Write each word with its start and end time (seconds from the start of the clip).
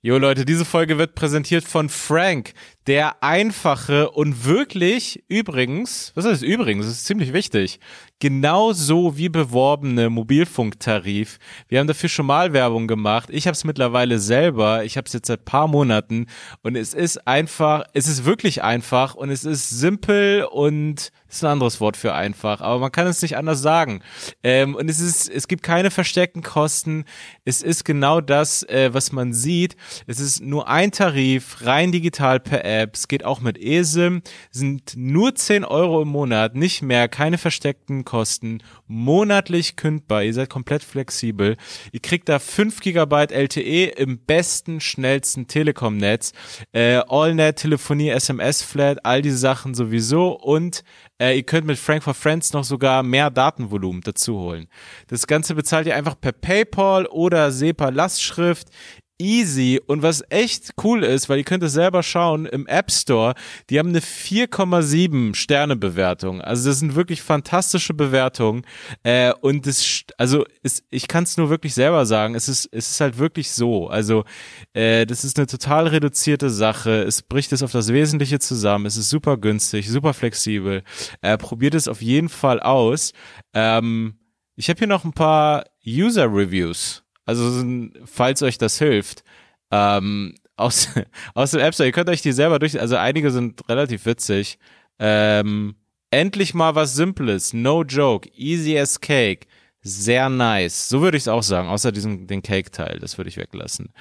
Jo 0.00 0.16
Leute, 0.16 0.44
diese 0.44 0.64
Folge 0.64 0.96
wird 0.96 1.16
präsentiert 1.16 1.64
von 1.64 1.88
Frank, 1.88 2.52
der 2.86 3.20
einfache 3.20 4.12
und 4.12 4.44
wirklich 4.44 5.24
übrigens, 5.26 6.12
was 6.14 6.24
ist 6.24 6.42
übrigens, 6.42 6.86
das 6.86 6.94
ist 6.98 7.06
ziemlich 7.06 7.32
wichtig, 7.32 7.80
genauso 8.20 9.16
wie 9.16 9.28
beworbene 9.28 10.10
Mobilfunktarif. 10.10 11.38
Wir 11.68 11.78
haben 11.78 11.86
dafür 11.86 12.08
schon 12.08 12.26
mal 12.26 12.52
Werbung 12.52 12.86
gemacht. 12.88 13.28
Ich 13.30 13.46
habe 13.46 13.54
es 13.54 13.64
mittlerweile 13.64 14.18
selber. 14.18 14.84
Ich 14.84 14.96
habe 14.96 15.06
es 15.06 15.12
jetzt 15.12 15.28
seit 15.28 15.44
paar 15.44 15.68
Monaten 15.68 16.26
und 16.62 16.76
es 16.76 16.94
ist 16.94 17.26
einfach, 17.26 17.84
es 17.92 18.08
ist 18.08 18.24
wirklich 18.24 18.62
einfach 18.62 19.14
und 19.14 19.30
es 19.30 19.44
ist 19.44 19.70
simpel 19.70 20.44
und 20.50 21.12
ist 21.28 21.44
ein 21.44 21.50
anderes 21.50 21.80
Wort 21.80 21.96
für 21.96 22.14
einfach, 22.14 22.60
aber 22.60 22.78
man 22.78 22.92
kann 22.92 23.06
es 23.06 23.20
nicht 23.20 23.36
anders 23.36 23.60
sagen. 23.60 24.00
Ähm, 24.42 24.74
und 24.74 24.88
es 24.88 24.98
ist, 24.98 25.28
es 25.28 25.46
gibt 25.46 25.62
keine 25.62 25.90
versteckten 25.90 26.42
Kosten. 26.42 27.04
Es 27.44 27.62
ist 27.62 27.84
genau 27.84 28.20
das, 28.20 28.62
äh, 28.64 28.94
was 28.94 29.12
man 29.12 29.34
sieht. 29.34 29.76
Es 30.06 30.20
ist 30.20 30.40
nur 30.40 30.68
ein 30.68 30.90
Tarif, 30.90 31.58
rein 31.66 31.92
digital 31.92 32.40
per 32.40 32.64
App. 32.64 32.94
Es 32.94 33.08
geht 33.08 33.24
auch 33.24 33.40
mit 33.40 33.58
ESIM. 33.58 34.22
Sind 34.50 34.94
nur 34.96 35.34
10 35.34 35.64
Euro 35.64 36.02
im 36.02 36.08
Monat, 36.08 36.54
nicht 36.54 36.82
mehr, 36.82 37.08
keine 37.08 37.36
versteckten 37.36 38.04
Kosten. 38.08 38.62
Monatlich 38.86 39.76
kündbar. 39.76 40.22
Ihr 40.22 40.32
seid 40.32 40.48
komplett 40.48 40.82
flexibel. 40.82 41.58
Ihr 41.92 42.00
kriegt 42.00 42.30
da 42.30 42.38
5 42.38 42.80
Gigabyte 42.80 43.32
LTE 43.32 43.84
im 43.98 44.18
besten, 44.18 44.80
schnellsten 44.80 45.46
Telekom-Netz. 45.46 46.32
Äh, 46.72 47.02
AllNet, 47.06 47.56
Telefonie, 47.56 48.08
SMS-Flat, 48.08 49.04
all 49.04 49.20
diese 49.20 49.36
Sachen 49.36 49.74
sowieso 49.74 50.32
und 50.32 50.84
äh, 51.20 51.36
ihr 51.36 51.42
könnt 51.42 51.66
mit 51.66 51.78
Frank 51.78 52.02
for 52.02 52.14
Friends 52.14 52.54
noch 52.54 52.64
sogar 52.64 53.02
mehr 53.02 53.28
Datenvolumen 53.28 54.00
dazu 54.00 54.38
holen. 54.38 54.68
Das 55.08 55.26
Ganze 55.26 55.54
bezahlt 55.54 55.86
ihr 55.86 55.94
einfach 55.94 56.18
per 56.18 56.32
PayPal 56.32 57.04
oder 57.04 57.52
SEPA 57.52 57.90
Lastschrift 57.90 58.68
easy 59.18 59.80
und 59.86 60.02
was 60.02 60.22
echt 60.30 60.70
cool 60.82 61.04
ist, 61.04 61.28
weil 61.28 61.38
ihr 61.38 61.44
könnt 61.44 61.62
es 61.62 61.72
selber 61.72 62.02
schauen 62.02 62.46
im 62.46 62.66
App 62.66 62.90
Store, 62.90 63.34
die 63.70 63.78
haben 63.78 63.88
eine 63.88 64.00
4,7 64.00 65.34
Sterne 65.34 65.76
Bewertung. 65.76 66.40
Also 66.40 66.68
das 66.68 66.78
sind 66.78 66.94
wirklich 66.94 67.22
fantastische 67.22 67.94
Bewertungen 67.94 68.62
äh, 69.02 69.32
und 69.40 69.66
das 69.66 70.04
also 70.16 70.44
ist, 70.62 70.84
ich 70.90 71.08
kann 71.08 71.24
es 71.24 71.36
nur 71.36 71.50
wirklich 71.50 71.74
selber 71.74 72.06
sagen, 72.06 72.34
es 72.34 72.48
ist 72.48 72.68
es 72.72 72.90
ist 72.90 73.00
halt 73.00 73.18
wirklich 73.18 73.50
so. 73.50 73.88
Also 73.88 74.24
äh, 74.72 75.06
das 75.06 75.24
ist 75.24 75.38
eine 75.38 75.46
total 75.46 75.88
reduzierte 75.88 76.50
Sache. 76.50 77.02
Es 77.02 77.22
bricht 77.22 77.52
es 77.52 77.62
auf 77.62 77.72
das 77.72 77.92
Wesentliche 77.92 78.38
zusammen. 78.38 78.86
Es 78.86 78.96
ist 78.96 79.10
super 79.10 79.36
günstig, 79.36 79.88
super 79.88 80.14
flexibel. 80.14 80.82
Äh, 81.20 81.38
probiert 81.38 81.74
es 81.74 81.88
auf 81.88 82.02
jeden 82.02 82.28
Fall 82.28 82.60
aus. 82.60 83.12
Ähm, 83.54 84.18
ich 84.56 84.68
habe 84.68 84.78
hier 84.78 84.88
noch 84.88 85.04
ein 85.04 85.12
paar 85.12 85.64
User 85.86 86.24
Reviews 86.24 87.04
also 87.28 87.62
falls 88.06 88.42
euch 88.42 88.56
das 88.56 88.78
hilft, 88.78 89.22
ähm, 89.70 90.34
aus, 90.56 90.88
aus 91.34 91.50
dem 91.50 91.60
App 91.60 91.74
Store, 91.74 91.86
ihr 91.86 91.92
könnt 91.92 92.08
euch 92.08 92.22
die 92.22 92.32
selber 92.32 92.58
durch, 92.58 92.80
also 92.80 92.96
einige 92.96 93.30
sind 93.30 93.68
relativ 93.68 94.06
witzig. 94.06 94.58
Ähm, 94.98 95.76
endlich 96.10 96.54
mal 96.54 96.74
was 96.74 96.94
Simples, 96.94 97.52
no 97.52 97.82
joke, 97.82 98.30
easy 98.34 98.78
as 98.78 98.98
cake, 98.98 99.46
sehr 99.82 100.30
nice. 100.30 100.88
So 100.88 101.02
würde 101.02 101.18
ich 101.18 101.24
es 101.24 101.28
auch 101.28 101.42
sagen, 101.42 101.68
außer 101.68 101.92
diesem 101.92 102.26
den 102.26 102.42
Cake-Teil, 102.42 102.98
das 102.98 103.18
würde 103.18 103.28
ich 103.28 103.36
weglassen. 103.36 103.92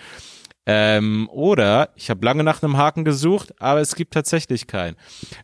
Ähm, 0.70 1.30
oder 1.32 1.90
ich 1.96 2.10
habe 2.10 2.26
lange 2.26 2.44
nach 2.44 2.62
einem 2.62 2.76
Haken 2.76 3.06
gesucht, 3.06 3.54
aber 3.58 3.80
es 3.80 3.96
gibt 3.96 4.14
tatsächlich 4.14 4.68
keinen. 4.68 4.98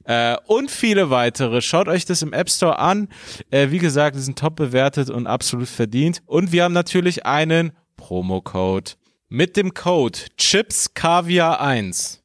Äh, 0.04 0.36
und 0.48 0.70
viele 0.70 1.10
weitere. 1.10 1.62
Schaut 1.62 1.88
euch 1.88 2.04
das 2.04 2.22
im 2.22 2.34
App 2.34 2.50
Store 2.50 2.78
an. 2.78 3.08
Äh, 3.50 3.72
wie 3.72 3.80
gesagt, 3.80 4.18
die 4.18 4.20
sind 4.20 4.38
top 4.38 4.58
bewertet 4.58 5.10
und 5.10 5.26
absolut 5.26 5.70
verdient. 5.70 6.22
Und 6.26 6.52
wir 6.52 6.66
haben 6.66 6.74
natürlich 6.74 7.26
einen 7.26 7.72
Promo-Code. 7.96 8.92
Mit 9.30 9.56
dem 9.56 9.74
Code 9.74 10.20
ChipsKaviar1 10.38 12.23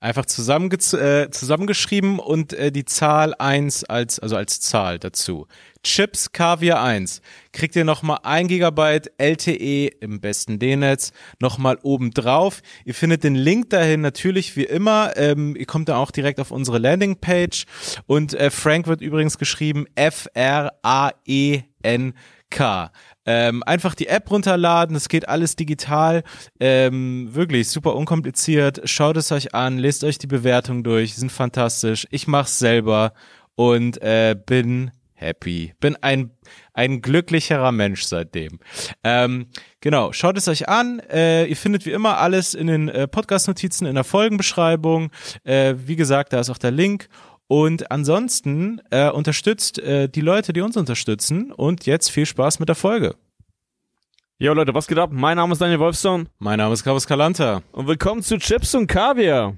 einfach 0.00 0.24
zusammenge 0.24 0.76
äh, 0.76 1.30
zusammengeschrieben 1.30 2.18
und 2.18 2.54
äh, 2.54 2.72
die 2.72 2.86
Zahl 2.86 3.34
1 3.34 3.84
als, 3.84 4.18
also 4.18 4.34
als 4.36 4.60
Zahl 4.60 4.98
dazu. 4.98 5.46
Chips 5.82 6.32
Kaviar 6.32 6.82
1 6.82 7.20
kriegt 7.52 7.76
ihr 7.76 7.84
nochmal 7.84 8.18
1 8.22 8.48
GB 8.48 9.00
LTE 9.18 9.88
im 10.00 10.20
besten 10.20 10.58
D-Netz 10.58 11.12
nochmal 11.38 11.78
oben 11.82 12.10
drauf. 12.10 12.62
Ihr 12.84 12.94
findet 12.94 13.24
den 13.24 13.34
Link 13.34 13.70
dahin 13.70 14.00
natürlich 14.00 14.56
wie 14.56 14.64
immer. 14.64 15.16
Ähm, 15.16 15.54
ihr 15.56 15.66
kommt 15.66 15.88
dann 15.88 15.96
auch 15.96 16.10
direkt 16.10 16.40
auf 16.40 16.50
unsere 16.50 16.78
Landingpage 16.78 17.66
und 18.06 18.34
äh, 18.34 18.50
Frank 18.50 18.86
wird 18.86 19.02
übrigens 19.02 19.38
geschrieben 19.38 19.86
F-R-A-E-N-K. 19.94 20.80
Ähm, 23.32 23.62
einfach 23.62 23.94
die 23.94 24.08
App 24.08 24.28
runterladen, 24.28 24.96
es 24.96 25.08
geht 25.08 25.28
alles 25.28 25.54
digital, 25.54 26.24
ähm, 26.58 27.32
wirklich 27.32 27.68
super 27.68 27.94
unkompliziert. 27.94 28.80
Schaut 28.86 29.16
es 29.16 29.30
euch 29.30 29.54
an, 29.54 29.78
lest 29.78 30.02
euch 30.02 30.18
die 30.18 30.26
Bewertungen 30.26 30.82
durch, 30.82 31.14
sind 31.14 31.30
fantastisch. 31.30 32.08
Ich 32.10 32.26
mach's 32.26 32.58
selber 32.58 33.12
und 33.54 34.02
äh, 34.02 34.34
bin 34.34 34.90
happy. 35.14 35.74
Bin 35.78 35.96
ein, 36.00 36.32
ein 36.72 37.02
glücklicherer 37.02 37.70
Mensch 37.70 38.02
seitdem. 38.02 38.58
Ähm, 39.04 39.46
genau, 39.80 40.12
schaut 40.12 40.36
es 40.36 40.48
euch 40.48 40.68
an. 40.68 41.00
Äh, 41.08 41.46
ihr 41.46 41.56
findet 41.56 41.86
wie 41.86 41.92
immer 41.92 42.18
alles 42.18 42.54
in 42.54 42.66
den 42.66 42.88
äh, 42.88 43.06
Podcast-Notizen, 43.06 43.86
in 43.86 43.94
der 43.94 44.04
Folgenbeschreibung. 44.04 45.10
Äh, 45.44 45.74
wie 45.76 45.96
gesagt, 45.96 46.32
da 46.32 46.40
ist 46.40 46.50
auch 46.50 46.58
der 46.58 46.72
Link. 46.72 47.08
Und 47.50 47.90
ansonsten 47.90 48.80
äh, 48.92 49.10
unterstützt 49.10 49.80
äh, 49.80 50.08
die 50.08 50.20
Leute, 50.20 50.52
die 50.52 50.60
uns 50.60 50.76
unterstützen. 50.76 51.50
Und 51.50 51.84
jetzt 51.84 52.08
viel 52.08 52.24
Spaß 52.24 52.60
mit 52.60 52.68
der 52.68 52.76
Folge. 52.76 53.16
Jo 54.38 54.54
Leute, 54.54 54.72
was 54.72 54.86
geht 54.86 54.98
ab? 54.98 55.10
Mein 55.12 55.36
Name 55.36 55.54
ist 55.54 55.60
Daniel 55.60 55.80
Wolfstone. 55.80 56.26
Mein 56.38 56.58
Name 56.58 56.74
ist 56.74 56.84
Carlos 56.84 57.08
Kalanta. 57.08 57.62
Und 57.72 57.88
willkommen 57.88 58.22
zu 58.22 58.38
Chips 58.38 58.76
und 58.76 58.86
Kaviar. 58.86 59.56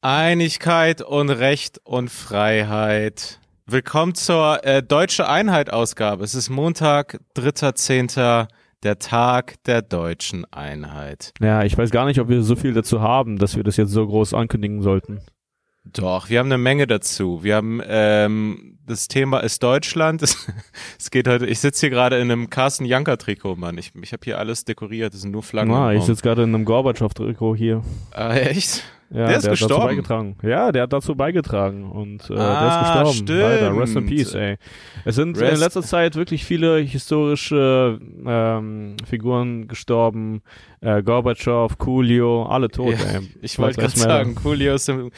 Einigkeit 0.00 1.02
und 1.02 1.28
Recht 1.28 1.78
und 1.84 2.08
Freiheit. 2.08 3.38
Willkommen 3.66 4.14
zur 4.14 4.64
äh, 4.64 4.82
Deutsche 4.82 5.28
Einheit 5.28 5.70
Ausgabe. 5.70 6.24
Es 6.24 6.34
ist 6.34 6.48
Montag, 6.48 7.20
3.10., 7.36 8.48
der 8.82 8.98
Tag 8.98 9.62
der 9.64 9.82
deutschen 9.82 10.50
Einheit. 10.52 11.34
Ja, 11.40 11.64
ich 11.64 11.76
weiß 11.76 11.90
gar 11.90 12.06
nicht, 12.06 12.18
ob 12.18 12.30
wir 12.30 12.42
so 12.42 12.56
viel 12.56 12.72
dazu 12.72 13.02
haben, 13.02 13.38
dass 13.38 13.56
wir 13.56 13.64
das 13.64 13.76
jetzt 13.76 13.90
so 13.90 14.06
groß 14.06 14.32
ankündigen 14.32 14.80
sollten. 14.80 15.20
Doch, 15.92 16.28
wir 16.28 16.38
haben 16.38 16.46
eine 16.46 16.58
Menge 16.58 16.86
dazu. 16.86 17.42
Wir 17.42 17.56
haben 17.56 17.80
ähm, 17.86 18.78
das 18.86 19.08
Thema 19.08 19.38
ist 19.40 19.62
Deutschland. 19.62 20.22
Es, 20.22 20.46
es 20.98 21.10
geht 21.10 21.26
heute. 21.28 21.46
Ich 21.46 21.60
sitze 21.60 21.80
hier 21.80 21.90
gerade 21.90 22.16
in 22.16 22.30
einem 22.30 22.50
Carsten 22.50 22.84
Janker 22.84 23.18
Trikot, 23.18 23.56
Mann. 23.56 23.78
Ich, 23.78 23.92
ich 24.00 24.12
habe 24.12 24.20
hier 24.24 24.38
alles 24.38 24.64
dekoriert. 24.64 25.14
Das 25.14 25.20
sind 25.22 25.30
nur 25.30 25.42
Flaggen. 25.42 25.72
Ah, 25.72 25.92
ich 25.92 26.02
sitze 26.02 26.22
gerade 26.22 26.42
in 26.42 26.54
einem 26.54 26.64
Gorbatschow 26.64 27.12
Trikot 27.14 27.56
hier. 27.56 27.82
Ah, 28.12 28.34
echt? 28.34 28.82
Ja, 29.10 29.28
der 29.28 29.36
ist 29.36 29.42
der 29.44 29.50
gestorben. 29.52 29.74
Hat 29.74 29.80
dazu 29.80 29.88
beigetragen. 29.88 30.36
Ja, 30.42 30.72
der 30.72 30.82
hat 30.82 30.92
dazu 30.92 31.14
beigetragen 31.14 31.84
und 31.90 32.28
äh, 32.28 32.34
Ah, 32.34 32.60
der 32.60 32.68
ist 32.68 32.80
gestorben. 32.80 33.12
stimmt. 33.12 33.40
Leider. 33.40 33.78
Rest 33.78 33.96
in 33.96 34.06
Peace, 34.06 34.34
ey. 34.34 34.56
Es 35.04 35.14
sind 35.14 35.36
in 35.38 35.44
Rest- 35.44 35.62
letzter 35.62 35.82
Zeit 35.82 36.16
wirklich 36.16 36.44
viele 36.44 36.78
historische 36.78 38.00
ähm, 38.26 38.96
Figuren 39.08 39.68
gestorben. 39.68 40.42
Äh, 40.80 41.02
Gorbatschow, 41.04 41.78
Coolio, 41.78 42.46
alle 42.46 42.68
tot, 42.68 42.94
Ja, 42.98 43.18
ey. 43.20 43.30
Ich 43.42 43.58
wollte 43.60 43.80
gerade 43.80 43.96
sagen, 43.96 44.34
Coolio 44.34 44.74
ist, 44.74 44.88
im, 44.88 45.10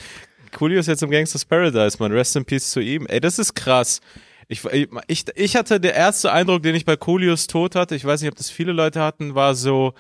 Coolio 0.53 0.81
ist 0.81 0.87
jetzt 0.87 1.03
im 1.03 1.11
Gangsters 1.11 1.45
Paradise, 1.45 1.97
man. 2.01 2.13
Rest 2.13 2.37
in 2.37 2.45
Peace 2.45 2.71
zu 2.71 2.81
ihm. 2.81 3.07
Ey, 3.07 3.21
das 3.21 3.39
ist 3.39 3.55
krass. 3.55 4.01
Ich, 4.49 4.65
ich, 5.09 5.25
ich 5.35 5.57
hatte 5.57 5.79
der 5.81 5.95
erste 5.95 6.33
Eindruck, 6.33 6.63
den 6.63 6.75
ich 6.75 6.85
bei 6.87 6.97
Coolios 6.97 7.47
Tod 7.49 7.75
hatte, 7.75 7.95
ich 7.95 8.05
weiß 8.05 8.23
nicht, 8.23 8.31
ob 8.31 8.37
das 8.37 8.49
viele 8.51 8.73
Leute 8.73 9.01
hatten, 9.03 9.35
war 9.35 9.55
so 9.55 9.93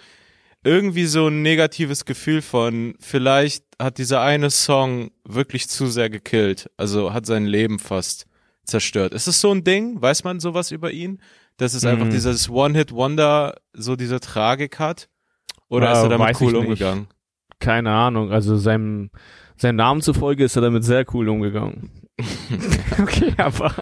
irgendwie 0.64 1.06
so 1.06 1.28
ein 1.28 1.42
negatives 1.42 2.04
Gefühl 2.04 2.42
von, 2.42 2.94
vielleicht 2.98 3.64
hat 3.78 3.98
dieser 3.98 4.22
eine 4.22 4.50
Song 4.50 5.10
wirklich 5.24 5.68
zu 5.68 5.86
sehr 5.86 6.10
gekillt. 6.10 6.70
Also 6.76 7.12
hat 7.12 7.26
sein 7.26 7.44
Leben 7.46 7.78
fast 7.78 8.26
zerstört. 8.64 9.12
Ist 9.14 9.28
es 9.28 9.40
so 9.40 9.52
ein 9.52 9.64
Ding? 9.64 10.00
Weiß 10.00 10.24
man 10.24 10.40
sowas 10.40 10.70
über 10.70 10.90
ihn? 10.90 11.20
Dass 11.58 11.74
es 11.74 11.84
einfach 11.84 12.06
Mhm. 12.06 12.10
dieses 12.10 12.48
One-Hit-Wonder 12.48 13.56
so 13.72 13.96
diese 13.96 14.20
Tragik 14.20 14.78
hat? 14.78 15.08
Oder 15.68 15.92
ist 15.92 15.98
Ja, 15.98 16.02
er 16.04 16.08
damit 16.10 16.28
weiß 16.28 16.40
cool 16.40 16.56
umgegangen? 16.56 17.08
Keine 17.60 17.90
Ahnung, 17.90 18.30
also 18.32 18.56
seinem, 18.56 19.10
seinem 19.60 19.76
Namen 19.76 20.02
zufolge 20.02 20.44
ist 20.44 20.56
er 20.56 20.62
damit 20.62 20.84
sehr 20.84 21.04
cool 21.14 21.28
umgegangen. 21.28 22.07
okay, 23.00 23.32
aber 23.36 23.72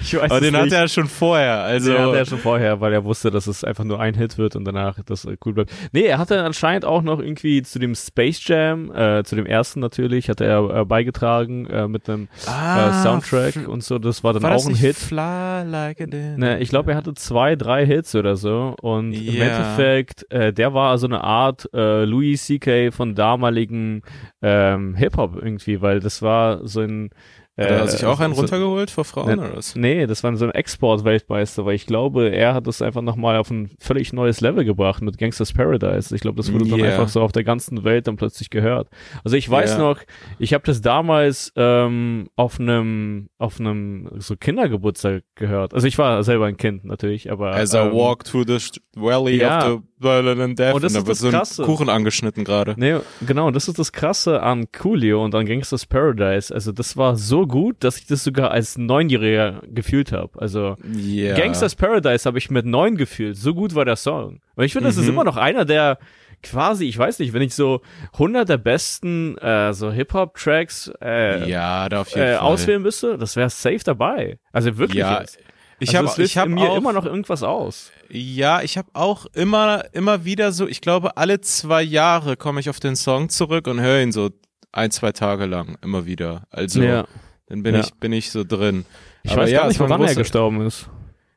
ich 0.00 0.14
weiß 0.14 0.30
Aber 0.30 0.40
den 0.40 0.52
nicht. 0.54 0.62
hatte 0.62 0.76
er 0.76 0.88
schon 0.88 1.06
vorher. 1.06 1.62
Also 1.62 1.92
den 1.92 2.00
hatte 2.00 2.16
er 2.18 2.24
schon 2.26 2.38
vorher, 2.38 2.80
weil 2.80 2.92
er 2.92 3.04
wusste, 3.04 3.30
dass 3.30 3.46
es 3.46 3.62
einfach 3.62 3.84
nur 3.84 4.00
ein 4.00 4.14
Hit 4.14 4.38
wird 4.38 4.56
und 4.56 4.64
danach 4.64 4.98
das 5.04 5.24
äh, 5.26 5.36
cool 5.44 5.52
bleibt. 5.52 5.72
Nee, 5.92 6.02
er 6.04 6.18
hatte 6.18 6.42
anscheinend 6.44 6.84
auch 6.84 7.02
noch 7.02 7.20
irgendwie 7.20 7.62
zu 7.62 7.78
dem 7.78 7.94
Space 7.94 8.40
Jam, 8.46 8.90
äh, 8.94 9.22
zu 9.24 9.36
dem 9.36 9.44
ersten 9.46 9.80
natürlich, 9.80 10.28
hatte 10.30 10.44
er 10.44 10.80
äh, 10.80 10.84
beigetragen 10.84 11.66
äh, 11.66 11.88
mit 11.88 12.08
einem 12.08 12.28
äh, 12.46 12.92
Soundtrack 12.92 13.68
und 13.68 13.84
so. 13.84 13.98
Das 13.98 14.24
war 14.24 14.32
dann 14.32 14.44
Ah, 14.44 14.50
war 14.50 14.56
auch 14.56 14.66
ein 14.66 14.74
Hit. 14.74 14.96
Fly 14.96 15.64
like 15.66 15.98
dinner? 15.98 16.38
Ne, 16.38 16.58
ich 16.60 16.70
glaube, 16.70 16.92
er 16.92 16.96
hatte 16.96 17.12
zwei, 17.14 17.54
drei 17.56 17.84
Hits 17.84 18.14
oder 18.14 18.36
so. 18.36 18.74
Und 18.80 19.12
im 19.12 19.34
Ja. 19.34 19.44
Endeffekt, 19.44 20.30
äh, 20.32 20.52
der 20.52 20.72
war 20.74 20.96
so 20.98 21.06
eine 21.06 21.22
Art 21.22 21.68
Louis 21.72 22.44
C.K. 22.46 22.90
von 22.92 23.14
damaligen 23.14 24.02
ähm, 24.40 24.94
Hip-Hop 24.94 25.36
irgendwie, 25.36 25.80
weil 25.82 26.00
das 26.00 26.22
war 26.22 26.66
so 26.66 26.80
ein 26.80 27.10
Hat 27.58 27.68
er 27.70 27.86
sich 27.86 28.06
auch 28.06 28.18
einen 28.18 28.32
runtergeholt 28.32 28.90
vor 28.90 29.04
Frauen 29.04 29.36
ne, 29.36 29.38
oder 29.48 29.56
was? 29.56 29.76
Nee, 29.76 30.06
das 30.06 30.24
war 30.24 30.34
so 30.36 30.46
ein 30.46 30.52
Export-Weltmeister, 30.52 31.66
weil 31.66 31.74
ich 31.74 31.84
glaube, 31.86 32.30
er 32.30 32.54
hat 32.54 32.66
das 32.66 32.80
einfach 32.80 33.02
nochmal 33.02 33.36
auf 33.36 33.50
ein 33.50 33.70
völlig 33.78 34.14
neues 34.14 34.40
Level 34.40 34.64
gebracht 34.64 35.02
mit 35.02 35.18
Gangsters 35.18 35.52
Paradise. 35.52 36.14
Ich 36.14 36.22
glaube, 36.22 36.38
das 36.38 36.50
wurde 36.50 36.66
dann 36.66 36.80
Yeah. 36.80 36.92
einfach 36.92 37.08
so 37.08 37.20
auf 37.20 37.30
der 37.32 37.44
ganzen 37.44 37.84
Welt 37.84 38.06
dann 38.08 38.16
plötzlich 38.16 38.48
gehört. 38.48 38.88
Also 39.22 39.36
ich 39.36 39.48
weiß 39.50 39.72
Ja. 39.72 39.78
noch, 39.78 39.98
ich 40.38 40.54
habe 40.54 40.64
das 40.64 40.80
damals 40.80 41.52
ähm, 41.56 42.28
auf 42.36 42.58
einem 42.58 43.28
auf 43.36 43.60
einem 43.60 44.08
so 44.16 44.34
Kindergeburtstag 44.36 45.22
gehört. 45.34 45.74
Also 45.74 45.86
ich 45.86 45.98
war 45.98 46.22
selber 46.24 46.46
ein 46.46 46.56
Kind 46.56 46.84
natürlich, 46.86 47.30
aber 47.30 47.54
As 47.54 47.74
I 47.74 47.78
ähm, 47.78 47.92
walk 47.92 48.24
through 48.24 48.44
the 48.46 48.58
valley 48.96 49.36
ja. 49.36 49.58
of 49.58 49.80
the 49.80 49.91
violent 50.02 50.58
death. 50.58 50.74
Und 50.74 50.84
das 50.84 50.92
da 50.92 50.98
ist 51.00 51.08
das 51.08 51.30
Krasse. 51.30 51.62
Kuchen 51.64 51.88
angeschnitten 51.88 52.44
gerade. 52.44 52.74
Nee, 52.76 52.96
genau, 53.26 53.46
und 53.46 53.54
das 53.56 53.68
ist 53.68 53.78
das 53.78 53.92
Krasse 53.92 54.42
an 54.42 54.66
Coolio 54.72 55.24
und 55.24 55.34
an 55.34 55.46
Gangsters 55.46 55.86
Paradise. 55.86 56.52
Also 56.54 56.72
das 56.72 56.96
war 56.96 57.16
so 57.16 57.46
gut, 57.46 57.76
dass 57.80 57.98
ich 57.98 58.06
das 58.06 58.24
sogar 58.24 58.50
als 58.50 58.76
Neunjähriger 58.78 59.62
gefühlt 59.68 60.12
habe. 60.12 60.40
Also 60.40 60.76
Ja. 60.94 61.34
Gangsters 61.36 61.74
Paradise 61.74 62.26
habe 62.26 62.38
ich 62.38 62.50
mit 62.50 62.66
neun 62.66 62.96
gefühlt. 62.96 63.36
So 63.36 63.54
gut 63.54 63.74
war 63.74 63.84
der 63.84 63.96
Song. 63.96 64.40
Und 64.56 64.64
ich 64.64 64.72
finde, 64.72 64.88
das 64.88 64.96
ist 64.96 65.04
Mhm. 65.04 65.10
immer 65.10 65.24
noch 65.24 65.36
einer 65.36 65.64
der 65.64 65.98
quasi, 66.42 66.86
ich 66.86 66.98
weiß 66.98 67.20
nicht, 67.20 67.32
wenn 67.34 67.42
ich 67.42 67.54
so 67.54 67.82
100 68.18 68.48
der 68.48 68.56
besten 68.58 69.38
äh, 69.38 69.72
so 69.72 69.92
Hip-Hop-Tracks 69.92 70.90
äh, 71.00 71.48
Ja, 71.48 71.86
äh, 71.86 72.34
auswählen 72.34 72.82
müsste, 72.82 73.16
das 73.16 73.36
wäre 73.36 73.48
safe 73.48 73.78
dabei. 73.84 74.38
Also 74.52 74.76
wirklich 74.76 74.98
Ja, 75.00 75.20
jetzt. 75.20 75.38
Ich 75.82 75.96
also 75.98 76.12
habe 76.12 76.24
hab 76.24 76.48
mir 76.48 76.70
auch, 76.70 76.76
immer 76.76 76.92
noch 76.92 77.04
irgendwas 77.04 77.42
aus. 77.42 77.90
Ja, 78.08 78.62
ich 78.62 78.78
habe 78.78 78.88
auch 78.92 79.26
immer, 79.34 79.84
immer 79.92 80.24
wieder 80.24 80.52
so, 80.52 80.68
ich 80.68 80.80
glaube, 80.80 81.16
alle 81.16 81.40
zwei 81.40 81.82
Jahre 81.82 82.36
komme 82.36 82.60
ich 82.60 82.70
auf 82.70 82.78
den 82.78 82.94
Song 82.94 83.28
zurück 83.28 83.66
und 83.66 83.80
höre 83.80 84.00
ihn 84.00 84.12
so 84.12 84.30
ein, 84.70 84.90
zwei 84.90 85.12
Tage 85.12 85.46
lang 85.46 85.76
immer 85.82 86.06
wieder. 86.06 86.44
Also 86.50 86.82
ja. 86.82 87.06
dann 87.46 87.62
bin 87.62 87.74
Ja. 87.74 87.80
ich, 87.80 87.94
bin 87.94 88.12
ich 88.12 88.30
so 88.30 88.44
drin. 88.44 88.84
Ich 89.24 89.32
Aber 89.32 89.42
weiß 89.42 89.50
ja, 89.50 89.60
gar 89.60 89.68
nicht, 89.68 89.80
woran 89.80 90.02
er 90.02 90.14
gestorben 90.14 90.60
ist. 90.66 90.88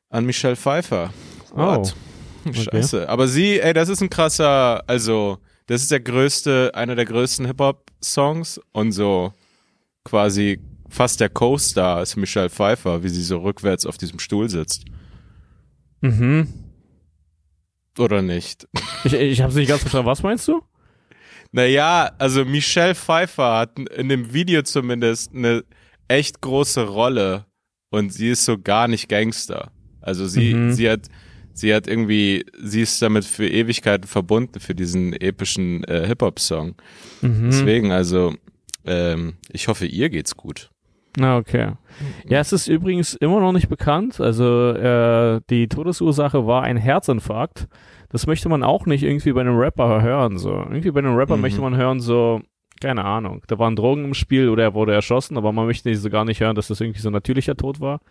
An 0.09 0.25
Michelle 0.25 0.55
Pfeiffer. 0.55 1.11
Oh. 1.53 1.57
What? 1.57 1.95
Scheiße. 2.51 3.09
Aber 3.09 3.27
sie, 3.27 3.59
ey, 3.59 3.73
das 3.73 3.89
ist 3.89 4.01
ein 4.01 4.09
krasser, 4.09 4.83
also, 4.87 5.39
das 5.65 5.81
ist 5.81 5.89
der 5.89 5.99
größte, 5.99 6.71
einer 6.75 6.95
der 6.95 7.05
größten 7.05 7.47
Hip-Hop-Songs 7.47 8.61
und 8.71 8.91
so 8.91 9.33
quasi 10.03 10.59
fast 10.95 11.19
der 11.19 11.29
Co-Star 11.29 12.01
ist 12.01 12.15
Michelle 12.15 12.49
Pfeiffer, 12.49 13.03
wie 13.03 13.09
sie 13.09 13.21
so 13.23 13.39
rückwärts 13.39 13.85
auf 13.85 13.97
diesem 13.97 14.19
Stuhl 14.19 14.49
sitzt. 14.49 14.85
Mhm. 16.01 16.47
Oder 17.97 18.21
nicht? 18.21 18.67
Ich, 19.05 19.13
ich 19.13 19.41
habe 19.41 19.53
nicht 19.53 19.67
ganz 19.69 19.81
verstanden. 19.81 20.07
Was 20.07 20.23
meinst 20.23 20.47
du? 20.47 20.61
Naja, 21.51 22.11
also 22.17 22.43
Michelle 22.43 22.95
Pfeiffer 22.95 23.57
hat 23.57 23.79
in 23.79 24.09
dem 24.09 24.33
Video 24.33 24.61
zumindest 24.61 25.33
eine 25.33 25.63
echt 26.07 26.41
große 26.41 26.85
Rolle 26.87 27.45
und 27.89 28.11
sie 28.11 28.29
ist 28.29 28.43
so 28.45 28.57
gar 28.59 28.87
nicht 28.87 29.07
Gangster. 29.07 29.71
Also 30.01 30.27
sie, 30.27 30.53
Mhm. 30.53 30.73
sie 30.73 30.89
hat, 30.89 31.07
sie 31.53 31.73
hat 31.73 31.87
irgendwie, 31.87 32.45
sie 32.61 32.81
ist 32.81 33.01
damit 33.01 33.23
für 33.25 33.47
Ewigkeiten 33.47 34.07
verbunden 34.07 34.59
für 34.59 34.75
diesen 34.75 35.13
epischen 35.13 35.83
äh, 35.85 36.05
Hip-Hop-Song. 36.05 36.75
Mhm. 37.21 37.45
Deswegen, 37.49 37.91
also, 37.91 38.35
ähm, 38.85 39.35
ich 39.51 39.67
hoffe, 39.69 39.85
ihr 39.85 40.09
geht's 40.09 40.35
gut. 40.35 40.69
Na, 41.17 41.37
okay. 41.37 41.71
Ja, 42.27 42.39
es 42.39 42.51
ist 42.51 42.67
übrigens 42.67 43.13
immer 43.13 43.39
noch 43.39 43.53
nicht 43.53 43.69
bekannt. 43.69 44.19
Also 44.19 44.71
äh, 44.71 45.39
die 45.49 45.67
Todesursache 45.67 46.45
war 46.45 46.63
ein 46.63 46.77
Herzinfarkt. 46.77 47.67
Das 48.09 48.27
möchte 48.27 48.49
man 48.49 48.63
auch 48.63 48.85
nicht 48.85 49.03
irgendwie 49.03 49.31
bei 49.31 49.41
einem 49.41 49.57
Rapper 49.57 50.01
hören. 50.01 50.37
So 50.37 50.51
irgendwie 50.51 50.91
bei 50.91 50.99
einem 50.99 51.15
Rapper 51.15 51.35
Mhm. 51.37 51.41
möchte 51.41 51.61
man 51.61 51.75
hören 51.77 51.99
so, 52.01 52.41
keine 52.81 53.05
Ahnung, 53.05 53.41
da 53.47 53.57
waren 53.59 53.75
Drogen 53.77 54.03
im 54.05 54.13
Spiel 54.13 54.49
oder 54.49 54.63
er 54.63 54.73
wurde 54.73 54.93
erschossen, 54.93 55.37
aber 55.37 55.53
man 55.53 55.65
möchte 55.65 55.93
so 55.95 56.09
gar 56.09 56.25
nicht 56.25 56.41
hören, 56.41 56.55
dass 56.55 56.67
das 56.67 56.81
irgendwie 56.81 56.99
so 56.99 57.09
ein 57.09 57.13
natürlicher 57.13 57.55
Tod 57.55 57.79
war. 57.79 58.01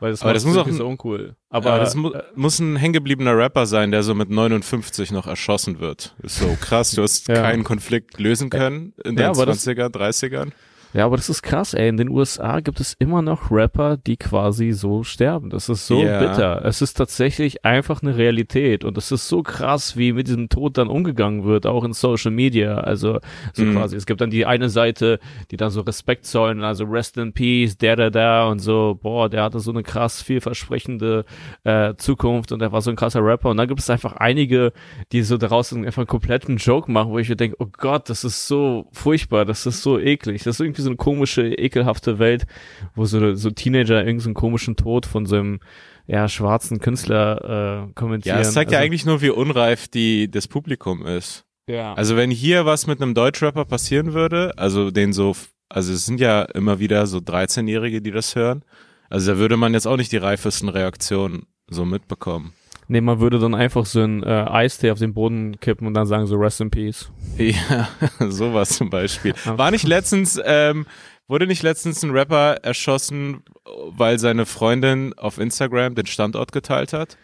Weil 0.00 0.10
das, 0.10 0.22
Aber 0.22 0.34
das 0.34 0.44
muss 0.44 0.56
auch 0.58 0.66
ein- 0.66 0.72
so 0.74 0.86
uncool. 0.86 1.36
Aber 1.48 1.70
Aber 1.70 1.78
das 1.78 1.94
mu 1.94 2.10
äh, 2.10 2.22
muss 2.34 2.58
ein 2.58 2.76
hängengebliebener 2.76 3.36
Rapper 3.36 3.64
sein, 3.66 3.90
der 3.92 4.02
so 4.02 4.14
mit 4.14 4.28
59 4.30 5.12
noch 5.12 5.26
erschossen 5.28 5.78
wird. 5.80 6.14
Ist 6.22 6.38
so 6.38 6.56
krass, 6.60 6.90
du 6.90 7.02
hast 7.02 7.28
Ja. 7.28 7.34
keinen 7.36 7.62
Konflikt 7.64 8.18
lösen 8.18 8.50
können 8.50 8.92
in 9.04 9.16
Ja, 9.16 9.28
das- 9.28 9.38
20er, 9.38 9.88
30ern. 9.88 10.52
Ja, 10.94 11.06
aber 11.06 11.16
das 11.16 11.28
ist 11.30 11.42
krass, 11.42 11.74
ey. 11.74 11.88
In 11.88 11.96
den 11.96 12.08
USA 12.10 12.60
gibt 12.60 12.78
es 12.80 12.94
immer 12.98 13.22
noch 13.22 13.50
Rapper, 13.50 13.96
die 13.96 14.16
quasi 14.16 14.72
so 14.72 15.02
sterben. 15.04 15.48
Das 15.50 15.68
ist 15.68 15.86
so 15.86 16.02
Ja. 16.02 16.18
bitter. 16.18 16.64
Es 16.64 16.82
ist 16.82 16.94
tatsächlich 16.94 17.64
einfach 17.64 18.02
eine 18.02 18.16
Realität. 18.16 18.84
Und 18.84 18.98
es 18.98 19.10
ist 19.10 19.28
so 19.28 19.42
krass, 19.42 19.96
wie 19.96 20.12
mit 20.12 20.26
diesem 20.28 20.48
Tod 20.50 20.76
dann 20.76 20.88
umgegangen 20.88 21.44
wird, 21.44 21.66
auch 21.66 21.84
in 21.84 21.92
Social 21.94 22.30
Media. 22.30 22.74
Also, 22.78 23.20
so 23.54 23.64
Mhm. 23.64 23.72
quasi. 23.74 23.96
Es 23.96 24.04
gibt 24.06 24.20
dann 24.20 24.30
die 24.30 24.44
eine 24.44 24.68
Seite, 24.68 25.18
die 25.50 25.56
dann 25.56 25.70
so 25.70 25.80
Respekt 25.80 26.26
zollen, 26.26 26.62
also 26.62 26.84
Rest 26.84 27.16
in 27.16 27.32
Peace, 27.32 27.78
der, 27.78 27.96
der, 27.96 28.10
der 28.10 28.48
und 28.50 28.58
so. 28.58 28.98
Boah, 29.00 29.28
der 29.30 29.44
hatte 29.44 29.60
so 29.60 29.70
eine 29.70 29.82
krass 29.82 30.20
vielversprechende 30.22 31.24
äh, 31.64 31.94
Zukunft 31.96 32.52
und 32.52 32.60
er 32.60 32.72
war 32.72 32.82
so 32.82 32.90
ein 32.90 32.96
krasser 32.96 33.24
Rapper. 33.24 33.50
Und 33.50 33.56
dann 33.56 33.68
gibt 33.68 33.80
es 33.80 33.88
einfach 33.90 34.14
einige, 34.16 34.72
die 35.12 35.22
so 35.22 35.38
daraus 35.38 35.72
einfach 35.72 35.98
einen 36.02 36.06
kompletten 36.06 36.56
Joke 36.58 36.90
machen, 36.90 37.10
wo 37.10 37.18
ich 37.18 37.28
mir 37.28 37.36
denke, 37.36 37.56
oh 37.60 37.66
Gott, 37.78 38.10
das 38.10 38.24
ist 38.24 38.46
so 38.46 38.88
furchtbar, 38.92 39.44
das 39.44 39.64
ist 39.66 39.82
so 39.82 39.98
eklig. 39.98 40.42
Das 40.42 40.56
ist 40.56 40.60
irgendwie 40.60 40.81
so 40.82 40.90
eine 40.90 40.96
komische, 40.96 41.46
ekelhafte 41.46 42.18
Welt, 42.18 42.46
wo 42.94 43.04
so, 43.04 43.34
so 43.34 43.50
Teenager 43.50 44.04
irgendeinen 44.04 44.34
komischen 44.34 44.76
Tod 44.76 45.06
von 45.06 45.26
so 45.26 45.36
einem 45.36 45.60
ja, 46.06 46.28
schwarzen 46.28 46.80
Künstler 46.80 47.88
äh, 47.88 47.92
kommentieren. 47.94 48.36
Ja, 48.36 48.42
es 48.42 48.52
zeigt 48.52 48.72
ja 48.72 48.78
Also, 48.78 48.86
eigentlich 48.86 49.06
nur, 49.06 49.22
wie 49.22 49.30
unreif 49.30 49.88
die, 49.88 50.30
das 50.30 50.48
Publikum 50.48 51.06
ist. 51.06 51.44
ja. 51.68 51.94
Also 51.94 52.16
wenn 52.16 52.30
hier 52.30 52.66
was 52.66 52.86
mit 52.86 53.00
einem 53.00 53.14
Deutschrapper 53.14 53.64
passieren 53.64 54.12
würde, 54.12 54.52
also 54.56 54.90
den 54.90 55.12
so, 55.12 55.34
also 55.68 55.92
es 55.92 56.04
sind 56.04 56.20
ja 56.20 56.42
immer 56.42 56.78
wieder 56.80 57.06
so 57.06 57.18
13-Jährige, 57.18 58.02
die 58.02 58.10
das 58.10 58.34
hören, 58.34 58.64
also 59.08 59.32
da 59.32 59.38
würde 59.38 59.56
man 59.56 59.74
jetzt 59.74 59.86
auch 59.86 59.96
nicht 59.96 60.12
die 60.12 60.16
reifesten 60.16 60.68
Reaktionen 60.68 61.46
so 61.68 61.84
mitbekommen. 61.84 62.52
Nee, 62.88 63.00
man 63.00 63.20
würde 63.20 63.38
dann 63.38 63.54
einfach 63.54 63.86
so 63.86 64.00
ein 64.00 64.22
äh, 64.22 64.26
Eistee 64.26 64.90
auf 64.90 64.98
den 64.98 65.14
Boden 65.14 65.58
kippen 65.60 65.86
und 65.86 65.94
dann 65.94 66.06
sagen 66.06 66.26
so 66.26 66.36
Rest 66.36 66.60
in 66.60 66.70
Peace. 66.70 67.10
Ja, 67.38 67.88
sowas 68.28 68.70
zum 68.70 68.90
Beispiel. 68.90 69.34
War 69.44 69.70
nicht 69.70 69.86
letztens, 69.86 70.40
ähm, 70.44 70.86
wurde 71.28 71.46
nicht 71.46 71.62
letztens 71.62 72.02
ein 72.02 72.10
Rapper 72.10 72.56
erschossen, 72.62 73.42
weil 73.64 74.18
seine 74.18 74.46
Freundin 74.46 75.14
auf 75.16 75.38
Instagram 75.38 75.94
den 75.94 76.06
Standort 76.06 76.52
geteilt 76.52 76.92
hat? 76.92 77.16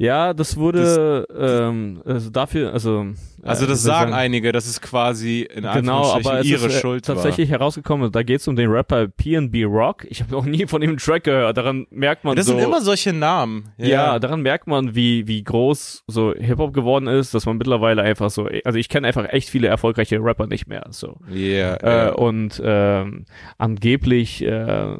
Ja, 0.00 0.32
das 0.32 0.56
wurde 0.56 1.26
ähm, 1.38 2.00
also 2.06 2.30
dafür, 2.30 2.72
also 2.72 3.08
Also 3.42 3.64
äh, 3.64 3.68
das 3.68 3.80
wie 3.80 3.82
soll 3.82 3.92
ich 3.92 3.98
sagen 3.98 4.14
einige, 4.14 4.50
dass 4.50 4.66
es 4.66 4.80
quasi 4.80 5.42
in 5.42 5.62
Genau, 5.62 6.12
aber 6.12 6.40
es 6.40 6.46
ihre 6.46 6.68
ist 6.68 6.76
äh, 6.76 6.80
Schuld 6.80 7.04
tatsächlich 7.04 7.50
herausgekommen, 7.50 8.10
da 8.10 8.22
geht 8.22 8.40
es 8.40 8.48
um 8.48 8.56
den 8.56 8.70
Rapper 8.70 9.08
PNB 9.08 9.66
Rock. 9.66 10.06
Ich 10.08 10.22
habe 10.22 10.32
noch 10.32 10.46
nie 10.46 10.66
von 10.66 10.80
dem 10.80 10.96
Track 10.96 11.24
gehört. 11.24 11.58
Daran 11.58 11.86
merkt 11.90 12.24
man 12.24 12.30
war. 12.30 12.36
Das 12.36 12.46
so. 12.46 12.52
sind 12.54 12.64
immer 12.64 12.80
solche 12.80 13.12
Namen. 13.12 13.72
ja. 13.76 14.18
daran 14.18 14.40
merkt 14.40 14.66
man, 14.66 14.94
wie, 14.94 15.26
wie 15.26 15.44
groß 15.44 16.04
so 16.06 16.32
Hip-Hop 16.34 16.72
geworden 16.72 17.06
ist, 17.06 17.34
dass 17.34 17.44
man 17.44 17.58
mittlerweile 17.58 18.00
einfach 18.00 18.30
so, 18.30 18.48
also 18.64 18.78
ich 18.78 18.88
kenne 18.88 19.06
einfach 19.06 19.26
echt 19.28 19.50
viele 19.50 19.68
erfolgreiche 19.68 20.16
Rapper 20.18 20.46
nicht 20.46 20.66
mehr. 20.66 20.86
So. 20.90 21.18
Ja, 21.28 21.74
Äh, 21.74 22.06
ja. 22.06 22.12
und 22.12 22.58
ähm, 22.64 23.26
angeblich 23.58 24.42
äh, 24.42 24.96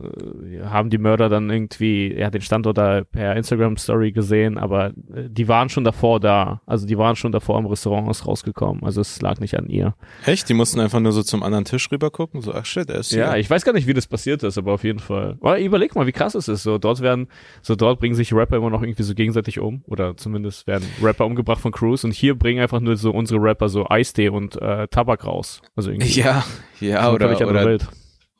haben 0.65 0.91
die 0.91 0.99
Mörder 0.99 1.31
dann 1.31 1.49
irgendwie 1.49 2.15
ja, 2.15 2.29
den 2.29 2.43
Standort 2.43 2.77
da 2.77 3.03
per 3.05 3.35
Instagram-Story 3.37 4.13
gesehen, 4.13 4.59
aber 4.59 4.90
die 4.97 5.49
waren 5.49 5.69
schon 5.69 5.85
davor 5.85 6.21
da. 6.21 6.61
Also 6.67 6.87
die 6.87 6.97
waren 6.99 7.17
schon 7.17 7.33
davor 7.33 7.59
im 7.59 7.67
Restaurant 7.67 8.09
rausgekommen. 8.27 8.83
Also 8.85 9.01
es 9.01 9.21
lag 9.23 9.41
nicht 9.41 9.57
an 9.59 9.67
ihr. 9.69 9.95
Echt? 10.27 10.49
Die 10.49 10.55
mussten 10.55 10.81
einfach 10.81 11.01
nur 11.01 11.13
so 11.13 11.23
zum 11.23 11.43
anderen 11.43 11.65
Tisch 11.65 11.91
rüber 11.91 12.11
gucken? 12.11 12.41
So, 12.43 12.53
ach 12.55 12.65
shit, 12.67 12.89
er 12.91 13.01
ist 13.01 13.13
Ja, 13.13 13.33
hier. 13.33 13.41
ich 13.41 13.51
weiß 13.51 13.65
gar 13.65 13.73
nicht, 13.73 13.87
wie 13.87 13.95
das 13.95 14.07
passiert 14.07 14.43
ist, 14.43 14.59
aber 14.59 14.73
auf 14.73 14.85
jeden 14.85 14.99
Fall. 14.99 15.37
Aber 15.41 15.59
überleg 15.61 15.95
mal, 15.95 16.07
wie 16.07 16.13
krass 16.13 16.35
es 16.35 16.49
ist. 16.49 16.63
So, 16.63 16.79
dort 16.79 17.01
werden, 17.01 17.29
so 17.63 17.77
dort 17.77 18.01
bringen 18.01 18.15
sich 18.15 18.33
Rapper 18.33 18.57
immer 18.57 18.71
noch 18.71 18.83
irgendwie 18.83 19.03
so 19.03 19.15
gegenseitig 19.15 19.59
um. 19.61 19.83
Oder 19.87 20.17
zumindest 20.17 20.67
werden 20.67 20.87
Rapper 21.03 21.27
umgebracht 21.27 21.61
von 21.61 21.73
Crews 21.73 22.05
und 22.05 22.13
hier 22.13 22.39
bringen 22.39 22.61
einfach 22.61 22.81
nur 22.81 22.97
so 22.97 23.11
unsere 23.11 23.41
Rapper 23.43 23.69
so 23.69 23.89
Eistee 23.89 24.29
und 24.29 24.61
äh, 24.61 24.89
Tabak 24.89 25.25
raus. 25.27 25.63
Also 25.77 25.91
irgendwie. 25.91 26.11
Ja, 26.21 26.45
ja, 26.81 27.07
so 27.07 27.13
oder, 27.15 27.47
oder, 27.49 27.79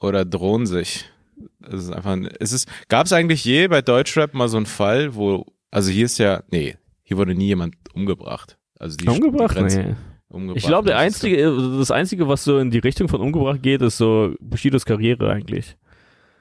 oder 0.01 0.25
drohen 0.25 0.67
sich. 0.67 1.07
Es 1.63 1.85
ist 1.85 1.91
einfach, 1.93 2.13
ein- 2.13 2.29
es 2.41 2.53
ist, 2.53 2.69
gab 2.89 3.07
es 3.07 3.13
eigentlich 3.13 3.45
je 3.45 3.69
bei 3.69 3.81
Deutschrap 3.83 4.35
mal 4.35 4.49
so 4.49 4.57
einen 4.57 4.67
Fall, 4.67 5.15
wo, 5.15 5.47
also 5.71 5.91
hier 5.91 6.07
ist 6.07 6.19
ja, 6.19 6.43
nee, 6.51 6.77
hier 7.03 7.17
wurde 7.17 7.35
nie 7.35 7.47
jemand 7.47 7.75
umgebracht. 7.95 8.57
Also 8.79 8.97
die 8.97 9.09
umgebracht? 9.09 9.55
Die 9.57 9.61
Grenze- 9.61 9.83
Nee. 9.83 9.95
umgebracht. 10.29 10.59
Ich 10.59 10.67
glaube, 10.67 10.89
der 10.89 10.97
das 10.97 11.17
ist 11.17 11.25
einzige, 11.25 11.79
das 11.79 11.91
einzige, 11.91 12.29
was 12.29 12.45
so 12.45 12.59
in 12.59 12.71
die 12.71 12.79
Richtung 12.79 13.09
von 13.09 13.21
umgebracht 13.21 13.63
geht, 13.63 13.83
ist 13.83 13.97
so 13.99 14.35
Bushidos 14.41 14.85
Karriere 14.85 15.31
eigentlich. 15.31 15.77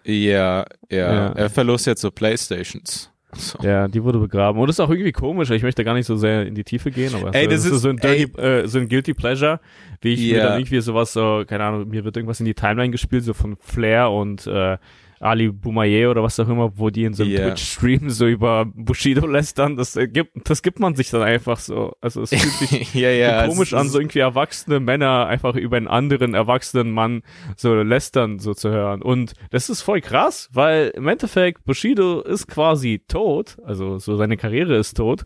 Ja, 0.06 0.66
ja, 0.90 0.98
Ja. 1.14 1.32
Er 1.34 1.50
verlust 1.50 1.86
jetzt 1.88 2.02
so 2.02 2.12
Playstations. 2.12 3.12
So. 3.34 3.60
Ja, 3.62 3.88
die 3.88 4.04
wurde 4.04 4.18
begraben. 4.18 4.60
Und 4.60 4.68
das 4.68 4.78
ist 4.78 4.80
auch 4.80 4.90
irgendwie 4.90 5.12
komisch. 5.12 5.52
Ich 5.52 5.62
möchte 5.62 5.84
gar 5.84 5.94
nicht 5.94 6.08
so 6.08 6.16
sehr 6.16 6.48
in 6.48 6.56
die 6.56 6.64
Tiefe 6.64 6.90
gehen, 6.90 7.14
aber 7.14 7.36
Ey, 7.36 7.44
so, 7.46 7.50
das 7.52 7.66
ist- 7.66 7.82
so 7.82 7.90
ein 7.90 7.98
Dirty, 7.98 8.24
äh, 8.42 8.68
so 8.68 8.80
ein 8.80 8.90
Guilty 8.90 9.14
Pleasure, 9.14 9.60
wie 10.02 10.14
ich 10.14 10.20
mir 10.32 10.38
Ja. 10.38 10.44
dann 10.50 10.60
irgendwie 10.60 10.82
sowas 10.82 11.14
so, 11.14 11.44
keine 11.46 11.64
Ahnung, 11.66 11.88
mir 11.90 12.04
wird 12.04 12.18
irgendwas 12.18 12.40
in 12.40 12.48
die 12.48 12.56
Timeline 12.56 12.90
gespielt, 12.90 13.24
so 13.24 13.34
von 13.36 13.56
Flair 13.58 14.10
und 14.10 14.48
äh, 14.48 14.78
Ali 15.20 15.50
Boumaier 15.52 16.12
oder 16.12 16.24
was 16.24 16.40
auch 16.40 16.48
immer, 16.48 16.72
wo 16.78 16.90
die 16.90 17.04
in 17.04 17.14
so 17.14 17.24
einem 17.24 17.32
Ja. 17.34 17.40
Twitch-Stream 17.50 18.10
so 18.10 18.26
über 18.28 18.66
Bushido 18.66 19.28
lästern, 19.28 19.76
das 19.76 19.98
gibt, 20.14 20.50
das 20.50 20.62
gibt 20.62 20.80
man 20.80 20.96
sich 20.96 21.10
dann 21.10 21.22
einfach 21.24 21.60
so. 21.60 21.94
Also 22.02 22.22
es 22.22 22.30
fühlt 22.30 22.70
sich 22.70 22.94
ja, 22.94 23.10
ja. 23.10 23.44
so 23.46 23.52
komisch 23.52 23.74
an, 23.74 23.90
so 23.90 24.00
irgendwie 24.00 24.20
erwachsene 24.20 24.80
Männer 24.80 25.28
einfach 25.28 25.56
über 25.56 25.78
einen 25.78 25.88
anderen 25.88 26.34
erwachsenen 26.34 26.92
Mann 26.92 27.22
so 27.58 27.76
lästern 27.76 28.40
so 28.40 28.54
zu 28.54 28.70
hören. 28.70 29.02
Und 29.02 29.34
das 29.52 29.70
ist 29.70 29.82
voll 29.82 30.02
krass, 30.02 30.50
weil 30.54 30.90
im 30.96 31.08
Endeffekt 31.08 31.66
Bushido 31.66 32.22
ist 32.22 32.48
quasi 32.48 33.02
tot, 33.08 33.58
also 33.66 34.00
so 34.00 34.16
seine 34.16 34.38
Karriere 34.38 34.76
ist 34.78 34.96
tot. 34.96 35.24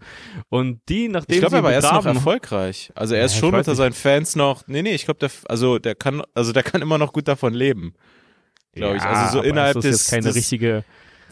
Und 0.49 0.79
die, 0.89 1.07
nachdem 1.07 1.33
Ich 1.35 1.39
glaube 1.39 1.51
sie 1.51 1.57
aber, 1.59 1.71
er 1.71 1.79
ist 1.79 1.83
noch 1.85 1.99
begraben- 1.99 2.15
erfolgreich. 2.17 2.91
Also 2.95 3.15
er 3.15 3.25
ist 3.25 3.33
Ja, 3.33 3.35
ich 3.37 3.39
schon 3.41 3.55
unter 3.55 3.75
seinen 3.75 3.93
Fans 3.93 4.35
noch. 4.35 4.67
Nee, 4.67 4.81
nee, 4.81 4.95
ich 4.95 5.05
glaube, 5.05 5.19
der, 5.19 5.29
also 5.47 5.77
der 5.79 5.95
kann, 5.95 6.23
also 6.33 6.51
der 6.51 6.63
kann 6.63 6.81
immer 6.81 6.97
noch 6.97 7.13
gut 7.13 7.27
davon 7.27 7.53
leben. 7.53 7.93
Glaube 8.73 8.97
ich. 8.97 9.03
Ja, 9.03 9.09
Also 9.11 9.37
so 9.37 9.43
innerhalb 9.43 9.75
das 9.75 9.85
ist 9.85 9.91
des, 9.93 10.01
jetzt 10.01 10.09
keine 10.11 10.23
des 10.27 10.35
richtige 10.35 10.83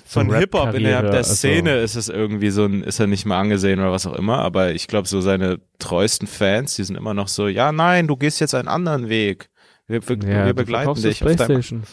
von 0.05 0.29
so 0.29 0.35
Hip 0.35 0.53
Hop 0.53 0.65
Rap-Karriere, 0.65 0.89
innerhalb 0.89 1.11
der 1.11 1.17
also- 1.19 1.33
Szene 1.35 1.77
ist 1.77 1.95
es 1.95 2.09
irgendwie 2.09 2.49
so 2.49 2.65
ein, 2.65 2.83
ist 2.83 2.99
er 2.99 3.07
nicht 3.07 3.25
mal 3.25 3.39
angesehen 3.39 3.79
oder 3.79 3.91
was 3.91 4.05
auch 4.05 4.15
immer. 4.15 4.39
Aber 4.39 4.71
ich 4.71 4.87
glaube, 4.87 5.07
so 5.07 5.21
seine 5.21 5.59
treuesten 5.79 6.27
Fans, 6.27 6.75
die 6.75 6.83
sind 6.83 6.97
immer 6.97 7.13
noch 7.13 7.27
so, 7.27 7.47
ja, 7.47 7.71
nein, 7.71 8.07
du 8.07 8.15
gehst 8.17 8.39
jetzt 8.41 8.53
einen 8.55 8.67
anderen 8.67 9.09
Weg. 9.09 9.49
Wir, 9.87 10.07
wir, 10.07 10.17
Ja, 10.29 10.45
wir 10.45 10.53
begleiten 10.53 10.93
dich. 10.95 11.23
auf 11.25 11.35
deinem-. 11.35 11.83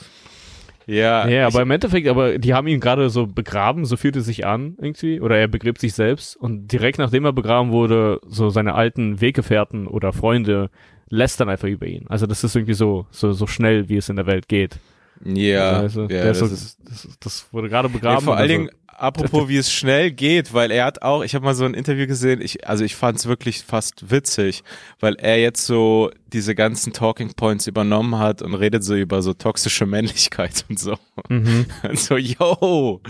Ja, 0.87 1.29
Ja, 1.29 1.47
aber 1.47 1.63
im 1.63 1.71
Endeffekt, 1.71 2.09
aber 2.09 2.39
die 2.39 2.55
haben 2.55 2.67
ihn 2.67 2.81
gerade 2.81 3.11
so 3.11 3.27
begraben, 3.27 3.85
so 3.85 3.97
fühlt 3.99 4.17
es 4.17 4.25
sich 4.25 4.47
an 4.47 4.75
irgendwie, 4.81 5.21
oder 5.21 5.37
er 5.37 5.47
begräbt 5.47 5.81
sich 5.81 5.93
selbst 5.93 6.35
und 6.35 6.69
direkt 6.73 6.99
nachdem 6.99 7.27
er 7.27 7.33
begraben 7.35 7.73
wurde, 7.73 8.21
so 8.27 8.49
seine 8.49 8.75
alten 8.75 9.21
Weggefährten 9.21 9.87
oder 9.87 10.15
Freunde 10.15 10.71
lästern 11.11 11.51
einfach 11.51 11.69
über 11.69 11.87
ihn. 11.87 12.07
Also 12.09 12.27
das 12.27 12.43
ist 12.43 12.57
irgendwie 12.57 12.75
so, 12.75 13.07
so, 13.11 13.33
so 13.33 13.47
schnell, 13.47 13.89
wie 13.91 13.99
es 13.99 14.09
in 14.09 14.17
der 14.17 14.27
Welt 14.27 14.49
geht. 14.49 14.79
Ja, 15.25 15.73
also, 15.81 16.03
ja 16.09 16.25
das 16.25 16.39
so, 16.39 16.47
ist, 16.47 16.79
das, 16.85 17.09
das 17.21 17.47
wurde 17.53 17.69
gerade 17.69 17.89
Ja, 17.89 17.95
begraben. 17.95 18.25
vor 18.25 18.35
und 18.35 18.39
allen 18.39 18.51
also- 18.51 18.65
Dingen, 18.67 18.71
apropos, 18.87 19.49
wie 19.49 19.57
es 19.57 19.73
schnell 19.73 20.11
geht, 20.11 20.53
weil 20.53 20.71
er 20.73 20.85
hat 20.85 21.03
auch, 21.03 21.23
ich 21.23 21.35
habe 21.37 21.45
mal 21.45 21.55
so 21.55 21.65
ein 21.65 21.75
Interview 21.75 22.07
gesehen, 22.09 22.41
ich, 22.41 22.67
also 22.67 22.85
ich 22.85 22.97
fand 22.97 23.19
es 23.19 23.27
wirklich 23.27 23.63
fast 23.63 24.11
witzig, 24.11 24.65
weil 24.99 25.15
er 25.15 25.39
jetzt 25.41 25.65
so 25.67 26.11
diese 26.33 26.55
ganzen 26.57 26.93
Talking 26.93 27.33
Points 27.35 27.67
übernommen 27.69 28.19
hat 28.19 28.43
und 28.43 28.55
redet 28.55 28.83
so 28.83 28.97
über 28.97 29.23
so 29.23 29.35
toxische 29.35 29.87
Männlichkeit 29.87 30.65
und 30.69 30.79
so. 30.81 30.97
Mhm. 31.29 31.67
Und 31.89 31.99
so, 31.99 32.17
yo, 32.17 33.01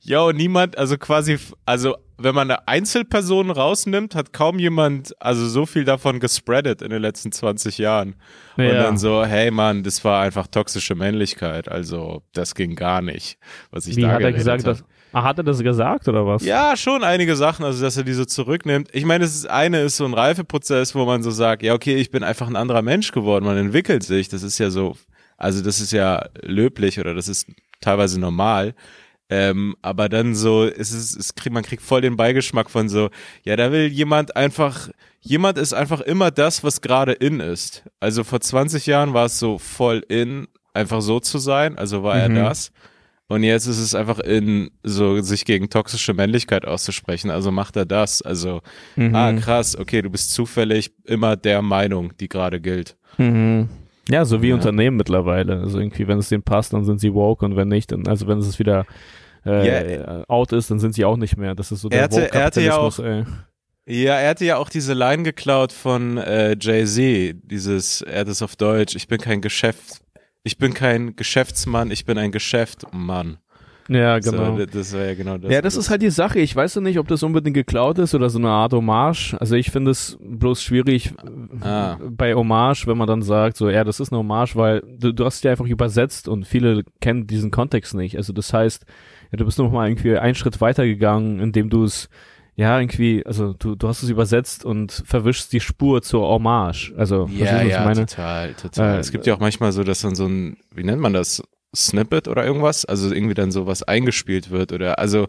yo, 0.00 0.32
niemand, 0.32 0.78
also 0.78 0.96
quasi, 0.96 1.38
also 1.66 1.94
wenn 2.18 2.34
man 2.34 2.50
eine 2.50 2.68
Einzelperson 2.68 3.50
rausnimmt, 3.50 4.14
hat 4.14 4.32
kaum 4.32 4.58
jemand, 4.58 5.14
also 5.20 5.48
so 5.48 5.66
viel 5.66 5.84
davon 5.84 6.20
gespreadet 6.20 6.80
in 6.82 6.90
den 6.90 7.02
letzten 7.02 7.32
20 7.32 7.78
Jahren. 7.78 8.14
Und 8.56 8.64
Ja. 8.64 8.82
dann 8.84 8.98
so, 8.98 9.24
hey 9.24 9.50
Mann, 9.50 9.82
das 9.82 10.04
war 10.04 10.22
einfach 10.22 10.46
toxische 10.46 10.94
Männlichkeit, 10.94 11.68
also 11.68 12.22
das 12.32 12.54
ging 12.54 12.76
gar 12.76 13.02
nicht, 13.02 13.36
was 13.70 13.86
ich 13.86 13.96
Wie 13.96 14.02
da 14.02 14.12
hat 14.12 14.22
er 14.22 14.32
gesagt, 14.32 14.64
hab. 14.64 14.76
dass, 14.78 14.84
ah, 15.12 15.24
hat 15.24 15.38
er 15.38 15.44
das 15.44 15.60
gesagt 15.62 16.06
oder 16.08 16.24
was? 16.26 16.44
Ja, 16.44 16.76
schon 16.76 17.02
einige 17.02 17.34
Sachen, 17.36 17.64
also 17.64 17.82
dass 17.82 17.96
er 17.96 18.04
die 18.04 18.12
so 18.12 18.24
zurücknimmt. 18.24 18.88
Ich 18.92 19.04
meine, 19.04 19.24
das 19.24 19.34
ist 19.34 19.48
eine 19.48 19.80
ist 19.82 19.96
so 19.96 20.04
ein 20.04 20.14
Reifeprozess, 20.14 20.94
wo 20.94 21.04
man 21.04 21.22
so 21.22 21.30
sagt, 21.32 21.62
ja, 21.62 21.74
okay, 21.74 21.96
ich 21.96 22.10
bin 22.10 22.22
einfach 22.22 22.46
ein 22.46 22.56
anderer 22.56 22.82
Mensch 22.82 23.10
geworden, 23.12 23.44
man 23.44 23.56
entwickelt 23.56 24.04
sich, 24.04 24.28
das 24.28 24.42
ist 24.44 24.58
ja 24.58 24.70
so, 24.70 24.96
also 25.36 25.62
das 25.64 25.80
ist 25.80 25.90
ja 25.92 26.26
löblich 26.42 27.00
oder 27.00 27.12
das 27.14 27.26
ist 27.28 27.48
teilweise 27.80 28.20
normal. 28.20 28.74
Ähm, 29.30 29.74
aber 29.80 30.08
dann 30.08 30.34
so, 30.34 30.64
ist 30.64 30.92
es, 30.92 31.16
es 31.16 31.34
kriegt, 31.34 31.54
man 31.54 31.62
kriegt 31.64 31.82
voll 31.82 32.02
den 32.02 32.16
Beigeschmack 32.16 32.68
von 32.70 32.88
so, 32.88 33.08
ja, 33.44 33.56
da 33.56 33.72
will 33.72 33.86
jemand 33.86 34.36
einfach, 34.36 34.90
jemand 35.20 35.56
ist 35.58 35.72
einfach 35.72 36.00
immer 36.02 36.30
das, 36.30 36.62
was 36.62 36.82
gerade 36.82 37.12
in 37.12 37.40
ist. 37.40 37.84
Also 38.00 38.22
vor 38.22 38.40
20 38.40 38.86
Jahren 38.86 39.14
war 39.14 39.26
es 39.26 39.38
so 39.38 39.58
voll 39.58 40.04
in, 40.08 40.46
einfach 40.74 41.00
so 41.00 41.20
zu 41.20 41.38
sein, 41.38 41.78
also 41.78 42.02
war 42.02 42.16
Mhm. 42.28 42.36
er 42.36 42.44
das. 42.44 42.70
Und 43.26 43.42
jetzt 43.42 43.66
ist 43.66 43.78
es 43.78 43.94
einfach 43.94 44.18
in, 44.18 44.70
so 44.82 45.18
sich 45.22 45.46
gegen 45.46 45.70
toxische 45.70 46.12
Männlichkeit 46.12 46.66
auszusprechen, 46.66 47.30
also 47.30 47.50
macht 47.50 47.74
er 47.76 47.86
das. 47.86 48.20
Also, 48.20 48.60
Mhm. 48.96 49.14
ah, 49.14 49.32
krass, 49.32 49.76
okay, 49.78 50.02
du 50.02 50.10
bist 50.10 50.32
zufällig 50.34 50.92
immer 51.04 51.34
der 51.34 51.62
Meinung, 51.62 52.12
die 52.18 52.28
gerade 52.28 52.60
gilt. 52.60 52.96
Mhm. 53.16 53.70
Ja, 54.10 54.24
so 54.24 54.42
wie 54.42 54.48
Ja. 54.48 54.54
Unternehmen 54.54 54.96
mittlerweile. 54.96 55.60
Also 55.60 55.78
irgendwie, 55.78 56.06
wenn 56.08 56.18
es 56.18 56.28
denen 56.28 56.42
passt, 56.42 56.72
dann 56.72 56.84
sind 56.84 57.00
sie 57.00 57.12
woke 57.14 57.44
und 57.44 57.56
wenn 57.56 57.68
nicht, 57.68 57.92
dann, 57.92 58.06
also 58.06 58.26
wenn 58.26 58.38
es 58.38 58.58
wieder 58.58 58.84
äh, 59.44 60.22
out 60.28 60.52
ist, 60.52 60.70
dann 60.70 60.78
sind 60.78 60.94
sie 60.94 61.04
auch 61.04 61.16
nicht 61.16 61.36
mehr. 61.36 61.54
Das 61.54 61.70
ist 61.72 61.80
so 61.82 61.88
der 61.88 61.98
Er 62.00 62.04
hatte- 62.04 62.32
er 62.32 62.44
hatte 62.44 62.60
ja 62.60 62.76
Woke-Kapitalismus, 62.76 63.26
ey. 63.86 64.02
Ja, 64.02 64.14
er 64.18 64.30
hatte 64.30 64.44
ja 64.46 64.56
auch 64.56 64.70
diese 64.70 64.94
Line 64.94 65.22
geklaut 65.24 65.70
von 65.72 66.16
äh, 66.16 66.56
Jay-Z, 66.58 67.36
dieses, 67.44 68.00
er 68.00 68.20
hat 68.20 68.28
es 68.28 68.40
auf 68.40 68.56
Deutsch, 68.56 68.96
ich 68.96 69.08
bin 69.08 69.18
kein 69.18 69.42
Geschäft, 69.42 70.00
ich 70.42 70.56
bin 70.56 70.72
kein 70.72 71.16
Geschäftsmann, 71.16 71.90
ich 71.90 72.06
bin 72.06 72.16
ein 72.16 72.32
Geschäftmann. 72.32 73.36
Ja, 73.88 74.18
genau. 74.18 74.56
So, 74.56 74.66
das 74.66 74.94
war 74.94 75.04
ja 75.04 75.14
genau 75.14 75.36
das. 75.38 75.52
ja, 75.52 75.60
das 75.60 75.76
ist 75.76 75.90
halt 75.90 76.00
die 76.02 76.10
Sache. 76.10 76.38
Ich 76.40 76.54
weiß 76.56 76.74
ja 76.76 76.80
nicht, 76.80 76.98
ob 76.98 77.06
das 77.08 77.22
unbedingt 77.22 77.54
geklaut 77.54 77.98
ist 77.98 78.14
oder 78.14 78.30
so 78.30 78.38
eine 78.38 78.48
Art 78.48 78.72
Hommage. 78.72 79.34
Also 79.40 79.56
ich 79.56 79.70
finde 79.70 79.90
es 79.90 80.16
bloß 80.20 80.62
schwierig 80.62 81.12
Ah. 81.60 81.98
bei 82.08 82.34
Hommage, 82.34 82.86
wenn 82.86 82.96
man 82.96 83.06
dann 83.06 83.22
sagt, 83.22 83.56
so, 83.56 83.68
ja, 83.68 83.84
das 83.84 84.00
ist 84.00 84.12
eine 84.12 84.18
Hommage, 84.20 84.56
weil 84.56 84.82
du, 84.98 85.12
du 85.12 85.24
hast 85.24 85.44
ja 85.44 85.50
einfach 85.50 85.66
übersetzt 85.66 86.28
und 86.28 86.46
viele 86.46 86.84
kennen 87.00 87.26
diesen 87.26 87.50
Kontext 87.50 87.94
nicht. 87.94 88.16
Also 88.16 88.32
das 88.32 88.52
heißt, 88.52 88.84
ja, 89.32 89.36
du 89.36 89.44
bist 89.44 89.58
noch 89.58 89.70
mal 89.70 89.88
irgendwie 89.88 90.16
einen 90.16 90.34
Schritt 90.34 90.60
weitergegangen, 90.60 91.40
indem 91.40 91.68
du 91.70 91.84
es 91.84 92.08
ja, 92.56 92.78
irgendwie, 92.78 93.26
also 93.26 93.52
du, 93.52 93.74
du 93.74 93.88
hast 93.88 94.04
es 94.04 94.10
übersetzt 94.10 94.64
und 94.64 95.02
verwischst 95.04 95.52
die 95.52 95.58
Spur 95.58 96.02
zur 96.02 96.28
Hommage. 96.28 96.92
Also, 96.96 97.28
Ja, 97.36 97.62
ja, 97.62 97.62
ich 97.64 97.84
meine? 97.84 98.06
total, 98.06 98.54
total. 98.54 98.94
Äh, 98.94 98.98
es 99.00 99.10
gibt 99.10 99.26
ja 99.26 99.34
auch 99.34 99.40
manchmal 99.40 99.72
so, 99.72 99.82
dass 99.82 100.02
dann 100.02 100.14
so 100.14 100.26
ein, 100.26 100.56
wie 100.72 100.84
nennt 100.84 101.00
man 101.00 101.12
das? 101.12 101.42
Snippet 101.74 102.28
oder 102.28 102.44
irgendwas, 102.44 102.84
also 102.84 103.12
irgendwie 103.12 103.34
dann 103.34 103.50
sowas 103.50 103.82
eingespielt 103.82 104.50
wird 104.50 104.72
oder 104.72 104.98
also 104.98 105.26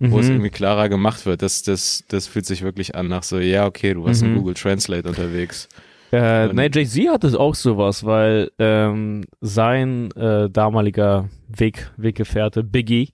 wo 0.00 0.20
es 0.20 0.26
Mhm. 0.26 0.32
irgendwie 0.34 0.50
klarer 0.50 0.88
gemacht 0.88 1.26
wird, 1.26 1.42
das, 1.42 1.62
das, 1.62 2.04
das 2.08 2.26
fühlt 2.28 2.46
sich 2.46 2.62
wirklich 2.62 2.94
an 2.94 3.08
nach 3.08 3.22
so, 3.24 3.38
ja, 3.38 3.66
okay, 3.66 3.94
du 3.94 4.04
warst 4.04 4.22
Mhm. 4.22 4.28
in 4.30 4.34
Google 4.36 4.54
Translate 4.54 5.08
unterwegs. 5.08 5.68
Äh, 6.12 6.52
nee, 6.54 6.70
Jay-Z 6.72 7.08
hat 7.10 7.24
es 7.24 7.34
auch 7.34 7.54
sowas, 7.54 8.04
weil 8.04 8.50
ähm, 8.58 9.24
sein 9.40 10.10
äh, 10.12 10.48
damaliger 10.48 11.28
Weg, 11.48 11.90
Weggefährte 11.96 12.62
Biggie 12.64 13.12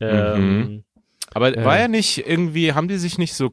ähm, 0.00 0.58
Mhm. 0.58 0.84
Aber 1.32 1.56
Äh. 1.56 1.64
war 1.64 1.78
er 1.78 1.88
nicht 1.88 2.26
irgendwie, 2.26 2.72
haben 2.72 2.88
die 2.88 2.96
sich 2.98 3.18
nicht 3.18 3.34
so 3.34 3.50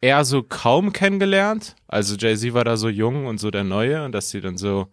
eher 0.00 0.24
so 0.24 0.42
kaum 0.42 0.92
kennengelernt? 0.92 1.76
Also 1.88 2.16
Jay-Z 2.16 2.54
war 2.54 2.64
da 2.64 2.76
so 2.76 2.88
jung 2.88 3.26
und 3.26 3.38
so 3.38 3.50
der 3.50 3.64
Neue 3.64 4.04
und 4.04 4.12
dass 4.12 4.30
sie 4.30 4.40
dann 4.40 4.56
so, 4.56 4.88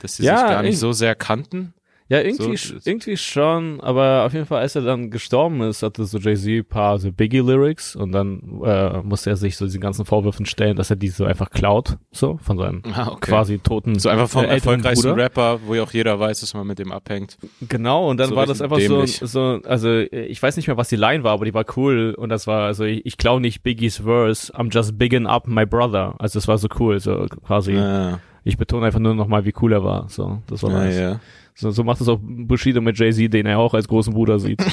dass 0.00 0.16
sie 0.16 0.24
Ja, 0.24 0.38
sich 0.38 0.46
gar 0.48 0.62
nicht 0.62 0.74
ich- 0.74 0.78
so 0.80 0.92
sehr 0.92 1.14
kannten. 1.14 1.74
Ja, 2.08 2.20
irgendwie, 2.20 2.56
So, 2.56 2.74
irgendwie 2.84 3.16
schon, 3.16 3.80
aber 3.80 4.24
auf 4.26 4.32
jeden 4.32 4.46
Fall, 4.46 4.60
als 4.60 4.76
er 4.76 4.82
dann 4.82 5.10
gestorben 5.10 5.60
ist, 5.62 5.82
hatte 5.82 6.04
so 6.04 6.18
Jay-Z 6.18 6.46
ein 6.48 6.64
paar 6.64 6.98
so 6.98 7.10
Biggie-Lyrics 7.10 7.96
und 7.96 8.12
dann 8.12 8.60
äh, 8.64 8.98
musste 9.02 9.30
er 9.30 9.36
sich 9.36 9.56
so 9.56 9.64
diesen 9.64 9.80
ganzen 9.80 10.04
Vorwürfen 10.04 10.46
stellen, 10.46 10.76
dass 10.76 10.88
er 10.90 10.94
die 10.94 11.08
so 11.08 11.24
einfach 11.24 11.50
klaut, 11.50 11.96
so 12.12 12.38
von 12.42 12.58
seinem 12.58 12.82
Ah, 12.94 13.08
okay. 13.10 13.30
quasi 13.32 13.58
toten 13.58 13.98
So 13.98 14.08
einfach 14.08 14.28
vom 14.28 14.44
äh, 14.44 14.54
erfolgreichsten 14.54 15.10
Bruder. 15.10 15.24
Rapper, 15.24 15.58
wo 15.66 15.74
ja 15.74 15.82
auch 15.82 15.92
jeder 15.92 16.20
weiß, 16.20 16.40
dass 16.40 16.54
man 16.54 16.64
mit 16.68 16.78
dem 16.78 16.92
abhängt. 16.92 17.38
Genau, 17.68 18.08
und 18.08 18.18
dann 18.18 18.28
So 18.28 18.36
war 18.36 18.46
das 18.46 18.62
einfach 18.62 18.76
dämlich. 18.78 19.16
so, 19.18 19.26
so, 19.26 19.60
also 19.68 19.90
ich 19.98 20.40
weiß 20.40 20.56
nicht 20.56 20.68
mehr, 20.68 20.76
was 20.76 20.88
die 20.88 20.94
Line 20.96 21.24
war, 21.24 21.32
aber 21.32 21.44
die 21.44 21.54
war 21.54 21.64
cool 21.76 22.14
und 22.16 22.28
das 22.28 22.46
war, 22.46 22.66
also 22.66 22.84
ich, 22.84 23.04
ich 23.04 23.16
klau 23.18 23.40
nicht 23.40 23.64
Biggies 23.64 23.98
Verse, 23.98 24.52
I'm 24.54 24.72
just 24.72 24.96
bigging 24.96 25.26
up 25.26 25.48
my 25.48 25.66
brother. 25.66 26.14
Also 26.20 26.38
das 26.38 26.46
war 26.46 26.56
so 26.58 26.68
cool, 26.78 27.00
so 27.00 27.26
quasi. 27.44 27.72
Ja, 27.72 28.20
Ich 28.44 28.56
betone 28.58 28.86
einfach 28.86 29.00
nur 29.00 29.16
nochmal, 29.16 29.44
wie 29.44 29.52
cool 29.60 29.72
er 29.72 29.82
war. 29.82 30.08
So, 30.08 30.40
das 30.46 30.62
war 30.62 30.70
ja, 30.70 30.78
nice. 30.78 30.98
ja. 30.98 31.20
So, 31.58 31.70
so 31.70 31.84
macht 31.84 32.02
es 32.02 32.08
auch 32.08 32.18
Bushido 32.20 32.82
mit 32.82 32.98
Jay-Z, 32.98 33.32
den 33.32 33.46
er 33.46 33.58
auch 33.58 33.72
als 33.72 33.88
großen 33.88 34.12
Bruder 34.12 34.38
sieht. 34.38 34.60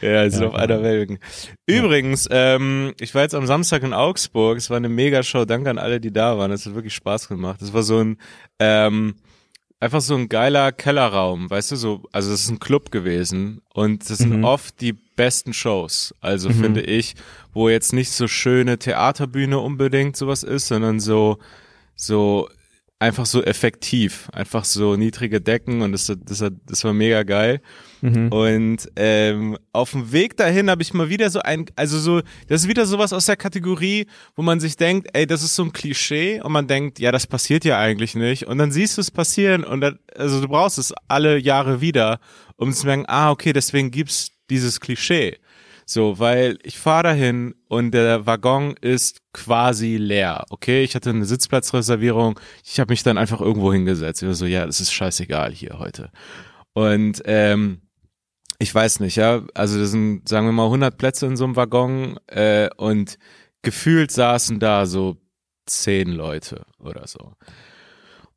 Ja, 0.00 0.28
sind 0.30 0.42
Ja, 0.42 0.48
auf 0.48 0.54
einer 0.54 0.82
Wellenlänge. 0.82 1.18
Übrigens, 1.66 2.26
ähm, 2.30 2.94
ich 3.00 3.14
war 3.14 3.22
jetzt 3.22 3.34
am 3.34 3.46
Samstag 3.46 3.82
in 3.82 3.92
Augsburg. 3.92 4.56
Es 4.56 4.70
war 4.70 4.78
eine 4.78 4.88
Mega-Show. 4.88 5.44
Danke 5.44 5.68
an 5.70 5.78
alle, 5.78 6.00
die 6.00 6.12
da 6.12 6.38
waren. 6.38 6.50
Es 6.52 6.64
hat 6.66 6.74
wirklich 6.74 6.94
Spaß 6.94 7.28
gemacht. 7.28 7.60
Es 7.60 7.72
war 7.74 7.82
so 7.82 7.98
ein, 7.98 8.16
ähm, 8.58 9.16
einfach 9.78 10.00
so 10.00 10.14
ein 10.14 10.28
geiler 10.28 10.72
Kellerraum, 10.72 11.48
weißt 11.50 11.72
du, 11.72 11.76
so, 11.76 12.02
also 12.12 12.32
es 12.32 12.44
ist 12.44 12.50
ein 12.50 12.58
Club 12.60 12.90
gewesen 12.90 13.60
und 13.74 14.08
das 14.10 14.18
sind 14.18 14.38
Mhm. 14.38 14.44
oft 14.44 14.80
die 14.80 14.92
besten 14.92 15.52
Shows. 15.52 16.14
Also 16.20 16.48
Mhm. 16.50 16.54
finde 16.54 16.80
ich, 16.82 17.14
wo 17.52 17.68
jetzt 17.68 17.92
nicht 17.92 18.10
so 18.10 18.26
schöne 18.28 18.78
Theaterbühne 18.78 19.58
unbedingt 19.58 20.16
sowas 20.16 20.42
ist, 20.42 20.68
sondern 20.68 21.00
so, 21.00 21.38
so 21.94 22.48
einfach 23.00 23.24
so 23.24 23.42
effektiv, 23.42 24.28
einfach 24.32 24.64
so 24.64 24.94
niedrige 24.94 25.40
Decken 25.40 25.80
und 25.80 25.92
das, 25.92 26.12
das, 26.18 26.44
das 26.66 26.84
war 26.84 26.92
mega 26.92 27.22
geil. 27.22 27.62
Mhm. 28.02 28.28
Und 28.28 28.92
ähm, 28.94 29.58
auf 29.72 29.92
dem 29.92 30.12
Weg 30.12 30.36
dahin 30.36 30.68
habe 30.68 30.82
ich 30.82 30.92
mal 30.92 31.08
wieder 31.08 31.30
so 31.30 31.40
ein, 31.40 31.64
also 31.76 31.98
so, 31.98 32.20
das 32.46 32.62
ist 32.62 32.68
wieder 32.68 32.84
sowas 32.84 33.14
aus 33.14 33.24
der 33.24 33.36
Kategorie, 33.36 34.06
wo 34.36 34.42
man 34.42 34.60
sich 34.60 34.76
denkt, 34.76 35.08
ey, 35.14 35.26
das 35.26 35.42
ist 35.42 35.56
so 35.56 35.64
ein 35.64 35.72
Klischee 35.72 36.42
und 36.42 36.52
man 36.52 36.66
denkt, 36.66 36.98
ja, 36.98 37.10
das 37.10 37.26
passiert 37.26 37.64
ja 37.64 37.78
eigentlich 37.78 38.14
nicht. 38.14 38.46
Und 38.46 38.58
dann 38.58 38.70
siehst 38.70 38.98
du 38.98 39.00
es 39.00 39.10
passieren 39.10 39.64
und 39.64 39.80
dann, 39.80 39.98
also 40.14 40.42
du 40.42 40.48
brauchst 40.48 40.76
es 40.76 40.92
alle 41.08 41.38
Jahre 41.38 41.80
wieder, 41.80 42.20
um 42.56 42.70
zu 42.70 42.86
merken, 42.86 43.06
ah, 43.08 43.30
okay, 43.30 43.54
deswegen 43.54 43.90
gibt's 43.90 44.28
dieses 44.50 44.78
Klischee. 44.78 45.38
So, 45.86 46.18
weil 46.18 46.58
ich 46.62 46.78
fahre 46.78 47.04
dahin 47.04 47.54
und 47.70 47.92
der 47.92 48.26
Waggon 48.26 48.74
ist 48.80 49.20
quasi 49.32 49.96
leer. 49.96 50.44
Okay, 50.50 50.82
ich 50.82 50.96
hatte 50.96 51.10
eine 51.10 51.24
Sitzplatzreservierung. 51.24 52.40
Ich 52.64 52.80
habe 52.80 52.90
mich 52.90 53.04
dann 53.04 53.16
einfach 53.16 53.40
irgendwo 53.40 53.72
hingesetzt. 53.72 54.22
Ich 54.22 54.26
war 54.26 54.34
so, 54.34 54.44
ja, 54.44 54.66
das 54.66 54.80
ist 54.80 54.92
scheißegal 54.92 55.52
hier 55.52 55.78
heute. 55.78 56.10
Und 56.72 57.22
ähm, 57.26 57.82
ich 58.58 58.74
weiß 58.74 58.98
nicht, 58.98 59.14
ja, 59.14 59.42
also 59.54 59.78
das 59.78 59.92
sind, 59.92 60.28
sagen 60.28 60.46
wir 60.46 60.52
mal, 60.52 60.64
100 60.64 60.98
Plätze 60.98 61.26
in 61.26 61.36
so 61.36 61.44
einem 61.44 61.54
Waggon 61.54 62.18
äh, 62.26 62.70
und 62.76 63.18
gefühlt 63.62 64.10
saßen 64.10 64.58
da 64.58 64.84
so 64.84 65.18
zehn 65.66 66.10
Leute 66.10 66.66
oder 66.80 67.06
so. 67.06 67.34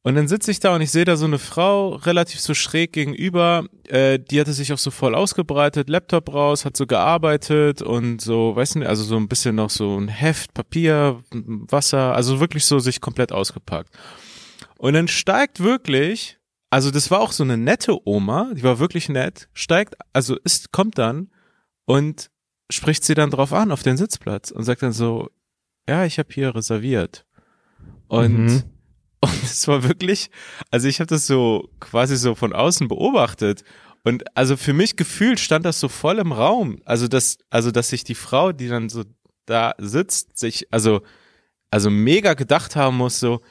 Und 0.05 0.15
dann 0.15 0.27
sitze 0.27 0.51
ich 0.51 0.59
da 0.59 0.75
und 0.75 0.81
ich 0.81 0.91
sehe 0.91 1.05
da 1.05 1.15
so 1.15 1.25
eine 1.25 1.39
Frau 1.39 1.95
relativ 1.95 2.41
so 2.41 2.53
schräg 2.53 2.91
gegenüber, 2.91 3.65
äh, 3.87 4.19
die 4.19 4.39
hatte 4.39 4.51
sich 4.51 4.73
auch 4.73 4.77
so 4.77 4.91
voll 4.91 5.15
ausgebreitet, 5.15 5.89
Laptop 5.89 6.33
raus, 6.33 6.65
hat 6.65 6.75
so 6.75 6.85
gearbeitet 6.85 7.81
und 7.81 8.19
so, 8.19 8.53
weißt 8.53 8.75
du, 8.75 8.87
also 8.87 9.05
so 9.05 9.15
ein 9.15 9.29
bisschen 9.29 9.55
noch 9.55 9.69
so 9.69 9.97
ein 9.97 10.09
Heft, 10.09 10.53
Papier, 10.53 11.23
Wasser, 11.31 12.13
also 12.15 12.41
wirklich 12.41 12.65
so 12.65 12.79
sich 12.79 12.99
komplett 12.99 13.31
ausgepackt. 13.31 13.97
Und 14.77 14.93
dann 14.93 15.07
steigt 15.07 15.61
wirklich, 15.61 16.37
also 16.69 16.91
das 16.91 17.09
war 17.09 17.21
auch 17.21 17.31
so 17.31 17.45
eine 17.45 17.55
nette 17.57 17.97
Oma, 18.05 18.51
die 18.53 18.63
war 18.63 18.79
wirklich 18.79 19.07
nett, 19.07 19.47
steigt, 19.53 19.95
also 20.11 20.35
ist, 20.43 20.73
kommt 20.73 20.97
dann 20.97 21.29
und 21.85 22.29
spricht 22.69 23.05
sie 23.05 23.13
dann 23.13 23.29
drauf 23.29 23.53
an 23.53 23.71
auf 23.71 23.83
den 23.83 23.95
Sitzplatz 23.95 24.51
und 24.51 24.65
sagt 24.65 24.83
dann 24.83 24.91
so, 24.91 25.29
ja, 25.87 26.03
ich 26.03 26.19
habe 26.19 26.29
hier 26.33 26.53
reserviert. 26.53 27.25
Und 28.09 28.45
mhm. 28.45 28.63
Und 29.23 29.43
es 29.43 29.67
war 29.67 29.83
wirklich, 29.83 30.29
also 30.69 30.87
ich 30.87 30.99
habe 30.99 31.07
das 31.07 31.27
so 31.27 31.69
quasi 31.79 32.17
so 32.17 32.35
von 32.35 32.53
außen 32.53 32.87
beobachtet. 32.87 33.63
Und 34.03 34.23
also 34.35 34.57
für 34.57 34.73
mich 34.73 34.97
gefühlt 34.97 35.39
stand 35.39 35.65
das 35.65 35.79
so 35.79 35.87
voll 35.87 36.19
im 36.19 36.33
Raum. 36.33 36.79
Also 36.85 37.07
dass, 37.07 37.37
also 37.49 37.71
dass 37.71 37.89
sich 37.89 38.03
die 38.03 38.15
Frau, 38.15 38.51
die 38.51 38.67
dann 38.67 38.89
so 38.89 39.03
da 39.45 39.75
sitzt, 39.77 40.37
sich, 40.37 40.67
also, 40.71 41.01
also 41.71 41.89
mega 41.89 42.33
gedacht 42.33 42.75
haben 42.75 42.97
muss, 42.97 43.19
so, 43.19 43.41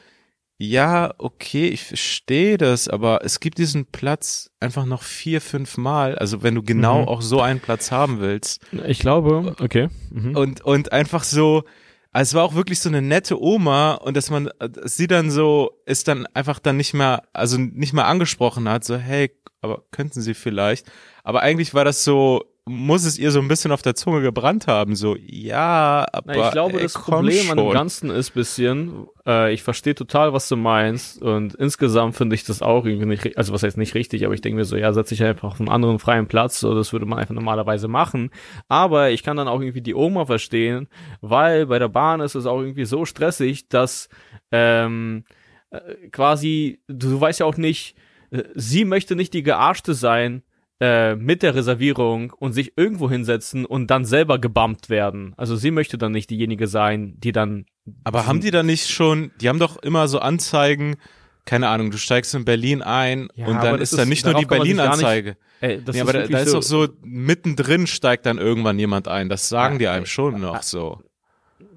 ja, 0.58 1.12
okay, 1.18 1.68
ich 1.68 1.82
verstehe 1.82 2.56
das, 2.58 2.86
aber 2.86 3.24
es 3.24 3.40
gibt 3.40 3.58
diesen 3.58 3.86
Platz 3.86 4.50
einfach 4.60 4.84
noch 4.84 5.02
vier, 5.02 5.40
fünf 5.40 5.76
Mal. 5.76 6.16
Also 6.16 6.42
wenn 6.42 6.54
du 6.54 6.62
genau 6.62 7.02
mhm. 7.02 7.08
auch 7.08 7.22
so 7.22 7.40
einen 7.40 7.60
Platz 7.60 7.90
haben 7.90 8.20
willst. 8.20 8.60
Ich 8.86 8.98
glaube, 8.98 9.56
okay. 9.58 9.88
Mhm. 10.10 10.36
Und, 10.36 10.60
und 10.60 10.92
einfach 10.92 11.24
so, 11.24 11.64
also 12.12 12.30
es 12.30 12.34
war 12.34 12.44
auch 12.44 12.54
wirklich 12.54 12.80
so 12.80 12.88
eine 12.88 13.02
nette 13.02 13.40
Oma 13.40 13.94
und 13.94 14.16
dass 14.16 14.30
man 14.30 14.50
sie 14.84 15.06
dann 15.06 15.30
so 15.30 15.70
ist 15.86 16.08
dann 16.08 16.26
einfach 16.34 16.58
dann 16.58 16.76
nicht 16.76 16.94
mehr, 16.94 17.22
also 17.32 17.58
nicht 17.58 17.94
mehr 17.94 18.06
angesprochen 18.06 18.68
hat, 18.68 18.84
so 18.84 18.96
hey, 18.96 19.32
aber 19.62 19.84
könnten 19.90 20.20
Sie 20.20 20.34
vielleicht. 20.34 20.90
Aber 21.24 21.40
eigentlich 21.40 21.72
war 21.72 21.84
das 21.84 22.04
so, 22.04 22.44
muss 22.64 23.04
es 23.04 23.18
ihr 23.18 23.32
so 23.32 23.40
ein 23.40 23.48
bisschen 23.48 23.72
auf 23.72 23.82
der 23.82 23.96
Zunge 23.96 24.22
gebrannt 24.22 24.68
haben, 24.68 24.94
so, 24.94 25.16
ja, 25.18 26.06
aber. 26.12 26.32
Na, 26.32 26.46
ich 26.46 26.52
glaube, 26.52 26.76
ey, 26.76 26.82
das 26.82 26.92
Problem 26.92 27.46
schon. 27.46 27.58
an 27.58 27.64
dem 27.64 27.72
Ganzen 27.72 28.10
ist 28.10 28.30
bisschen, 28.34 29.08
äh, 29.26 29.52
ich 29.52 29.64
verstehe 29.64 29.96
total, 29.96 30.32
was 30.32 30.48
du 30.48 30.56
meinst 30.56 31.20
und 31.20 31.54
insgesamt 31.56 32.14
finde 32.14 32.36
ich 32.36 32.44
das 32.44 32.62
auch 32.62 32.86
irgendwie 32.86 33.06
nicht, 33.06 33.36
also 33.36 33.52
was 33.52 33.64
heißt 33.64 33.78
nicht 33.78 33.94
richtig, 33.96 34.24
aber 34.24 34.34
ich 34.34 34.42
denke 34.42 34.58
mir 34.58 34.64
so, 34.64 34.76
ja, 34.76 34.92
setz 34.92 35.08
dich 35.08 35.24
einfach 35.24 35.52
auf 35.52 35.60
einen 35.60 35.70
anderen 35.70 35.98
freien 35.98 36.28
Platz, 36.28 36.60
so, 36.60 36.72
das 36.74 36.92
würde 36.92 37.04
man 37.04 37.18
einfach 37.18 37.34
normalerweise 37.34 37.88
machen, 37.88 38.30
aber 38.68 39.10
ich 39.10 39.24
kann 39.24 39.36
dann 39.36 39.48
auch 39.48 39.60
irgendwie 39.60 39.82
die 39.82 39.96
Oma 39.96 40.24
verstehen, 40.26 40.86
weil 41.20 41.66
bei 41.66 41.80
der 41.80 41.88
Bahn 41.88 42.20
ist 42.20 42.36
es 42.36 42.46
auch 42.46 42.60
irgendwie 42.60 42.84
so 42.84 43.04
stressig, 43.04 43.68
dass, 43.70 44.08
ähm, 44.52 45.24
äh, 45.70 45.80
quasi, 46.12 46.80
du, 46.86 47.10
du 47.10 47.20
weißt 47.20 47.40
ja 47.40 47.46
auch 47.46 47.56
nicht, 47.56 47.96
äh, 48.30 48.44
sie 48.54 48.84
möchte 48.84 49.16
nicht 49.16 49.34
die 49.34 49.42
Gearschte 49.42 49.94
sein, 49.94 50.44
äh, 50.82 51.14
mit 51.14 51.44
der 51.44 51.54
Reservierung 51.54 52.32
und 52.32 52.54
sich 52.54 52.72
irgendwo 52.76 53.08
hinsetzen 53.08 53.64
und 53.64 53.86
dann 53.86 54.04
selber 54.04 54.40
gebumpt 54.40 54.90
werden. 54.90 55.32
Also 55.36 55.54
sie 55.54 55.70
möchte 55.70 55.96
dann 55.96 56.10
nicht 56.10 56.28
diejenige 56.28 56.66
sein, 56.66 57.14
die 57.18 57.30
dann. 57.30 57.66
Aber 58.02 58.26
haben 58.26 58.40
die 58.40 58.50
da 58.50 58.64
nicht 58.64 58.90
schon, 58.90 59.30
die 59.40 59.48
haben 59.48 59.60
doch 59.60 59.76
immer 59.76 60.08
so 60.08 60.18
Anzeigen, 60.18 60.96
keine 61.44 61.68
Ahnung, 61.68 61.92
du 61.92 61.98
steigst 61.98 62.34
in 62.34 62.44
Berlin 62.44 62.82
ein 62.82 63.28
ja, 63.36 63.46
und 63.46 63.62
dann 63.62 63.80
ist 63.80 63.96
da 63.96 64.04
nicht 64.04 64.24
nur 64.24 64.34
die 64.34 64.44
Berlin-Anzeige. 64.44 65.36
Nee, 65.60 66.00
aber 66.00 66.12
da, 66.12 66.26
da 66.26 66.38
ist 66.40 66.52
doch 66.52 66.64
so, 66.64 66.88
mittendrin 67.04 67.86
steigt 67.86 68.26
dann 68.26 68.38
irgendwann 68.38 68.76
jemand 68.80 69.06
ein. 69.06 69.28
Das 69.28 69.48
sagen 69.48 69.74
ja, 69.74 69.78
die 69.78 69.88
einem 69.88 70.06
schon 70.06 70.40
noch 70.40 70.64
so. 70.64 71.00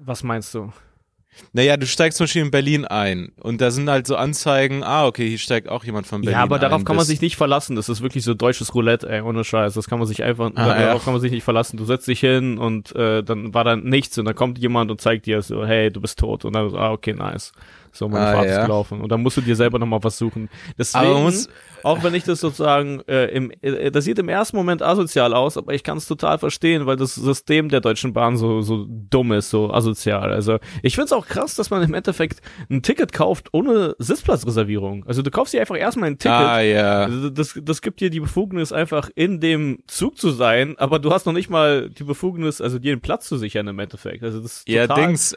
Was 0.00 0.24
meinst 0.24 0.52
du? 0.52 0.72
Naja, 1.52 1.76
du 1.76 1.86
steigst 1.86 2.18
zum 2.18 2.24
Beispiel 2.24 2.42
in 2.42 2.50
Berlin 2.50 2.84
ein 2.84 3.32
und 3.40 3.60
da 3.60 3.70
sind 3.70 3.88
halt 3.88 4.06
so 4.06 4.16
Anzeigen, 4.16 4.82
ah, 4.82 5.06
okay, 5.06 5.28
hier 5.28 5.38
steigt 5.38 5.68
auch 5.68 5.84
jemand 5.84 6.06
von 6.06 6.20
Berlin 6.20 6.34
ein. 6.34 6.38
Ja, 6.38 6.42
aber 6.42 6.58
darauf 6.58 6.80
ein. 6.80 6.84
kann 6.84 6.96
man 6.96 7.04
sich 7.04 7.20
nicht 7.20 7.36
verlassen. 7.36 7.76
Das 7.76 7.88
ist 7.88 8.02
wirklich 8.02 8.24
so 8.24 8.34
deutsches 8.34 8.74
Roulette, 8.74 9.08
ey, 9.08 9.20
ohne 9.20 9.44
Scheiß. 9.44 9.74
Das 9.74 9.88
kann 9.88 9.98
man 9.98 10.06
sich 10.06 10.22
einfach, 10.22 10.50
ah, 10.54 10.74
darauf 10.74 11.00
ja. 11.00 11.04
kann 11.04 11.14
man 11.14 11.20
sich 11.20 11.32
nicht 11.32 11.44
verlassen. 11.44 11.76
Du 11.76 11.84
setzt 11.84 12.08
dich 12.08 12.20
hin 12.20 12.58
und 12.58 12.94
äh, 12.94 13.22
dann 13.22 13.54
war 13.54 13.64
da 13.64 13.76
nichts 13.76 14.18
und 14.18 14.24
dann 14.24 14.34
kommt 14.34 14.58
jemand 14.58 14.90
und 14.90 15.00
zeigt 15.00 15.26
dir 15.26 15.42
so, 15.42 15.66
hey, 15.66 15.90
du 15.90 16.00
bist 16.00 16.18
tot. 16.18 16.44
Und 16.44 16.54
dann 16.54 16.70
so, 16.70 16.78
ah, 16.78 16.92
okay, 16.92 17.12
nice. 17.12 17.52
So, 17.96 18.08
meine 18.08 18.26
ah, 18.26 18.32
Fahrt 18.32 18.46
ja. 18.46 18.52
ist 18.60 18.66
gelaufen. 18.66 19.00
Und 19.00 19.10
dann 19.10 19.22
musst 19.22 19.36
du 19.36 19.40
dir 19.40 19.56
selber 19.56 19.78
nochmal 19.78 20.02
was 20.02 20.18
suchen. 20.18 20.48
Deswegen, 20.78 21.22
muss, 21.22 21.48
auch 21.82 22.02
wenn 22.02 22.14
ich 22.14 22.24
das 22.24 22.40
sozusagen, 22.40 23.00
äh, 23.06 23.26
im, 23.26 23.52
äh, 23.62 23.90
das 23.90 24.04
sieht 24.04 24.18
im 24.18 24.28
ersten 24.28 24.56
Moment 24.56 24.82
asozial 24.82 25.34
aus, 25.34 25.56
aber 25.56 25.72
ich 25.72 25.82
kann 25.82 25.98
es 25.98 26.06
total 26.06 26.38
verstehen, 26.38 26.86
weil 26.86 26.96
das 26.96 27.14
System 27.14 27.68
der 27.68 27.80
Deutschen 27.80 28.12
Bahn 28.12 28.36
so, 28.36 28.60
so 28.60 28.86
dumm 28.88 29.32
ist, 29.32 29.50
so 29.50 29.72
asozial. 29.72 30.32
Also, 30.32 30.58
ich 30.82 30.96
find's 30.96 31.12
auch 31.12 31.26
krass, 31.26 31.54
dass 31.54 31.70
man 31.70 31.82
im 31.82 31.94
Endeffekt 31.94 32.40
ein 32.70 32.82
Ticket 32.82 33.12
kauft 33.12 33.48
ohne 33.52 33.94
Sitzplatzreservierung. 33.98 35.04
Also, 35.06 35.22
du 35.22 35.30
kaufst 35.30 35.54
dir 35.54 35.60
einfach 35.60 35.76
erstmal 35.76 36.10
ein 36.10 36.18
Ticket. 36.18 36.36
Ah, 36.36 36.60
ja. 36.60 37.04
Also, 37.04 37.30
das, 37.30 37.58
das 37.62 37.82
gibt 37.82 38.00
dir 38.00 38.10
die 38.10 38.20
Befugnis, 38.20 38.72
einfach 38.72 39.08
in 39.14 39.40
dem 39.40 39.78
Zug 39.86 40.18
zu 40.18 40.30
sein, 40.30 40.74
aber 40.78 40.98
du 40.98 41.12
hast 41.12 41.26
noch 41.26 41.32
nicht 41.32 41.50
mal 41.50 41.88
die 41.90 42.04
Befugnis, 42.04 42.60
also 42.60 42.78
dir 42.78 42.92
einen 42.92 43.00
Platz 43.00 43.28
zu 43.28 43.36
sichern 43.36 43.68
im 43.68 43.78
Endeffekt. 43.78 44.22
Also, 44.24 44.40
das 44.40 44.58
ist 44.58 44.66
total, 44.66 44.88
ja, 44.88 44.94
Dings, 44.94 45.36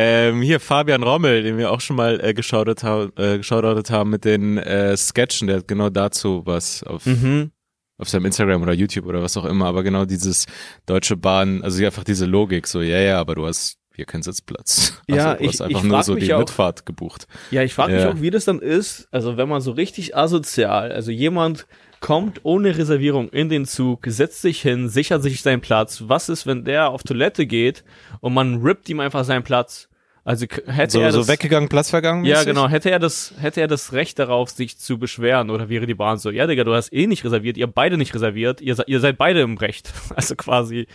ähm, 0.00 0.42
hier 0.42 0.60
Fabian 0.60 1.02
Rommel, 1.02 1.42
den 1.42 1.58
wir 1.58 1.72
auch 1.72 1.80
schon 1.80 1.96
mal 1.96 2.24
äh, 2.24 2.32
geschaut, 2.32 2.84
haben, 2.84 3.10
äh, 3.16 3.42
haben 3.42 4.10
mit 4.10 4.24
den 4.24 4.56
äh, 4.56 4.96
Sketchen, 4.96 5.48
der 5.48 5.56
hat 5.56 5.66
genau 5.66 5.90
dazu 5.90 6.42
was 6.44 6.84
auf, 6.84 7.04
mhm. 7.04 7.50
auf 7.96 8.08
seinem 8.08 8.26
Instagram 8.26 8.62
oder 8.62 8.74
YouTube 8.74 9.06
oder 9.06 9.24
was 9.24 9.36
auch 9.36 9.44
immer, 9.44 9.66
aber 9.66 9.82
genau 9.82 10.04
dieses 10.04 10.46
Deutsche 10.86 11.16
Bahn, 11.16 11.64
also 11.64 11.84
einfach 11.84 12.04
diese 12.04 12.26
Logik, 12.26 12.68
so, 12.68 12.80
ja, 12.80 13.00
ja, 13.00 13.18
aber 13.18 13.34
du 13.34 13.44
hast 13.44 13.78
hier 13.92 14.04
keinen 14.04 14.22
Sitzplatz. 14.22 14.94
Also, 15.08 15.20
ja, 15.20 15.34
du 15.34 15.46
hast 15.46 15.54
ich, 15.54 15.62
einfach 15.62 15.82
ich 15.82 15.88
nur 15.88 16.02
so 16.04 16.14
die 16.14 16.32
auch, 16.34 16.38
Mitfahrt 16.38 16.86
gebucht. 16.86 17.26
Ja, 17.50 17.62
ich 17.62 17.74
frage 17.74 17.94
ja. 17.94 18.04
mich 18.04 18.14
auch, 18.14 18.20
wie 18.20 18.30
das 18.30 18.44
dann 18.44 18.60
ist, 18.60 19.08
also 19.10 19.36
wenn 19.36 19.48
man 19.48 19.62
so 19.62 19.72
richtig 19.72 20.14
asozial, 20.14 20.92
also 20.92 21.10
jemand 21.10 21.66
kommt 22.00 22.40
ohne 22.44 22.76
Reservierung 22.76 23.28
in 23.30 23.48
den 23.48 23.64
Zug, 23.64 24.04
setzt 24.06 24.42
sich 24.42 24.62
hin, 24.62 24.88
sichert 24.88 25.22
sich 25.22 25.42
seinen 25.42 25.60
Platz. 25.60 26.04
Was 26.06 26.28
ist, 26.28 26.46
wenn 26.46 26.64
der 26.64 26.90
auf 26.90 27.02
Toilette 27.02 27.46
geht 27.46 27.84
und 28.20 28.34
man 28.34 28.62
rippt 28.62 28.88
ihm 28.88 29.00
einfach 29.00 29.24
seinen 29.24 29.42
Platz? 29.42 29.88
Also 30.28 30.44
hätte 30.66 30.92
so, 30.92 31.00
er 31.00 31.06
das, 31.06 31.14
so 31.14 31.26
weggegangen, 31.26 31.70
Platz 31.70 31.88
vergangen. 31.88 32.26
Ja, 32.26 32.44
genau. 32.44 32.68
Hätte 32.68 32.90
er 32.90 32.98
das, 32.98 33.32
hätte 33.40 33.62
er 33.62 33.66
das 33.66 33.94
Recht 33.94 34.18
darauf, 34.18 34.50
sich 34.50 34.76
zu 34.76 34.98
beschweren, 34.98 35.48
oder 35.48 35.70
wäre 35.70 35.86
die 35.86 35.94
Bahn 35.94 36.18
so, 36.18 36.28
ja, 36.30 36.46
Digga, 36.46 36.64
du 36.64 36.74
hast 36.74 36.92
eh 36.92 37.06
nicht 37.06 37.24
reserviert, 37.24 37.56
ihr 37.56 37.66
beide 37.66 37.96
nicht 37.96 38.14
reserviert, 38.14 38.60
ihr, 38.60 38.76
ihr 38.86 39.00
seid 39.00 39.16
beide 39.16 39.40
im 39.40 39.56
Recht. 39.56 39.90
Also 40.14 40.34
quasi, 40.34 40.86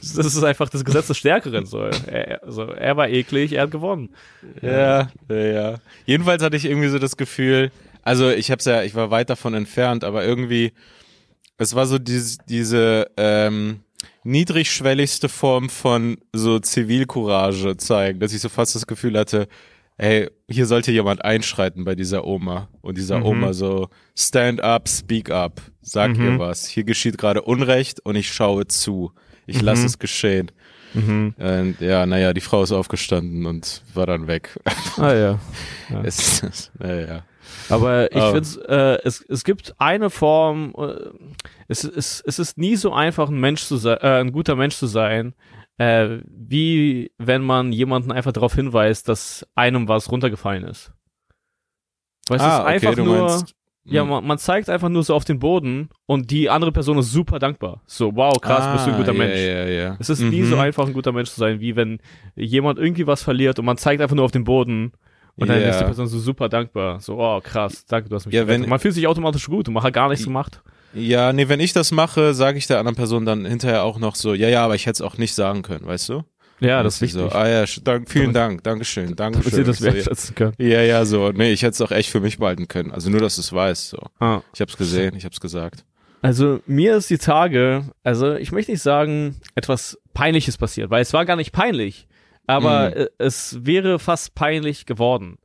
das 0.00 0.26
ist 0.26 0.42
einfach 0.42 0.68
das 0.70 0.84
Gesetz 0.84 1.06
des 1.06 1.18
Stärkeren. 1.18 1.66
So, 1.66 1.82
er, 1.82 2.42
also, 2.42 2.64
er 2.64 2.96
war 2.96 3.08
eklig, 3.08 3.52
er 3.52 3.62
hat 3.62 3.70
gewonnen. 3.70 4.08
Ja, 4.60 5.10
ja, 5.28 5.36
ja. 5.36 5.74
Jedenfalls 6.06 6.42
hatte 6.42 6.56
ich 6.56 6.64
irgendwie 6.64 6.88
so 6.88 6.98
das 6.98 7.16
Gefühl, 7.16 7.70
also 8.04 8.30
ich 8.30 8.50
hab's 8.50 8.64
ja, 8.64 8.82
ich 8.82 8.94
war 8.94 9.10
weit 9.10 9.30
davon 9.30 9.54
entfernt, 9.54 10.04
aber 10.04 10.24
irgendwie, 10.24 10.72
es 11.58 11.74
war 11.74 11.86
so 11.86 11.98
diese, 11.98 12.38
diese, 12.48 13.10
ähm, 13.16 13.80
niedrigschwelligste 14.24 15.28
Form 15.28 15.68
von 15.68 16.16
so 16.32 16.58
Zivilcourage 16.58 17.76
zeigen, 17.76 18.20
dass 18.20 18.32
ich 18.32 18.40
so 18.40 18.48
fast 18.48 18.74
das 18.74 18.86
Gefühl 18.86 19.18
hatte, 19.18 19.48
ey, 19.98 20.28
hier 20.48 20.66
sollte 20.66 20.92
jemand 20.92 21.24
einschreiten 21.24 21.84
bei 21.84 21.94
dieser 21.94 22.24
Oma 22.24 22.68
und 22.80 22.98
dieser 22.98 23.18
mhm. 23.18 23.26
Oma 23.26 23.52
so 23.52 23.88
stand 24.16 24.60
up, 24.62 24.88
speak 24.88 25.30
up, 25.30 25.60
sag 25.82 26.16
mhm. 26.16 26.24
ihr 26.24 26.38
was. 26.38 26.66
Hier 26.66 26.84
geschieht 26.84 27.18
gerade 27.18 27.42
Unrecht 27.42 28.00
und 28.00 28.16
ich 28.16 28.32
schaue 28.32 28.66
zu. 28.66 29.12
Ich 29.46 29.58
mhm. 29.58 29.64
lasse 29.64 29.86
es 29.86 29.98
geschehen. 29.98 30.50
Mhm. 30.94 31.34
Und 31.36 31.76
ja, 31.80 32.06
naja, 32.06 32.32
die 32.32 32.40
Frau 32.40 32.62
ist 32.62 32.72
aufgestanden 32.72 33.46
und 33.46 33.82
war 33.94 34.06
dann 34.06 34.26
weg. 34.26 34.58
Ah 34.96 35.12
ja. 35.12 35.40
ja. 35.90 36.02
es, 36.02 36.70
naja. 36.78 37.24
Aber 37.68 38.12
ich 38.12 38.22
oh. 38.22 38.32
finde, 38.32 38.68
äh, 38.68 39.06
es, 39.06 39.20
es 39.22 39.44
gibt 39.44 39.74
eine 39.78 40.10
Form, 40.10 40.74
äh, 40.76 41.10
es, 41.68 41.84
es, 41.84 42.22
es 42.26 42.38
ist 42.38 42.58
nie 42.58 42.76
so 42.76 42.92
einfach, 42.92 43.28
ein 43.28 43.40
Mensch 43.40 43.64
zu 43.64 43.76
sein, 43.76 43.98
äh, 44.00 44.20
ein 44.20 44.32
guter 44.32 44.56
Mensch 44.56 44.76
zu 44.76 44.86
sein, 44.86 45.34
äh, 45.78 46.18
wie 46.26 47.12
wenn 47.18 47.42
man 47.42 47.72
jemanden 47.72 48.12
einfach 48.12 48.32
darauf 48.32 48.54
hinweist, 48.54 49.08
dass 49.08 49.46
einem 49.54 49.88
was 49.88 50.10
runtergefallen 50.10 50.64
ist. 50.64 50.92
Weil 52.28 52.36
es 52.38 52.42
ah, 52.42 52.58
ist 52.58 52.64
einfach 52.66 52.92
okay, 52.92 53.02
nur, 53.02 53.28
meinst, 53.28 53.54
ja, 53.84 54.02
hm. 54.02 54.08
man, 54.08 54.26
man, 54.26 54.38
zeigt 54.38 54.70
einfach 54.70 54.88
nur 54.88 55.02
so 55.02 55.14
auf 55.14 55.24
den 55.24 55.38
Boden 55.38 55.90
und 56.06 56.30
die 56.30 56.48
andere 56.48 56.72
Person 56.72 56.96
ist 56.98 57.12
super 57.12 57.38
dankbar. 57.38 57.82
So, 57.86 58.16
wow, 58.16 58.40
krass, 58.40 58.64
ah, 58.64 58.72
bist 58.72 58.86
du 58.86 58.92
ein 58.92 58.96
guter 58.96 59.12
ja, 59.12 59.18
Mensch. 59.18 59.38
Ja, 59.38 59.64
ja. 59.66 59.96
Es 59.98 60.08
ist 60.08 60.20
mhm. 60.20 60.30
nie 60.30 60.42
so 60.42 60.56
einfach, 60.56 60.86
ein 60.86 60.94
guter 60.94 61.12
Mensch 61.12 61.30
zu 61.30 61.38
sein, 61.38 61.60
wie 61.60 61.76
wenn 61.76 61.98
jemand 62.34 62.78
irgendwie 62.78 63.06
was 63.06 63.22
verliert 63.22 63.58
und 63.58 63.66
man 63.66 63.76
zeigt 63.76 64.00
einfach 64.00 64.16
nur 64.16 64.24
auf 64.24 64.30
den 64.30 64.44
Boden 64.44 64.92
und 65.36 65.48
dann 65.48 65.58
yeah. 65.58 65.70
ist 65.70 65.80
die 65.80 65.84
Person 65.84 66.06
so 66.06 66.18
super 66.18 66.48
dankbar. 66.48 67.00
So, 67.00 67.18
oh, 67.18 67.40
krass, 67.40 67.84
danke, 67.86 68.08
du 68.08 68.16
hast 68.16 68.26
mich 68.26 68.34
ja, 68.34 68.46
wenn, 68.46 68.68
Man 68.68 68.78
fühlt 68.78 68.94
sich 68.94 69.06
automatisch 69.06 69.46
gut 69.46 69.68
und 69.68 69.74
man 69.74 69.82
hat 69.82 69.92
gar 69.92 70.08
nichts 70.08 70.24
gemacht. 70.24 70.62
Ja, 70.94 71.32
nee, 71.32 71.48
wenn 71.48 71.60
ich 71.60 71.72
das 71.72 71.90
mache, 71.90 72.34
sage 72.34 72.56
ich 72.56 72.68
der 72.68 72.78
anderen 72.78 72.94
Person 72.94 73.24
dann 73.24 73.44
hinterher 73.44 73.82
auch 73.82 73.98
noch 73.98 74.14
so, 74.14 74.32
ja, 74.32 74.48
ja, 74.48 74.64
aber 74.64 74.76
ich 74.76 74.86
hätte 74.86 74.94
es 74.94 75.00
auch 75.02 75.18
nicht 75.18 75.34
sagen 75.34 75.62
können, 75.62 75.86
weißt 75.86 76.08
du? 76.08 76.22
Ja, 76.60 76.82
das 76.82 76.96
ist 76.96 77.00
wichtig. 77.02 77.20
So, 77.20 77.28
ah 77.30 77.48
ja, 77.48 77.64
dank, 77.82 78.08
vielen 78.08 78.32
Dank, 78.32 78.62
Dankeschön, 78.62 79.16
Dankeschön. 79.16 79.50
Damit 79.50 79.54
Sie 79.54 79.64
das 79.64 79.82
wertschätzen 79.82 80.34
können. 80.34 80.54
Ja, 80.58 80.82
ja, 80.82 81.04
so. 81.04 81.30
Nee, 81.30 81.52
ich 81.52 81.62
hätte 81.62 81.72
es 81.72 81.80
auch 81.80 81.90
echt 81.90 82.10
für 82.10 82.20
mich 82.20 82.38
behalten 82.38 82.68
können. 82.68 82.92
Also 82.92 83.10
nur, 83.10 83.20
dass 83.20 83.34
du 83.34 83.40
es 83.40 83.52
weißt. 83.52 83.88
So. 83.90 83.98
Ah. 84.20 84.40
Ich 84.54 84.60
habe 84.60 84.70
es 84.70 84.76
gesehen, 84.76 85.16
ich 85.16 85.24
habe 85.24 85.32
es 85.32 85.40
gesagt. 85.40 85.84
Also 86.22 86.60
mir 86.66 86.96
ist 86.96 87.10
die 87.10 87.18
Tage, 87.18 87.90
also 88.02 88.34
ich 88.34 88.50
möchte 88.50 88.72
nicht 88.72 88.80
sagen, 88.80 89.36
etwas 89.56 89.98
Peinliches 90.14 90.56
passiert, 90.56 90.90
weil 90.90 91.02
es 91.02 91.12
war 91.12 91.26
gar 91.26 91.36
nicht 91.36 91.52
peinlich, 91.52 92.06
aber 92.46 92.90
mhm. 92.90 93.06
es 93.18 93.64
wäre 93.64 93.98
fast 93.98 94.34
peinlich 94.34 94.86
geworden. 94.86 95.38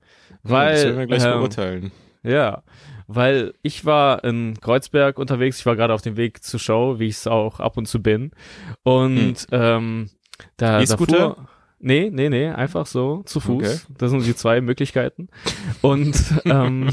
Weil, 0.44 0.74
das 0.74 0.84
werden 0.86 0.98
wir 0.98 1.08
gleich 1.08 1.26
ähm, 1.26 1.32
beurteilen. 1.34 1.92
Ja, 2.24 2.64
weil 3.08 3.54
ich 3.64 3.86
war 3.86 4.24
in 4.24 4.60
Kreuzberg 4.62 5.18
unterwegs, 5.18 5.60
ich 5.60 5.66
war 5.66 5.76
gerade 5.76 5.94
auf 5.94 6.02
dem 6.02 6.16
Weg 6.16 6.44
zur 6.44 6.60
Show, 6.60 7.00
wie 7.00 7.08
ich 7.08 7.16
es 7.16 7.28
auch 7.28 7.60
ab 7.60 7.76
und 7.78 7.88
zu 7.88 8.02
bin. 8.02 8.32
Und 8.84 9.48
hm. 9.50 9.52
ähm, 9.52 10.10
da, 10.58 10.80
E-Scooter? 10.80 11.48
Nee, 11.80 12.10
nee, 12.12 12.30
nee, 12.30 12.50
einfach 12.50 12.86
so 12.86 13.24
zu 13.24 13.40
Fuß. 13.40 13.64
Okay. 13.64 13.94
Das 13.98 14.12
sind 14.12 14.26
die 14.26 14.36
zwei 14.36 14.62
Möglichkeiten. 14.62 15.30
Und 15.82 16.16
ähm, 16.46 16.90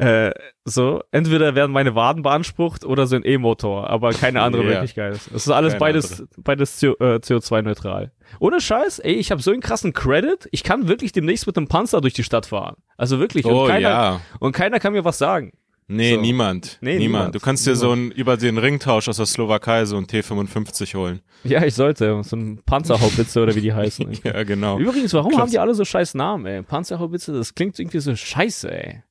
äh, 0.00 0.32
so, 0.64 1.02
entweder 1.10 1.54
werden 1.54 1.72
meine 1.72 1.94
Waden 1.94 2.22
beansprucht 2.22 2.84
oder 2.84 3.06
so 3.06 3.16
ein 3.16 3.24
E-Motor, 3.24 3.88
aber 3.90 4.12
keine 4.12 4.42
andere 4.42 4.62
yeah. 4.62 4.74
Möglichkeit. 4.74 5.14
Es 5.14 5.26
ist 5.28 5.50
alles 5.50 5.72
keine 5.74 5.80
beides, 5.80 6.20
andere. 6.20 6.28
beides 6.38 6.82
äh, 6.82 6.86
CO2-neutral. 6.86 8.12
Ohne 8.38 8.60
Scheiß, 8.60 9.00
ey, 9.00 9.14
ich 9.14 9.30
habe 9.30 9.42
so 9.42 9.50
einen 9.50 9.60
krassen 9.60 9.92
Credit, 9.92 10.48
ich 10.52 10.62
kann 10.62 10.88
wirklich 10.88 11.12
demnächst 11.12 11.46
mit 11.46 11.56
einem 11.56 11.68
Panzer 11.68 12.00
durch 12.00 12.14
die 12.14 12.24
Stadt 12.24 12.46
fahren. 12.46 12.76
Also 12.96 13.18
wirklich. 13.18 13.44
Oh, 13.44 13.62
und, 13.62 13.68
keiner, 13.68 13.88
ja. 13.88 14.20
und 14.38 14.52
keiner 14.52 14.78
kann 14.78 14.92
mir 14.92 15.04
was 15.04 15.18
sagen. 15.18 15.52
Nee, 15.92 16.14
so. 16.14 16.20
niemand. 16.20 16.78
Nee, 16.80 16.98
niemand. 16.98 17.00
niemand. 17.00 17.34
Du 17.34 17.40
kannst 17.40 17.66
dir 17.66 17.72
niemand. 17.72 17.80
so 17.80 17.92
ein, 17.92 18.10
über 18.12 18.36
den 18.36 18.58
Ringtausch 18.58 19.08
aus 19.08 19.16
der 19.16 19.26
Slowakei 19.26 19.86
so 19.86 19.96
ein 19.96 20.06
T55 20.06 20.94
holen. 20.94 21.20
Ja, 21.42 21.64
ich 21.64 21.74
sollte. 21.74 22.22
So 22.22 22.36
ein 22.36 22.60
Panzerhaubitze 22.64 23.42
oder 23.42 23.56
wie 23.56 23.60
die 23.60 23.72
heißen. 23.72 24.08
ja, 24.24 24.44
genau. 24.44 24.78
Übrigens, 24.78 25.12
warum 25.14 25.30
Klasse. 25.30 25.42
haben 25.42 25.50
die 25.50 25.58
alle 25.58 25.74
so 25.74 25.84
scheiß 25.84 26.14
Namen, 26.14 26.46
ey? 26.46 26.62
Panzerhaubitze, 26.62 27.32
das 27.32 27.56
klingt 27.56 27.76
irgendwie 27.80 27.98
so 27.98 28.14
scheiße, 28.14 28.70
ey. 28.70 29.02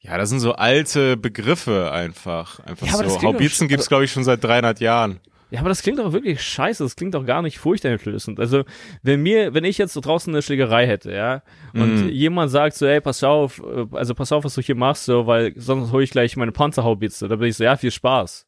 Ja, 0.00 0.16
das 0.16 0.30
sind 0.30 0.40
so 0.40 0.52
alte 0.52 1.16
Begriffe 1.16 1.90
einfach. 1.92 2.60
Einfach 2.60 2.86
ja, 2.86 3.08
so. 3.08 3.22
Haubitzen 3.22 3.68
gibt's 3.68 3.88
glaube 3.88 4.04
ich 4.04 4.12
schon 4.12 4.24
seit 4.24 4.42
300 4.42 4.80
Jahren. 4.80 5.20
Ja, 5.50 5.60
aber 5.60 5.70
das 5.70 5.82
klingt 5.82 5.98
doch 5.98 6.12
wirklich 6.12 6.42
scheiße. 6.42 6.82
Das 6.82 6.94
klingt 6.94 7.14
doch 7.14 7.24
gar 7.24 7.40
nicht 7.40 7.58
furchteinflößend. 7.58 8.38
Also, 8.38 8.64
wenn 9.02 9.22
mir, 9.22 9.54
wenn 9.54 9.64
ich 9.64 9.78
jetzt 9.78 9.94
so 9.94 10.00
draußen 10.00 10.32
eine 10.32 10.42
Schlägerei 10.42 10.86
hätte, 10.86 11.12
ja, 11.12 11.42
und 11.72 12.06
mm. 12.06 12.08
jemand 12.10 12.50
sagt 12.50 12.76
so, 12.76 12.84
ey, 12.84 13.00
pass 13.00 13.24
auf, 13.24 13.60
äh, 13.60 13.86
also 13.92 14.14
pass 14.14 14.30
auf, 14.30 14.44
was 14.44 14.54
du 14.54 14.60
hier 14.60 14.74
machst, 14.74 15.06
so, 15.06 15.26
weil 15.26 15.54
sonst 15.56 15.90
hole 15.90 16.04
ich 16.04 16.10
gleich 16.10 16.36
meine 16.36 16.52
Panzerhaubitze. 16.52 17.28
Da 17.28 17.36
bin 17.36 17.48
ich 17.48 17.56
so, 17.56 17.64
ja, 17.64 17.76
viel 17.76 17.90
Spaß. 17.90 18.46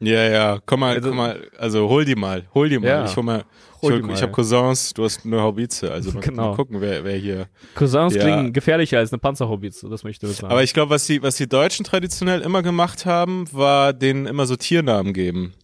Ja, 0.00 0.28
ja, 0.28 0.58
komm 0.66 0.80
mal, 0.80 0.96
also, 0.96 1.08
komm 1.08 1.16
mal, 1.16 1.48
also 1.58 1.88
hol 1.88 2.04
die 2.04 2.16
mal, 2.16 2.44
hol 2.54 2.68
die 2.68 2.78
mal. 2.78 2.86
Ja. 2.86 3.04
Ich 3.06 3.16
hol 3.16 3.24
mal, 3.24 3.44
hol, 3.82 4.10
ich 4.12 4.22
habe 4.22 4.32
Cousins, 4.32 4.94
du 4.94 5.04
hast 5.04 5.26
eine 5.26 5.40
Haubitze, 5.40 5.90
also 5.90 6.12
mal, 6.12 6.20
genau. 6.22 6.50
mal 6.50 6.56
gucken, 6.56 6.80
wer, 6.80 7.04
wer 7.04 7.16
hier. 7.16 7.48
Cousins 7.74 8.14
ja. 8.14 8.22
klingen 8.22 8.52
gefährlicher 8.52 8.98
als 8.98 9.12
eine 9.12 9.18
Panzerhaubitze, 9.18 9.88
das 9.88 10.04
möchte 10.04 10.26
ich 10.26 10.36
sagen. 10.36 10.52
Aber 10.52 10.62
ich 10.62 10.72
glaube, 10.72 10.90
was 10.90 11.06
die, 11.06 11.22
was 11.22 11.36
die 11.36 11.48
Deutschen 11.48 11.84
traditionell 11.84 12.40
immer 12.40 12.62
gemacht 12.62 13.06
haben, 13.06 13.46
war 13.52 13.92
denen 13.92 14.26
immer 14.26 14.46
so 14.46 14.56
Tiernamen 14.56 15.12
geben. 15.12 15.54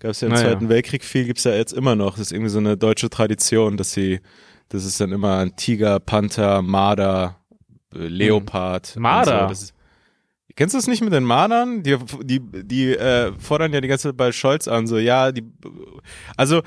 Gab 0.00 0.12
es 0.12 0.20
ja 0.20 0.28
im 0.28 0.34
naja. 0.34 0.48
Zweiten 0.48 0.68
Weltkrieg 0.68 1.04
viel, 1.04 1.24
gibt's 1.24 1.44
ja 1.44 1.54
jetzt 1.54 1.72
immer 1.72 1.96
noch. 1.96 2.12
Das 2.12 2.26
ist 2.26 2.32
irgendwie 2.32 2.50
so 2.50 2.58
eine 2.58 2.76
deutsche 2.76 3.10
Tradition, 3.10 3.76
dass 3.76 3.92
sie, 3.92 4.20
das 4.68 4.84
ist 4.84 5.00
dann 5.00 5.12
immer 5.12 5.38
ein 5.38 5.56
Tiger, 5.56 5.98
Panther, 5.98 6.62
Marder, 6.62 7.36
äh, 7.94 8.06
Leopard. 8.06 8.96
Marder? 8.96 9.52
So. 9.54 9.72
Kennst 10.58 10.74
du 10.74 10.78
es 10.80 10.88
nicht 10.88 11.02
mit 11.02 11.12
den 11.12 11.22
Madern? 11.22 11.84
Die, 11.84 11.96
die, 12.24 12.40
die 12.40 12.88
äh, 12.88 13.30
fordern 13.38 13.72
ja 13.72 13.80
die 13.80 13.86
ganze 13.86 14.08
Zeit 14.08 14.16
bei 14.16 14.32
Scholz 14.32 14.66
an, 14.66 14.88
so 14.88 14.98
ja, 14.98 15.30
die 15.30 15.44
also 16.36 16.62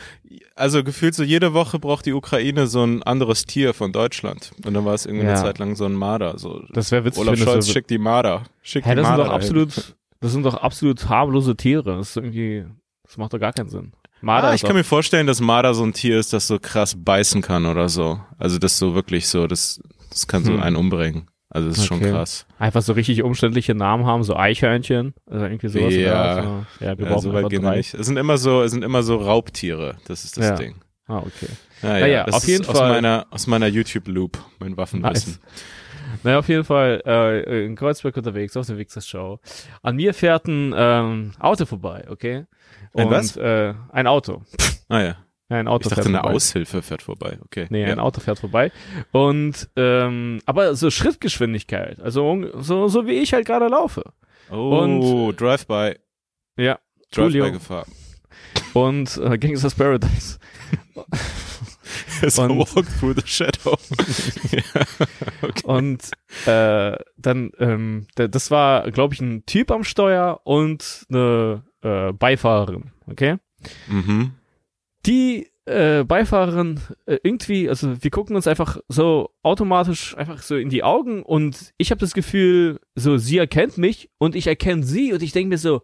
also 0.55 0.81
gefühlt 0.81 1.13
so 1.13 1.23
jede 1.23 1.53
Woche 1.53 1.77
braucht 1.77 2.05
die 2.05 2.13
Ukraine 2.13 2.67
so 2.67 2.85
ein 2.85 3.03
anderes 3.03 3.45
Tier 3.45 3.73
von 3.73 3.91
Deutschland. 3.91 4.53
Und 4.65 4.75
dann 4.75 4.85
war 4.85 4.93
es 4.93 5.05
irgendwie 5.05 5.25
ja. 5.25 5.33
eine 5.33 5.41
Zeit 5.41 5.59
lang 5.59 5.75
so 5.75 5.83
ein 5.83 5.91
Marder. 5.91 6.39
So. 6.39 6.63
Das 6.69 6.89
wäre 6.93 7.03
witzig. 7.03 7.21
Olaf 7.21 7.37
Scholz 7.37 7.69
schickt 7.69 7.89
die 7.89 7.97
Marder. 7.97 8.43
Schickt 8.61 8.85
hey, 8.85 8.95
die 8.95 9.01
das 9.01 9.09
Marder 9.09 9.23
sind 9.23 9.29
doch 9.29 9.35
absolut, 9.35 9.95
das 10.21 10.31
sind 10.31 10.43
doch 10.43 10.55
absolut 10.55 11.09
harmlose 11.09 11.57
Tiere. 11.57 11.97
Das 11.97 12.11
ist 12.11 12.15
irgendwie, 12.15 12.63
das 13.03 13.17
macht 13.17 13.33
doch 13.33 13.39
gar 13.39 13.51
keinen 13.51 13.67
Sinn. 13.67 13.91
Marder 14.21 14.51
ah, 14.51 14.53
ich 14.53 14.61
kann 14.61 14.77
mir 14.77 14.85
vorstellen, 14.85 15.27
dass 15.27 15.41
Marder 15.41 15.73
so 15.73 15.83
ein 15.83 15.91
Tier 15.91 16.17
ist, 16.17 16.31
das 16.31 16.47
so 16.47 16.59
krass 16.59 16.95
beißen 16.97 17.41
kann 17.41 17.65
oder 17.65 17.89
so. 17.89 18.21
Also 18.37 18.57
das 18.57 18.77
so 18.77 18.95
wirklich 18.95 19.27
so, 19.27 19.47
das, 19.47 19.81
das 20.09 20.27
kann 20.27 20.45
so 20.45 20.53
hm. 20.53 20.61
einen 20.61 20.75
umbringen. 20.77 21.27
Also 21.53 21.67
das 21.67 21.79
ist 21.79 21.91
okay. 21.91 22.03
schon 22.05 22.13
krass. 22.13 22.45
Einfach 22.57 22.81
so 22.81 22.93
richtig 22.93 23.23
umständliche 23.23 23.75
Namen 23.75 24.05
haben, 24.05 24.23
so 24.23 24.37
Eichhörnchen, 24.37 25.13
also 25.29 25.45
irgendwie 25.45 25.67
sowas. 25.67 25.93
Ja, 25.93 26.21
also, 26.21 26.65
ja 26.79 26.97
wir 26.97 27.05
ja, 27.05 27.11
brauchen 27.11 27.21
so 27.21 27.33
weit 27.33 27.49
gehen 27.49 27.69
nicht. 27.69 27.93
Es 27.93 28.07
sind 28.07 28.17
immer 28.17 28.37
so, 28.37 28.63
es 28.63 28.71
sind 28.71 28.83
immer 28.83 29.03
so 29.03 29.17
Raubtiere, 29.17 29.97
das 30.07 30.23
ist 30.23 30.37
das 30.37 30.45
ja. 30.45 30.55
Ding. 30.55 30.75
Ah, 31.07 31.17
okay. 31.17 31.49
Naja, 31.81 31.99
naja 31.99 32.25
auf 32.25 32.47
jeden 32.47 32.63
Fall. 32.63 32.75
Aus 32.75 32.79
meiner, 32.79 33.27
aus 33.31 33.47
meiner 33.47 33.67
YouTube-Loop, 33.67 34.37
mein 34.59 34.77
Waffenwissen. 34.77 35.33
Nice. 35.33 36.21
Naja, 36.23 36.39
auf 36.39 36.47
jeden 36.47 36.63
Fall 36.63 37.01
äh, 37.05 37.65
in 37.65 37.75
Kreuzberg 37.75 38.15
unterwegs, 38.15 38.55
auf 38.55 38.67
der 38.67 38.77
Weg 38.77 38.89
zur 38.89 39.01
Show. 39.01 39.39
An 39.81 39.97
mir 39.97 40.13
fährt 40.13 40.47
ein 40.47 40.73
ähm, 40.75 41.33
Auto 41.39 41.65
vorbei, 41.65 42.05
okay? 42.09 42.45
Und, 42.93 43.03
ein 43.03 43.09
was? 43.09 43.35
Äh, 43.35 43.73
ein 43.91 44.07
Auto. 44.07 44.43
Ah 44.87 45.01
ja. 45.01 45.15
Ja, 45.51 45.57
ein 45.57 45.67
Auto 45.67 45.89
ich 45.89 45.95
dachte, 45.95 46.07
eine 46.07 46.23
Aushilfe 46.23 46.81
fährt 46.81 47.01
vorbei. 47.01 47.37
Okay. 47.43 47.67
Nee, 47.69 47.81
ja. 47.81 47.87
ein 47.87 47.99
Auto 47.99 48.21
fährt 48.21 48.39
vorbei. 48.39 48.71
Und 49.11 49.69
ähm, 49.75 50.39
aber 50.45 50.75
so 50.75 50.89
Schrittgeschwindigkeit, 50.89 51.99
also 51.99 52.45
so, 52.61 52.87
so 52.87 53.05
wie 53.05 53.15
ich 53.15 53.33
halt 53.33 53.45
gerade 53.45 53.67
laufe. 53.67 54.13
Oh, 54.49 54.79
und, 54.79 55.35
Drive-by. 55.35 55.95
Ja. 56.55 56.79
Drive-by-Gefahr. 57.11 57.85
Und 58.73 59.17
äh, 59.17 59.37
Gangsters 59.37 59.75
Paradise. 59.75 60.39
As 62.21 62.39
und, 62.39 62.57
walk 62.57 62.85
through 62.97 63.15
the 63.17 63.27
shadow. 63.27 63.77
ja, 64.51 64.61
okay. 65.41 65.63
Und 65.65 66.11
äh, 66.45 66.95
dann, 67.17 67.51
ähm, 67.59 68.07
das 68.15 68.51
war, 68.51 68.89
glaube 68.91 69.15
ich, 69.15 69.19
ein 69.19 69.45
Typ 69.45 69.69
am 69.71 69.83
Steuer 69.83 70.39
und 70.45 71.05
eine 71.09 71.63
äh, 71.81 72.13
Beifahrerin, 72.13 72.91
okay? 73.09 73.35
Mhm 73.89 74.35
die 75.05 75.51
äh, 75.65 76.03
Beifahrerin 76.03 76.79
äh, 77.05 77.17
irgendwie, 77.23 77.69
also 77.69 78.03
wir 78.03 78.11
gucken 78.11 78.35
uns 78.35 78.47
einfach 78.47 78.77
so 78.87 79.29
automatisch 79.43 80.17
einfach 80.17 80.41
so 80.41 80.55
in 80.55 80.69
die 80.69 80.83
Augen 80.83 81.23
und 81.23 81.73
ich 81.77 81.91
habe 81.91 81.99
das 81.99 82.13
Gefühl, 82.13 82.79
so 82.95 83.17
sie 83.17 83.37
erkennt 83.37 83.77
mich 83.77 84.09
und 84.17 84.35
ich 84.35 84.47
erkenne 84.47 84.83
sie 84.83 85.13
und 85.13 85.21
ich 85.21 85.31
denke 85.31 85.49
mir 85.49 85.57
so, 85.57 85.81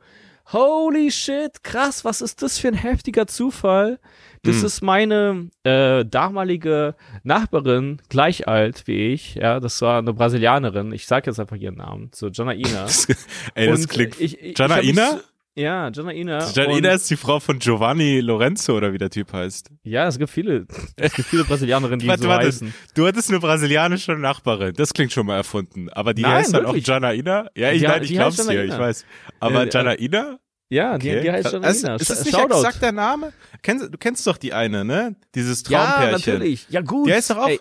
holy 0.51 1.11
shit, 1.11 1.63
krass, 1.63 2.05
was 2.05 2.21
ist 2.21 2.41
das 2.41 2.57
für 2.57 2.69
ein 2.69 2.73
heftiger 2.73 3.27
Zufall? 3.27 3.99
Das 4.43 4.57
mhm. 4.57 4.65
ist 4.65 4.81
meine 4.81 5.49
äh, 5.63 6.05
damalige 6.05 6.95
Nachbarin, 7.23 8.01
gleich 8.09 8.47
alt 8.47 8.87
wie 8.87 9.13
ich, 9.13 9.35
ja, 9.35 9.59
das 9.59 9.81
war 9.81 9.99
eine 9.99 10.13
Brasilianerin, 10.13 10.91
ich 10.91 11.05
sag 11.05 11.27
jetzt 11.27 11.39
einfach 11.39 11.57
ihren 11.57 11.75
Namen, 11.75 12.11
so 12.13 12.29
Janaina. 12.29 12.87
Ey, 13.55 13.67
das 13.67 13.81
und 13.81 13.89
klingt, 13.89 14.19
ich, 14.19 14.41
ich, 14.41 14.57
Janaina? 14.57 15.19
Ja, 15.57 15.89
Janaina. 15.89 16.51
Janaina 16.53 16.91
ist 16.91 17.09
die 17.09 17.15
Frau 17.15 17.39
von 17.39 17.57
Giovanni 17.57 18.19
Lorenzo 18.19 18.77
oder 18.77 18.93
wie 18.93 18.99
der 18.99 19.09
Typ 19.09 19.33
heißt. 19.33 19.71
Ja, 19.81 20.07
es 20.07 20.19
gibt 20.19 20.29
viele, 20.29 20.67
es 20.95 21.13
gibt 21.13 21.27
viele 21.27 21.45
Brasilianerinnen, 21.45 21.99
die 21.99 22.07
warte, 22.07 22.23
so 22.23 22.29
warte. 22.29 22.45
heißen. 22.45 22.73
Du 22.93 23.07
hattest 23.07 23.29
eine 23.29 23.39
brasilianische 23.39 24.11
Nachbarin, 24.11 24.73
das 24.75 24.93
klingt 24.93 25.11
schon 25.11 25.25
mal 25.25 25.37
erfunden. 25.37 25.89
Aber 25.89 26.13
die 26.13 26.21
Nein, 26.21 26.33
heißt 26.33 26.53
dann 26.53 26.65
wirklich? 26.65 26.83
auch 26.83 26.87
Janaina? 26.87 27.49
Ja, 27.55 27.71
ich, 27.71 27.81
ja, 27.81 27.89
nein, 27.89 28.03
ich 28.03 28.11
glaub's 28.11 28.35
dir, 28.35 28.65
ich 28.65 28.77
weiß. 28.77 29.05
Aber 29.39 29.63
äh, 29.63 29.69
Janaina? 29.71 30.37
Ja, 30.69 30.93
okay. 30.93 31.15
die, 31.15 31.21
die 31.21 31.31
heißt 31.31 31.45
Janaina. 31.45 31.67
Also, 31.67 31.95
ist 31.95 32.09
das 32.11 32.23
nicht 32.23 32.35
Shoutout. 32.35 32.57
exakt 32.57 32.81
der 32.83 32.91
Name? 32.91 33.33
Kennst, 33.63 33.91
du 33.91 33.97
kennst 33.97 34.27
doch 34.27 34.37
die 34.37 34.53
eine, 34.53 34.85
ne? 34.85 35.15
Dieses 35.33 35.63
Traumpärchen. 35.63 36.03
Ja, 36.03 36.11
natürlich. 36.11 36.67
Ja, 36.69 36.81
gut. 36.81 37.07
Die 37.07 37.13
heißt 37.13 37.31
doch 37.31 37.37
auch... 37.37 37.47
Ey. 37.47 37.59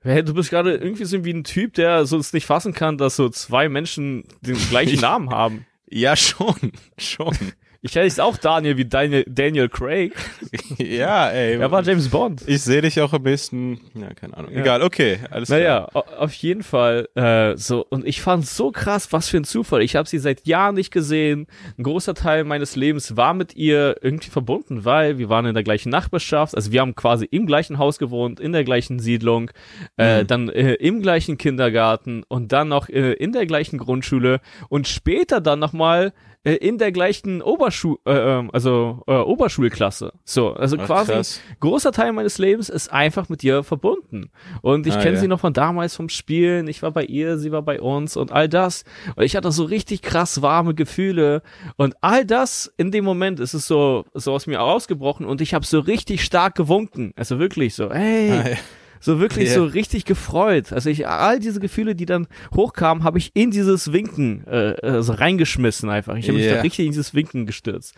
Hey, 0.00 0.24
du 0.24 0.32
bist 0.32 0.48
gerade 0.48 0.76
irgendwie 0.76 1.04
so 1.04 1.24
wie 1.24 1.32
ein 1.32 1.42
Typ, 1.42 1.74
der 1.74 2.06
sonst 2.06 2.32
nicht 2.32 2.46
fassen 2.46 2.72
kann, 2.72 2.96
dass 2.98 3.16
so 3.16 3.28
zwei 3.28 3.68
Menschen 3.68 4.24
den 4.40 4.56
gleichen 4.70 5.00
Namen 5.00 5.30
haben. 5.30 5.66
Ja, 5.90 6.16
schon, 6.16 6.72
schon. 6.98 7.36
Ich 7.80 7.96
heiße 7.96 8.24
auch 8.24 8.36
Daniel 8.36 8.76
wie 8.76 8.84
Daniel, 8.86 9.24
Daniel 9.28 9.68
Craig. 9.68 10.12
ja, 10.78 11.28
ey. 11.28 11.60
Er 11.60 11.70
war 11.70 11.84
James 11.84 12.08
Bond. 12.08 12.42
Ich 12.48 12.62
sehe 12.62 12.82
dich 12.82 13.00
auch 13.00 13.12
am 13.12 13.22
besten. 13.22 13.80
Ja, 13.94 14.12
keine 14.14 14.36
Ahnung. 14.36 14.52
Ja. 14.52 14.62
Egal, 14.62 14.82
okay, 14.82 15.20
alles 15.30 15.48
naja, 15.48 15.86
klar. 15.88 16.04
Naja, 16.10 16.18
auf 16.18 16.32
jeden 16.34 16.64
Fall. 16.64 17.08
Äh, 17.14 17.56
so 17.56 17.86
und 17.88 18.04
ich 18.04 18.20
fand 18.20 18.46
so 18.48 18.72
krass, 18.72 19.12
was 19.12 19.28
für 19.28 19.36
ein 19.36 19.44
Zufall. 19.44 19.82
Ich 19.82 19.94
habe 19.94 20.08
sie 20.08 20.18
seit 20.18 20.44
Jahren 20.44 20.74
nicht 20.74 20.90
gesehen. 20.90 21.46
Ein 21.78 21.84
großer 21.84 22.14
Teil 22.14 22.42
meines 22.42 22.74
Lebens 22.74 23.16
war 23.16 23.32
mit 23.32 23.54
ihr 23.54 23.94
irgendwie 24.02 24.30
verbunden, 24.30 24.84
weil 24.84 25.18
wir 25.18 25.28
waren 25.28 25.46
in 25.46 25.54
der 25.54 25.62
gleichen 25.62 25.90
Nachbarschaft. 25.90 26.56
Also 26.56 26.72
wir 26.72 26.80
haben 26.80 26.96
quasi 26.96 27.26
im 27.26 27.46
gleichen 27.46 27.78
Haus 27.78 28.00
gewohnt, 28.00 28.40
in 28.40 28.52
der 28.52 28.64
gleichen 28.64 28.98
Siedlung, 28.98 29.52
äh, 29.96 30.22
mhm. 30.22 30.26
dann 30.26 30.48
äh, 30.48 30.74
im 30.74 31.00
gleichen 31.00 31.38
Kindergarten 31.38 32.24
und 32.26 32.50
dann 32.50 32.66
noch 32.66 32.88
äh, 32.88 33.12
in 33.12 33.30
der 33.30 33.46
gleichen 33.46 33.78
Grundschule 33.78 34.40
und 34.68 34.88
später 34.88 35.40
dann 35.40 35.60
noch 35.60 35.72
mal 35.72 36.12
äh, 36.48 36.54
in 36.56 36.78
der 36.78 36.92
gleichen 36.92 37.42
Oberschul, 37.42 37.98
äh, 38.06 38.12
ähm, 38.12 38.50
also 38.52 39.02
äh, 39.06 39.12
Oberschulklasse. 39.12 40.12
So, 40.24 40.52
also 40.52 40.76
Ach, 40.80 40.86
quasi 40.86 41.12
krass. 41.12 41.40
großer 41.60 41.92
Teil 41.92 42.12
meines 42.12 42.38
Lebens 42.38 42.68
ist 42.68 42.92
einfach 42.92 43.28
mit 43.28 43.42
ihr 43.44 43.62
verbunden. 43.62 44.30
Und 44.62 44.86
ich 44.86 44.94
Ah, 44.94 45.00
kenne 45.00 45.14
ja. 45.14 45.20
sie 45.20 45.28
noch 45.28 45.40
von 45.40 45.52
damals 45.52 45.94
vom 45.96 46.08
Spielen. 46.08 46.66
Ich 46.68 46.82
war 46.82 46.90
bei 46.90 47.04
ihr, 47.04 47.38
sie 47.38 47.52
war 47.52 47.62
bei 47.62 47.80
uns 47.80 48.16
und 48.16 48.32
all 48.32 48.48
das. 48.48 48.84
Und 49.16 49.24
ich 49.24 49.36
hatte 49.36 49.50
so 49.52 49.64
richtig 49.64 50.02
krass 50.02 50.42
warme 50.42 50.74
Gefühle. 50.74 51.42
Und 51.76 51.96
all 52.00 52.24
das 52.24 52.72
in 52.76 52.90
dem 52.90 53.04
Moment 53.04 53.40
ist 53.40 53.54
es 53.54 53.66
so, 53.66 54.04
so 54.14 54.32
aus 54.32 54.46
mir 54.46 54.62
ausgebrochen 54.62 55.26
und 55.26 55.40
ich 55.40 55.54
habe 55.54 55.64
so 55.64 55.80
richtig 55.80 56.24
stark 56.24 56.54
gewunken. 56.54 57.12
Also 57.16 57.38
wirklich 57.38 57.74
so, 57.74 57.90
hey. 57.92 58.30
Ah, 58.30 58.48
ja. 58.50 58.56
So 59.00 59.20
wirklich 59.20 59.48
Ja. 59.48 59.54
so 59.54 59.64
richtig 59.64 60.04
gefreut. 60.04 60.72
Also 60.72 60.90
ich 60.90 61.06
all 61.06 61.38
diese 61.38 61.60
Gefühle, 61.60 61.94
die 61.94 62.06
dann 62.06 62.26
hochkamen, 62.54 63.04
habe 63.04 63.18
ich 63.18 63.30
in 63.34 63.50
dieses 63.50 63.92
Winken 63.92 64.46
äh, 64.46 64.70
äh, 64.72 65.02
so 65.02 65.12
reingeschmissen 65.12 65.88
einfach. 65.88 66.16
Ich 66.16 66.28
habe 66.28 66.38
mich 66.38 66.46
Ja. 66.46 66.56
da 66.56 66.60
richtig 66.62 66.86
in 66.86 66.92
dieses 66.92 67.14
Winken 67.14 67.46
gestürzt. 67.46 67.94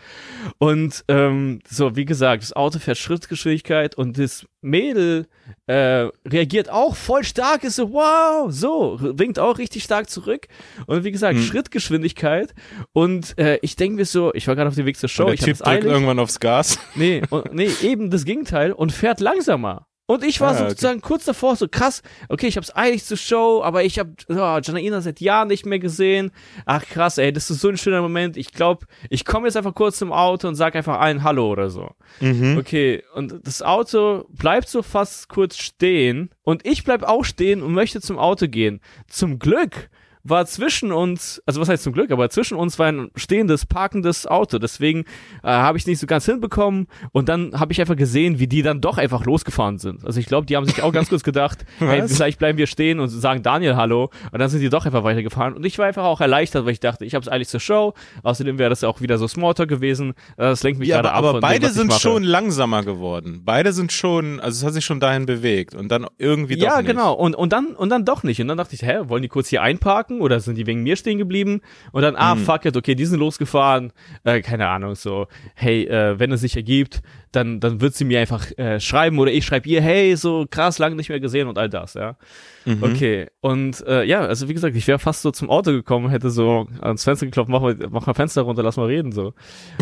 Und 0.58 1.04
ähm, 1.08 1.60
so 1.68 1.96
wie 1.96 2.04
gesagt, 2.04 2.42
das 2.42 2.52
Auto 2.52 2.78
fährt 2.78 2.98
Schrittgeschwindigkeit 2.98 3.96
und 3.96 4.18
das 4.18 4.46
Mädel 4.62 5.26
äh, 5.66 6.08
reagiert 6.28 6.68
auch 6.70 6.94
voll 6.94 7.24
stark, 7.24 7.64
ist 7.64 7.76
so 7.76 7.92
wow, 7.92 8.52
so 8.52 8.98
winkt 9.00 9.38
auch 9.38 9.58
richtig 9.58 9.82
stark 9.84 10.10
zurück. 10.10 10.46
Und 10.86 11.04
wie 11.04 11.10
gesagt, 11.12 11.36
Hm. 11.36 11.42
Schrittgeschwindigkeit. 11.44 12.54
Und 12.92 13.36
äh, 13.38 13.58
ich 13.62 13.76
denke 13.76 13.96
mir 13.96 14.04
so, 14.04 14.32
ich 14.34 14.46
war 14.48 14.54
gerade 14.56 14.68
auf 14.68 14.74
dem 14.74 14.86
Weg 14.86 14.96
zur 14.98 15.08
Show. 15.08 15.22
Und 15.24 15.28
der 15.28 15.34
ich 15.34 15.40
Typ 15.40 15.56
drückt 15.56 15.66
eilig. 15.68 15.84
irgendwann 15.90 16.18
aufs 16.18 16.40
Gas. 16.40 16.78
Nee, 16.94 17.22
und, 17.30 17.52
nee, 17.54 17.70
eben 17.82 18.10
das 18.10 18.24
Gegenteil 18.24 18.72
und 18.72 18.92
fährt 18.92 19.20
langsamer. 19.20 19.86
Und 20.10 20.24
ich 20.24 20.40
war 20.40 20.50
Ah, 20.50 20.54
okay. 20.54 20.68
sozusagen 20.70 21.00
kurz 21.02 21.24
davor, 21.24 21.54
so 21.54 21.68
krass, 21.68 22.02
okay, 22.28 22.48
ich 22.48 22.56
hab's 22.56 22.74
eilig 22.74 23.04
zur 23.04 23.16
Show, 23.16 23.62
aber 23.62 23.84
ich 23.84 23.96
hab 24.00 24.08
oh, 24.28 24.58
Janaina 24.60 25.00
seit 25.00 25.20
Jahren 25.20 25.46
nicht 25.46 25.66
mehr 25.66 25.78
gesehen. 25.78 26.32
Ach 26.66 26.84
krass, 26.84 27.16
ey, 27.16 27.32
das 27.32 27.48
ist 27.48 27.60
so 27.60 27.68
ein 27.68 27.76
schöner 27.76 28.02
Moment. 28.02 28.36
Ich 28.36 28.50
glaube, 28.50 28.86
ich 29.08 29.24
komme 29.24 29.46
jetzt 29.46 29.56
einfach 29.56 29.72
kurz 29.72 29.98
zum 29.98 30.12
Auto 30.12 30.48
und 30.48 30.56
sag 30.56 30.74
einfach 30.74 30.98
allen 30.98 31.22
Hallo 31.22 31.48
oder 31.48 31.70
so. 31.70 31.90
Mhm. 32.18 32.56
Okay, 32.58 33.04
und 33.14 33.46
das 33.46 33.62
Auto 33.62 34.24
bleibt 34.30 34.68
so 34.68 34.82
fast 34.82 35.28
kurz 35.28 35.56
stehen 35.58 36.30
und 36.42 36.66
ich 36.66 36.82
bleib 36.82 37.04
auch 37.04 37.22
stehen 37.24 37.62
und 37.62 37.72
möchte 37.72 38.00
zum 38.00 38.18
Auto 38.18 38.48
gehen. 38.48 38.80
Zum 39.06 39.38
Glück 39.38 39.90
war 40.22 40.44
zwischen 40.46 40.92
uns, 40.92 41.42
also 41.46 41.60
was 41.60 41.68
heißt 41.68 41.82
zum 41.82 41.92
Glück, 41.92 42.10
aber 42.10 42.28
zwischen 42.30 42.56
uns 42.56 42.78
war 42.78 42.86
ein 42.88 43.10
stehendes, 43.16 43.66
parkendes 43.66 44.26
Auto. 44.26 44.58
Deswegen 44.58 45.00
äh, 45.42 45.48
habe 45.48 45.78
ich 45.78 45.86
nicht 45.86 45.98
so 45.98 46.06
ganz 46.06 46.26
hinbekommen 46.26 46.86
und 47.12 47.28
dann 47.28 47.58
habe 47.58 47.72
ich 47.72 47.80
einfach 47.80 47.96
gesehen, 47.96 48.38
wie 48.38 48.46
die 48.46 48.62
dann 48.62 48.80
doch 48.80 48.98
einfach 48.98 49.24
losgefahren 49.24 49.78
sind. 49.78 50.04
Also 50.04 50.20
ich 50.20 50.26
glaube, 50.26 50.46
die 50.46 50.56
haben 50.56 50.66
sich 50.66 50.82
auch 50.82 50.92
ganz 50.92 51.08
kurz 51.08 51.22
gedacht, 51.22 51.64
hey, 51.78 52.06
vielleicht 52.06 52.38
bleiben 52.38 52.58
wir 52.58 52.66
stehen 52.66 53.00
und 53.00 53.08
sagen 53.08 53.42
Daniel 53.42 53.76
Hallo 53.76 54.10
und 54.32 54.38
dann 54.38 54.48
sind 54.50 54.60
die 54.60 54.68
doch 54.68 54.84
einfach 54.86 55.04
weitergefahren 55.04 55.54
und 55.54 55.64
ich 55.64 55.78
war 55.78 55.86
einfach 55.86 56.04
auch 56.04 56.20
erleichtert, 56.20 56.64
weil 56.66 56.72
ich 56.72 56.80
dachte, 56.80 57.04
ich 57.04 57.14
habe 57.14 57.22
es 57.22 57.28
eigentlich 57.28 57.48
zur 57.48 57.60
Show. 57.60 57.94
Außerdem 58.22 58.58
wäre 58.58 58.70
das 58.70 58.82
ja 58.82 58.88
auch 58.88 59.00
wieder 59.00 59.16
so 59.18 59.26
Smalltalk 59.26 59.68
gewesen. 59.68 60.10
Äh, 60.36 60.50
Das 60.50 60.62
lenkt 60.62 60.78
mich 60.80 60.88
Ja, 60.88 60.96
gerade 60.96 61.12
aber, 61.12 61.16
ab 61.16 61.18
aber 61.18 61.28
von 61.32 61.40
dem, 61.40 61.54
beide 61.54 61.66
ich 61.66 61.72
sind 61.72 61.92
schon 61.94 62.22
langsamer 62.24 62.82
geworden. 62.82 63.40
Beide 63.44 63.72
sind 63.72 63.92
schon, 63.92 64.38
also 64.40 64.58
es 64.58 64.66
hat 64.66 64.74
sich 64.74 64.84
schon 64.84 65.00
dahin 65.00 65.24
bewegt 65.26 65.74
und 65.74 65.88
dann 65.88 66.06
irgendwie 66.18 66.56
doch 66.56 66.66
Ja, 66.66 66.76
nicht. 66.78 66.86
genau. 66.88 67.14
Und, 67.14 67.34
und, 67.34 67.52
dann, 67.52 67.68
und 67.68 67.88
dann 67.88 68.04
doch 68.04 68.22
nicht. 68.22 68.40
Und 68.40 68.48
dann 68.48 68.58
dachte 68.58 68.74
ich, 68.74 68.82
hä, 68.82 68.98
wollen 69.04 69.22
die 69.22 69.28
kurz 69.28 69.48
hier 69.48 69.62
einparken 69.62 70.09
oder 70.18 70.40
sind 70.40 70.56
die 70.56 70.66
wegen 70.66 70.82
mir 70.82 70.96
stehen 70.96 71.18
geblieben? 71.18 71.60
Und 71.92 72.02
dann, 72.02 72.16
ah, 72.16 72.36
fuck 72.36 72.64
it, 72.64 72.76
okay, 72.76 72.94
die 72.94 73.06
sind 73.06 73.20
losgefahren. 73.20 73.92
Äh, 74.24 74.40
keine 74.40 74.68
Ahnung, 74.68 74.94
so, 74.94 75.26
hey, 75.54 75.84
äh, 75.84 76.18
wenn 76.18 76.32
es 76.32 76.40
sich 76.40 76.56
ergibt, 76.56 77.02
dann, 77.32 77.60
dann 77.60 77.80
wird 77.80 77.94
sie 77.94 78.04
mir 78.04 78.20
einfach 78.20 78.50
äh, 78.58 78.80
schreiben 78.80 79.18
oder 79.18 79.30
ich 79.30 79.44
schreibe 79.44 79.68
ihr, 79.68 79.80
hey, 79.80 80.16
so 80.16 80.46
krass, 80.50 80.78
lange 80.78 80.96
nicht 80.96 81.10
mehr 81.10 81.20
gesehen 81.20 81.46
und 81.46 81.58
all 81.58 81.68
das, 81.68 81.94
ja. 81.94 82.16
Mhm. 82.64 82.82
Okay. 82.82 83.28
Und 83.40 83.86
äh, 83.86 84.04
ja, 84.04 84.20
also 84.20 84.48
wie 84.48 84.54
gesagt, 84.54 84.74
ich 84.76 84.86
wäre 84.86 84.98
fast 84.98 85.22
so 85.22 85.30
zum 85.30 85.48
Auto 85.48 85.70
gekommen, 85.70 86.10
hätte 86.10 86.30
so 86.30 86.66
ans 86.80 87.04
Fenster 87.04 87.26
geklopft, 87.26 87.50
mach 87.50 87.60
mal, 87.60 87.76
mach 87.90 88.06
mal 88.06 88.14
Fenster 88.14 88.42
runter, 88.42 88.62
lass 88.62 88.76
mal 88.76 88.86
reden 88.86 89.12
so. 89.12 89.32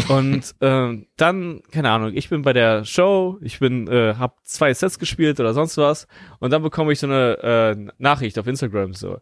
Und 0.08 0.54
ähm, 0.60 1.06
dann, 1.16 1.62
keine 1.72 1.90
Ahnung, 1.90 2.12
ich 2.14 2.28
bin 2.28 2.42
bei 2.42 2.52
der 2.52 2.84
Show, 2.84 3.38
ich 3.40 3.58
bin, 3.58 3.88
äh, 3.88 4.14
hab 4.18 4.36
zwei 4.44 4.74
Sets 4.74 4.98
gespielt 4.98 5.40
oder 5.40 5.54
sonst 5.54 5.76
was 5.78 6.06
und 6.40 6.52
dann 6.52 6.62
bekomme 6.62 6.92
ich 6.92 6.98
so 6.98 7.06
eine 7.06 7.38
äh, 7.42 7.92
Nachricht 7.98 8.38
auf 8.38 8.46
Instagram 8.46 8.92
so 8.92 9.18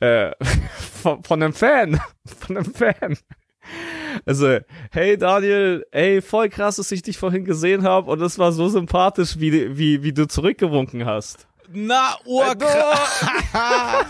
äh, 0.00 0.32
von, 1.02 1.22
von 1.22 1.42
einem 1.42 1.52
Fan, 1.52 2.00
von 2.26 2.56
einem 2.56 2.74
Fan. 2.74 3.18
Also, 4.24 4.58
hey 4.92 5.18
Daniel, 5.18 5.84
ey, 5.90 6.22
voll 6.22 6.48
krass, 6.48 6.76
dass 6.76 6.90
ich 6.90 7.02
dich 7.02 7.18
vorhin 7.18 7.44
gesehen 7.44 7.82
habe 7.82 8.10
und 8.10 8.20
es 8.22 8.38
war 8.38 8.52
so 8.52 8.68
sympathisch, 8.68 9.38
wie, 9.38 9.76
wie, 9.76 10.02
wie 10.02 10.12
du 10.12 10.26
zurückgewunken 10.26 11.04
hast. 11.04 11.46
Na, 11.70 12.16
urkrass. 12.24 13.26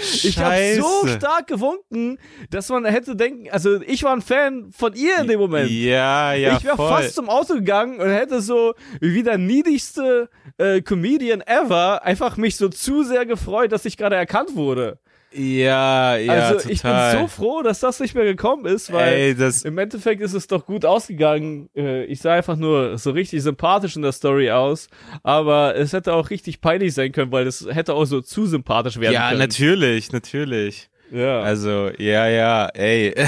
Ich 0.00 0.38
habe 0.38 0.76
so 0.80 1.06
stark 1.06 1.46
gewunken, 1.46 2.18
dass 2.50 2.68
man 2.68 2.84
hätte 2.84 3.16
denken, 3.16 3.50
also 3.50 3.80
ich 3.82 4.02
war 4.02 4.12
ein 4.12 4.22
Fan 4.22 4.70
von 4.72 4.94
ihr 4.94 5.18
in 5.20 5.28
dem 5.28 5.40
Moment. 5.40 5.70
Ja, 5.70 6.32
ja, 6.32 6.56
ich 6.56 6.64
wäre 6.64 6.76
fast 6.76 7.14
zum 7.14 7.28
Auto 7.28 7.54
gegangen 7.54 8.00
und 8.00 8.08
hätte 8.08 8.40
so 8.40 8.74
wie 9.00 9.22
der 9.22 9.38
niedlichste 9.38 10.28
äh, 10.58 10.80
Comedian 10.80 11.42
ever 11.42 12.04
einfach 12.04 12.36
mich 12.36 12.56
so 12.56 12.68
zu 12.68 13.02
sehr 13.04 13.26
gefreut, 13.26 13.72
dass 13.72 13.84
ich 13.84 13.96
gerade 13.96 14.16
erkannt 14.16 14.54
wurde. 14.56 14.98
Ja, 15.32 16.16
ja, 16.16 16.32
also 16.32 16.68
ich 16.68 16.82
bin 16.82 16.90
total. 16.90 17.18
so 17.20 17.26
froh, 17.28 17.62
dass 17.62 17.78
das 17.80 18.00
nicht 18.00 18.14
mehr 18.14 18.24
gekommen 18.24 18.66
ist, 18.66 18.92
weil 18.92 19.36
Ey, 19.38 19.50
im 19.64 19.78
Endeffekt 19.78 20.20
ist 20.22 20.34
es 20.34 20.48
doch 20.48 20.66
gut 20.66 20.84
ausgegangen. 20.84 21.68
Äh, 21.76 22.04
Ich 22.06 22.20
sah 22.20 22.32
einfach 22.34 22.56
nur 22.56 22.98
so 22.98 23.12
richtig 23.12 23.42
sympathisch 23.42 23.94
in 23.94 24.02
der 24.02 24.12
Story 24.12 24.50
aus, 24.50 24.88
aber 25.22 25.76
es 25.76 25.92
hätte 25.92 26.14
auch 26.14 26.30
richtig 26.30 26.60
peinlich 26.60 26.94
sein 26.94 27.12
können, 27.12 27.30
weil 27.30 27.46
es 27.46 27.66
hätte 27.70 27.94
auch 27.94 28.06
so 28.06 28.20
zu 28.20 28.46
sympathisch 28.46 28.98
werden 28.98 29.14
ja, 29.14 29.28
können. 29.28 29.38
natürlich, 29.40 30.10
natürlich. 30.10 30.88
Ja, 31.12 31.40
Also, 31.40 31.90
ja, 31.98 32.28
ja, 32.28 32.66
ey. 32.66 33.14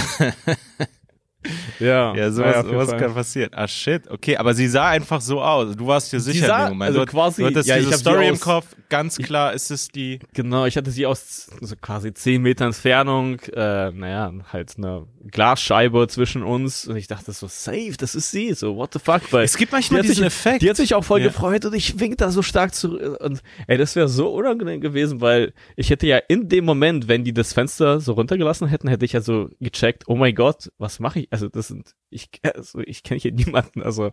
ja, 1.80 2.14
Ja, 2.14 2.30
sowas, 2.30 2.54
Ja, 2.56 2.62
sowas 2.64 2.90
kann 2.96 3.14
passieren. 3.14 3.50
Ah, 3.54 3.66
shit. 3.68 4.08
Okay, 4.10 4.36
aber 4.36 4.54
sie 4.54 4.68
sah 4.68 4.88
einfach 4.90 5.20
so 5.20 5.40
aus. 5.42 5.76
Du 5.76 5.86
warst 5.86 6.12
dir 6.12 6.20
sicher 6.20 6.46
sah- 6.46 6.58
in 6.64 6.64
dem 6.66 6.78
Moment. 6.78 6.88
also 6.90 7.04
du, 7.04 7.10
quasi- 7.10 7.42
du 7.42 7.48
hattest 7.48 7.68
ja, 7.68 7.76
ich 7.78 7.86
diese 7.86 7.98
Story 7.98 8.26
im 8.28 8.34
aus- 8.34 8.40
Kopf. 8.40 8.66
Ganz 8.88 9.16
klar 9.16 9.54
ist 9.54 9.70
es 9.70 9.88
die. 9.88 10.18
Genau, 10.34 10.66
ich 10.66 10.76
hatte 10.76 10.90
sie 10.90 11.06
aus 11.06 11.50
so 11.62 11.74
quasi 11.80 12.12
zehn 12.12 12.42
Meter 12.42 12.66
Entfernung, 12.66 13.40
äh, 13.54 13.90
naja, 13.90 14.30
halt 14.52 14.74
eine 14.76 15.06
Glasscheibe 15.30 16.06
zwischen 16.08 16.42
uns 16.42 16.86
und 16.86 16.96
ich 16.96 17.06
dachte 17.06 17.32
so, 17.32 17.46
safe, 17.48 17.94
das 17.98 18.14
ist 18.14 18.30
sie, 18.30 18.52
so, 18.52 18.76
what 18.76 18.92
the 18.92 18.98
fuck, 18.98 19.22
weil 19.32 19.44
Es 19.44 19.56
gibt 19.56 19.72
die 19.72 19.76
manchmal 19.76 20.00
hat, 20.00 20.04
diesen 20.04 20.16
sich, 20.16 20.26
Effekt. 20.26 20.60
die 20.62 20.68
hat 20.68 20.76
sich 20.76 20.94
auch 20.94 21.04
voll 21.04 21.20
Ja. 21.20 21.28
gefreut 21.28 21.64
und 21.64 21.74
ich 21.74 21.98
wink 22.00 22.18
da 22.18 22.30
so 22.30 22.42
stark 22.42 22.74
zurück 22.74 23.18
und 23.22 23.42
ey, 23.66 23.78
das 23.78 23.96
wäre 23.96 24.08
so 24.08 24.28
unangenehm 24.28 24.82
gewesen, 24.82 25.22
weil 25.22 25.54
ich 25.76 25.88
hätte 25.88 26.06
ja 26.06 26.18
in 26.28 26.50
dem 26.50 26.66
Moment, 26.66 27.08
wenn 27.08 27.24
die 27.24 27.32
das 27.32 27.54
Fenster 27.54 27.98
so 28.00 28.12
runtergelassen 28.12 28.68
hätten, 28.68 28.88
hätte 28.88 29.06
ich 29.06 29.12
ja 29.12 29.22
so 29.22 29.48
gecheckt, 29.58 30.04
oh 30.06 30.16
mein 30.16 30.34
Gott, 30.34 30.70
was 30.76 31.00
mache 31.00 31.20
ich, 31.20 31.31
also 31.32 31.48
das 31.48 31.68
sind, 31.68 31.94
ich, 32.10 32.28
also 32.54 32.78
ich 32.80 33.02
kenne 33.02 33.18
hier 33.20 33.32
niemanden, 33.32 33.82
also, 33.82 34.12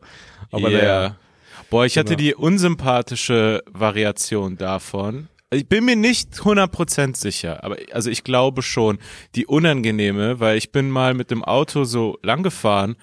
aber 0.52 0.70
Ja. 0.72 0.78
der, 0.80 1.18
Boah, 1.70 1.86
ich 1.86 1.98
hatte 1.98 2.16
Genau. 2.16 2.18
die 2.20 2.36
unsympathische 2.36 3.64
Variation 3.72 4.56
davon. 4.58 5.28
Ich 5.52 5.68
bin 5.68 5.84
mir 5.84 5.96
nicht 5.96 6.34
100% 6.36 7.18
sicher, 7.18 7.64
aber 7.64 7.78
also 7.92 8.10
ich 8.10 8.24
glaube 8.24 8.62
schon, 8.62 9.00
die 9.36 9.46
unangenehme, 9.48 10.40
weil 10.40 10.58
ich 10.58 10.72
bin 10.72 10.90
mal 10.92 11.14
mit 11.16 11.32
dem 11.32 11.44
Auto 11.44 11.84
so 11.86 12.18
lang 12.22 12.44
gefahren 12.44 12.96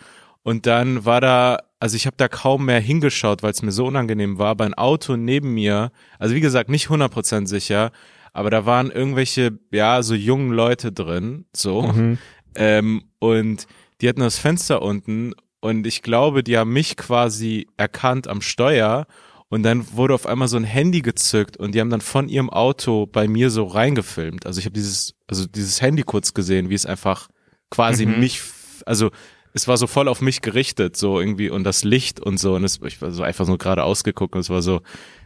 und 0.45 0.65
dann 0.67 1.05
war 1.05 1.21
da, 1.21 1.59
also 1.81 1.97
ich 1.97 2.07
habe 2.07 2.17
da 2.17 2.29
kaum 2.29 2.67
mehr 2.67 2.79
hingeschaut, 2.81 3.43
weil 3.43 3.51
es 3.51 3.63
mir 3.63 3.73
so 3.73 3.87
unangenehm 3.87 4.39
war, 4.39 4.51
aber 4.51 4.65
ein 4.65 4.75
Auto 4.75 5.17
neben 5.17 5.55
mir, 5.55 5.91
also 6.21 6.35
wie 6.37 6.41
gesagt, 6.41 6.71
nicht 6.71 6.89
100% 6.89 7.47
sicher, 7.49 7.91
aber 8.33 8.51
da 8.51 8.65
waren 8.65 8.91
irgendwelche, 8.93 9.59
ja, 9.73 10.03
so 10.03 10.15
jungen 10.15 10.53
Leute 10.53 10.93
drin, 10.93 11.47
so, 11.55 11.83
Mhm. 11.83 12.19
ähm, 12.55 13.03
und 13.19 13.67
die 14.01 14.09
hatten 14.09 14.21
das 14.21 14.39
Fenster 14.39 14.83
unten 14.83 15.33
und 15.61 15.87
ich 15.87 16.03
glaube, 16.03 16.43
die 16.45 16.59
haben 16.59 16.73
mich 16.73 16.97
quasi 16.97 17.67
erkannt 17.77 18.29
am 18.29 18.41
Steuer 18.41 19.07
und 19.49 19.63
dann 19.63 19.87
wurde 19.93 20.15
auf 20.15 20.27
einmal 20.27 20.49
so 20.49 20.57
ein 20.57 20.65
Handy 20.65 21.01
gezückt 21.03 21.57
und 21.57 21.75
die 21.75 21.81
haben 21.81 21.91
dann 21.91 22.01
von 22.01 22.29
ihrem 22.29 22.51
Auto 22.51 23.07
bei 23.07 23.29
mir 23.29 23.51
so 23.51 23.65
reingefilmt. 23.65 24.45
Also 24.47 24.59
ich 24.59 24.67
habe 24.67 24.75
dieses, 24.75 25.15
also 25.29 25.47
dieses 25.47 25.81
Handy 25.81 26.03
kurz 26.03 26.35
gesehen, 26.35 26.69
wie 26.69 26.75
es 26.75 26.85
einfach 26.87 27.29
quasi 27.71 28.07
Mhm. 28.07 28.19
mich, 28.21 28.41
also 28.85 29.11
es 29.55 29.67
war 29.67 29.77
so 29.79 29.87
voll 29.87 30.09
auf 30.09 30.21
mich 30.21 30.43
gerichtet, 30.43 30.97
so 30.97 31.19
irgendwie 31.19 31.49
und 31.49 31.65
das 31.65 31.83
Licht 31.85 32.21
und 32.21 32.39
so 32.39 32.55
und 32.57 32.65
es, 32.65 32.81
ich 32.85 33.01
war 33.01 33.11
so 33.11 33.23
einfach 33.23 33.47
so 33.47 33.57
gerade 33.57 33.85
ausgeguckt 33.85 34.35
und 34.35 34.41
es 34.43 34.51
war 34.51 34.61
so, 34.63 34.83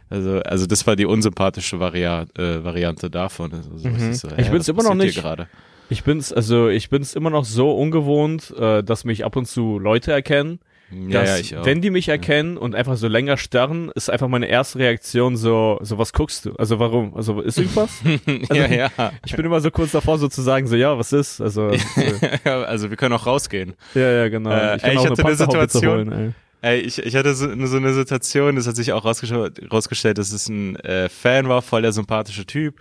also, 0.09 0.39
also 0.39 0.65
das 0.65 0.87
war 0.87 0.95
die 0.95 1.05
unsympathische 1.05 1.79
Varia 1.79 2.25
äh, 2.37 2.63
Variante 2.63 3.09
davon. 3.09 3.53
Also, 3.53 3.77
so, 3.77 3.89
Mhm. 3.89 4.13
so, 4.13 4.27
Ich 4.37 4.49
bin's 4.49 4.67
was 4.67 4.67
immer 4.69 4.83
noch 4.83 4.95
nicht. 4.95 5.17
Gerade? 5.17 5.47
Ich 5.91 6.05
bin's, 6.05 6.31
also 6.31 6.69
ich 6.69 6.89
bin's 6.89 7.15
immer 7.15 7.29
noch 7.29 7.43
so 7.43 7.71
ungewohnt, 7.71 8.55
äh, 8.57 8.81
dass 8.81 9.03
mich 9.03 9.25
ab 9.25 9.35
und 9.35 9.45
zu 9.45 9.77
Leute 9.77 10.13
erkennen. 10.13 10.59
Ja, 10.89 11.19
dass, 11.19 11.29
ja, 11.29 11.37
ich 11.37 11.57
auch. 11.57 11.65
Wenn 11.65 11.81
die 11.81 11.89
mich 11.89 12.07
erkennen 12.07 12.57
und 12.57 12.75
einfach 12.75 12.95
so 12.95 13.09
länger 13.09 13.35
starren, 13.35 13.91
ist 13.93 14.09
einfach 14.09 14.29
meine 14.29 14.45
erste 14.47 14.79
Reaktion 14.79 15.35
so, 15.35 15.79
so 15.81 15.97
was 15.97 16.13
guckst 16.13 16.45
du? 16.45 16.53
Also 16.53 16.79
warum? 16.79 17.13
Also 17.15 17.41
ist 17.41 17.57
irgendwas? 17.57 18.01
ja, 18.53 18.67
ja. 18.67 18.89
ich 19.25 19.35
bin 19.35 19.45
immer 19.45 19.59
so 19.59 19.69
kurz 19.69 19.91
davor 19.91 20.17
so 20.17 20.29
zu 20.29 20.41
sagen, 20.41 20.65
so 20.67 20.77
ja, 20.77 20.97
was 20.97 21.11
ist? 21.11 21.41
Also 21.41 21.71
so, 21.73 22.49
also 22.49 22.89
wir 22.89 22.95
können 22.95 23.13
auch 23.13 23.25
rausgehen. 23.25 23.73
ja, 23.93 24.11
ja, 24.11 24.29
genau. 24.29 24.49
Äh, 24.49 24.77
kann 24.79 24.91
ey, 24.91 24.95
ich 24.95 25.05
hatte 25.05 25.25
eine 25.25 25.35
Situation- 25.35 26.11
Holen, 26.11 26.35
Ey, 26.63 26.79
ich, 26.79 26.99
ich 26.99 27.15
hatte 27.15 27.33
so, 27.33 27.47
so 27.65 27.77
eine 27.77 27.93
Situation, 27.93 28.55
das 28.55 28.67
hat 28.67 28.75
sich 28.75 28.93
auch 28.93 29.03
rausgestellt, 29.03 29.73
rausgestellt 29.73 30.19
dass 30.19 30.31
es 30.31 30.47
ein 30.47 30.75
äh, 30.77 31.09
Fan 31.09 31.49
war, 31.49 31.63
voll 31.63 31.81
der 31.81 31.91
sympathische 31.91 32.45
Typ. 32.45 32.75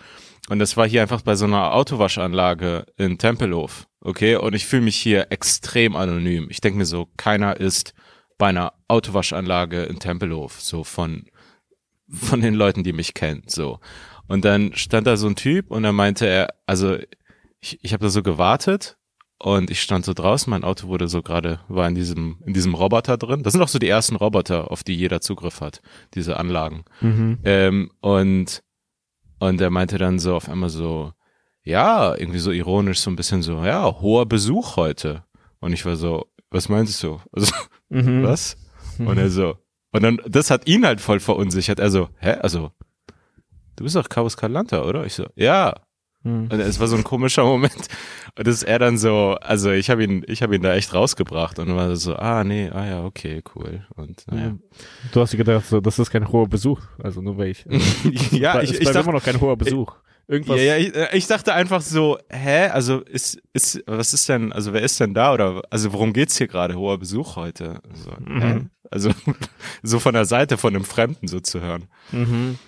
Und 0.48 0.59
das 0.59 0.76
war 0.76 0.88
hier 0.88 1.03
einfach 1.03 1.22
bei 1.22 1.37
so 1.37 1.44
einer 1.44 1.74
Autowaschanlage 1.74 2.87
in 2.96 3.18
Tempelhof. 3.18 3.87
okay, 4.00 4.37
und 4.37 4.55
ich 4.55 4.66
fühle 4.66 4.83
mich 4.83 4.96
hier 4.96 5.31
extrem 5.31 5.94
anonym. 5.94 6.48
Ich 6.50 6.61
denke 6.61 6.79
mir 6.79 6.87
so, 6.87 7.09
keiner 7.16 7.59
ist 7.59 7.94
bei 8.38 8.48
einer 8.48 8.72
Autowaschanlage 8.88 9.83
in 9.83 10.00
Tempelhof, 10.00 10.61
so 10.61 10.83
von, 10.83 11.26
von 12.09 12.40
den 12.40 12.55
Leuten, 12.55 12.83
die 12.83 12.94
mich 12.94 13.14
kennen, 13.14 13.42
so. 13.46 13.79
Und 14.26 14.44
dann 14.44 14.74
stand 14.74 15.07
da 15.07 15.16
so 15.16 15.26
ein 15.26 15.37
Typ 15.37 15.70
und 15.70 15.83
dann 15.83 15.94
meinte 15.94 16.26
er, 16.26 16.55
also 16.66 16.96
ich, 17.61 17.79
ich 17.83 17.92
habe 17.92 18.05
da 18.05 18.11
so 18.11 18.22
gewartet 18.22 18.96
und 19.38 19.70
ich 19.70 19.83
stand 19.83 20.05
so 20.05 20.14
draußen, 20.14 20.50
mein 20.50 20.64
Auto 20.64 20.88
wurde 20.88 21.09
so 21.09 21.22
gerade, 21.22 21.61
war 21.68 21.88
in 21.88 21.94
diesem, 21.94 22.38
in 22.46 22.55
diesem 22.55 22.74
Roboter 22.74 23.16
drin. 23.16 23.42
Das 23.42 23.53
sind 23.53 23.62
auch 23.62 23.68
so 23.68 23.79
die 23.79 23.88
ersten 23.88 24.16
Roboter, 24.16 24.70
auf 24.70 24.85
die 24.85 24.94
jeder 24.94 25.20
Zugriff 25.20 25.61
hat, 25.61 25.83
diese 26.14 26.37
Anlagen. 26.38 26.85
Mhm. 27.00 27.38
Ähm, 27.44 27.90
und, 28.00 28.62
und 29.40 29.61
er 29.61 29.70
meinte 29.70 29.98
dann 29.98 30.18
so 30.20 30.37
auf 30.37 30.48
einmal 30.48 30.70
so, 30.70 31.12
ja, 31.64 32.14
irgendwie 32.16 32.38
so 32.38 32.53
ironisch, 32.53 33.00
so 33.00 33.11
ein 33.11 33.16
bisschen 33.16 33.42
so, 33.42 33.64
ja, 33.64 34.00
hoher 34.00 34.26
Besuch 34.26 34.76
heute. 34.76 35.24
Und 35.61 35.72
ich 35.72 35.85
war 35.85 35.96
so, 35.96 36.26
was 36.50 36.68
meinst 36.68 37.03
du? 37.03 37.20
Also, 37.33 37.53
Mhm. 37.88 38.22
was? 38.22 38.57
Und 38.98 39.18
er 39.18 39.31
so, 39.31 39.57
und 39.92 40.03
dann, 40.05 40.20
das 40.29 40.50
hat 40.50 40.68
ihn 40.68 40.87
halt 40.87 41.00
voll 41.00 41.18
verunsichert. 41.18 41.81
Er 41.81 41.90
so, 41.90 42.09
hä, 42.20 42.35
also, 42.40 42.70
du 43.76 43.83
bist 43.85 43.96
doch 43.96 44.09
Carlos 44.09 44.37
Calanta, 44.37 44.83
oder? 44.85 45.05
Ich 45.07 45.14
so, 45.14 45.26
ja. 45.35 45.74
Mhm. 46.23 46.49
Und 46.53 46.61
es 46.61 46.79
war 46.81 46.87
so 46.87 46.97
ein 46.97 47.05
komischer 47.05 47.45
Moment. 47.47 47.89
Und 48.37 48.47
das 48.47 48.57
ist 48.57 48.63
er 48.65 48.79
dann 48.79 48.99
so, 48.99 49.37
also 49.41 49.71
ich 49.71 49.91
habe 49.91 50.05
ihn, 50.05 50.25
ich 50.27 50.43
habe 50.43 50.55
ihn 50.55 50.63
da 50.63 50.75
echt 50.75 50.93
rausgebracht 50.95 51.59
und 51.59 51.75
war 51.75 51.97
so, 51.97 52.17
ah 52.17 52.45
nee, 52.45 52.69
ah 52.71 52.87
ja, 52.87 53.05
okay, 53.05 53.43
cool. 53.55 53.87
Und 53.97 54.25
naja. 54.31 54.57
Du 55.13 55.21
hast 55.21 55.33
dir 55.33 55.39
gedacht, 55.39 55.67
so, 55.67 55.81
das 55.81 55.99
ist 55.99 56.11
kein 56.11 56.31
hoher 56.31 56.49
Besuch. 56.49 56.81
Also 57.03 57.23
nur 57.23 57.39
weil 57.39 57.49
ich. 57.49 57.65
ja, 58.33 58.55
Bei- 58.55 58.65
ich, 58.65 58.73
ich 58.75 58.85
dachte, 58.87 59.01
immer 59.01 59.13
noch 59.13 59.25
kein 59.25 59.41
hoher 59.41 59.57
Besuch. 59.57 59.97
Irgendwas. 60.29 60.59
ja, 60.59 60.63
ja, 60.63 60.77
ich, 60.77 60.95
äh, 60.95 61.09
ich 61.17 61.27
dachte 61.27 61.55
einfach 61.55 61.81
so, 61.81 62.17
hä, 62.29 62.69
also 62.69 63.01
ist, 63.01 63.41
ist, 63.53 63.83
was 63.87 64.15
ist 64.15 64.29
denn, 64.29 64.53
also 64.53 64.73
wer 64.73 64.83
ist 64.83 65.01
denn 65.01 65.13
da 65.13 65.33
oder, 65.35 65.63
also 65.71 65.93
worum 65.93 66.13
geht's 66.13 66.39
hier 66.39 66.47
gerade, 66.47 66.77
hoher 66.77 66.99
Besuch 66.99 67.35
heute? 67.35 67.81
Also? 67.91 68.13
Mhm. 68.25 68.71
also 68.93 69.11
so 69.83 69.99
von 69.99 70.15
der 70.15 70.27
Seite 70.27 70.57
von 70.57 70.73
einem 70.77 70.85
Fremden 70.85 71.27
so 71.27 71.41
zu 71.41 71.61
hören. 71.61 71.87
Mhm. 72.13 72.59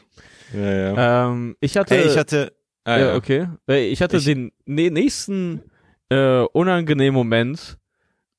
Ja, 0.53 0.73
ja. 0.73 1.29
Ähm, 1.31 1.57
ich 1.61 1.77
hatte. 1.77 1.95
Hey, 1.95 2.07
ich 2.09 2.19
hatte, 2.19 2.53
ah, 2.85 2.99
ja, 2.99 3.15
okay. 3.17 3.49
Äh, 3.69 3.89
Ich 3.89 4.03
hatte 4.03 4.17
Ich- 4.19 4.25
den 4.25 4.53
ne- 4.67 4.91
nächsten 4.91 5.63
äh, 6.11 6.41
unangenehmen 6.53 7.15
Moment. 7.15 7.79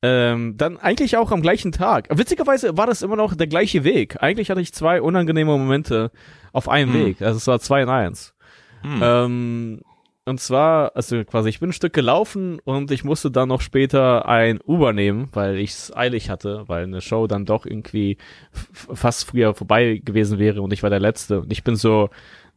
Ähm, 0.05 0.57
dann 0.57 0.77
eigentlich 0.77 1.15
auch 1.15 1.31
am 1.31 1.41
gleichen 1.41 1.71
Tag. 1.71 2.09
Witzigerweise 2.11 2.75
war 2.77 2.87
das 2.87 3.01
immer 3.03 3.15
noch 3.15 3.35
der 3.35 3.47
gleiche 3.47 3.85
Weg. 3.85 4.21
Eigentlich 4.21 4.49
hatte 4.49 4.59
ich 4.59 4.73
zwei 4.73 5.01
unangenehme 5.01 5.57
Momente 5.57 6.11
auf 6.51 6.67
einem 6.67 6.93
Hm. 6.93 7.05
Weg. 7.05 7.21
Also 7.21 7.37
es 7.37 7.47
war 7.47 7.59
zwei 7.61 7.81
in 7.83 7.87
eins. 7.89 8.33
Hm. 8.81 8.99
Ähm, 9.01 9.81
und 10.25 10.41
zwar, 10.41 10.93
also 10.95 11.23
quasi, 11.23 11.47
ich 11.49 11.61
bin 11.61 11.69
ein 11.69 11.73
Stück 11.73 11.93
gelaufen 11.93 12.59
und 12.65 12.91
ich 12.91 13.05
musste 13.05 13.31
dann 13.31 13.47
noch 13.47 13.61
später 13.61 14.27
ein 14.27 14.59
Uber 14.65 14.91
nehmen, 14.91 15.29
weil 15.31 15.57
ich 15.57 15.71
es 15.71 15.95
eilig 15.95 16.29
hatte, 16.29 16.63
weil 16.67 16.83
eine 16.83 16.99
Show 16.99 17.27
dann 17.27 17.45
doch 17.45 17.65
irgendwie 17.65 18.17
fast 18.51 19.23
früher 19.25 19.53
vorbei 19.53 20.01
gewesen 20.03 20.37
wäre 20.37 20.61
und 20.61 20.73
ich 20.73 20.83
war 20.83 20.89
der 20.89 20.99
Letzte. 20.99 21.41
Und 21.41 21.51
ich 21.53 21.63
bin 21.63 21.77
so, 21.77 22.09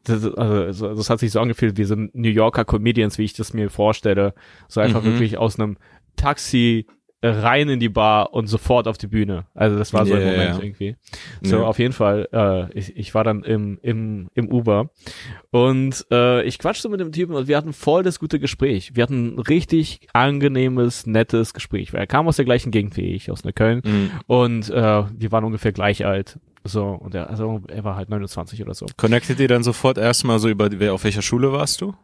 das, 0.08 0.24
also, 0.34 0.94
das 0.94 1.10
hat 1.10 1.18
sich 1.20 1.30
so 1.32 1.40
angefühlt 1.40 1.76
wie 1.78 1.84
so 1.84 1.94
New 1.96 2.28
Yorker 2.30 2.64
Comedians, 2.64 3.18
wie 3.18 3.24
ich 3.24 3.34
das 3.34 3.52
mir 3.54 3.70
vorstelle. 3.70 4.34
So 4.68 4.80
einfach 4.80 5.02
Mhm. 5.02 5.06
wirklich 5.06 5.38
aus 5.38 5.58
einem 5.58 5.76
Taxi 6.16 6.86
rein 7.22 7.68
in 7.70 7.80
die 7.80 7.88
Bar 7.88 8.34
und 8.34 8.46
sofort 8.46 8.86
auf 8.86 8.98
die 8.98 9.06
Bühne. 9.08 9.46
Also 9.54 9.76
das 9.78 9.92
war 9.92 10.06
so 10.06 10.14
Ja, 10.14 10.20
ein 10.20 10.26
Moment 10.26 10.58
ja. 10.58 10.62
irgendwie. 10.62 10.96
So, 11.42 11.56
Ja. 11.56 11.62
auf 11.64 11.78
jeden 11.78 11.94
Fall, 11.94 12.28
äh, 12.32 12.78
ich, 12.78 12.94
ich 12.96 13.14
war 13.14 13.24
dann 13.24 13.42
im, 13.42 13.78
im, 13.82 14.28
im 14.34 14.48
Uber 14.52 14.90
und 15.50 16.06
äh, 16.12 16.42
ich 16.44 16.58
quatschte 16.58 16.88
mit 16.88 17.00
dem 17.00 17.12
Typen 17.12 17.34
und 17.34 17.48
wir 17.48 17.56
hatten 17.56 17.72
voll 17.72 18.02
das 18.02 18.20
gute 18.20 18.38
Gespräch. 18.38 18.92
Wir 18.94 19.02
hatten 19.02 19.34
ein 19.34 19.38
richtig 19.40 20.06
angenehmes, 20.12 21.06
nettes 21.06 21.54
Gespräch, 21.54 21.92
weil 21.92 22.00
er 22.00 22.06
kam 22.06 22.28
aus 22.28 22.36
der 22.36 22.44
gleichen 22.44 22.70
Gegend 22.70 22.96
wie 22.96 23.14
ich, 23.14 23.30
aus 23.30 23.44
Neukölln 23.44 23.82
Hm. 23.84 24.10
und 24.26 24.70
äh, 24.70 25.04
wir 25.10 25.32
waren 25.32 25.44
ungefähr 25.44 25.72
gleich 25.72 26.04
alt. 26.06 26.38
So, 26.66 26.86
und 26.86 27.14
er, 27.14 27.30
also 27.30 27.60
er 27.68 27.84
war 27.84 27.96
halt 27.96 28.08
29 28.08 28.62
oder 28.62 28.74
so. 28.74 28.86
Connectet 28.96 29.40
ihr 29.40 29.48
dann 29.48 29.62
sofort 29.62 29.98
erstmal 29.98 30.38
so 30.38 30.48
über, 30.48 30.68
wer, 30.72 30.94
auf 30.94 31.04
welcher 31.04 31.22
Schule 31.22 31.52
warst 31.52 31.80
du? 31.80 31.94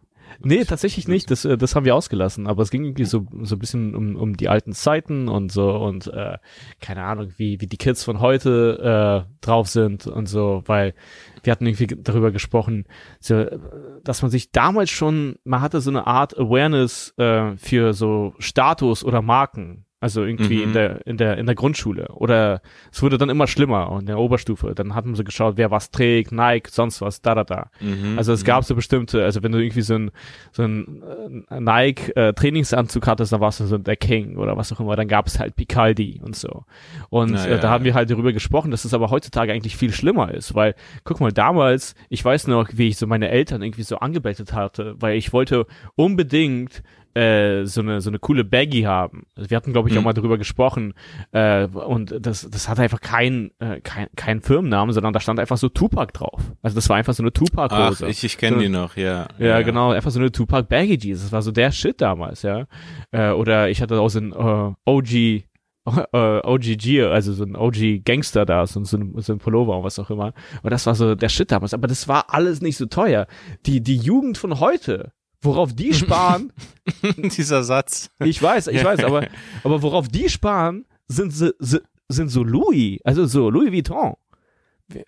Nee, 0.40 0.64
tatsächlich 0.64 1.08
nicht. 1.08 1.30
Das, 1.30 1.44
äh, 1.44 1.56
das 1.56 1.74
haben 1.74 1.84
wir 1.84 1.94
ausgelassen. 1.94 2.46
Aber 2.46 2.62
es 2.62 2.70
ging 2.70 2.84
irgendwie 2.84 3.04
so, 3.04 3.26
so 3.42 3.56
ein 3.56 3.58
bisschen 3.58 3.94
um, 3.94 4.16
um 4.16 4.36
die 4.36 4.48
alten 4.48 4.72
Zeiten 4.72 5.28
und 5.28 5.52
so 5.52 5.74
und 5.76 6.08
äh, 6.08 6.38
keine 6.80 7.04
Ahnung, 7.04 7.32
wie, 7.36 7.60
wie 7.60 7.66
die 7.66 7.76
Kids 7.76 8.04
von 8.04 8.20
heute 8.20 9.26
äh, 9.28 9.44
drauf 9.44 9.68
sind 9.68 10.06
und 10.06 10.26
so, 10.26 10.62
weil 10.66 10.94
wir 11.42 11.50
hatten 11.50 11.66
irgendwie 11.66 11.86
darüber 11.86 12.30
gesprochen, 12.30 12.86
so, 13.20 13.34
äh, 13.34 13.58
dass 14.04 14.22
man 14.22 14.30
sich 14.30 14.50
damals 14.52 14.90
schon, 14.90 15.36
man 15.44 15.60
hatte 15.60 15.80
so 15.80 15.90
eine 15.90 16.06
Art 16.06 16.38
Awareness 16.38 17.14
äh, 17.18 17.56
für 17.56 17.92
so 17.92 18.34
Status 18.38 19.04
oder 19.04 19.22
Marken. 19.22 19.84
Also 20.02 20.24
irgendwie 20.24 20.56
Mhm. 20.58 20.62
in 20.64 20.72
der, 20.72 21.06
in 21.06 21.16
der, 21.16 21.38
in 21.38 21.46
der 21.46 21.54
Grundschule. 21.54 22.08
Oder 22.08 22.60
es 22.90 23.00
wurde 23.02 23.18
dann 23.18 23.30
immer 23.30 23.46
schlimmer 23.46 23.96
in 24.00 24.06
der 24.06 24.18
Oberstufe. 24.18 24.74
Dann 24.74 24.96
hat 24.96 25.06
man 25.06 25.14
so 25.14 25.22
geschaut, 25.22 25.56
wer 25.56 25.70
was 25.70 25.92
trägt, 25.92 26.32
Nike, 26.32 26.68
sonst 26.70 27.00
was, 27.00 27.22
da, 27.22 27.36
da, 27.36 27.44
da. 27.44 27.70
Mhm. 27.80 28.18
Also 28.18 28.32
es 28.32 28.44
gab 28.44 28.64
so 28.64 28.74
bestimmte, 28.74 29.22
also 29.22 29.44
wenn 29.44 29.52
du 29.52 29.58
irgendwie 29.58 29.82
so 29.82 29.94
ein, 29.94 30.10
so 30.50 30.64
ein 30.64 31.02
äh, 31.48 31.60
Nike 31.60 32.10
äh, 32.16 32.32
Trainingsanzug 32.32 33.06
hattest, 33.06 33.32
dann 33.32 33.40
warst 33.40 33.60
du 33.60 33.66
so 33.66 33.78
der 33.78 33.94
King 33.94 34.36
oder 34.38 34.56
was 34.56 34.72
auch 34.72 34.80
immer, 34.80 34.96
dann 34.96 35.06
gab 35.06 35.28
es 35.28 35.38
halt 35.38 35.54
Picaldi 35.54 36.20
und 36.24 36.34
so. 36.34 36.64
Und 37.08 37.30
Na 37.34 37.46
äh, 37.46 37.50
ja, 37.52 37.58
da 37.58 37.70
haben 37.70 37.82
ja. 37.84 37.92
wir 37.92 37.94
halt 37.94 38.10
darüber 38.10 38.32
gesprochen, 38.32 38.72
dass 38.72 38.84
es 38.84 38.94
aber 38.94 39.10
heutzutage 39.10 39.52
eigentlich 39.52 39.76
viel 39.76 39.92
schlimmer 39.92 40.34
ist, 40.34 40.56
weil 40.56 40.74
guck 41.04 41.20
mal, 41.20 41.30
damals, 41.32 41.94
ich 42.08 42.24
weiß 42.24 42.48
noch, 42.48 42.68
wie 42.72 42.88
ich 42.88 42.96
so 42.98 43.06
meine 43.06 43.28
Eltern 43.28 43.62
irgendwie 43.62 43.84
so 43.84 43.98
angebetet 43.98 44.52
hatte, 44.52 44.96
weil 44.98 45.16
ich 45.16 45.32
wollte 45.32 45.66
unbedingt 45.94 46.82
äh, 47.14 47.64
so 47.64 47.80
eine 47.80 48.00
so 48.00 48.10
eine 48.10 48.18
coole 48.18 48.44
Baggy 48.44 48.82
haben. 48.82 49.26
Also 49.36 49.50
wir 49.50 49.56
hatten 49.56 49.72
glaube 49.72 49.88
ich 49.88 49.94
auch 49.96 50.00
Mhm. 50.00 50.04
mal 50.04 50.12
darüber 50.14 50.38
gesprochen 50.38 50.94
äh, 51.32 51.66
und 51.66 52.14
das 52.20 52.48
das 52.50 52.68
hatte 52.68 52.82
einfach 52.82 53.00
keinen 53.00 53.50
äh, 53.58 53.80
kein 53.80 54.08
kein 54.16 54.40
Firmennamen, 54.40 54.92
sondern 54.92 55.12
da 55.12 55.20
stand 55.20 55.38
einfach 55.40 55.56
so 55.58 55.68
Tupac 55.68 56.12
drauf. 56.12 56.40
Also 56.62 56.74
das 56.74 56.88
war 56.88 56.96
einfach 56.96 57.14
so 57.14 57.22
eine 57.22 57.32
Tupac 57.32 57.74
Ach, 57.74 57.90
Hose. 57.90 58.08
ich, 58.08 58.24
ich 58.24 58.38
kenne 58.38 58.56
So- 58.56 58.62
die 58.62 58.68
noch, 58.68 58.96
ja. 58.96 59.28
Ja, 59.38 59.62
genau, 59.62 59.90
einfach 59.90 60.10
so 60.10 60.20
eine 60.20 60.32
Tupac 60.32 60.68
Baggy 60.68 60.98
Jeans. 60.98 61.22
Das 61.22 61.32
war 61.32 61.42
so 61.42 61.50
der 61.52 61.70
Shit 61.72 62.00
damals, 62.00 62.42
ja. 62.42 62.66
Äh, 63.10 63.30
oder 63.30 63.68
ich 63.70 63.82
hatte 63.82 64.00
auch 64.00 64.08
so 64.08 64.18
ein 64.18 64.32
äh, 64.32 64.74
OG, 64.90 65.12
äh, 66.12 66.40
OG 66.46 66.76
Gear, 66.78 67.10
also 67.10 67.32
so 67.32 67.44
ein 67.44 67.56
OG 67.56 68.04
Gangster 68.04 68.46
da, 68.46 68.66
so, 68.66 68.82
so, 68.84 68.96
ein, 68.96 69.12
so 69.18 69.32
ein 69.32 69.38
Pullover 69.38 69.76
und 69.78 69.84
was 69.84 69.98
auch 69.98 70.10
immer. 70.10 70.32
Und 70.62 70.70
das 70.70 70.86
war 70.86 70.94
so 70.94 71.14
der 71.14 71.28
Shit 71.28 71.50
damals. 71.50 71.74
Aber 71.74 71.88
das 71.88 72.06
war 72.08 72.32
alles 72.32 72.60
nicht 72.62 72.76
so 72.76 72.86
teuer. 72.86 73.26
Die, 73.66 73.80
die 73.82 73.96
Jugend 73.96 74.38
von 74.38 74.60
heute, 74.60 75.12
worauf 75.42 75.72
die 75.74 75.92
sparen, 76.02 76.52
Dieser 77.16 77.62
Satz. 77.62 78.10
ich 78.24 78.42
weiß, 78.42 78.68
ich 78.68 78.82
weiß, 78.82 79.04
aber, 79.04 79.26
aber 79.64 79.82
worauf 79.82 80.08
die 80.08 80.28
sparen, 80.28 80.86
sind, 81.08 81.32
sind 82.08 82.28
so 82.28 82.42
Louis, 82.42 82.98
also 83.04 83.26
so 83.26 83.50
Louis 83.50 83.72
Vuitton. 83.72 84.14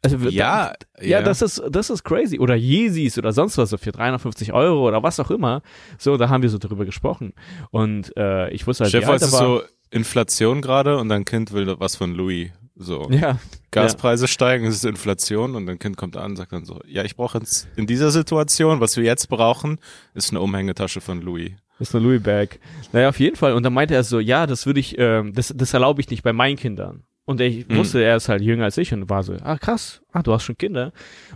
Also, 0.03 0.17
Ja, 0.29 0.73
ja, 1.01 1.21
das 1.21 1.43
ist, 1.43 1.63
das 1.71 1.91
ist 1.91 2.05
crazy. 2.05 2.39
Oder 2.39 2.55
Yeezys 2.55 3.19
oder 3.19 3.33
sonst 3.33 3.59
was, 3.59 3.71
so 3.71 3.77
für 3.77 3.93
350 3.93 4.53
Euro 4.53 4.89
oder 4.89 5.03
was 5.03 5.21
auch 5.21 5.31
immer. 5.31 5.63
So, 5.99 6.17
da 6.17 6.29
haben 6.29 6.43
wir 6.43 6.51
so 6.51 6.59
drüber 6.59 6.85
gesprochen. 6.85 7.35
Und 7.71 8.17
äh, 8.17 8.51
ich 8.51 8.67
wusste 8.67 8.85
halt, 8.85 8.93
Chef, 8.93 9.03
wie 9.03 9.07
alt 9.07 9.23
er 9.23 9.27
ist 9.27 9.33
war. 9.33 9.41
so 9.41 9.63
Inflation 9.91 10.63
gerade 10.63 10.97
und 10.99 11.09
dein 11.09 11.25
Kind 11.25 11.53
will 11.53 11.75
was 11.79 11.97
von 11.97 12.15
Louis. 12.15 12.51
So. 12.77 13.09
ja, 13.11 13.39
Gaspreise 13.71 14.27
steigen, 14.27 14.67
es 14.67 14.77
ist 14.77 14.85
Inflation 14.85 15.55
und 15.55 15.67
dein 15.67 15.79
Kind 15.79 15.97
kommt 15.97 16.17
an 16.17 16.33
und 16.33 16.37
sagt 16.37 16.53
dann 16.53 16.65
so, 16.65 16.81
ja, 16.87 17.05
ich 17.05 17.17
brauche 17.17 17.39
jetzt 17.39 17.69
in 17.77 17.87
dieser 17.87 18.11
Situation, 18.11 18.81
was 18.81 18.97
wir 18.97 19.05
jetzt 19.05 19.29
brauchen, 19.29 19.79
ist 20.15 20.31
eine 20.31 20.41
Umhängetasche 20.41 21.01
von 21.01 21.21
Louis. 21.21 21.53
ist 21.79 21.95
eine 21.95 22.05
Louis 22.05 22.23
Bag. 22.23 22.59
Naja, 22.93 23.09
auf 23.09 23.21
jeden 23.21 23.37
Fall. 23.37 23.53
Und 23.53 23.63
dann 23.63 23.73
meinte 23.73 23.95
er 23.95 24.03
so, 24.03 24.19
ja, 24.19 24.47
das 24.47 24.67
würde 24.67 24.81
ich, 24.81 24.97
ähm, 24.99 25.33
das, 25.35 25.53
das 25.57 25.73
erlaube 25.73 26.01
ich 26.01 26.11
nicht 26.11 26.23
bei 26.23 26.33
meinen 26.33 26.57
Kindern. 26.57 27.05
Und 27.27 27.41
ich 27.41 27.67
Mhm. 27.69 27.77
wusste, 27.77 28.03
er 28.05 28.17
ist 28.17 28.29
halt 28.29 28.43
jünger 28.43 28.65
als 28.65 28.77
ich 28.77 28.93
und 28.93 29.09
war 29.09 29.23
so, 29.23 29.35
ah 29.43 29.57
krass, 29.57 30.03
ah 30.13 30.23
du 30.23 30.33
hast 30.33 30.43
schon 30.45 30.59
Kinder. 30.59 30.93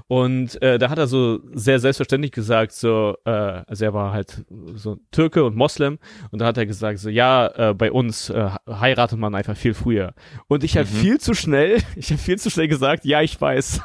Und 0.06 0.60
äh, 0.60 0.78
da 0.78 0.90
hat 0.90 0.98
er 0.98 1.06
so 1.06 1.40
sehr 1.54 1.78
selbstverständlich 1.80 2.32
gesagt, 2.32 2.72
so, 2.72 3.16
äh, 3.24 3.30
also 3.30 3.84
er 3.86 3.94
war 3.94 4.12
halt 4.12 4.44
so 4.74 4.98
Türke 5.12 5.44
und 5.44 5.56
Moslem 5.56 5.98
und 6.30 6.40
da 6.40 6.46
hat 6.46 6.58
er 6.58 6.66
gesagt, 6.66 6.98
so 6.98 7.08
ja, 7.08 7.70
äh, 7.70 7.74
bei 7.74 7.90
uns 7.90 8.28
äh, 8.28 8.50
heiratet 8.68 9.18
man 9.18 9.34
einfach 9.34 9.56
viel 9.56 9.72
früher. 9.72 10.12
Und 10.46 10.62
ich 10.62 10.76
habe 10.76 10.86
Mhm. 10.88 10.92
viel 10.94 11.18
zu 11.20 11.32
schnell, 11.34 11.78
ich 11.96 12.10
habe 12.10 12.20
viel 12.20 12.38
zu 12.38 12.50
schnell 12.50 12.68
gesagt, 12.68 13.04
ja, 13.06 13.22
ich 13.22 13.40
weiß. 13.40 13.80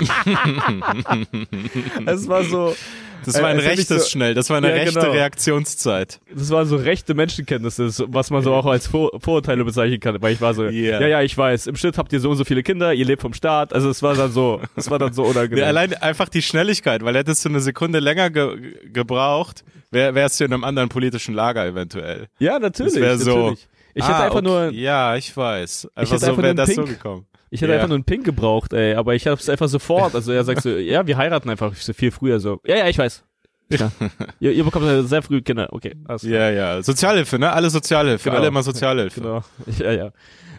es 2.06 2.28
war 2.28 2.44
so, 2.44 2.74
Das 3.24 3.34
war 3.40 3.42
Äh, 3.48 3.52
ein 3.52 3.56
mich 3.56 3.66
rechtes 3.66 4.04
so- 4.04 4.08
schnell, 4.10 4.34
das 4.34 4.50
war 4.50 4.56
eine 4.58 4.68
Ja, 4.70 4.74
rechte 4.74 4.98
genau. 5.00 5.12
Reaktionszeit. 5.12 6.20
das 6.34 6.50
war 6.50 6.64
so 6.66 6.76
rechte 6.76 7.14
Menschenkenntnisse, 7.14 7.90
was 8.08 8.30
man 8.30 8.42
so 8.42 8.54
auch 8.54 8.66
als 8.66 8.86
Vor 8.86 9.10
Vorurteile 9.20 9.64
bezeichnen 9.64 10.00
kann, 10.00 10.20
weil 10.22 10.32
ich 10.34 10.40
war 10.40 10.54
so, 10.54 10.64
Yeah. 10.64 11.00
ja, 11.00 11.06
ja, 11.06 11.22
ich 11.22 11.36
weiß, 11.36 11.66
im 11.66 11.76
Schnitt 11.76 11.98
habt 11.98 12.12
ihr 12.12 12.20
so 12.20 12.30
und 12.30 12.36
so 12.36 12.44
viele 12.44 12.62
Kinder, 12.62 12.92
ihr 12.94 13.04
lebt 13.04 13.22
vom 13.22 13.34
Staat, 13.34 13.72
also 13.72 13.90
es 13.90 14.02
war 14.02 14.14
dann 14.14 14.32
so, 14.32 14.60
es 14.76 14.90
war 14.90 14.98
dann 14.98 15.12
so 15.12 15.24
unangenehm. 15.24 15.58
Ja, 15.58 15.66
allein 15.66 15.94
einfach 15.94 16.28
die 16.28 16.42
Schnelligkeit, 16.42 17.04
weil 17.04 17.14
hättest 17.16 17.44
du 17.44 17.48
eine 17.48 17.60
Sekunde 17.60 17.98
länger 18.00 18.30
ge 18.30 18.72
gebraucht, 18.92 19.64
wär, 19.90 20.14
wärst 20.14 20.40
du 20.40 20.44
in 20.44 20.52
einem 20.52 20.64
anderen 20.64 20.88
politischen 20.88 21.34
Lager 21.34 21.66
eventuell. 21.66 22.26
ja, 22.38 22.58
natürlich, 22.58 22.94
Das 22.94 23.02
wär 23.02 23.18
so, 23.18 23.36
natürlich. 23.38 23.68
Ich 23.94 24.02
hätte 24.04 24.14
Ah, 24.16 24.24
einfach 24.24 24.36
okay. 24.38 24.46
nur, 24.46 24.70
Ja, 24.70 25.16
ich 25.16 25.36
weiß. 25.36 25.88
Einfach 25.94 26.14
hätte 26.14 26.26
so 26.26 26.36
wäre 26.42 26.54
das 26.54 26.74
so 26.74 26.84
gekommen. 26.84 27.26
ich 27.50 27.60
hätte 27.60 27.72
Ja. 27.72 27.76
einfach 27.76 27.88
nur 27.88 27.96
einen 27.96 28.04
Pink 28.04 28.24
gebraucht, 28.24 28.72
ey, 28.72 28.94
aber 28.94 29.14
ich 29.14 29.26
hab's 29.26 29.48
einfach 29.48 29.68
sofort, 29.68 30.14
also 30.14 30.32
er 30.32 30.44
sagt 30.44 30.62
so, 30.62 30.70
ja, 30.76 31.06
wir 31.06 31.16
heiraten 31.16 31.50
einfach 31.50 31.74
so 31.74 31.92
viel 31.92 32.10
früher 32.10 32.40
so, 32.40 32.60
ja, 32.66 32.76
ja, 32.76 32.88
ich 32.88 32.98
weiß. 32.98 33.24
Ja. 33.70 33.90
ihr, 34.40 34.52
ihr 34.52 34.64
bekommt 34.64 35.08
sehr 35.08 35.22
früh 35.22 35.40
Kinder, 35.40 35.68
okay. 35.72 35.94
Also. 36.06 36.28
Ja, 36.28 36.50
ja. 36.50 36.82
Sozialhilfe, 36.82 37.38
ne? 37.38 37.52
Alle 37.52 37.70
Sozialhilfe, 37.70 38.24
genau. 38.28 38.38
alle 38.40 38.48
immer 38.48 38.62
Sozialhilfe. 38.62 39.20
Genau. 39.22 39.42
Ja, 39.78 39.92
ja. 39.92 40.10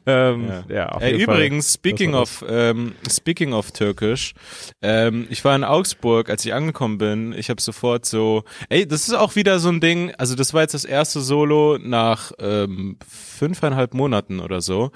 Ähm, 0.05 0.47
ja. 0.47 0.63
ja 0.69 0.97
Ey, 0.99 1.21
übrigens, 1.21 1.73
speaking 1.73 2.13
of, 2.13 2.43
ähm, 2.47 2.93
speaking 3.09 3.53
of 3.53 3.71
Türkisch, 3.71 4.33
ähm, 4.81 5.27
ich 5.29 5.43
war 5.45 5.55
in 5.55 5.63
Augsburg, 5.63 6.29
als 6.29 6.45
ich 6.45 6.53
angekommen 6.53 6.97
bin, 6.97 7.33
ich 7.33 7.49
habe 7.49 7.61
sofort 7.61 8.05
so, 8.05 8.43
ey, 8.69 8.87
das 8.87 9.07
ist 9.07 9.13
auch 9.13 9.35
wieder 9.35 9.59
so 9.59 9.69
ein 9.69 9.79
Ding, 9.79 10.13
also 10.15 10.35
das 10.35 10.53
war 10.53 10.61
jetzt 10.61 10.73
das 10.73 10.85
erste 10.85 11.21
Solo 11.21 11.77
nach 11.81 12.31
ähm, 12.39 12.97
fünfeinhalb 13.07 13.93
Monaten 13.93 14.39
oder 14.39 14.61
so 14.61 14.91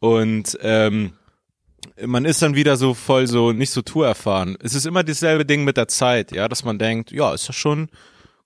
und 0.00 0.58
ähm, 0.62 1.12
man 2.04 2.24
ist 2.24 2.42
dann 2.42 2.54
wieder 2.54 2.76
so 2.76 2.94
voll 2.94 3.26
so 3.26 3.52
nicht 3.52 3.70
so 3.70 3.82
tour 3.82 4.06
erfahren. 4.06 4.56
Es 4.62 4.74
ist 4.74 4.86
immer 4.86 5.04
dasselbe 5.04 5.44
Ding 5.44 5.64
mit 5.64 5.76
der 5.76 5.88
Zeit, 5.88 6.32
ja, 6.32 6.48
dass 6.48 6.64
man 6.64 6.78
denkt, 6.78 7.12
ja, 7.12 7.32
ist 7.34 7.46
ja 7.46 7.52
schon 7.52 7.88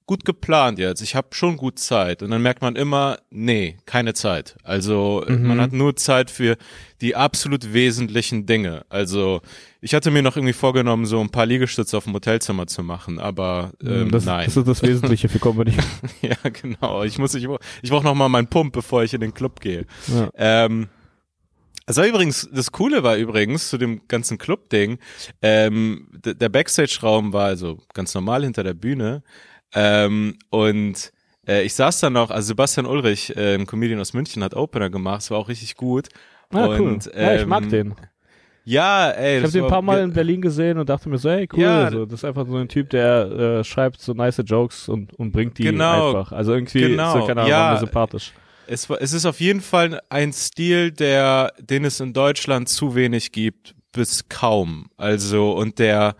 gut 0.07 0.25
geplant 0.25 0.79
jetzt. 0.79 1.01
Ich 1.01 1.15
habe 1.15 1.29
schon 1.33 1.57
gut 1.57 1.79
Zeit 1.79 2.23
und 2.23 2.31
dann 2.31 2.43
merkt 2.43 2.61
man 2.61 2.77
immer, 2.77 3.19
nee, 3.31 3.79
keine 3.87 4.13
Zeit. 4.13 4.57
Also 4.63 5.25
mhm. 5.27 5.47
man 5.47 5.61
hat 5.61 5.73
nur 5.73 5.97
Zeit 5.97 6.31
für 6.31 6.57
die 7.01 7.17
absolut 7.17 7.73
wesentlichen 7.73 8.45
Dinge. 8.45 8.85
Also 8.91 9.41
ich 9.81 9.95
hatte 9.95 10.11
mir 10.11 10.23
noch 10.23 10.37
irgendwie 10.37 10.53
vorgenommen, 10.53 11.07
so 11.07 11.21
ein 11.21 11.31
paar 11.31 11.47
Liegestütze 11.47 11.97
auf 11.97 12.05
dem 12.05 12.13
Hotelzimmer 12.13 12.67
zu 12.67 12.83
machen, 12.83 13.19
aber 13.19 13.73
ähm, 13.83 14.11
das, 14.11 14.27
nein. 14.27 14.45
Das 14.45 14.57
ist 14.57 14.69
das 14.69 14.83
Wesentliche 14.83 15.29
für 15.29 15.39
Comedy. 15.39 15.73
ja, 16.23 16.37
genau. 16.53 17.03
Ich 17.05 17.19
muss, 17.19 17.35
ich, 17.35 17.47
ich 17.83 17.91
brauche 17.91 18.05
noch 18.05 18.15
mal 18.15 18.29
meinen 18.29 18.49
Pump, 18.49 18.75
bevor 18.75 19.05
ich 19.05 19.15
in 19.15 19.21
den 19.21 19.33
Club 19.33 19.61
gehe. 19.61 19.87
Ja. 20.09 20.29
Ähm, 20.35 20.89
das 21.87 21.99
war 21.99 22.07
übrigens, 22.07 22.49
das 22.51 22.73
Coole 22.73 23.03
war 23.03 23.17
übrigens 23.17 23.69
zu 23.69 23.77
dem 23.77 24.01
ganzen 24.09 24.39
Club-Ding, 24.39 24.99
ähm, 25.43 26.09
der 26.25 26.49
Backstage-Raum 26.49 27.35
war 27.35 27.45
also 27.45 27.79
ganz 27.93 28.15
normal 28.15 28.43
hinter 28.45 28.65
der 28.65 28.73
Bühne 28.73 29.23
ähm, 29.75 30.39
und 30.51 31.13
äh, 31.47 31.63
ich 31.63 31.75
saß 31.75 32.01
da 32.01 32.11
noch, 32.11 32.31
also 32.31 32.49
Sebastian 32.49 32.87
Ulrich, 32.87 33.37
äh, 33.37 33.55
ein 33.55 33.67
Comedian 33.67 34.01
aus 34.01 34.13
München, 34.13 34.43
hat 34.43 34.55
Opener 34.55 34.91
gemacht, 34.91 35.23
es 35.23 35.31
war 35.31 35.39
auch 35.39 35.49
richtig 35.49 35.77
gut. 35.77 36.09
Ah, 36.53 36.67
und, 36.67 36.81
cool. 36.81 36.99
Ähm, 37.15 37.23
ja, 37.23 37.35
ich 37.37 37.47
mag 37.47 37.63
ähm, 37.65 37.71
den. 37.71 37.95
Ja, 38.67 39.11
ey. 39.11 39.39
Ich 39.39 39.43
habe 39.43 39.53
den 39.53 39.65
ein 39.65 39.71
paar 39.71 39.83
Mal 39.83 40.01
in 40.01 40.13
Berlin 40.13 40.41
gesehen 40.41 40.79
und 40.79 40.89
dachte 40.89 41.09
mir 41.09 41.19
so, 41.19 41.29
ey, 41.29 41.47
cool. 41.53 41.61
Ja, 41.61 41.91
so, 41.91 42.07
das 42.07 42.21
ist 42.21 42.25
einfach 42.25 42.47
so 42.47 42.57
ein 42.57 42.69
Typ, 42.69 42.91
der 42.91 43.59
äh, 43.59 43.65
schreibt 43.65 44.01
so 44.01 44.15
nice 44.15 44.43
Jokes 44.45 44.89
und, 44.89 45.13
und 45.15 45.33
bringt 45.33 45.59
die 45.59 45.65
genau, 45.65 46.09
einfach. 46.09 46.33
Also 46.33 46.55
irgendwie 46.55 46.81
genau, 46.81 47.21
so, 47.21 47.27
keine 47.27 47.43
Ahnung, 47.43 47.51
ja, 47.51 47.77
sympathisch. 47.77 48.33
Es, 48.67 48.89
es 48.89 49.13
ist 49.13 49.27
auf 49.27 49.41
jeden 49.41 49.61
Fall 49.61 50.01
ein 50.09 50.33
Stil, 50.33 50.91
der, 50.91 51.53
den 51.61 51.85
es 51.85 52.01
in 52.01 52.15
Deutschland 52.15 52.71
zu 52.71 52.95
wenig 52.95 53.33
gibt, 53.33 53.75
bis 53.93 54.31
kaum. 54.31 54.87
Also, 54.97 55.53
und 55.53 55.79
der, 55.79 56.17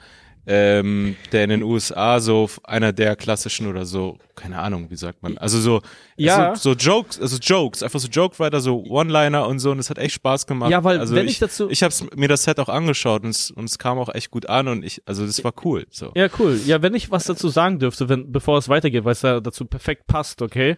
ähm, 0.47 1.17
der 1.33 1.45
in 1.45 1.51
den 1.51 1.63
USA 1.63 2.21
so 2.21 2.49
einer 2.65 2.93
der 2.93 3.17
klassischen 3.17 3.67
oder 3.67 3.87
so, 3.87 4.19
keine 4.35 4.59
Ahnung, 4.59 4.91
wie 4.91 4.97
sagt 4.97 5.23
man, 5.23 5.39
also 5.39 5.59
so, 5.59 5.81
ja. 6.17 6.55
so, 6.55 6.73
so 6.73 6.77
Jokes, 6.77 7.21
also 7.21 7.39
Jokes, 7.39 7.83
einfach 7.83 8.01
so 8.01 8.09
Joke-Writer, 8.09 8.61
so 8.61 8.83
One-Liner 8.85 9.47
und 9.47 9.59
so 9.59 9.71
und 9.71 9.79
es 9.79 9.91
hat 9.91 9.99
echt 9.99 10.15
Spaß 10.15 10.47
gemacht. 10.47 10.71
Ja, 10.71 10.85
weil 10.85 10.99
also 10.99 11.15
wenn 11.15 11.27
ich, 11.27 11.33
ich 11.33 11.39
dazu, 11.39 11.71
ich 11.71 11.83
habe 11.83 11.95
mir 12.17 12.29
das 12.29 12.45
Set 12.45 12.59
auch 12.61 12.69
angeschaut 12.69 13.25
und 13.25 13.31
es, 13.31 13.51
und 13.51 13.65
es 13.65 13.79
kam 13.79 13.99
auch 13.99 14.15
echt 14.15 14.31
gut 14.31 14.49
an 14.49 14.69
und 14.69 14.85
ich, 14.85 15.03
also 15.07 15.27
das 15.27 15.43
war 15.45 15.55
cool. 15.65 15.87
So. 15.91 16.13
Ja, 16.15 16.29
cool. 16.39 16.61
Ja, 16.67 16.83
wenn 16.83 16.95
ich 16.95 17.11
was 17.11 17.25
dazu 17.25 17.49
sagen 17.49 17.79
dürfte, 17.79 18.09
wenn 18.09 18.31
bevor 18.33 18.59
es 18.59 18.69
weitergeht, 18.69 19.05
weil 19.05 19.13
es 19.13 19.23
ja 19.23 19.41
dazu 19.41 19.65
perfekt 19.65 20.07
passt, 20.07 20.43
okay? 20.43 20.77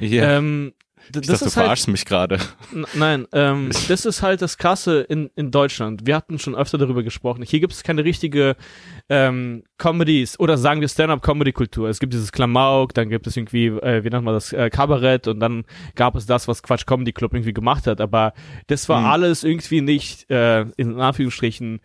Ja. 0.00 0.08
Yeah. 0.08 0.38
Ähm, 0.38 0.72
ich 1.14 1.26
das 1.26 1.40
dachte, 1.40 1.44
du 1.44 1.50
verarschst 1.50 1.86
halt, 1.86 1.92
mich 1.92 2.04
gerade. 2.04 2.38
Nein, 2.94 3.26
ähm, 3.32 3.70
das 3.88 4.04
ist 4.04 4.22
halt 4.22 4.42
das 4.42 4.58
Krasse 4.58 5.00
in, 5.00 5.30
in 5.36 5.50
Deutschland. 5.50 6.06
Wir 6.06 6.16
hatten 6.16 6.38
schon 6.38 6.54
öfter 6.54 6.78
darüber 6.78 7.02
gesprochen. 7.02 7.42
Hier 7.42 7.60
gibt 7.60 7.72
es 7.72 7.82
keine 7.82 8.04
richtige 8.04 8.56
ähm, 9.08 9.62
Comedies 9.78 10.38
oder 10.38 10.58
sagen 10.58 10.80
wir 10.80 10.88
Stand-up-Comedy-Kultur. 10.88 11.88
Es 11.88 11.98
gibt 11.98 12.12
dieses 12.12 12.32
Klamauk, 12.32 12.94
dann 12.94 13.08
gibt 13.08 13.26
es 13.26 13.36
irgendwie, 13.36 13.66
äh, 13.66 14.04
wie 14.04 14.10
nennt 14.10 14.24
man 14.24 14.34
das, 14.34 14.52
äh, 14.52 14.70
Kabarett 14.70 15.28
und 15.28 15.40
dann 15.40 15.64
gab 15.94 16.14
es 16.16 16.26
das, 16.26 16.48
was 16.48 16.62
Quatsch 16.62 16.86
Comedy 16.86 17.12
Club 17.12 17.32
irgendwie 17.32 17.52
gemacht 17.52 17.86
hat. 17.86 18.00
Aber 18.00 18.32
das 18.66 18.88
war 18.88 19.00
mhm. 19.00 19.06
alles 19.06 19.44
irgendwie 19.44 19.80
nicht 19.80 20.30
äh, 20.30 20.62
in 20.76 21.00
Anführungsstrichen 21.00 21.80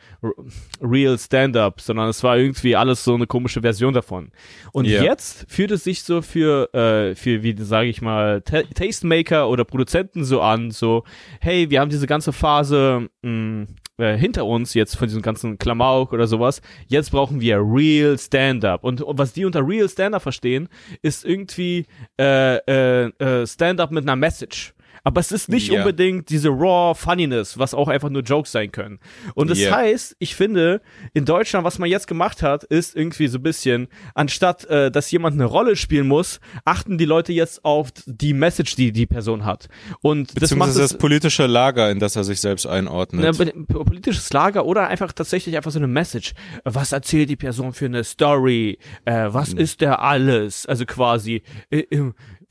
real 0.82 1.18
Stand-up, 1.18 1.82
sondern 1.82 2.10
es 2.10 2.24
war 2.24 2.38
irgendwie 2.38 2.76
alles 2.76 3.04
so 3.04 3.16
eine 3.16 3.28
komische 3.28 3.62
Version 3.62 3.94
davon. 3.94 4.32
Und 4.72 4.88
yeah. 4.88 5.04
jetzt 5.04 5.46
fühlt 5.48 5.72
es 5.72 5.84
sich 5.84 6.04
so 6.04 6.22
für, 6.22 6.74
äh, 6.74 7.16
für 7.16 7.44
wie 7.44 7.56
sage 7.58 7.90
ich 7.90 8.02
mal, 8.02 8.42
Tastemaker 9.14 9.50
oder 9.50 9.64
Produzenten 9.64 10.24
so 10.24 10.42
an, 10.42 10.72
so, 10.72 11.04
hey, 11.40 11.70
wir 11.70 11.80
haben 11.80 11.90
diese 11.90 12.08
ganze 12.08 12.34
Phase, 12.34 13.10
mh, 13.22 13.32
mm, 13.32 13.68
äh, 14.00 14.18
hinter 14.18 14.46
uns 14.46 14.74
jetzt 14.74 14.96
von 14.96 15.08
diesem 15.08 15.22
ganzen 15.22 15.60
Klamauk 15.60 16.14
oder 16.14 16.26
sowas. 16.26 16.62
Jetzt 16.88 17.12
brauchen 17.12 17.42
wir 17.42 17.60
Real 17.60 18.18
Stand-up. 18.18 18.84
Und, 18.84 19.02
und, 19.02 19.20
was 19.20 19.34
die 19.34 19.46
unter 19.46 19.66
Real 19.66 19.88
Stand-up 19.88 20.24
verstehen, 20.24 20.68
ist 21.04 21.24
irgendwie 21.24 21.86
äh, 22.20 22.58
äh, 22.58 23.12
äh 23.20 23.46
Stand-up 23.46 23.92
mit 23.92 24.04
einer 24.04 24.16
Message 24.16 24.74
aber 25.04 25.20
es 25.20 25.32
ist 25.32 25.50
nicht 25.50 25.70
yeah. 25.70 25.82
unbedingt 25.82 26.30
diese 26.30 26.50
raw 26.50 26.96
Funniness, 26.96 27.58
was 27.58 27.74
auch 27.74 27.90
einfach 27.90 28.10
nur 28.10 28.22
Jokes 28.22 28.52
sein 28.52 28.72
können. 28.72 29.00
Und 29.36 29.50
das 29.50 29.60
yeah. 29.60 29.76
heißt, 29.76 30.16
ich 30.20 30.36
finde, 30.36 30.82
in 31.14 31.26
Deutschland, 31.26 31.66
was 31.66 31.78
man 31.78 31.90
jetzt 31.90 32.08
gemacht 32.08 32.42
hat, 32.42 32.64
ist 32.64 32.96
irgendwie 32.96 33.28
so 33.28 33.38
ein 33.40 33.44
bisschen, 33.44 33.88
anstatt 34.16 34.66
äh, 34.66 34.92
dass 34.92 35.12
jemand 35.12 35.34
eine 35.34 35.46
Rolle 35.46 35.76
spielen 35.76 36.08
muss, 36.08 36.40
achten 36.64 36.98
die 36.98 37.06
Leute 37.06 37.34
jetzt 37.34 37.66
auf 37.66 37.90
die 38.06 38.34
Message, 38.34 38.76
die 38.76 38.92
die 38.92 39.06
Person 39.06 39.44
hat. 39.44 39.68
Und 40.02 40.42
das 40.42 40.56
macht 40.56 40.78
das 40.78 40.98
politische 40.98 41.48
Lager, 41.48 41.92
in 41.92 42.00
das 42.00 42.16
er 42.16 42.24
sich 42.24 42.40
selbst 42.40 42.66
einordnet. 42.66 43.40
Ne, 43.40 43.54
politisches 43.66 44.32
Lager 44.32 44.66
oder 44.66 44.88
einfach 44.88 45.12
tatsächlich 45.12 45.58
einfach 45.58 45.72
so 45.72 45.80
eine 45.80 45.88
Message. 45.88 46.34
Was 46.64 46.94
erzählt 46.94 47.30
die 47.30 47.36
Person 47.36 47.74
für 47.74 47.86
eine 47.86 48.04
Story? 48.04 48.78
Äh, 49.04 49.28
was 49.28 49.54
mhm. 49.54 49.60
ist 49.60 49.82
der 49.82 50.02
alles? 50.02 50.66
Also 50.66 50.86
quasi, 50.86 51.44
äh, 51.70 51.84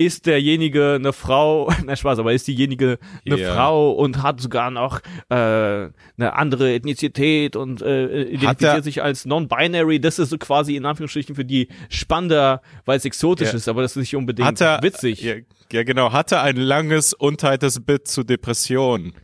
ist 0.07 0.27
derjenige 0.27 0.95
eine 0.95 1.13
Frau, 1.13 1.73
na 1.85 1.97
Spaß, 1.97 2.19
aber 2.19 2.33
ist 2.33 2.47
diejenige 2.49 2.99
eine 3.27 3.37
yeah. 3.37 3.55
Frau 3.55 3.93
und 3.93 4.23
hat 4.23 4.41
sogar 4.41 4.71
noch 4.71 5.01
äh, 5.29 5.35
eine 5.35 5.93
andere 6.19 6.73
Ethnizität 6.73 7.57
und 7.57 7.83
äh, 7.83 8.23
identifiziert 8.25 8.85
sich 8.85 9.03
als 9.03 9.25
non-binary. 9.25 10.01
Das 10.01 10.19
ist 10.19 10.31
so 10.31 10.39
quasi 10.39 10.77
in 10.77 10.87
Anführungsstrichen 10.87 11.35
für 11.35 11.45
die 11.45 11.69
spannender, 11.89 12.63
weil 12.85 12.99
es 12.99 13.05
exotisch 13.05 13.49
yeah. 13.49 13.57
ist, 13.57 13.69
aber 13.69 13.83
das 13.83 13.93
ist 13.93 14.01
nicht 14.01 14.17
unbedingt 14.17 14.61
er, 14.61 14.83
witzig. 14.83 15.23
Ja, 15.23 15.35
ja, 15.73 15.83
genau. 15.85 16.13
Hatte 16.13 16.41
ein 16.41 16.57
langes, 16.57 17.15
unteiltes 17.15 17.81
Bit 17.81 18.09
zu 18.09 18.25
Depression. 18.25 19.15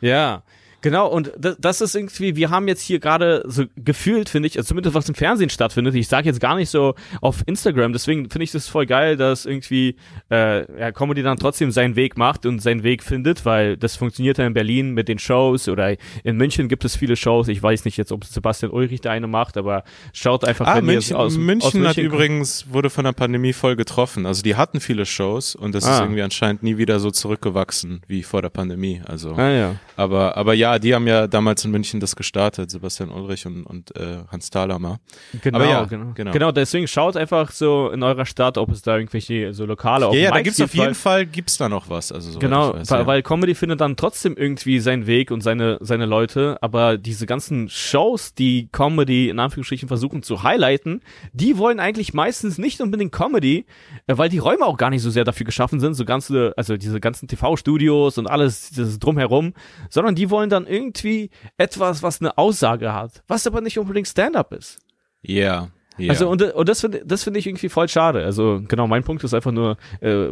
Ja, 0.00 0.42
Genau, 0.80 1.08
und 1.08 1.32
das, 1.36 1.80
ist 1.80 1.96
irgendwie, 1.96 2.36
wir 2.36 2.50
haben 2.50 2.68
jetzt 2.68 2.82
hier 2.82 3.00
gerade 3.00 3.42
so 3.46 3.64
gefühlt, 3.76 4.28
finde 4.28 4.46
ich, 4.46 4.56
also 4.56 4.68
zumindest 4.68 4.94
was 4.94 5.08
im 5.08 5.16
Fernsehen 5.16 5.50
stattfindet, 5.50 5.96
ich 5.96 6.06
sage 6.06 6.26
jetzt 6.26 6.40
gar 6.40 6.54
nicht 6.54 6.70
so 6.70 6.94
auf 7.20 7.42
Instagram, 7.46 7.92
deswegen 7.92 8.30
finde 8.30 8.44
ich 8.44 8.52
das 8.52 8.68
voll 8.68 8.86
geil, 8.86 9.16
dass 9.16 9.44
irgendwie 9.44 9.96
äh, 10.30 10.80
ja, 10.80 10.92
Comedy 10.92 11.24
dann 11.24 11.36
trotzdem 11.36 11.72
seinen 11.72 11.96
Weg 11.96 12.16
macht 12.16 12.46
und 12.46 12.62
seinen 12.62 12.84
Weg 12.84 13.02
findet, 13.02 13.44
weil 13.44 13.76
das 13.76 13.96
funktioniert 13.96 14.38
ja 14.38 14.46
in 14.46 14.54
Berlin 14.54 14.92
mit 14.92 15.08
den 15.08 15.18
Shows 15.18 15.68
oder 15.68 15.96
in 16.22 16.36
München 16.36 16.68
gibt 16.68 16.84
es 16.84 16.94
viele 16.94 17.16
Shows, 17.16 17.48
ich 17.48 17.60
weiß 17.60 17.84
nicht 17.84 17.96
jetzt, 17.96 18.12
ob 18.12 18.24
Sebastian 18.24 18.70
Ulrich 18.70 19.00
da 19.00 19.10
eine 19.10 19.26
macht, 19.26 19.56
aber 19.56 19.82
schaut 20.12 20.44
einfach, 20.44 20.68
ah, 20.68 20.76
wenn 20.76 20.84
München, 20.84 21.16
aus, 21.16 21.36
München, 21.36 21.66
aus 21.66 21.74
München 21.74 21.88
hat 21.88 21.98
übrigens, 21.98 22.66
wurde 22.70 22.88
von 22.88 23.04
der 23.04 23.12
Pandemie 23.12 23.52
voll 23.52 23.74
getroffen, 23.74 24.26
also 24.26 24.42
die 24.42 24.54
hatten 24.54 24.78
viele 24.78 25.06
Shows 25.06 25.56
und 25.56 25.74
das 25.74 25.84
ah. 25.84 25.94
ist 25.94 26.00
irgendwie 26.02 26.22
anscheinend 26.22 26.62
nie 26.62 26.78
wieder 26.78 27.00
so 27.00 27.10
zurückgewachsen 27.10 28.02
wie 28.06 28.22
vor 28.22 28.42
der 28.42 28.50
Pandemie, 28.50 29.02
also 29.04 29.34
ah, 29.34 29.50
ja. 29.50 29.74
aber, 29.96 30.36
aber 30.36 30.54
ja, 30.54 30.67
ja, 30.72 30.78
die 30.78 30.94
haben 30.94 31.06
ja 31.06 31.26
damals 31.26 31.64
in 31.64 31.70
München 31.70 32.00
das 32.00 32.14
gestartet, 32.16 32.70
Sebastian 32.70 33.10
Ulrich 33.10 33.46
und, 33.46 33.64
und 33.64 33.96
äh, 33.96 34.18
Hans 34.30 34.50
Thalhammer. 34.50 35.00
Genau, 35.42 35.60
ja, 35.60 35.84
genau, 35.84 36.12
genau. 36.14 36.32
Genau, 36.32 36.52
deswegen 36.52 36.86
schaut 36.86 37.16
einfach 37.16 37.50
so 37.50 37.90
in 37.90 38.02
eurer 38.02 38.26
Stadt, 38.26 38.58
ob 38.58 38.70
es 38.70 38.82
da 38.82 38.96
irgendwelche 38.96 39.54
so 39.54 39.64
lokale 39.64 40.06
Ja, 40.06 40.12
ja 40.12 40.30
da 40.30 40.42
gibt's 40.42 40.60
auf 40.60 40.74
jeden 40.74 40.94
Fall, 40.94 41.26
gibt's 41.26 41.56
da 41.56 41.68
noch 41.68 41.88
was. 41.88 42.12
Also, 42.12 42.38
genau, 42.38 42.74
weiß, 42.74 42.90
weil, 42.90 43.00
ja. 43.00 43.06
weil 43.06 43.22
Comedy 43.22 43.54
findet 43.54 43.80
dann 43.80 43.96
trotzdem 43.96 44.36
irgendwie 44.36 44.80
seinen 44.80 45.06
Weg 45.06 45.30
und 45.30 45.40
seine, 45.40 45.78
seine 45.80 46.06
Leute, 46.06 46.58
aber 46.60 46.98
diese 46.98 47.26
ganzen 47.26 47.68
Shows, 47.68 48.34
die 48.34 48.68
Comedy 48.72 49.28
in 49.30 49.38
Anführungsstrichen 49.38 49.88
versuchen 49.88 50.22
zu 50.22 50.42
highlighten, 50.42 51.02
die 51.32 51.58
wollen 51.58 51.80
eigentlich 51.80 52.12
meistens 52.12 52.58
nicht 52.58 52.80
unbedingt 52.80 53.12
Comedy, 53.12 53.64
äh, 54.06 54.18
weil 54.18 54.28
die 54.28 54.38
Räume 54.38 54.64
auch 54.66 54.76
gar 54.76 54.90
nicht 54.90 55.02
so 55.02 55.10
sehr 55.10 55.24
dafür 55.24 55.46
geschaffen 55.46 55.80
sind, 55.80 55.94
so 55.94 56.04
ganze, 56.04 56.52
also 56.56 56.76
diese 56.76 57.00
ganzen 57.00 57.28
TV-Studios 57.28 58.18
und 58.18 58.26
alles, 58.26 58.70
dieses 58.70 58.98
drumherum, 58.98 59.54
sondern 59.88 60.14
die 60.14 60.30
wollen 60.30 60.50
dann 60.64 60.72
irgendwie 60.72 61.30
etwas, 61.56 62.02
was 62.02 62.20
eine 62.20 62.36
Aussage 62.38 62.92
hat, 62.92 63.22
was 63.28 63.46
aber 63.46 63.60
nicht 63.60 63.78
unbedingt 63.78 64.08
Stand-up 64.08 64.52
ist. 64.52 64.78
Ja. 65.22 65.44
Yeah. 65.44 65.72
Yeah. 65.98 66.10
Also 66.10 66.28
und, 66.28 66.42
und 66.42 66.68
das 66.68 66.80
finde 66.80 67.02
das 67.04 67.24
finde 67.24 67.40
ich 67.40 67.46
irgendwie 67.48 67.68
voll 67.68 67.88
schade. 67.88 68.24
Also 68.24 68.62
genau, 68.68 68.86
mein 68.86 69.02
Punkt 69.02 69.24
ist 69.24 69.34
einfach 69.34 69.50
nur, 69.50 69.76
äh, 70.00 70.28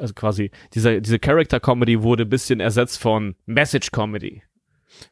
also 0.00 0.14
quasi 0.14 0.50
diese 0.72 1.02
diese 1.02 1.18
Character 1.18 1.60
Comedy 1.60 2.02
wurde 2.02 2.22
ein 2.22 2.30
bisschen 2.30 2.60
ersetzt 2.60 2.98
von 2.98 3.34
Message 3.44 3.90
Comedy. 3.90 4.42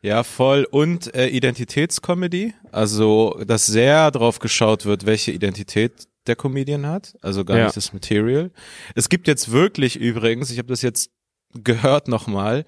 Ja, 0.03 0.23
voll. 0.23 0.67
Und 0.71 1.15
äh, 1.15 1.29
Identitätscomedy. 1.29 2.55
Also, 2.73 3.41
dass 3.47 3.67
sehr 3.67 4.11
drauf 4.11 4.39
geschaut 4.39 4.85
wird, 4.85 5.07
welche 5.07 5.33
Identität 5.33 6.09
der 6.27 6.37
Comedian 6.37 6.87
hat. 6.87 7.17
Also 7.23 7.45
gar 7.45 7.59
ja. 7.59 7.65
nicht 7.65 7.77
das 7.77 7.93
Material. 7.93 8.51
Es 8.95 9.09
gibt 9.09 9.29
jetzt 9.29 9.51
wirklich 9.51 9.97
übrigens, 9.97 10.51
ich 10.51 10.59
habe 10.59 10.69
das 10.69 10.83
jetzt 10.83 11.11
gehört 11.55 12.09
nochmal, 12.09 12.65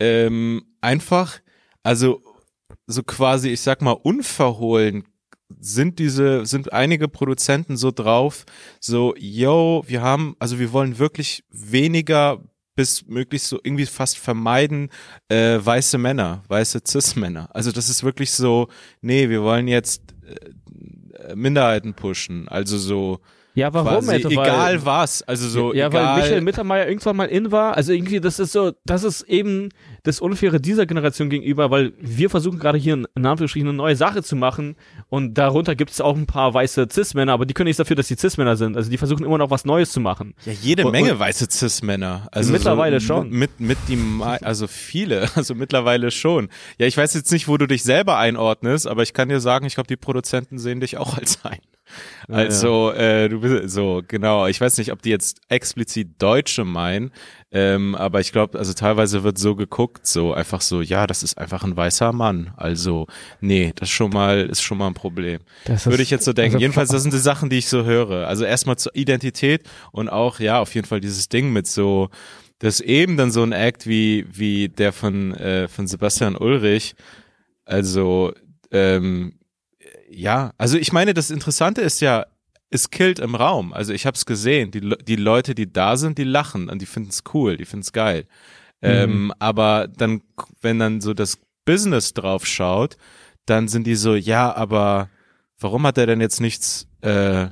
ähm, 0.00 0.62
einfach, 0.80 1.40
also 1.82 2.22
so 2.86 3.02
quasi, 3.02 3.50
ich 3.50 3.60
sag 3.60 3.82
mal, 3.82 3.92
unverhohlen 3.92 5.04
sind 5.60 5.98
diese, 5.98 6.44
sind 6.44 6.72
einige 6.72 7.08
Produzenten 7.08 7.76
so 7.76 7.90
drauf, 7.90 8.44
so, 8.80 9.14
yo, 9.16 9.82
wir 9.86 10.02
haben, 10.02 10.36
also 10.38 10.58
wir 10.58 10.72
wollen 10.72 10.98
wirklich 10.98 11.44
weniger 11.50 12.42
bis 12.74 13.06
möglichst 13.06 13.48
so 13.48 13.58
irgendwie 13.62 13.86
fast 13.86 14.18
vermeiden 14.18 14.90
äh, 15.28 15.58
weiße 15.60 15.98
Männer, 15.98 16.44
weiße 16.46 16.82
Cis-Männer. 16.86 17.48
Also 17.52 17.72
das 17.72 17.88
ist 17.88 18.04
wirklich 18.04 18.30
so, 18.30 18.68
nee, 19.00 19.28
wir 19.28 19.42
wollen 19.42 19.66
jetzt 19.66 20.14
äh, 20.22 21.34
Minderheiten 21.34 21.94
pushen. 21.94 22.46
Also 22.46 22.78
so, 22.78 23.18
ja, 23.58 23.72
warum? 23.74 24.04
Quasi, 24.04 24.12
Also, 24.12 24.28
weil, 24.28 24.46
egal 24.46 24.84
was, 24.84 25.22
also 25.22 25.48
so 25.48 25.74
ja, 25.74 25.88
egal. 25.88 26.04
weil 26.16 26.22
Michael 26.22 26.40
Mittermeier 26.42 26.86
irgendwann 26.88 27.16
mal 27.16 27.26
in 27.26 27.50
war. 27.52 27.76
Also 27.76 27.92
irgendwie, 27.92 28.20
das 28.20 28.38
ist 28.38 28.52
so, 28.52 28.72
das 28.84 29.04
ist 29.04 29.22
eben 29.22 29.68
das 30.04 30.20
Unfaire 30.20 30.60
dieser 30.60 30.86
Generation 30.86 31.28
gegenüber, 31.28 31.70
weil 31.70 31.92
wir 32.00 32.30
versuchen 32.30 32.58
gerade 32.58 32.78
hier 32.78 32.94
in 32.94 33.06
Anführungsstrichen 33.26 33.68
eine 33.68 33.76
neue 33.76 33.96
Sache 33.96 34.22
zu 34.22 34.36
machen 34.36 34.76
und 35.08 35.34
darunter 35.34 35.74
gibt 35.74 35.90
es 35.90 36.00
auch 36.00 36.16
ein 36.16 36.26
paar 36.26 36.54
weiße 36.54 36.86
Cis-Männer, 36.90 37.32
aber 37.32 37.44
die 37.46 37.52
können 37.52 37.66
nichts 37.66 37.78
dafür, 37.78 37.96
dass 37.96 38.08
die 38.08 38.16
Cis-Männer 38.16 38.56
sind. 38.56 38.76
Also 38.76 38.90
die 38.90 38.96
versuchen 38.96 39.24
immer 39.26 39.38
noch 39.38 39.50
was 39.50 39.64
Neues 39.64 39.90
zu 39.92 40.00
machen. 40.00 40.34
ja, 40.46 40.52
jede 40.52 40.86
Und- 40.86 40.92
Menge 40.92 41.12
und- 41.12 41.18
weiße 41.18 41.46
Cis-Männer. 41.50 42.28
Also 42.32 42.52
Mittlerweile 42.52 43.00
so, 43.00 43.06
schon. 43.06 43.30
Mit, 43.30 43.60
mit 43.60 43.76
die, 43.88 43.98
also 44.42 44.66
viele, 44.66 45.28
also 45.34 45.54
mittlerweile 45.54 46.10
schon. 46.10 46.48
Ja, 46.78 46.86
ich 46.86 46.96
weiß 46.96 47.12
jetzt 47.14 47.32
nicht, 47.32 47.48
wo 47.48 47.56
du 47.58 47.66
dich 47.66 47.82
selber 47.82 48.16
einordnest, 48.18 48.86
aber 48.86 49.02
ich 49.02 49.12
kann 49.12 49.28
dir 49.28 49.40
sagen, 49.40 49.66
ich 49.66 49.74
glaube, 49.74 49.88
die 49.88 49.96
Produzenten 49.96 50.58
sehen 50.58 50.80
dich 50.80 50.96
auch 50.96 51.18
als 51.18 51.44
ein. 51.44 51.58
Also, 52.28 52.92
äh, 52.92 53.28
du 53.28 53.40
bist 53.40 53.70
so, 53.70 54.02
genau. 54.06 54.46
Ich 54.46 54.60
weiß 54.60 54.78
nicht, 54.78 54.92
ob 54.92 55.02
die 55.02 55.10
jetzt 55.10 55.40
explizit 55.48 56.20
Deutsche 56.20 56.64
meinen, 56.64 57.10
ähm, 57.50 57.94
aber 57.94 58.20
ich 58.20 58.32
glaube, 58.32 58.58
also 58.58 58.74
teilweise 58.74 59.24
wird 59.24 59.38
so 59.38 59.56
geguckt, 59.56 60.06
so 60.06 60.34
einfach 60.34 60.60
so, 60.60 60.82
ja, 60.82 61.06
das 61.06 61.22
ist 61.22 61.38
einfach 61.38 61.64
ein 61.64 61.76
weißer 61.76 62.12
Mann. 62.12 62.52
Also, 62.56 63.06
nee, 63.40 63.72
das 63.74 63.88
schon 63.88 64.10
mal, 64.10 64.46
ist 64.46 64.60
schon 64.60 64.76
mal 64.76 64.88
ein 64.88 64.94
Problem. 64.94 65.40
Das 65.64 65.86
Würde 65.86 66.02
ich 66.02 66.10
jetzt 66.10 66.26
so 66.26 66.34
denken. 66.34 66.56
also 66.56 66.62
Jedenfalls, 66.62 66.90
das 66.90 67.02
sind 67.02 67.14
die 67.14 67.18
Sachen, 67.18 67.48
die 67.48 67.58
ich 67.58 67.68
so 67.68 67.84
höre. 67.84 68.28
Also 68.28 68.44
erstmal 68.44 68.76
zur 68.76 68.94
Identität 68.94 69.62
und 69.92 70.10
auch, 70.10 70.40
ja, 70.40 70.58
auf 70.60 70.74
jeden 70.74 70.86
Fall 70.86 71.00
dieses 71.00 71.30
Ding 71.30 71.50
mit 71.52 71.66
so, 71.66 72.10
das 72.58 72.80
eben 72.80 73.16
dann 73.16 73.30
so 73.30 73.42
ein 73.42 73.52
Act 73.52 73.86
wie, 73.86 74.26
wie 74.30 74.68
der 74.68 74.92
von, 74.92 75.32
äh, 75.34 75.68
von 75.68 75.86
Sebastian 75.86 76.36
Ulrich. 76.36 76.94
Also, 77.64 78.34
ähm, 78.70 79.37
ja, 80.10 80.52
also 80.58 80.78
ich 80.78 80.92
meine, 80.92 81.14
das 81.14 81.30
Interessante 81.30 81.80
ist 81.80 82.00
ja, 82.00 82.26
es 82.70 82.90
killt 82.90 83.18
im 83.18 83.34
Raum. 83.34 83.72
Also 83.72 83.92
ich 83.92 84.06
habe 84.06 84.14
es 84.14 84.26
gesehen. 84.26 84.70
Die, 84.70 84.80
die 84.80 85.16
Leute, 85.16 85.54
die 85.54 85.72
da 85.72 85.96
sind, 85.96 86.18
die 86.18 86.24
lachen 86.24 86.68
und 86.68 86.82
die 86.82 86.86
finden 86.86 87.10
es 87.10 87.22
cool, 87.32 87.56
die 87.56 87.64
finden 87.64 87.82
es 87.82 87.92
geil. 87.92 88.26
Ähm, 88.82 89.32
aber 89.38 89.88
dann, 89.88 90.22
wenn 90.60 90.78
dann 90.78 91.00
so 91.00 91.14
das 91.14 91.38
Business 91.64 92.14
drauf 92.14 92.46
schaut, 92.46 92.96
dann 93.46 93.68
sind 93.68 93.86
die 93.86 93.96
so, 93.96 94.14
ja, 94.14 94.54
aber 94.54 95.08
warum 95.58 95.86
hat 95.86 95.98
er 95.98 96.06
denn 96.06 96.20
jetzt 96.20 96.40
nichts 96.40 96.86
äh, 97.00 97.48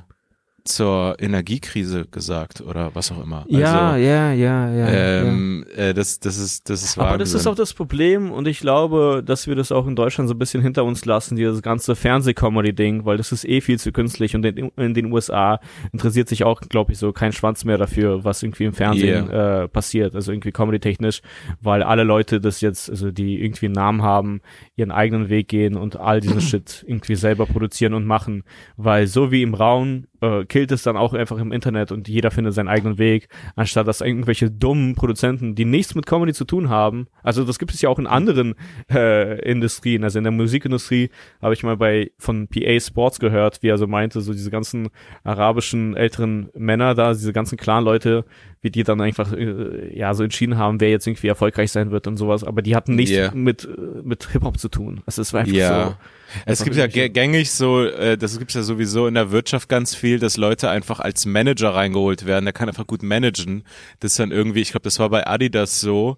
zur 0.67 1.15
Energiekrise 1.19 2.05
gesagt 2.05 2.61
oder 2.61 2.91
was 2.93 3.11
auch 3.11 3.23
immer? 3.23 3.45
Ja, 3.47 3.91
also, 3.91 4.03
ja, 4.03 4.31
ja, 4.33 4.71
ja. 4.71 4.89
ja. 4.89 5.21
ähm, 5.23 5.65
äh, 5.75 5.93
das, 5.93 6.19
das 6.19 6.37
ist, 6.37 6.69
das 6.69 6.83
ist 6.83 6.97
Aber 6.97 7.17
das 7.17 7.29
ist 7.29 7.35
Wahnsinn. 7.35 7.51
auch 7.51 7.55
das 7.55 7.73
Problem 7.73 8.31
und 8.31 8.47
ich 8.47 8.59
glaube, 8.59 9.23
dass 9.25 9.47
wir 9.47 9.55
das 9.55 9.71
auch 9.71 9.87
in 9.87 9.95
Deutschland 9.95 10.27
so 10.27 10.35
ein 10.35 10.39
bisschen 10.39 10.61
hinter 10.61 10.83
uns 10.83 11.05
lassen, 11.05 11.35
dieses 11.35 11.61
ganze 11.61 11.95
Fernsehcomedy-Ding, 11.95 13.05
weil 13.05 13.17
das 13.17 13.31
ist 13.31 13.45
eh 13.45 13.61
viel 13.61 13.79
zu 13.79 13.91
künstlich 13.91 14.35
und 14.35 14.45
in, 14.45 14.71
in 14.77 14.93
den 14.93 15.11
USA 15.11 15.59
interessiert 15.91 16.29
sich 16.29 16.43
auch, 16.43 16.61
glaube 16.61 16.91
ich, 16.91 16.97
so 16.97 17.11
kein 17.11 17.31
Schwanz 17.31 17.65
mehr 17.65 17.77
dafür, 17.77 18.23
was 18.23 18.43
irgendwie 18.43 18.65
im 18.65 18.73
Fernsehen 18.73 19.29
äh, 19.29 19.67
passiert, 19.67 20.15
also 20.15 20.31
irgendwie 20.31 20.51
comedy-technisch, 20.51 21.21
weil 21.61 21.83
alle 21.83 22.03
Leute 22.03 22.39
das 22.39 22.61
jetzt, 22.61 22.89
also 22.89 23.11
die 23.11 23.41
irgendwie 23.43 23.65
einen 23.67 23.75
Namen 23.75 24.01
haben, 24.01 24.41
ihren 24.75 24.91
eigenen 24.91 25.29
Weg 25.29 25.47
gehen 25.47 25.75
und 25.75 25.97
all 25.97 26.21
diesen 26.21 26.41
Shit 26.47 26.83
irgendwie 26.87 27.15
selber 27.15 27.45
produzieren 27.45 27.93
und 27.93 28.05
machen, 28.05 28.43
weil 28.75 29.07
so 29.07 29.31
wie 29.31 29.41
im 29.41 29.53
Raum 29.53 30.05
äh, 30.21 30.45
killt 30.45 30.71
es 30.71 30.83
dann 30.83 30.97
auch 30.97 31.13
einfach 31.13 31.37
im 31.37 31.51
Internet 31.51 31.91
und 31.91 32.07
jeder 32.07 32.31
findet 32.31 32.53
seinen 32.53 32.67
eigenen 32.67 32.97
Weg, 32.97 33.27
anstatt 33.55 33.87
dass 33.87 34.01
irgendwelche 34.01 34.49
dummen 34.51 34.95
Produzenten, 34.95 35.55
die 35.55 35.65
nichts 35.65 35.95
mit 35.95 36.05
Comedy 36.05 36.33
zu 36.33 36.45
tun 36.45 36.69
haben, 36.69 37.07
also 37.23 37.43
das 37.43 37.59
gibt 37.59 37.73
es 37.73 37.81
ja 37.81 37.89
auch 37.89 37.99
in 37.99 38.07
anderen 38.07 38.55
äh, 38.91 39.39
Industrien, 39.49 40.03
also 40.03 40.17
in 40.17 40.23
der 40.23 40.31
Musikindustrie 40.31 41.09
habe 41.41 41.53
ich 41.53 41.63
mal 41.63 41.77
bei 41.77 42.11
von 42.17 42.47
PA 42.47 42.79
Sports 42.79 43.19
gehört, 43.19 43.61
wie 43.63 43.67
er 43.69 43.77
so 43.77 43.87
meinte, 43.87 44.21
so 44.21 44.31
diese 44.33 44.49
ganzen 44.51 44.89
arabischen 45.23 45.95
älteren 45.95 46.49
Männer 46.55 46.95
da, 46.95 47.13
diese 47.13 47.33
ganzen 47.33 47.57
Clan-Leute, 47.57 48.25
wie 48.61 48.71
die 48.71 48.83
dann 48.83 49.01
einfach 49.01 49.33
äh, 49.33 49.95
ja 49.97 50.13
so 50.13 50.23
entschieden 50.23 50.57
haben, 50.57 50.79
wer 50.81 50.89
jetzt 50.89 51.05
irgendwie 51.07 51.27
erfolgreich 51.27 51.71
sein 51.71 51.91
wird 51.91 52.07
und 52.07 52.17
sowas, 52.17 52.43
aber 52.43 52.61
die 52.61 52.75
hatten 52.75 52.95
nichts 52.95 53.07
Yeah. 53.17 53.31
mit 53.33 53.67
mit 54.03 54.29
Hip-Hop 54.31 54.59
zu 54.59 54.69
tun. 54.69 55.01
Also 55.05 55.21
es 55.21 55.33
war 55.33 55.41
einfach 55.41 55.53
Ja. 55.55 55.85
so. 55.89 55.95
Es 56.45 56.63
gibt 56.63 56.75
ja 56.75 56.87
gängig 56.87 57.51
so, 57.51 57.83
äh, 57.83 58.17
das 58.17 58.37
gibt's 58.37 58.53
ja 58.53 58.61
sowieso 58.61 59.07
in 59.07 59.13
der 59.13 59.31
Wirtschaft 59.31 59.69
ganz 59.69 59.95
viel, 59.95 60.19
dass 60.19 60.37
Leute 60.37 60.69
einfach 60.69 60.99
als 60.99 61.25
Manager 61.25 61.73
reingeholt 61.73 62.25
werden. 62.25 62.45
Der 62.45 62.53
kann 62.53 62.67
einfach 62.67 62.87
gut 62.87 63.03
managen. 63.03 63.63
Das 63.99 64.11
ist 64.11 64.19
dann 64.19 64.31
irgendwie, 64.31 64.61
ich 64.61 64.71
glaube, 64.71 64.83
das 64.83 64.99
war 64.99 65.09
bei 65.09 65.25
Adidas 65.25 65.79
so. 65.79 66.17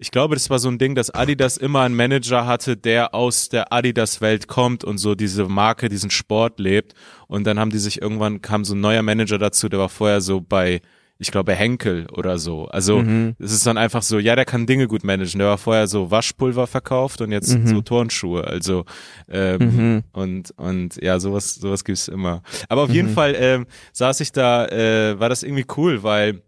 Ich 0.00 0.12
glaube, 0.12 0.36
das 0.36 0.48
war 0.48 0.60
so 0.60 0.68
ein 0.68 0.78
Ding, 0.78 0.94
dass 0.94 1.10
Adidas 1.10 1.56
immer 1.56 1.82
einen 1.82 1.96
Manager 1.96 2.46
hatte, 2.46 2.76
der 2.76 3.14
aus 3.14 3.48
der 3.48 3.72
Adidas-Welt 3.72 4.46
kommt 4.46 4.84
und 4.84 4.98
so 4.98 5.16
diese 5.16 5.48
Marke, 5.48 5.88
diesen 5.88 6.10
Sport 6.10 6.60
lebt. 6.60 6.94
Und 7.26 7.44
dann 7.48 7.58
haben 7.58 7.70
die 7.70 7.78
sich 7.78 8.00
irgendwann, 8.00 8.40
kam 8.40 8.64
so 8.64 8.76
ein 8.76 8.80
neuer 8.80 9.02
Manager 9.02 9.38
dazu, 9.38 9.68
der 9.68 9.80
war 9.80 9.88
vorher 9.88 10.20
so 10.20 10.40
bei, 10.40 10.82
ich 11.20 11.32
glaube, 11.32 11.52
Henkel 11.54 12.06
oder 12.12 12.38
so. 12.38 12.66
Also 12.66 13.02
Mhm. 13.02 13.34
es 13.40 13.50
ist 13.52 13.66
dann 13.66 13.76
einfach 13.76 14.02
so, 14.02 14.18
ja, 14.20 14.36
der 14.36 14.44
kann 14.44 14.66
Dinge 14.66 14.86
gut 14.86 15.02
managen. 15.02 15.40
Der 15.40 15.48
war 15.48 15.58
vorher 15.58 15.88
so 15.88 16.10
Waschpulver 16.12 16.66
verkauft 16.68 17.20
und 17.20 17.32
jetzt 17.32 17.58
Mhm. 17.58 17.66
so 17.66 17.82
Turnschuhe. 17.82 18.44
Also 18.44 18.84
ähm, 19.28 19.58
Mhm. 19.60 20.02
und 20.12 20.52
und 20.56 21.02
ja, 21.02 21.18
sowas 21.18 21.56
sowas 21.56 21.84
gibt's 21.84 22.06
immer. 22.08 22.42
Aber 22.68 22.82
auf 22.82 22.88
Mhm. 22.90 22.94
jeden 22.94 23.08
Fall 23.08 23.34
ähm, 23.36 23.66
saß 23.92 24.20
ich 24.20 24.30
da, 24.32 24.66
äh, 24.66 25.18
war 25.18 25.28
das 25.28 25.42
irgendwie 25.42 25.66
cool, 25.76 26.02
weil 26.04 26.42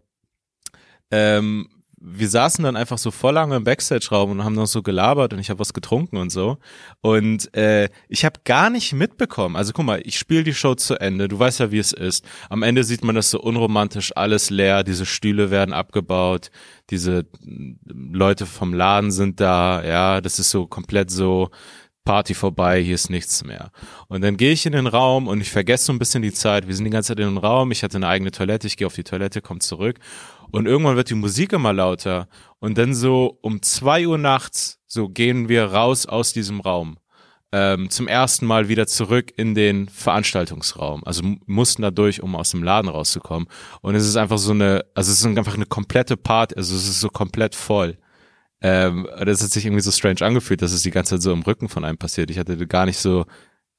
ähm, 1.11 1.67
wir 2.03 2.29
saßen 2.29 2.63
dann 2.63 2.75
einfach 2.75 2.97
so 2.97 3.11
voll 3.11 3.35
lange 3.35 3.55
im 3.55 3.63
Backstage-Raum 3.63 4.31
und 4.31 4.43
haben 4.43 4.55
noch 4.55 4.65
so 4.65 4.81
gelabert 4.81 5.33
und 5.33 5.39
ich 5.39 5.51
habe 5.51 5.59
was 5.59 5.71
getrunken 5.71 6.17
und 6.17 6.31
so. 6.31 6.57
Und 7.01 7.53
äh, 7.55 7.89
ich 8.09 8.25
habe 8.25 8.39
gar 8.43 8.71
nicht 8.71 8.93
mitbekommen. 8.93 9.55
Also 9.55 9.71
guck 9.71 9.85
mal, 9.85 10.01
ich 10.03 10.17
spiele 10.17 10.43
die 10.43 10.53
Show 10.53 10.73
zu 10.73 10.95
Ende. 10.95 11.27
Du 11.27 11.37
weißt 11.37 11.59
ja, 11.59 11.71
wie 11.71 11.77
es 11.77 11.93
ist. 11.93 12.25
Am 12.49 12.63
Ende 12.63 12.83
sieht 12.83 13.03
man 13.03 13.13
das 13.13 13.29
so 13.29 13.39
unromantisch, 13.39 14.11
alles 14.15 14.49
leer. 14.49 14.83
Diese 14.83 15.05
Stühle 15.05 15.51
werden 15.51 15.73
abgebaut. 15.73 16.49
Diese 16.89 17.27
mm, 17.43 17.73
Leute 18.13 18.47
vom 18.47 18.73
Laden 18.73 19.11
sind 19.11 19.39
da. 19.39 19.83
Ja, 19.85 20.21
das 20.21 20.39
ist 20.39 20.49
so 20.49 20.65
komplett 20.65 21.11
so 21.11 21.51
Party 22.03 22.33
vorbei, 22.33 22.81
hier 22.81 22.95
ist 22.95 23.11
nichts 23.11 23.43
mehr. 23.43 23.71
Und 24.07 24.21
dann 24.21 24.35
gehe 24.35 24.53
ich 24.53 24.65
in 24.65 24.71
den 24.71 24.87
Raum 24.87 25.27
und 25.27 25.39
ich 25.39 25.51
vergesse 25.51 25.85
so 25.85 25.93
ein 25.93 25.99
bisschen 25.99 26.23
die 26.23 26.33
Zeit. 26.33 26.67
Wir 26.67 26.73
sind 26.73 26.85
die 26.85 26.89
ganze 26.89 27.09
Zeit 27.09 27.19
in 27.19 27.27
dem 27.27 27.37
Raum, 27.37 27.69
ich 27.69 27.83
hatte 27.83 27.97
eine 27.97 28.07
eigene 28.07 28.31
Toilette, 28.31 28.65
ich 28.65 28.75
gehe 28.75 28.87
auf 28.87 28.95
die 28.95 29.03
Toilette, 29.03 29.39
komme 29.41 29.59
zurück 29.59 29.99
und 30.51 30.65
irgendwann 30.65 30.95
wird 30.95 31.09
die 31.09 31.15
Musik 31.15 31.53
immer 31.53 31.73
lauter 31.73 32.27
und 32.59 32.77
dann 32.77 32.93
so 32.93 33.37
um 33.41 33.61
zwei 33.61 34.07
Uhr 34.07 34.17
nachts 34.17 34.79
so 34.87 35.07
gehen 35.09 35.47
wir 35.49 35.65
raus 35.65 36.05
aus 36.05 36.33
diesem 36.33 36.59
Raum. 36.59 36.97
Ähm, 37.53 37.89
zum 37.89 38.07
ersten 38.07 38.45
Mal 38.45 38.69
wieder 38.69 38.87
zurück 38.87 39.33
in 39.35 39.55
den 39.55 39.89
Veranstaltungsraum. 39.89 41.03
Also 41.05 41.23
mu- 41.23 41.37
mussten 41.47 41.81
da 41.81 41.91
durch, 41.91 42.23
um 42.23 42.35
aus 42.35 42.51
dem 42.51 42.63
Laden 42.63 42.89
rauszukommen. 42.89 43.47
Und 43.81 43.95
es 43.95 44.05
ist 44.07 44.15
einfach 44.15 44.37
so 44.37 44.51
eine, 44.51 44.85
also 44.95 45.11
es 45.11 45.19
ist 45.19 45.25
einfach 45.25 45.55
eine 45.55 45.65
komplette 45.65 46.15
Party, 46.15 46.55
also 46.55 46.73
es 46.75 46.87
ist 46.87 47.01
so 47.01 47.09
komplett 47.09 47.55
voll. 47.55 47.97
Ähm, 48.61 49.07
das 49.25 49.43
hat 49.43 49.51
sich 49.51 49.65
irgendwie 49.65 49.81
so 49.81 49.91
strange 49.91 50.21
angefühlt, 50.21 50.61
dass 50.61 50.71
es 50.71 50.81
die 50.81 50.91
ganze 50.91 51.15
Zeit 51.15 51.23
so 51.23 51.33
im 51.33 51.41
Rücken 51.41 51.67
von 51.67 51.83
einem 51.83 51.97
passiert. 51.97 52.29
Ich 52.31 52.37
hatte 52.39 52.55
gar 52.67 52.85
nicht 52.85 52.97
so 52.99 53.25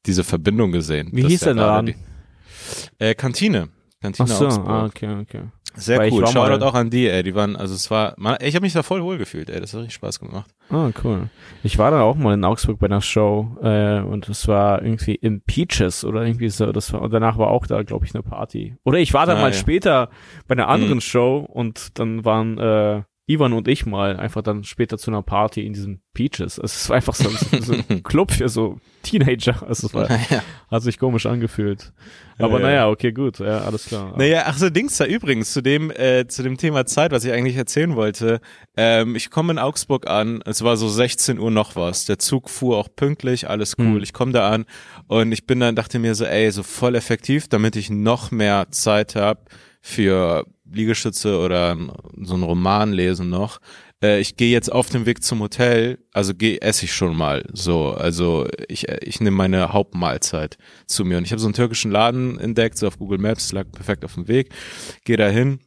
diese 0.04 0.24
Verbindung 0.24 0.72
gesehen. 0.72 1.08
Wie 1.12 1.22
hieß 1.26 1.40
der 1.40 1.54
Laden 1.54 1.86
die- 1.86 1.96
Äh, 2.98 3.14
Kantine. 3.14 3.68
Ach 3.70 4.02
Kantine 4.02 4.28
so, 4.28 4.46
Augsburg. 4.46 4.68
ah, 4.68 4.84
okay, 4.86 5.16
okay. 5.20 5.42
Sehr 5.74 5.98
Weil 5.98 6.08
ich 6.08 6.14
cool. 6.14 6.26
Shoutout 6.26 6.64
auch 6.64 6.74
an 6.74 6.90
die, 6.90 7.08
ey. 7.08 7.22
Die 7.22 7.34
waren, 7.34 7.56
also 7.56 7.74
es 7.74 7.90
war, 7.90 8.14
man, 8.18 8.36
ich 8.42 8.54
habe 8.54 8.62
mich 8.64 8.74
da 8.74 8.82
voll 8.82 9.02
wohl 9.02 9.16
gefühlt, 9.18 9.48
ey. 9.48 9.60
Das 9.60 9.72
hat 9.72 9.80
richtig 9.80 9.94
Spaß 9.94 10.20
gemacht. 10.20 10.50
Ah, 10.68 10.90
cool. 11.02 11.28
Ich 11.62 11.78
war 11.78 11.90
da 11.90 12.02
auch 12.02 12.16
mal 12.16 12.34
in 12.34 12.44
Augsburg 12.44 12.78
bei 12.78 12.86
einer 12.86 13.00
Show 13.00 13.56
äh, 13.62 14.00
und 14.00 14.28
es 14.28 14.46
war 14.48 14.82
irgendwie 14.82 15.14
im 15.14 15.40
Peaches 15.40 16.04
oder 16.04 16.24
irgendwie 16.26 16.50
so. 16.50 16.72
Das 16.72 16.92
war, 16.92 17.00
und 17.02 17.12
danach 17.12 17.38
war 17.38 17.48
auch 17.48 17.66
da, 17.66 17.82
glaube 17.82 18.04
ich, 18.06 18.14
eine 18.14 18.22
Party. 18.22 18.76
Oder 18.84 18.98
ich 18.98 19.14
war 19.14 19.24
da 19.26 19.32
Ah, 19.34 19.40
mal 19.40 19.48
ja. 19.50 19.52
später 19.54 20.10
bei 20.46 20.52
einer 20.54 20.68
anderen 20.68 20.96
Mhm. 20.96 21.00
Show 21.00 21.38
und 21.50 21.98
dann 21.98 22.24
waren 22.24 22.58
äh, 22.58 23.02
Ivan 23.32 23.52
und 23.52 23.68
ich 23.68 23.86
mal 23.86 24.16
einfach 24.16 24.42
dann 24.42 24.64
später 24.64 24.98
zu 24.98 25.10
einer 25.10 25.22
Party 25.22 25.64
in 25.66 25.72
diesem 25.72 26.00
Peaches. 26.14 26.58
Es 26.58 26.88
war 26.88 26.96
einfach 26.96 27.14
so, 27.14 27.28
ein- 27.28 27.62
so 27.62 27.74
ein 27.88 28.02
Club 28.02 28.30
für 28.32 28.48
so 28.48 28.78
Teenager. 29.02 29.62
Also 29.66 29.86
es 29.88 29.94
war, 29.94 30.08
Naja. 30.08 30.42
hat 30.70 30.82
sich 30.82 30.98
komisch 30.98 31.26
angefühlt. 31.26 31.92
Aber 32.38 32.54
Ja, 32.54 32.58
ja. 32.58 32.66
naja, 32.66 32.88
okay, 32.88 33.12
gut, 33.12 33.38
ja, 33.38 33.58
alles 33.62 33.86
klar. 33.86 34.14
Naja, 34.16 34.44
ach 34.46 34.56
so, 34.58 34.68
Dings 34.70 34.96
da 34.96 35.04
übrigens, 35.06 35.52
zu 35.52 35.62
dem, 35.62 35.90
äh, 35.90 36.26
zu 36.26 36.42
dem 36.42 36.56
Thema 36.56 36.86
Zeit, 36.86 37.12
was 37.12 37.24
ich 37.24 37.32
eigentlich 37.32 37.56
erzählen 37.56 37.94
wollte. 37.96 38.40
Ähm, 38.76 39.14
ich 39.16 39.30
komme 39.30 39.52
in 39.52 39.58
Augsburg 39.58 40.06
an, 40.08 40.42
es 40.44 40.62
war 40.62 40.76
so 40.76 40.88
16 40.88 41.38
Uhr 41.38 41.50
noch 41.50 41.76
was. 41.76 42.04
Der 42.06 42.18
Zug 42.18 42.50
fuhr 42.50 42.76
auch 42.78 42.88
pünktlich, 42.94 43.48
alles 43.48 43.74
cool. 43.78 43.86
Hm. 43.96 44.02
Ich 44.02 44.12
komme 44.12 44.32
da 44.32 44.50
an 44.50 44.64
und 45.08 45.32
ich 45.32 45.46
bin 45.46 45.60
dann, 45.60 45.76
dachte 45.76 45.98
mir 45.98 46.14
so, 46.14 46.24
ey, 46.24 46.50
so 46.50 46.62
voll 46.62 46.94
effektiv, 46.94 47.48
damit 47.48 47.76
ich 47.76 47.90
noch 47.90 48.30
mehr 48.30 48.66
Zeit 48.70 49.14
habe 49.14 49.40
für 49.80 50.46
Liegestütze 50.72 51.38
oder 51.38 51.76
so 52.22 52.34
einen 52.34 52.42
Roman 52.42 52.92
lesen 52.92 53.30
noch. 53.30 53.60
äh, 54.02 54.20
ich 54.20 54.36
gehe 54.36 54.50
jetzt 54.50 54.70
auf 54.72 54.88
dem 54.90 55.06
Weg 55.06 55.22
zum 55.22 55.40
Hotel, 55.40 55.98
also 56.12 56.34
gehe 56.34 56.60
esse 56.60 56.84
ich 56.84 56.94
schon 56.94 57.16
mal 57.16 57.44
so, 57.52 57.90
also 57.90 58.46
ich 58.68 58.88
ich 58.88 59.20
nehme 59.20 59.36
meine 59.36 59.72
Hauptmahlzeit 59.72 60.56
zu 60.86 61.04
mir 61.04 61.18
und 61.18 61.24
ich 61.24 61.32
habe 61.32 61.40
so 61.40 61.46
einen 61.46 61.54
türkischen 61.54 61.90
Laden 61.90 62.38
entdeckt, 62.38 62.78
so 62.78 62.86
auf 62.86 62.98
Google 62.98 63.18
Maps, 63.18 63.52
lag 63.52 63.70
perfekt 63.72 64.04
auf 64.04 64.14
dem 64.14 64.28
Weg, 64.28 64.50
gehe 65.04 65.16
dahin 65.16 65.60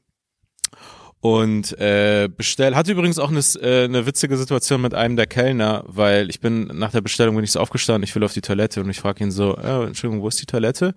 und 1.22 1.76
äh, 1.80 2.30
bestell 2.30 2.76
hatte 2.76 2.91
übrigens 2.91 3.18
auch 3.18 3.32
eine, 3.32 3.39
äh, 3.60 3.86
eine 3.86 4.06
witzige 4.06 4.38
Situation 4.38 4.80
mit 4.80 4.93
einem 4.93 5.16
der 5.16 5.26
Kellner, 5.26 5.84
weil 5.88 6.30
ich 6.30 6.39
bin 6.39 6.68
nach 6.68 6.91
der 6.91 7.01
Bestellung 7.01 7.34
bin 7.34 7.43
ich 7.43 7.51
so 7.51 7.60
aufgestanden, 7.60 8.03
ich 8.03 8.14
will 8.14 8.24
auf 8.24 8.34
die 8.34 8.41
Toilette 8.41 8.82
und 8.82 8.91
ich 8.91 8.99
frage 8.99 9.24
ihn 9.24 9.32
so, 9.32 9.58
äh, 9.58 9.86
Entschuldigung, 9.86 10.22
wo 10.22 10.28
ist 10.28 10.39
die 10.39 10.45
Toilette? 10.45 10.93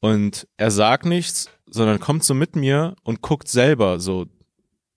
Und 0.00 0.46
er 0.56 0.70
sagt 0.70 1.06
nichts, 1.06 1.50
sondern 1.68 2.00
kommt 2.00 2.24
so 2.24 2.34
mit 2.34 2.56
mir 2.56 2.94
und 3.02 3.22
guckt 3.22 3.48
selber 3.48 3.98
so 3.98 4.26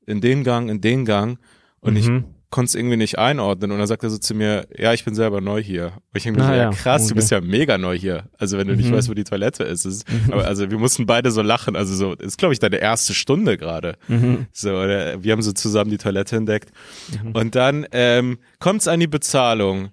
in 0.05 0.21
den 0.21 0.43
Gang, 0.43 0.69
in 0.69 0.81
den 0.81 1.05
Gang 1.05 1.39
und 1.81 1.93
mhm. 1.93 1.97
ich 1.97 2.09
konnte 2.49 2.69
es 2.69 2.75
irgendwie 2.75 2.97
nicht 2.97 3.19
einordnen 3.19 3.71
und 3.71 3.77
dann 3.77 3.87
sagt 3.87 4.03
er 4.03 4.09
so 4.09 4.17
zu 4.17 4.33
mir, 4.33 4.67
ja, 4.75 4.93
ich 4.93 5.05
bin 5.05 5.13
selber 5.13 5.39
neu 5.39 5.61
hier. 5.61 5.85
Und 5.85 6.17
ich 6.17 6.23
denke 6.23 6.39
mir 6.39 6.45
ah, 6.45 6.49
so, 6.49 6.55
ja, 6.55 6.69
krass, 6.71 7.03
okay. 7.03 7.09
du 7.09 7.15
bist 7.15 7.31
ja 7.31 7.41
mega 7.41 7.77
neu 7.77 7.97
hier. 7.97 8.23
Also 8.37 8.57
wenn 8.57 8.67
du 8.67 8.73
mhm. 8.73 8.79
nicht 8.79 8.91
weißt, 8.91 9.07
wo 9.07 9.13
die 9.13 9.23
Toilette 9.23 9.63
ist. 9.63 9.85
ist 9.85 10.09
mhm. 10.11 10.33
aber 10.33 10.45
also 10.45 10.69
wir 10.69 10.79
mussten 10.79 11.05
beide 11.05 11.31
so 11.31 11.41
lachen. 11.41 11.75
Also 11.75 11.93
so, 11.93 12.13
ist 12.13 12.37
glaube 12.37 12.53
ich 12.53 12.59
deine 12.59 12.77
erste 12.77 13.13
Stunde 13.13 13.57
gerade. 13.57 13.97
Mhm. 14.07 14.47
So, 14.51 14.71
oder 14.71 15.23
wir 15.23 15.31
haben 15.31 15.41
so 15.43 15.51
zusammen 15.51 15.91
die 15.91 15.97
Toilette 15.97 16.37
entdeckt. 16.37 16.71
Mhm. 17.23 17.31
Und 17.33 17.55
dann 17.55 17.85
ähm, 17.91 18.39
kommt 18.57 18.81
es 18.81 18.87
an 18.87 18.99
die 18.99 19.07
Bezahlung. 19.07 19.89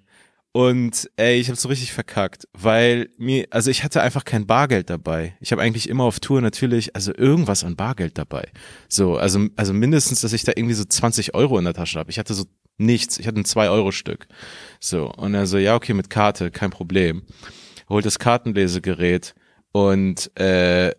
Und 0.57 1.07
ey, 1.17 1.39
ich 1.39 1.49
habe 1.49 1.55
so 1.55 1.69
richtig 1.69 1.93
verkackt, 1.93 2.47
weil 2.51 3.09
mir, 3.19 3.45
also 3.51 3.69
ich 3.69 3.83
hatte 3.83 4.01
einfach 4.01 4.25
kein 4.25 4.47
Bargeld 4.47 4.89
dabei. 4.89 5.37
Ich 5.39 5.51
habe 5.51 5.61
eigentlich 5.61 5.87
immer 5.87 6.05
auf 6.05 6.19
Tour 6.19 6.41
natürlich, 6.41 6.95
also 6.95 7.13
irgendwas 7.13 7.63
an 7.63 7.75
Bargeld 7.75 8.17
dabei. 8.17 8.49
So, 8.89 9.17
also, 9.17 9.49
also 9.55 9.71
mindestens, 9.73 10.21
dass 10.21 10.33
ich 10.33 10.45
da 10.45 10.53
irgendwie 10.55 10.73
so 10.73 10.83
20 10.83 11.35
Euro 11.35 11.59
in 11.59 11.65
der 11.65 11.75
Tasche 11.75 11.99
habe. 11.99 12.09
Ich 12.09 12.17
hatte 12.17 12.33
so 12.33 12.45
nichts. 12.79 13.19
Ich 13.19 13.27
hatte 13.27 13.39
ein 13.39 13.45
2-Euro-Stück. 13.45 14.27
So, 14.79 15.11
und 15.11 15.35
er 15.35 15.45
so, 15.45 15.59
ja, 15.59 15.75
okay, 15.75 15.93
mit 15.93 16.09
Karte, 16.09 16.49
kein 16.49 16.71
Problem. 16.71 17.21
Holt 17.87 18.07
das 18.07 18.17
Kartenlesegerät 18.17 19.35
und 19.73 20.35
äh, 20.39 20.91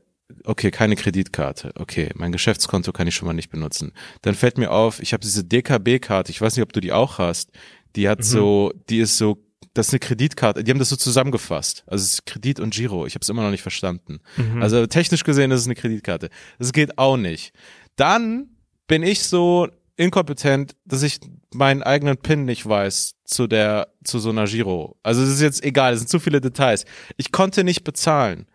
okay, 0.45 0.71
keine 0.71 0.95
Kreditkarte. 0.95 1.73
Okay, 1.75 2.11
mein 2.15 2.31
Geschäftskonto 2.31 2.93
kann 2.93 3.09
ich 3.09 3.17
schon 3.17 3.27
mal 3.27 3.35
nicht 3.35 3.51
benutzen. 3.51 3.91
Dann 4.23 4.37
fällt 4.37 4.57
mir 4.57 4.71
auf, 4.71 5.03
ich 5.03 5.13
habe 5.13 5.23
diese 5.23 5.43
DKB-Karte, 5.43 6.31
ich 6.31 6.41
weiß 6.41 6.55
nicht, 6.55 6.63
ob 6.63 6.73
du 6.73 6.79
die 6.79 6.93
auch 6.93 7.19
hast. 7.19 7.51
Die 7.97 8.09
hat 8.09 8.21
mhm. 8.21 8.23
so, 8.23 8.73
die 8.89 9.01
ist 9.01 9.19
so 9.19 9.48
das 9.79 9.89
ist 9.89 9.93
eine 9.93 10.01
Kreditkarte. 10.01 10.65
Die 10.65 10.71
haben 10.73 10.81
das 10.81 10.89
so 10.89 10.97
zusammengefasst. 10.97 11.85
Also 11.87 12.03
es 12.03 12.15
ist 12.15 12.27
Kredit 12.27 12.59
und 12.59 12.75
Giro. 12.75 13.07
Ich 13.07 13.15
habe 13.15 13.23
es 13.23 13.29
immer 13.29 13.43
noch 13.43 13.53
nicht 13.53 13.63
verstanden. 13.63 14.19
Mhm. 14.37 14.61
Also 14.61 14.85
technisch 14.87 15.23
gesehen 15.23 15.53
ist 15.53 15.61
es 15.61 15.67
eine 15.67 15.77
Kreditkarte. 15.77 16.31
Das 16.59 16.73
geht 16.73 16.99
auch 16.99 17.17
nicht. 17.17 17.53
Dann 17.95 18.49
bin 18.89 19.05
ich 19.05 19.23
so 19.23 19.69
inkompetent, 19.97 20.75
dass 20.85 21.05
ich 21.05 21.21
meinen 21.55 21.85
eigenen 21.85 22.17
PIN 22.17 22.45
nicht 22.45 22.69
weiß 22.69 23.15
zu 23.25 23.47
der 23.47 23.89
zu 24.03 24.19
so 24.19 24.31
einer 24.31 24.47
Giro. 24.47 24.97
Also 25.05 25.23
es 25.23 25.29
ist 25.29 25.41
jetzt 25.41 25.63
egal, 25.63 25.93
es 25.93 26.01
sind 26.01 26.09
zu 26.09 26.19
viele 26.19 26.41
Details. 26.41 26.85
Ich 27.17 27.31
konnte 27.31 27.63
nicht 27.63 27.85
bezahlen. 27.85 28.47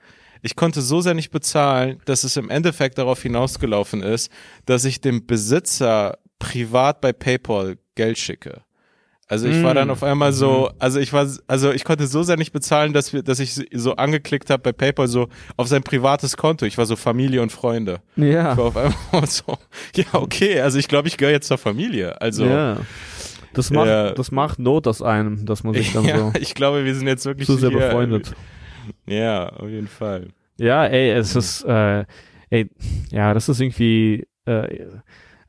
Ich 0.41 0.57
konnte 0.57 0.81
so 0.81 0.99
sehr 0.99 1.13
nicht 1.13 1.31
bezahlen, 1.31 2.01
dass 2.03 2.25
es 2.25 2.35
im 2.35 2.49
Endeffekt 2.49 2.97
darauf 2.97 3.21
hinausgelaufen 3.21 4.01
ist, 4.01 4.29
dass 4.65 4.83
ich 4.83 4.99
dem 4.99 5.25
Besitzer 5.25 6.17
privat 6.37 6.99
bei 6.99 7.13
PayPal 7.13 7.77
Geld 7.95 8.17
schicke. 8.17 8.63
Also 9.33 9.47
ich 9.47 9.63
war 9.63 9.73
dann 9.73 9.87
mm. 9.87 9.91
auf 9.91 10.03
einmal 10.03 10.31
so, 10.31 10.69
mhm. 10.69 10.77
also 10.77 10.99
ich 10.99 11.11
war, 11.11 11.27
also 11.47 11.71
ich 11.71 11.83
konnte 11.83 12.05
so 12.05 12.21
sehr 12.21 12.37
nicht 12.37 12.53
bezahlen, 12.53 12.93
dass 12.93 13.13
wir, 13.13 13.23
dass 13.23 13.39
ich 13.39 13.55
so 13.73 13.95
angeklickt 13.95 14.51
habe 14.51 14.61
bei 14.61 14.71
PayPal 14.71 15.07
so 15.07 15.27
auf 15.57 15.67
sein 15.67 15.81
privates 15.81 16.37
Konto. 16.37 16.67
Ich 16.67 16.77
war 16.77 16.85
so 16.85 16.95
Familie 16.95 17.41
und 17.41 17.51
Freunde. 17.51 18.01
Ja. 18.15 18.51
Ich 18.51 18.57
war 18.59 18.65
auf 18.65 18.77
einmal 18.77 18.93
so, 19.27 19.57
ja 19.95 20.05
okay, 20.11 20.61
also 20.61 20.77
ich 20.77 20.87
glaube, 20.87 21.07
ich 21.07 21.17
gehöre 21.17 21.31
jetzt 21.31 21.47
zur 21.47 21.57
Familie. 21.57 22.21
Also 22.21 22.45
ja. 22.45 22.77
Das 23.53 23.71
macht, 23.71 23.87
ja. 23.87 24.11
das 24.11 24.29
macht 24.29 24.59
Not 24.59 24.85
aus 24.85 25.01
einem, 25.01 25.47
dass 25.47 25.63
man 25.63 25.73
sich 25.73 25.93
dann 25.93 26.05
ja, 26.05 26.19
so. 26.19 26.33
Ich 26.39 26.53
glaube, 26.53 26.85
wir 26.85 26.93
sind 26.93 27.07
jetzt 27.07 27.25
wirklich 27.25 27.47
zu 27.47 27.57
sehr 27.57 27.71
hier, 27.71 27.79
befreundet. 27.79 28.35
Ja, 29.07 29.49
auf 29.49 29.67
jeden 29.67 29.87
Fall. 29.87 30.27
Ja, 30.59 30.85
ey, 30.85 31.09
es 31.09 31.35
ist, 31.35 31.63
äh, 31.63 32.05
ey, 32.51 32.69
ja, 33.09 33.33
das 33.33 33.49
ist 33.49 33.59
irgendwie. 33.59 34.27
Äh, 34.45 34.85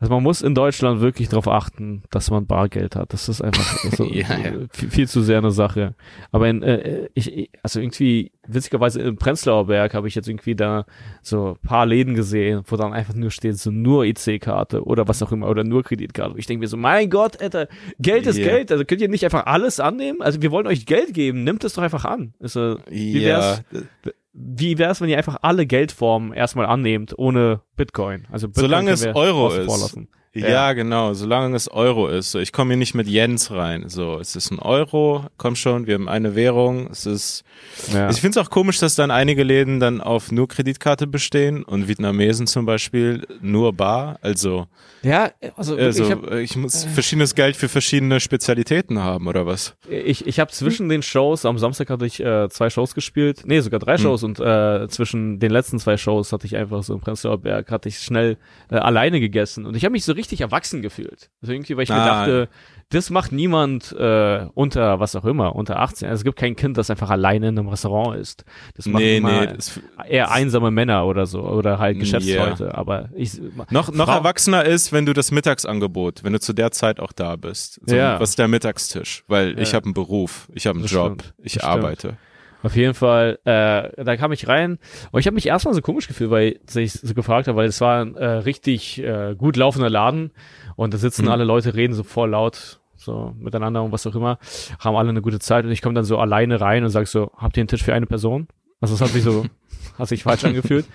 also 0.04 0.12
man 0.12 0.22
muss 0.22 0.42
in 0.42 0.54
Deutschland 0.54 1.00
wirklich 1.00 1.30
darauf 1.30 1.48
achten, 1.48 2.02
dass 2.10 2.30
man 2.30 2.46
Bargeld 2.46 2.94
hat. 2.94 3.14
Das 3.14 3.30
ist 3.30 3.40
einfach 3.40 3.64
so 3.96 4.04
ja, 4.04 4.36
ja. 4.36 4.52
Viel, 4.70 4.90
viel, 4.90 5.08
zu 5.08 5.22
sehr 5.22 5.38
eine 5.38 5.50
Sache. 5.50 5.94
Aber 6.30 6.46
in, 6.46 6.62
äh, 6.62 7.08
ich, 7.14 7.48
also 7.62 7.80
irgendwie, 7.80 8.30
witzigerweise 8.46 9.00
im 9.00 9.16
Prenzlauer 9.16 9.66
Berg 9.66 9.94
habe 9.94 10.06
ich 10.06 10.14
jetzt 10.14 10.28
irgendwie 10.28 10.56
da 10.56 10.84
so 11.22 11.56
paar 11.62 11.86
Läden 11.86 12.14
gesehen, 12.14 12.64
wo 12.66 12.76
dann 12.76 12.92
einfach 12.92 13.14
nur 13.14 13.30
steht, 13.30 13.56
so 13.56 13.70
nur 13.70 14.04
EC-Karte 14.04 14.84
oder 14.84 15.08
was 15.08 15.22
auch 15.22 15.32
immer, 15.32 15.48
oder 15.48 15.64
nur 15.64 15.82
Kreditkarte. 15.82 16.38
Ich 16.38 16.44
denke 16.44 16.60
mir 16.60 16.68
so, 16.68 16.76
mein 16.76 17.08
Gott, 17.08 17.40
Alter, 17.40 17.68
Geld 17.98 18.26
ist 18.26 18.36
yeah. 18.36 18.48
Geld. 18.48 18.72
Also 18.72 18.84
könnt 18.84 19.00
ihr 19.00 19.08
nicht 19.08 19.24
einfach 19.24 19.46
alles 19.46 19.80
annehmen? 19.80 20.20
Also 20.20 20.42
wir 20.42 20.50
wollen 20.50 20.66
euch 20.66 20.84
Geld 20.84 21.14
geben, 21.14 21.44
nimmt 21.44 21.64
es 21.64 21.72
doch 21.72 21.82
einfach 21.82 22.04
an. 22.04 22.34
Also, 22.40 22.76
wie 22.90 23.22
wär's? 23.22 23.62
Ja 23.72 24.12
wie 24.34 24.78
wäre 24.78 24.90
es, 24.90 25.00
wenn 25.00 25.08
ihr 25.08 25.16
einfach 25.16 25.38
alle 25.42 25.64
Geldformen 25.64 26.32
erstmal 26.32 26.66
annehmt, 26.66 27.16
ohne 27.16 27.62
Bitcoin? 27.76 28.26
Also 28.30 28.48
Bitcoin 28.48 28.64
Solange 28.64 28.90
es 28.90 29.06
Euro 29.06 29.48
ist. 29.50 29.66
Vorlassen. 29.66 30.08
Ja, 30.34 30.48
ja, 30.48 30.72
genau, 30.72 31.14
solange 31.14 31.54
es 31.54 31.68
Euro 31.68 32.08
ist. 32.08 32.32
So, 32.32 32.40
ich 32.40 32.52
komme 32.52 32.70
hier 32.70 32.78
nicht 32.78 32.94
mit 32.94 33.06
Jens 33.06 33.52
rein. 33.52 33.88
So, 33.88 34.18
es 34.18 34.34
ist 34.34 34.50
ein 34.50 34.58
Euro, 34.58 35.26
komm 35.36 35.54
schon, 35.54 35.86
wir 35.86 35.94
haben 35.94 36.08
eine 36.08 36.34
Währung. 36.34 36.88
Es 36.90 37.06
ist. 37.06 37.44
Ja. 37.92 38.10
Ich 38.10 38.20
finde 38.20 38.40
es 38.40 38.44
auch 38.44 38.50
komisch, 38.50 38.78
dass 38.78 38.96
dann 38.96 39.12
einige 39.12 39.44
Läden 39.44 39.78
dann 39.78 40.00
auf 40.00 40.32
nur 40.32 40.48
Kreditkarte 40.48 41.06
bestehen 41.06 41.62
und 41.62 41.86
Vietnamesen 41.86 42.48
zum 42.48 42.66
Beispiel 42.66 43.26
nur 43.40 43.72
Bar. 43.72 44.18
Also. 44.22 44.66
Ja, 45.04 45.30
also, 45.56 45.76
also 45.76 46.02
ich, 46.02 46.10
hab, 46.10 46.32
ich 46.32 46.56
muss 46.56 46.84
äh, 46.84 46.88
verschiedenes 46.88 47.34
Geld 47.34 47.56
für 47.56 47.68
verschiedene 47.68 48.20
Spezialitäten 48.20 48.98
haben 48.98 49.26
oder 49.26 49.46
was? 49.46 49.76
Ich, 49.88 50.26
ich 50.26 50.40
habe 50.40 50.50
zwischen 50.50 50.88
den 50.88 51.02
Shows, 51.02 51.44
am 51.44 51.58
Samstag 51.58 51.90
hatte 51.90 52.06
ich 52.06 52.20
äh, 52.20 52.48
zwei 52.48 52.70
Shows 52.70 52.94
gespielt, 52.94 53.42
nee, 53.44 53.60
sogar 53.60 53.80
drei 53.80 53.96
hm. 53.98 54.02
Shows 54.02 54.22
hm. 54.22 54.28
und 54.30 54.40
äh, 54.40 54.88
zwischen 54.88 55.38
den 55.40 55.50
letzten 55.50 55.78
zwei 55.78 55.98
Shows 55.98 56.32
hatte 56.32 56.46
ich 56.46 56.56
einfach 56.56 56.82
so 56.82 56.94
im 56.94 57.00
Prenzlauer 57.00 57.36
Berg, 57.36 57.70
hatte 57.70 57.90
ich 57.90 57.98
schnell 57.98 58.38
äh, 58.70 58.76
alleine 58.76 59.20
gegessen 59.20 59.66
und 59.66 59.76
ich 59.76 59.84
habe 59.84 59.92
mich 59.92 60.04
so 60.04 60.12
richtig 60.12 60.23
richtig 60.24 60.40
erwachsen 60.40 60.82
gefühlt. 60.82 61.30
Also 61.42 61.52
irgendwie, 61.52 61.76
weil 61.76 61.84
ich 61.84 61.92
ah. 61.92 61.98
mir 61.98 62.04
dachte, 62.04 62.48
das 62.88 63.10
macht 63.10 63.32
niemand 63.32 63.92
äh, 63.92 64.46
unter, 64.54 65.00
was 65.00 65.16
auch 65.16 65.24
immer, 65.24 65.54
unter 65.54 65.80
18. 65.80 66.08
Also 66.08 66.20
es 66.20 66.24
gibt 66.24 66.38
kein 66.38 66.56
Kind, 66.56 66.78
das 66.78 66.90
einfach 66.90 67.10
alleine 67.10 67.48
in 67.48 67.58
einem 67.58 67.68
Restaurant 67.68 68.18
ist. 68.18 68.44
Das 68.74 68.86
machen 68.86 69.02
nee, 69.02 69.20
nee, 69.20 69.46
das, 69.46 69.80
eher 70.08 70.30
einsame 70.30 70.70
Männer 70.70 71.06
oder 71.06 71.26
so 71.26 71.42
oder 71.42 71.78
halt 71.78 71.98
Geschäftsleute. 71.98 72.64
Yeah. 72.64 72.74
Aber 72.74 73.08
ich 73.14 73.40
noch 73.70 73.92
noch 73.92 74.08
erwachsener 74.08 74.64
ist, 74.64 74.92
wenn 74.92 75.06
du 75.06 75.12
das 75.12 75.30
Mittagsangebot, 75.30 76.24
wenn 76.24 76.32
du 76.32 76.40
zu 76.40 76.52
der 76.52 76.70
Zeit 76.70 77.00
auch 77.00 77.12
da 77.12 77.36
bist. 77.36 77.80
So, 77.84 77.94
ja. 77.94 78.18
Was 78.20 78.30
ist 78.30 78.38
der 78.38 78.48
Mittagstisch? 78.48 79.24
Weil 79.28 79.52
ja. 79.52 79.58
ich 79.58 79.74
habe 79.74 79.84
einen 79.84 79.94
Beruf, 79.94 80.48
ich 80.54 80.66
habe 80.66 80.76
einen 80.76 80.84
das 80.84 80.92
Job, 80.92 81.22
stimmt. 81.22 81.34
ich 81.42 81.54
das 81.54 81.64
arbeite. 81.64 82.08
Stimmt. 82.08 82.18
Auf 82.64 82.76
jeden 82.76 82.94
Fall, 82.94 83.38
äh, 83.44 84.02
da 84.02 84.16
kam 84.16 84.32
ich 84.32 84.48
rein 84.48 84.78
und 85.12 85.20
ich 85.20 85.26
habe 85.26 85.34
mich 85.34 85.46
erstmal 85.46 85.74
so 85.74 85.82
komisch 85.82 86.08
gefühlt, 86.08 86.30
weil 86.30 86.60
ich 86.74 86.92
so 86.92 87.12
gefragt 87.12 87.46
habe, 87.46 87.58
weil 87.58 87.68
es 87.68 87.80
war 87.82 88.00
ein 88.00 88.16
äh, 88.16 88.24
richtig 88.24 89.02
äh, 89.02 89.34
gut 89.36 89.56
laufender 89.56 89.90
Laden 89.90 90.32
und 90.74 90.94
da 90.94 90.98
sitzen 90.98 91.26
mhm. 91.26 91.30
alle 91.30 91.44
Leute, 91.44 91.74
reden 91.74 91.92
so 91.92 92.02
voll 92.02 92.30
laut 92.30 92.80
so 92.96 93.34
miteinander 93.38 93.82
und 93.82 93.92
was 93.92 94.06
auch 94.06 94.14
immer, 94.14 94.38
haben 94.78 94.96
alle 94.96 95.10
eine 95.10 95.20
gute 95.20 95.38
Zeit 95.38 95.64
und 95.64 95.72
ich 95.72 95.82
komme 95.82 95.94
dann 95.94 96.04
so 96.04 96.18
alleine 96.18 96.60
rein 96.60 96.84
und 96.84 96.90
sag 96.90 97.06
so, 97.06 97.30
habt 97.36 97.56
ihr 97.56 97.60
einen 97.60 97.68
Tisch 97.68 97.84
für 97.84 97.94
eine 97.94 98.06
Person? 98.06 98.48
Also 98.80 98.94
es 98.94 99.00
hat 99.00 99.10
sich 99.10 99.22
so, 99.22 99.44
hat 99.98 100.08
sich 100.08 100.22
falsch 100.22 100.44
angefühlt. 100.44 100.86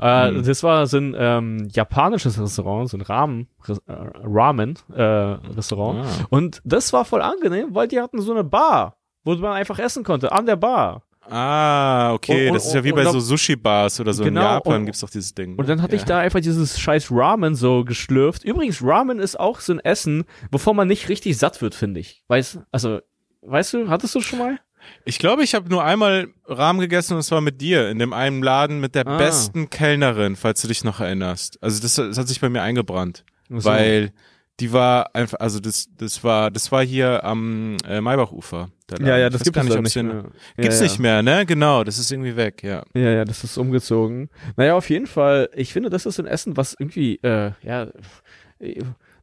Äh, 0.00 0.30
mhm. 0.30 0.44
Das 0.44 0.62
war 0.62 0.86
so 0.86 0.98
ein 0.98 1.14
ähm, 1.18 1.68
japanisches 1.72 2.40
Restaurant, 2.40 2.88
so 2.88 2.96
ein 2.96 3.02
Ramen, 3.02 3.48
äh, 3.68 3.72
Ramen 3.86 4.78
äh, 4.94 5.02
Restaurant. 5.02 6.04
Ah. 6.04 6.26
Und 6.30 6.62
das 6.64 6.92
war 6.92 7.04
voll 7.04 7.20
angenehm, 7.22 7.74
weil 7.74 7.88
die 7.88 8.00
hatten 8.00 8.20
so 8.20 8.32
eine 8.32 8.44
Bar, 8.44 8.96
wo 9.24 9.34
man 9.34 9.52
einfach 9.52 9.78
essen 9.78 10.04
konnte, 10.04 10.32
an 10.32 10.46
der 10.46 10.56
Bar. 10.56 11.02
Ah, 11.30 12.12
okay. 12.14 12.44
Und, 12.44 12.48
und, 12.48 12.54
das 12.54 12.66
ist 12.66 12.74
ja 12.74 12.84
wie 12.84 12.92
bei 12.92 13.04
so 13.04 13.20
Sushi-Bars 13.20 14.00
oder 14.00 14.14
so. 14.14 14.24
Genau, 14.24 14.40
in 14.40 14.46
Japan 14.46 14.84
gibt's 14.86 15.00
doch 15.00 15.10
dieses 15.10 15.34
Ding. 15.34 15.56
Und 15.56 15.68
dann 15.68 15.82
hatte 15.82 15.94
ja. 15.94 16.00
ich 16.00 16.04
da 16.04 16.18
einfach 16.18 16.40
dieses 16.40 16.78
scheiß 16.80 17.10
Ramen 17.10 17.54
so 17.54 17.84
geschlürft. 17.84 18.44
Übrigens, 18.44 18.82
Ramen 18.82 19.18
ist 19.18 19.38
auch 19.38 19.60
so 19.60 19.74
ein 19.74 19.80
Essen, 19.80 20.24
wovon 20.50 20.76
man 20.76 20.88
nicht 20.88 21.08
richtig 21.08 21.36
satt 21.36 21.60
wird, 21.60 21.74
finde 21.74 22.00
ich. 22.00 22.22
Weißt, 22.28 22.60
also, 22.72 23.00
weißt 23.42 23.74
du, 23.74 23.88
hattest 23.88 24.14
du 24.14 24.20
schon 24.20 24.38
mal? 24.38 24.58
Ich 25.04 25.18
glaube, 25.18 25.42
ich 25.42 25.54
habe 25.54 25.68
nur 25.68 25.84
einmal 25.84 26.28
Rahmen 26.46 26.80
gegessen 26.80 27.14
und 27.14 27.20
es 27.20 27.30
war 27.30 27.40
mit 27.40 27.60
dir 27.60 27.90
in 27.90 27.98
dem 27.98 28.12
einen 28.12 28.42
Laden 28.42 28.80
mit 28.80 28.94
der 28.94 29.06
ah. 29.06 29.18
besten 29.18 29.70
Kellnerin, 29.70 30.36
falls 30.36 30.62
du 30.62 30.68
dich 30.68 30.84
noch 30.84 31.00
erinnerst. 31.00 31.62
Also 31.62 31.82
das, 31.82 31.96
das 31.96 32.16
hat 32.16 32.28
sich 32.28 32.40
bei 32.40 32.48
mir 32.48 32.62
eingebrannt, 32.62 33.24
so. 33.48 33.64
weil 33.64 34.12
die 34.60 34.72
war 34.72 35.14
einfach, 35.14 35.38
also 35.40 35.60
das, 35.60 35.88
das 35.96 36.24
war, 36.24 36.50
das 36.50 36.72
war 36.72 36.84
hier 36.84 37.24
am 37.24 37.76
äh, 37.86 38.00
Maybachufer. 38.00 38.70
Ja, 39.00 39.18
ja, 39.18 39.30
das 39.30 39.42
gibt 39.42 39.56
es 39.56 39.64
nicht, 39.64 39.82
nicht 39.82 39.96
mehr. 40.02 40.24
Gibt's 40.56 40.78
ja, 40.78 40.84
nicht 40.84 40.98
mehr, 40.98 41.22
ne? 41.22 41.46
Genau, 41.46 41.84
das 41.84 41.98
ist 41.98 42.10
irgendwie 42.10 42.36
weg, 42.36 42.62
ja. 42.62 42.82
Ja, 42.94 43.10
ja, 43.10 43.24
das 43.24 43.44
ist 43.44 43.56
umgezogen. 43.58 44.30
Naja, 44.56 44.74
auf 44.74 44.88
jeden 44.90 45.06
Fall, 45.06 45.50
ich 45.54 45.72
finde, 45.72 45.90
das 45.90 46.06
ist 46.06 46.18
ein 46.18 46.26
Essen, 46.26 46.56
was 46.56 46.74
irgendwie, 46.78 47.16
äh, 47.22 47.52
ja, 47.62 47.88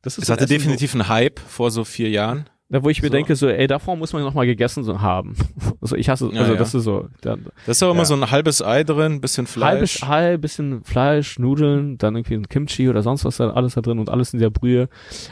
das 0.02 0.18
ist. 0.18 0.24
Es 0.24 0.30
hatte 0.30 0.44
Essen, 0.44 0.54
definitiv 0.54 0.94
einen 0.94 1.08
Hype 1.10 1.40
vor 1.40 1.72
so 1.72 1.84
vier 1.84 2.10
Jahren. 2.10 2.48
Da, 2.68 2.84
wo 2.84 2.90
ich 2.90 3.02
mir 3.04 3.10
So. 3.10 3.14
denke, 3.14 3.36
so, 3.36 3.48
ey, 3.48 3.68
davor 3.68 3.96
muss 3.96 4.12
man 4.12 4.24
noch 4.24 4.34
mal 4.34 4.46
gegessen 4.48 4.84
so 4.84 5.00
haben. 5.02 5.36
Also 5.82 5.96
ich 5.98 6.10
hasse, 6.10 6.32
also 6.34 6.54
ja. 6.54 6.58
das 6.58 6.74
ist 6.74 6.84
so. 6.84 7.10
Da, 7.22 7.36
Da 7.36 7.72
ist 7.72 7.80
immer 7.84 7.94
Ja. 7.96 8.06
so 8.06 8.16
ein 8.16 8.32
halbes 8.32 8.64
Ei 8.64 8.84
drin, 8.84 9.22
bisschen 9.22 9.46
Fleisch. 9.46 10.02
halbes 10.02 10.02
Ei, 10.04 10.38
bisschen 10.38 10.84
Fleisch, 10.84 11.38
Nudeln, 11.38 12.00
dann 12.00 12.16
irgendwie 12.16 12.34
ein 12.34 12.50
Kimchi 12.50 12.90
oder 12.90 13.04
sonst 13.04 13.24
was 13.24 13.38
da 13.38 13.52
alles 13.52 13.76
da 13.76 13.82
drin 13.82 14.00
und 14.00 14.10
alles 14.10 14.34
in 14.34 14.40
der 14.40 14.50
Brühe. 14.50 14.90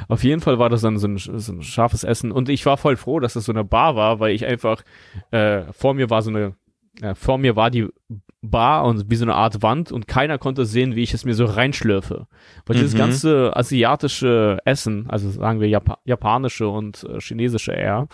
Auf 0.10 0.24
jeden 0.24 0.42
Fall 0.42 0.60
war 0.60 0.70
das 0.70 0.82
dann 0.82 1.00
so 1.00 1.08
ein, 1.08 1.18
so 1.18 1.54
ein 1.54 1.64
scharfes 1.64 2.04
Essen 2.04 2.32
und 2.32 2.50
ich 2.50 2.68
war 2.68 2.78
voll 2.78 2.98
froh, 2.98 3.20
dass 3.20 3.34
das 3.34 3.46
so 3.46 3.52
eine 3.52 3.64
Bar 3.64 3.96
war, 3.96 4.20
weil 4.20 4.36
ich 4.36 4.46
einfach 4.46 4.84
äh, 5.32 5.64
vor 5.72 5.96
mir 5.96 6.12
war 6.12 6.22
so 6.22 6.30
eine 6.30 6.54
äh, 7.02 7.16
vor 7.16 7.40
mir 7.40 7.56
war 7.56 7.72
die 7.72 7.88
Bar 8.44 8.86
und 8.86 9.10
wie 9.10 9.16
so 9.16 9.24
eine 9.26 9.36
Art 9.36 9.62
Wand 9.64 9.92
und 9.92 10.08
keiner 10.08 10.38
konnte 10.38 10.66
sehen, 10.66 10.96
wie 10.96 11.02
ich 11.04 11.14
es 11.14 11.24
mir 11.26 11.34
so 11.34 11.46
reinschlürfe. 11.46 12.28
Weil 12.66 12.76
dieses 12.76 12.94
Mhm. 12.94 12.98
ganze 12.98 13.52
asiatische 13.56 14.60
Essen, 14.66 15.06
also 15.10 15.30
sagen 15.30 15.60
wir 15.62 15.70
Japa 15.70 15.98
japanische 16.06 16.68
und 16.68 17.04
äh, 17.06 17.20
chinesische 17.20 17.72
eher, 17.72 18.08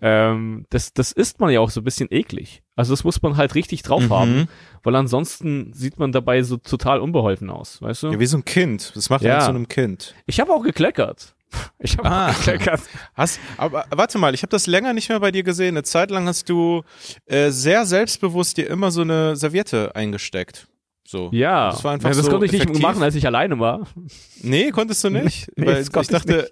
ähm, 0.00 0.64
das, 0.70 0.92
das 0.92 1.12
isst 1.12 1.40
man 1.40 1.50
ja 1.50 1.60
auch 1.60 1.70
so 1.70 1.80
ein 1.80 1.84
bisschen 1.84 2.08
eklig. 2.10 2.62
Also 2.76 2.92
das 2.92 3.02
muss 3.04 3.20
man 3.22 3.36
halt 3.36 3.54
richtig 3.56 3.82
drauf 3.82 4.04
Mhm. 4.04 4.10
haben, 4.10 4.48
weil 4.84 4.94
ansonsten 4.94 5.72
sieht 5.72 5.98
man 5.98 6.12
dabei 6.12 6.42
so 6.42 6.56
total 6.56 7.00
unbeholfen 7.00 7.50
aus, 7.50 7.82
weißt 7.82 8.04
du? 8.04 8.12
Ja, 8.12 8.20
wie 8.20 8.26
so 8.26 8.36
ein 8.36 8.44
Kind. 8.44 8.92
Das 8.94 9.10
macht 9.10 9.22
Ja. 9.22 9.34
man 9.36 9.42
zu 9.42 9.48
einem 9.50 9.68
Kind. 9.68 10.14
Ich 10.26 10.38
habe 10.40 10.52
auch 10.52 10.62
gekleckert. 10.62 11.34
Ich 11.80 11.96
habe 11.96 12.08
Ah. 12.10 12.34
Hast, 13.14 13.38
aber 13.56 13.86
warte 13.90 14.18
mal, 14.18 14.34
ich 14.34 14.42
habe 14.42 14.50
das 14.50 14.66
länger 14.66 14.92
nicht 14.92 15.08
mehr 15.08 15.20
bei 15.20 15.30
dir 15.30 15.42
gesehen. 15.42 15.76
Eine 15.76 15.82
Zeit 15.84 16.10
lang 16.10 16.26
hast 16.26 16.48
du 16.48 16.82
äh, 17.26 17.50
sehr 17.50 17.86
selbstbewusst 17.86 18.56
dir 18.56 18.68
immer 18.68 18.90
so 18.90 19.02
eine 19.02 19.36
Serviette 19.36 19.94
eingesteckt. 19.94 20.66
So. 21.06 21.30
Ja, 21.32 21.70
Das 21.70 21.84
war 21.84 21.92
einfach 21.92 22.10
ja, 22.10 22.16
das 22.16 22.24
so 22.26 22.30
konnte 22.32 22.46
ich 22.46 22.52
nicht 22.52 22.62
effektiv. 22.64 22.82
machen, 22.82 23.02
als 23.02 23.14
ich 23.14 23.24
alleine 23.26 23.58
war. 23.58 23.86
Nee, 24.42 24.70
konntest 24.72 25.02
du 25.04 25.10
nicht? 25.10 25.48
Nee, 25.56 25.66
Weil 25.66 25.80
ich 25.82 25.88
dachte, 26.08 26.50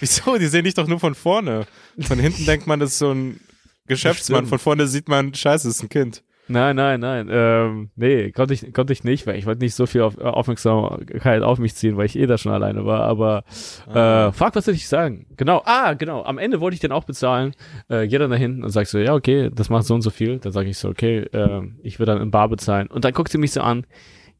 wieso? 0.00 0.36
Die 0.38 0.46
sehen 0.46 0.64
dich 0.64 0.74
doch 0.74 0.86
nur 0.88 0.98
von 0.98 1.14
vorne. 1.14 1.66
Von 2.00 2.18
hinten 2.18 2.44
denkt 2.44 2.66
man, 2.66 2.80
das 2.80 2.92
ist 2.92 2.98
so 2.98 3.12
ein 3.12 3.38
Geschäftsmann. 3.86 4.46
Von 4.46 4.58
vorne 4.58 4.86
sieht 4.88 5.08
man, 5.08 5.32
scheiße, 5.34 5.68
das 5.68 5.76
ist 5.76 5.82
ein 5.82 5.88
Kind. 5.88 6.24
Nein, 6.52 6.76
nein, 6.76 7.00
nein. 7.00 7.28
Ähm, 7.30 7.90
nee, 7.96 8.30
konnte 8.30 8.52
ich, 8.54 8.72
konnte 8.74 8.92
ich 8.92 9.04
nicht, 9.04 9.26
weil 9.26 9.36
ich 9.38 9.46
wollte 9.46 9.60
nicht 9.60 9.74
so 9.74 9.86
viel 9.86 10.02
auf, 10.02 10.18
Aufmerksamkeit 10.18 11.42
auf 11.42 11.58
mich 11.58 11.74
ziehen, 11.74 11.96
weil 11.96 12.06
ich 12.06 12.18
eh 12.18 12.26
da 12.26 12.36
schon 12.38 12.52
alleine 12.52 12.84
war. 12.84 13.00
Aber 13.02 13.44
Ah. 13.92 14.28
äh, 14.28 14.32
fuck, 14.32 14.54
was 14.54 14.66
soll 14.66 14.74
ich 14.74 14.86
sagen? 14.88 15.26
Genau, 15.36 15.62
ah, 15.64 15.94
genau. 15.94 16.22
Am 16.24 16.38
Ende 16.38 16.60
wollte 16.60 16.74
ich 16.74 16.80
den 16.80 16.92
auch 16.92 17.04
bezahlen. 17.04 17.52
Äh, 17.88 18.06
geh 18.06 18.18
dann 18.18 18.30
da 18.30 18.36
hinten 18.36 18.64
und 18.64 18.70
sag 18.70 18.86
so, 18.86 18.98
ja, 18.98 19.14
okay, 19.14 19.50
das 19.52 19.70
macht 19.70 19.84
so 19.86 19.94
und 19.94 20.02
so 20.02 20.10
viel. 20.10 20.38
Dann 20.38 20.52
sage 20.52 20.68
ich 20.68 20.78
so, 20.78 20.88
okay, 20.88 21.18
äh, 21.32 21.62
ich 21.82 21.98
will 21.98 22.06
dann 22.06 22.20
in 22.20 22.30
Bar 22.30 22.48
bezahlen. 22.48 22.88
Und 22.88 23.04
dann 23.04 23.12
guckt 23.12 23.30
sie 23.32 23.38
mich 23.38 23.52
so 23.52 23.60
an. 23.62 23.86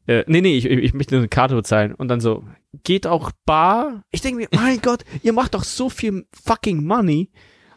Äh, 0.05 0.23
nee, 0.27 0.41
nee, 0.41 0.57
ich, 0.57 0.65
ich 0.65 0.79
ich 0.79 0.93
möchte 0.93 1.15
eine 1.17 1.27
Karte 1.29 1.55
bezahlen. 1.55 1.93
Und 1.95 2.09
dann 2.09 2.19
so, 2.19 2.43
geht 2.83 3.07
auch 3.07 3.31
Bar? 3.45 4.03
Ich 4.11 4.21
denke 4.21 4.37
mir, 4.41 4.47
mein 4.51 4.81
Gott, 4.81 5.03
ihr 5.23 5.33
macht 5.33 5.53
doch 5.55 5.63
so 5.63 5.89
viel 5.89 6.25
fucking 6.45 6.85
Money. 6.85 7.29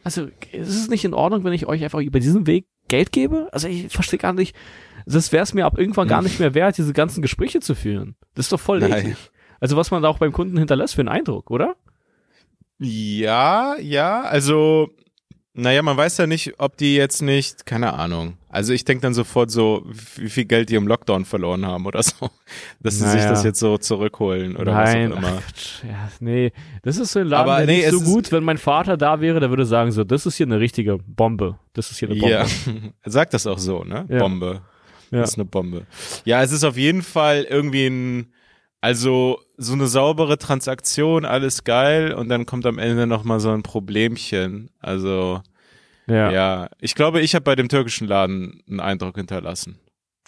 Also, 0.02 0.28
ist 0.52 0.68
es 0.68 0.88
nicht 0.88 1.04
in 1.04 1.14
Ordnung, 1.14 1.42
wenn 1.44 1.52
ich 1.52 1.66
euch 1.66 1.82
einfach 1.82 2.00
über 2.00 2.20
diesen 2.20 2.46
Weg 2.46 2.66
Geld 2.88 3.12
gebe? 3.12 3.48
Also, 3.52 3.68
ich 3.68 3.88
verstehe 3.88 4.18
gar 4.18 4.32
nicht. 4.32 4.56
Das 5.06 5.32
wäre 5.32 5.42
es 5.42 5.54
mir 5.54 5.66
ab 5.66 5.78
irgendwann 5.78 6.08
gar 6.08 6.22
nicht 6.22 6.40
mehr 6.40 6.54
wert, 6.54 6.78
diese 6.78 6.92
ganzen 6.92 7.22
Gespräche 7.22 7.60
zu 7.60 7.74
führen. 7.74 8.16
Das 8.34 8.46
ist 8.46 8.52
doch 8.52 8.60
voll 8.60 8.82
eklig. 8.82 9.16
Also, 9.60 9.76
was 9.76 9.90
man 9.90 10.02
da 10.02 10.08
auch 10.08 10.18
beim 10.18 10.32
Kunden 10.32 10.58
hinterlässt 10.58 10.94
für 10.94 11.02
einen 11.02 11.08
Eindruck, 11.08 11.50
oder? 11.50 11.76
Ja, 12.78 13.76
ja, 13.78 14.22
also, 14.22 14.90
naja, 15.56 15.82
man 15.82 15.96
weiß 15.96 16.18
ja 16.18 16.26
nicht, 16.26 16.54
ob 16.58 16.76
die 16.76 16.94
jetzt 16.96 17.22
nicht, 17.22 17.66
keine 17.66 17.94
Ahnung. 17.94 18.36
Also 18.48 18.72
ich 18.72 18.84
denke 18.84 19.02
dann 19.02 19.14
sofort 19.14 19.50
so, 19.50 19.84
wie 20.16 20.28
viel 20.30 20.44
Geld 20.44 20.70
die 20.70 20.74
im 20.76 20.86
Lockdown 20.86 21.24
verloren 21.24 21.66
haben 21.66 21.84
oder 21.86 22.02
so, 22.02 22.30
dass 22.80 22.94
sie 22.98 23.04
sich 23.06 23.20
Naja. 23.20 23.30
das 23.30 23.44
jetzt 23.44 23.58
so 23.58 23.76
zurückholen 23.78 24.56
oder 24.56 24.72
Nein, 24.72 25.10
was 25.10 25.16
auch 25.16 25.22
immer. 25.28 25.42
ach 25.46 25.84
ja, 25.84 26.08
nee, 26.20 26.52
das 26.82 26.96
ist 26.98 27.12
so 27.12 27.20
ein 27.20 27.26
Laden, 27.26 27.50
Aber 27.50 27.64
nee, 27.66 27.78
nicht 27.78 27.90
so 27.90 28.00
gut, 28.00 28.30
wenn 28.32 28.44
mein 28.44 28.58
Vater 28.58 28.96
da 28.96 29.20
wäre, 29.20 29.40
der 29.40 29.50
würde 29.50 29.66
sagen 29.66 29.90
so, 29.92 30.04
das 30.04 30.26
ist 30.26 30.36
hier 30.36 30.46
eine 30.46 30.60
richtige 30.60 30.98
Bombe. 30.98 31.58
Das 31.72 31.90
ist 31.90 31.98
hier 31.98 32.10
eine 32.10 32.18
Bombe. 32.20 32.34
Ja, 33.04 33.10
sagt 33.10 33.34
das 33.34 33.46
auch 33.46 33.58
so, 33.58 33.82
ne? 33.84 34.06
Ja. 34.08 34.18
Bombe. 34.18 34.62
Ja. 35.10 35.20
Das 35.20 35.30
ist 35.30 35.36
eine 35.36 35.44
Bombe. 35.44 35.86
Ja, 36.24 36.42
es 36.42 36.52
ist 36.52 36.64
auf 36.64 36.76
jeden 36.76 37.02
Fall 37.02 37.46
irgendwie 37.48 37.86
ein, 37.86 38.32
also 38.80 39.40
so 39.56 39.72
eine 39.72 39.86
saubere 39.86 40.38
Transaktion, 40.38 41.24
alles 41.24 41.64
geil 41.64 42.12
und 42.12 42.28
dann 42.28 42.46
kommt 42.46 42.66
am 42.66 42.78
Ende 42.78 43.06
nochmal 43.06 43.40
so 43.40 43.50
ein 43.50 43.62
Problemchen. 43.62 44.70
Also 44.80 45.42
Ja, 46.06 46.14
ja. 46.14 46.30
ja, 46.30 46.68
ich 46.80 46.94
glaube, 46.94 47.20
ich 47.20 47.34
habe 47.34 47.42
bei 47.44 47.56
dem 47.56 47.68
türkischen 47.68 48.06
Laden 48.06 48.62
einen 48.68 48.80
Eindruck 48.80 49.16
hinterlassen. 49.16 49.78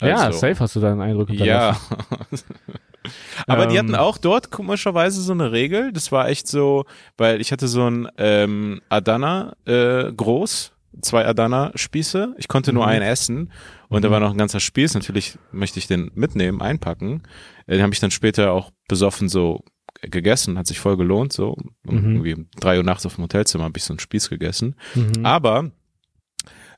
ja 0.01 0.17
Also, 0.17 0.39
safe 0.41 0.59
hast 0.61 0.77
du 0.77 0.81
da 0.81 0.91
einen 0.93 1.01
Eindruck 1.01 1.31
Ja. 1.31 1.77
hinterlassen. 1.77 2.55
Aber 3.47 3.67
die 3.67 3.77
Ähm. 3.77 3.79
hatten 3.79 3.95
auch 3.95 4.19
dort 4.19 4.51
komischerweise 4.51 5.23
so 5.23 5.33
eine 5.33 5.53
Regel. 5.53 5.93
Das 5.93 6.13
war 6.13 6.29
echt 6.29 6.47
so, 6.49 6.85
weil 7.17 7.41
ich 7.41 7.53
hatte 7.53 7.69
so 7.69 7.89
ein 7.89 8.09
ähm, 8.19 8.81
Adana 8.89 9.55
äh, 9.67 10.13
groß, 10.13 10.73
zwei 11.03 11.27
Adana-Spieße. 11.27 12.35
Ich 12.39 12.49
konnte 12.49 12.73
nur 12.73 12.85
Mhm. 12.85 12.91
einen 12.93 13.03
essen 13.03 13.53
und 13.89 14.03
da 14.05 14.09
Mhm. 14.09 14.13
war 14.13 14.21
noch 14.21 14.31
ein 14.33 14.39
ganzer 14.39 14.61
Spieß. 14.61 14.95
Natürlich 14.95 15.39
möchte 15.53 15.79
ich 15.79 15.87
den 15.87 16.11
mitnehmen, 16.15 16.61
einpacken. 16.63 17.23
Äh, 17.67 17.75
Den 17.75 17.83
habe 17.83 17.93
ich 17.93 18.01
dann 18.01 18.11
später 18.11 18.53
auch 18.53 18.71
besoffen 18.89 19.29
so 19.29 19.65
gegessen, 20.03 20.59
hat 20.59 20.67
sich 20.67 20.79
voll 20.81 20.97
gelohnt. 20.97 21.33
So 21.33 21.57
um 21.87 21.95
Mhm. 21.97 22.11
irgendwie 22.13 22.35
um 22.35 22.47
drei 22.59 22.77
Uhr 22.79 22.85
nachts 22.85 23.05
auf 23.07 23.17
dem 23.17 23.25
Hotelzimmer 23.25 23.65
habe 23.65 23.77
ich 23.79 23.85
so 23.85 23.93
einen 23.93 23.99
Spieß 24.01 24.29
gegessen. 24.31 24.75
Mhm. 24.95 25.25
Aber 25.27 25.71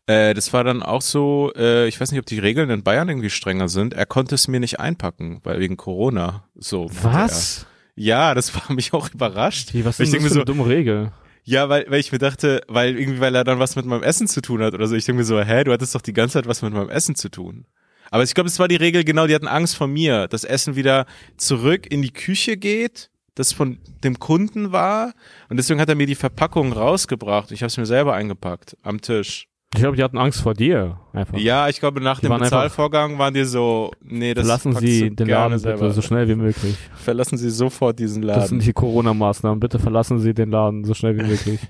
äh, 0.07 0.35
das 0.35 0.53
war 0.53 0.65
dann 0.65 0.83
auch 0.83 1.03
so, 1.03 1.53
äh, 1.57 1.87
ich 1.87 2.01
weiß 2.01 2.11
nicht, 2.11 2.19
ob 2.21 2.27
die 2.27 2.39
Regeln 2.39 2.71
in 2.71 2.83
Bayern 2.83 3.09
irgendwie 3.09 3.31
strenger 3.31 3.69
sind. 3.69 3.95
Er 3.95 4.07
konnte 4.07 4.35
es 4.35 4.49
mir 4.49 4.59
nicht 4.61 4.81
einpacken, 4.81 5.41
weil 5.45 5.61
wegen 5.61 5.77
Corona. 5.77 6.45
So. 6.57 6.89
Was? 7.03 7.67
Ja, 7.95 8.35
das 8.35 8.55
war 8.55 8.73
mich 8.75 8.93
auch 8.93 9.11
überrascht. 9.13 9.75
Wie, 9.75 9.85
was 9.85 10.01
ist 10.01 10.13
denk 10.13 10.23
das 10.25 10.33
für 10.33 10.39
eine 10.39 10.45
dumme 10.47 10.67
Regel? 10.67 11.13
Ja, 11.45 11.69
weil, 11.69 11.87
weil 11.89 12.01
ich 12.01 12.13
mir 12.13 12.19
dachte, 12.19 12.63
weil 12.69 12.99
irgendwie, 12.99 13.21
weil 13.21 13.35
er 13.35 13.45
dann 13.45 13.59
was 13.59 13.77
mit 13.77 13.87
meinem 13.87 14.03
Essen 14.03 14.29
zu 14.29 14.41
tun 14.41 14.63
hat 14.63 14.75
oder 14.75 14.87
so. 14.87 14.95
Ich 14.95 15.05
denke 15.05 15.19
mir 15.21 15.25
so, 15.25 15.41
hä, 15.41 15.65
du 15.65 15.73
hattest 15.73 15.95
doch 15.95 16.03
die 16.03 16.13
ganze 16.13 16.35
Zeit 16.35 16.47
was 16.47 16.63
mit 16.63 16.73
meinem 16.73 16.91
Essen 16.91 17.15
zu 17.15 17.29
tun. 17.29 17.67
Aber 18.11 18.23
ich 18.23 18.35
glaube, 18.35 18.49
es 18.49 18.59
war 18.59 18.69
die 18.69 18.77
Regel, 18.77 19.05
genau, 19.05 19.27
die 19.27 19.35
hatten 19.35 19.49
Angst 19.49 19.77
vor 19.77 19.87
mir, 19.87 20.27
dass 20.29 20.45
Essen 20.45 20.77
wieder 20.77 21.07
zurück 21.37 21.91
in 21.91 22.03
die 22.03 22.13
Küche 22.13 22.57
geht, 22.57 23.11
das 23.35 23.53
von 23.53 23.79
dem 24.03 24.19
Kunden 24.19 24.73
war. 24.73 25.15
Und 25.49 25.57
deswegen 25.57 25.81
hat 25.81 25.89
er 25.89 25.95
mir 25.95 26.07
die 26.07 26.17
Verpackung 26.17 26.73
rausgebracht. 26.73 27.53
Ich 27.53 27.63
habe 27.63 27.69
es 27.69 27.77
mir 27.77 27.87
selber 27.87 28.15
eingepackt 28.15 28.77
am 28.83 29.01
Tisch. 29.01 29.50
Ich 29.73 29.81
glaube, 29.81 29.97
die 29.97 30.03
hatten 30.03 30.19
Angst 30.19 30.41
vor 30.41 30.55
dir. 30.55 30.99
Einfach. 31.13 31.39
Ja, 31.39 31.69
ich 31.69 31.79
glaube, 31.79 32.01
nach 32.01 32.19
Die 32.19 32.27
dem 32.27 32.31
waren 32.33 32.41
Bezahlvorgang 32.41 33.19
waren 33.19 33.33
die 33.35 33.45
so, 33.45 33.93
nee, 34.03 34.35
das 34.35 34.45
Verlassen 34.45 34.75
Sie 34.77 35.15
den 35.15 35.29
Laden 35.29 35.63
bitte 35.63 35.93
so 35.93 36.03
schnell 36.03 36.27
wie 36.29 36.35
möglich. 36.35 36.77
Verlassen 36.97 37.39
Sie 37.39 37.51
sofort 37.51 37.99
diesen 38.01 38.23
Das 38.23 38.49
sind 38.49 38.59
Laden. 38.59 38.67
die 38.67 38.73
Corona-Maßnahmen. 38.73 39.61
Bitte 39.61 39.79
verlassen 39.79 40.19
Sie 40.19 40.35
den 40.35 40.51
Laden 40.51 40.83
so 40.85 40.93
schnell 40.95 41.17
wie 41.19 41.23
möglich. 41.23 41.61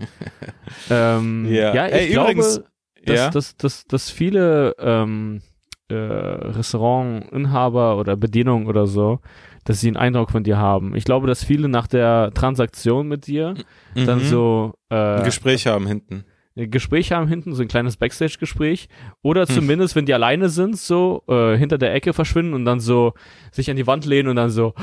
ähm, 0.91 1.47
Ja. 1.53 1.75
ja, 1.75 1.87
ich 1.89 1.93
Ey, 1.93 2.09
glaube, 2.09 2.33
übrigens- 2.33 2.63
dass, 3.05 3.17
ja? 3.19 3.31
dass, 3.31 3.57
dass, 3.59 3.85
dass 3.87 4.11
viele 4.11 4.75
ähm, 4.79 5.43
äh, 5.91 5.95
Restaurantinhaber 5.95 7.99
oder 7.99 8.17
Bedienungen 8.17 8.67
oder 8.67 8.87
so, 8.87 9.21
dass 9.65 9.81
sie 9.81 9.89
einen 9.89 9.97
Eindruck 9.97 10.31
von 10.31 10.43
dir 10.43 10.59
haben. 10.59 10.95
Ich 10.97 11.05
glaube, 11.05 11.27
dass 11.27 11.45
viele 11.45 11.69
nach 11.69 11.87
der 11.87 12.31
Transaktion 12.35 13.09
mit 13.09 13.27
dir 13.27 13.55
dann 13.95 14.21
Mhm. 14.21 14.25
so 14.25 14.75
äh, 14.91 14.95
ein 15.19 15.25
Gespräch 15.25 15.67
haben 15.67 15.87
hinten. 15.87 16.25
Ein 16.61 16.71
Gespräch 16.71 17.13
haben 17.13 17.29
hinten, 17.29 17.55
so 17.55 17.63
ein 17.63 17.69
kleines 17.69 17.97
Backstage-Gespräch. 17.97 18.89
Oder 19.23 19.47
Hm. 19.47 19.55
zumindest, 19.55 19.97
wenn 19.97 20.07
die 20.07 20.15
alleine 20.15 20.49
sind, 20.49 20.77
so 20.79 21.23
äh, 21.29 21.57
hinter 21.57 21.79
der 21.79 21.95
Ecke 21.95 22.13
verschwinden 22.13 22.55
und 22.55 22.65
dann 22.65 22.81
so 22.81 23.15
sich 23.53 23.71
an 23.71 23.77
die 23.77 23.87
Wand 23.87 24.05
lehnen 24.05 24.29
und 24.29 24.37
dann 24.37 24.51
so. 24.51 24.75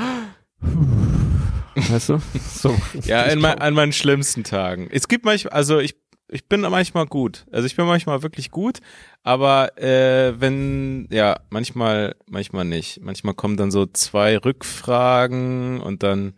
Weißt 1.74 2.08
du? 2.08 2.18
So. 2.40 2.74
Ja, 3.04 3.22
in 3.24 3.40
mein, 3.40 3.58
an 3.60 3.74
meinen 3.74 3.92
schlimmsten 3.92 4.42
Tagen. 4.44 4.88
Es 4.90 5.06
gibt 5.08 5.24
manchmal, 5.24 5.52
also 5.52 5.78
ich, 5.78 5.94
ich 6.28 6.46
bin 6.48 6.60
manchmal 6.62 7.06
gut. 7.06 7.46
Also 7.52 7.66
ich 7.66 7.76
bin 7.76 7.86
manchmal 7.86 8.22
wirklich 8.22 8.50
gut, 8.50 8.78
aber 9.22 9.78
äh, 9.78 10.34
wenn, 10.40 11.06
ja, 11.10 11.36
manchmal, 11.50 12.16
manchmal 12.28 12.64
nicht. 12.64 13.00
Manchmal 13.02 13.34
kommen 13.34 13.56
dann 13.56 13.70
so 13.70 13.86
zwei 13.86 14.36
Rückfragen 14.38 15.80
und 15.80 16.02
dann. 16.02 16.34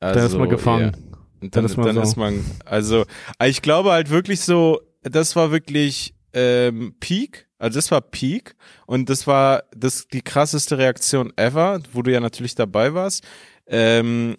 Also, 0.00 0.18
Dann 0.20 0.26
ist 0.28 0.38
man 0.38 0.48
gefangen. 0.48 0.92
Ja. 0.94 1.07
Und 1.40 1.54
dann, 1.54 1.62
Dann 1.62 1.70
ist 1.70 1.76
man 1.76 1.86
dann 1.86 1.94
so. 1.96 2.02
ist 2.02 2.16
man, 2.16 2.44
also 2.64 3.04
ich 3.44 3.62
glaube 3.62 3.92
halt 3.92 4.10
wirklich 4.10 4.40
so, 4.40 4.80
das 5.02 5.36
war 5.36 5.50
wirklich 5.50 6.14
ähm, 6.32 6.94
Peak. 7.00 7.46
Also 7.58 7.78
das 7.78 7.90
war 7.90 8.00
Peak 8.00 8.54
und 8.86 9.08
das 9.10 9.26
war 9.26 9.64
das 9.76 10.06
die 10.08 10.22
krasseste 10.22 10.78
Reaktion 10.78 11.32
ever, 11.36 11.80
wo 11.92 12.02
du 12.02 12.12
ja 12.12 12.20
natürlich 12.20 12.54
dabei 12.54 12.94
warst. 12.94 13.24
Ähm, 13.66 14.36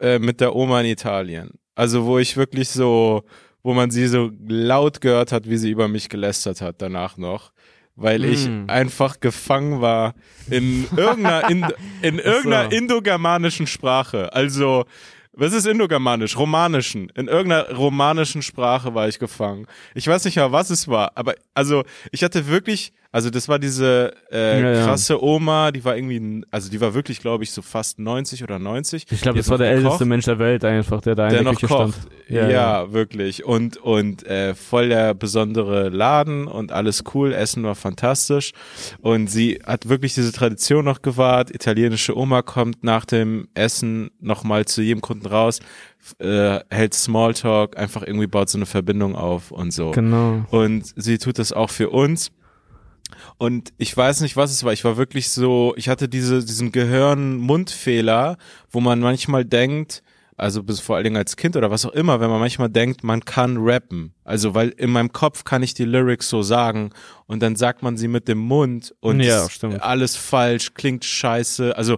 äh, 0.00 0.18
mit 0.18 0.40
der 0.40 0.54
Oma 0.56 0.80
in 0.80 0.86
Italien. 0.86 1.50
Also 1.74 2.04
wo 2.06 2.18
ich 2.18 2.36
wirklich 2.36 2.68
so, 2.68 3.24
wo 3.62 3.74
man 3.74 3.90
sie 3.90 4.06
so 4.06 4.30
laut 4.46 5.00
gehört 5.00 5.32
hat, 5.32 5.48
wie 5.48 5.56
sie 5.58 5.70
über 5.70 5.88
mich 5.88 6.08
gelästert 6.08 6.60
hat 6.60 6.76
danach 6.82 7.16
noch. 7.16 7.52
Weil 7.96 8.24
ich 8.24 8.46
Mm. 8.48 8.64
einfach 8.68 9.20
gefangen 9.20 9.80
war 9.82 10.14
in 10.48 10.86
irgendeiner, 10.96 11.50
in, 11.50 11.66
in 12.02 12.18
irgendeiner 12.18 12.72
indogermanischen 12.72 13.66
Sprache. 13.66 14.32
Also, 14.32 14.84
was 15.32 15.52
ist 15.52 15.66
indogermanisch? 15.66 16.36
Romanischen. 16.36 17.08
In 17.10 17.28
irgendeiner 17.28 17.72
romanischen 17.74 18.42
Sprache 18.42 18.94
war 18.94 19.08
ich 19.08 19.18
gefangen. 19.18 19.66
Ich 19.94 20.06
weiß 20.06 20.24
nicht 20.24 20.36
mal, 20.36 20.52
was 20.52 20.70
es 20.70 20.88
war, 20.88 21.12
aber 21.14 21.34
also 21.54 21.84
ich 22.10 22.22
hatte 22.24 22.48
wirklich 22.48 22.92
Also 23.12 23.28
das 23.30 23.48
war 23.48 23.58
diese 23.58 24.12
äh, 24.30 24.60
Ja, 24.62 24.72
ja. 24.72 24.84
krasse 24.84 25.22
Oma, 25.22 25.72
die 25.72 25.84
war 25.84 25.96
irgendwie, 25.96 26.44
also 26.50 26.70
die 26.70 26.80
war 26.80 26.94
wirklich, 26.94 27.18
glaube 27.20 27.42
ich, 27.42 27.50
so 27.50 27.60
fast 27.60 27.98
90 27.98 28.44
oder 28.44 28.58
90. 28.60 29.06
Ich 29.10 29.20
glaube, 29.20 29.38
das 29.38 29.48
war 29.48 29.58
der 29.58 29.70
gekocht. 29.70 29.84
älteste 29.84 30.04
Mensch 30.04 30.24
der 30.26 30.38
Welt 30.38 30.64
einfach, 30.64 31.00
der 31.00 31.16
da 31.16 31.24
in 31.24 31.30
der 31.30 31.42
der 31.42 31.52
noch 31.52 31.58
Küche 31.58 31.66
kocht. 31.74 31.94
stand. 31.94 32.08
Ja, 32.28 32.92
wirklich. 32.92 33.44
Und 33.44 33.76
und 33.78 34.24
äh, 34.26 34.54
voll 34.54 34.90
der 34.90 35.14
besondere 35.14 35.88
Laden 35.88 36.46
und 36.46 36.70
alles 36.70 37.02
cool. 37.14 37.32
Essen 37.32 37.64
war 37.64 37.74
fantastisch. 37.74 38.52
Und 39.00 39.26
sie 39.28 39.58
hat 39.66 39.88
wirklich 39.88 40.14
diese 40.14 40.30
Tradition 40.30 40.84
noch 40.84 41.02
gewahrt. 41.02 41.50
Italienische 41.52 42.16
Oma 42.16 42.42
kommt 42.42 42.84
nach 42.84 43.04
dem 43.04 43.48
Essen 43.54 44.10
nochmal 44.20 44.66
zu 44.66 44.82
jedem 44.82 45.00
Kunden 45.00 45.26
raus, 45.26 45.58
äh, 46.20 46.60
hält 46.70 46.94
Smalltalk, 46.94 47.76
einfach 47.76 48.02
irgendwie 48.06 48.28
baut 48.28 48.48
so 48.48 48.58
eine 48.58 48.66
Verbindung 48.66 49.16
auf 49.16 49.50
und 49.50 49.72
so. 49.72 49.90
Genau. 49.90 50.44
Und 50.50 50.84
sie 50.94 51.18
tut 51.18 51.40
das 51.40 51.52
auch 51.52 51.70
für 51.70 51.90
uns. 51.90 52.30
Und 53.40 53.72
ich 53.78 53.96
weiß 53.96 54.20
nicht, 54.20 54.36
was 54.36 54.50
es 54.50 54.64
war. 54.64 54.74
Ich 54.74 54.84
war 54.84 54.98
wirklich 54.98 55.30
so, 55.30 55.72
ich 55.78 55.88
hatte 55.88 56.10
diese, 56.10 56.44
diesen 56.44 56.72
Gehirn-Mundfehler, 56.72 58.36
wo 58.70 58.80
man 58.80 59.00
manchmal 59.00 59.46
denkt, 59.46 60.02
also 60.36 60.62
bis 60.62 60.78
vor 60.80 60.96
allen 60.96 61.04
Dingen 61.04 61.16
als 61.16 61.36
Kind 61.36 61.56
oder 61.56 61.70
was 61.70 61.86
auch 61.86 61.92
immer, 61.92 62.20
wenn 62.20 62.28
man 62.28 62.38
manchmal 62.38 62.68
denkt, 62.68 63.02
man 63.02 63.24
kann 63.24 63.56
rappen. 63.56 64.12
Also, 64.24 64.54
weil 64.54 64.68
in 64.68 64.90
meinem 64.90 65.12
Kopf 65.12 65.44
kann 65.44 65.62
ich 65.62 65.72
die 65.72 65.86
Lyrics 65.86 66.28
so 66.28 66.42
sagen 66.42 66.90
und 67.24 67.42
dann 67.42 67.56
sagt 67.56 67.82
man 67.82 67.96
sie 67.96 68.08
mit 68.08 68.28
dem 68.28 68.36
Mund 68.36 68.94
und 69.00 69.20
Ja, 69.72 69.80
alles 69.80 70.16
falsch, 70.16 70.74
klingt 70.74 71.06
scheiße. 71.06 71.74
Also, 71.78 71.96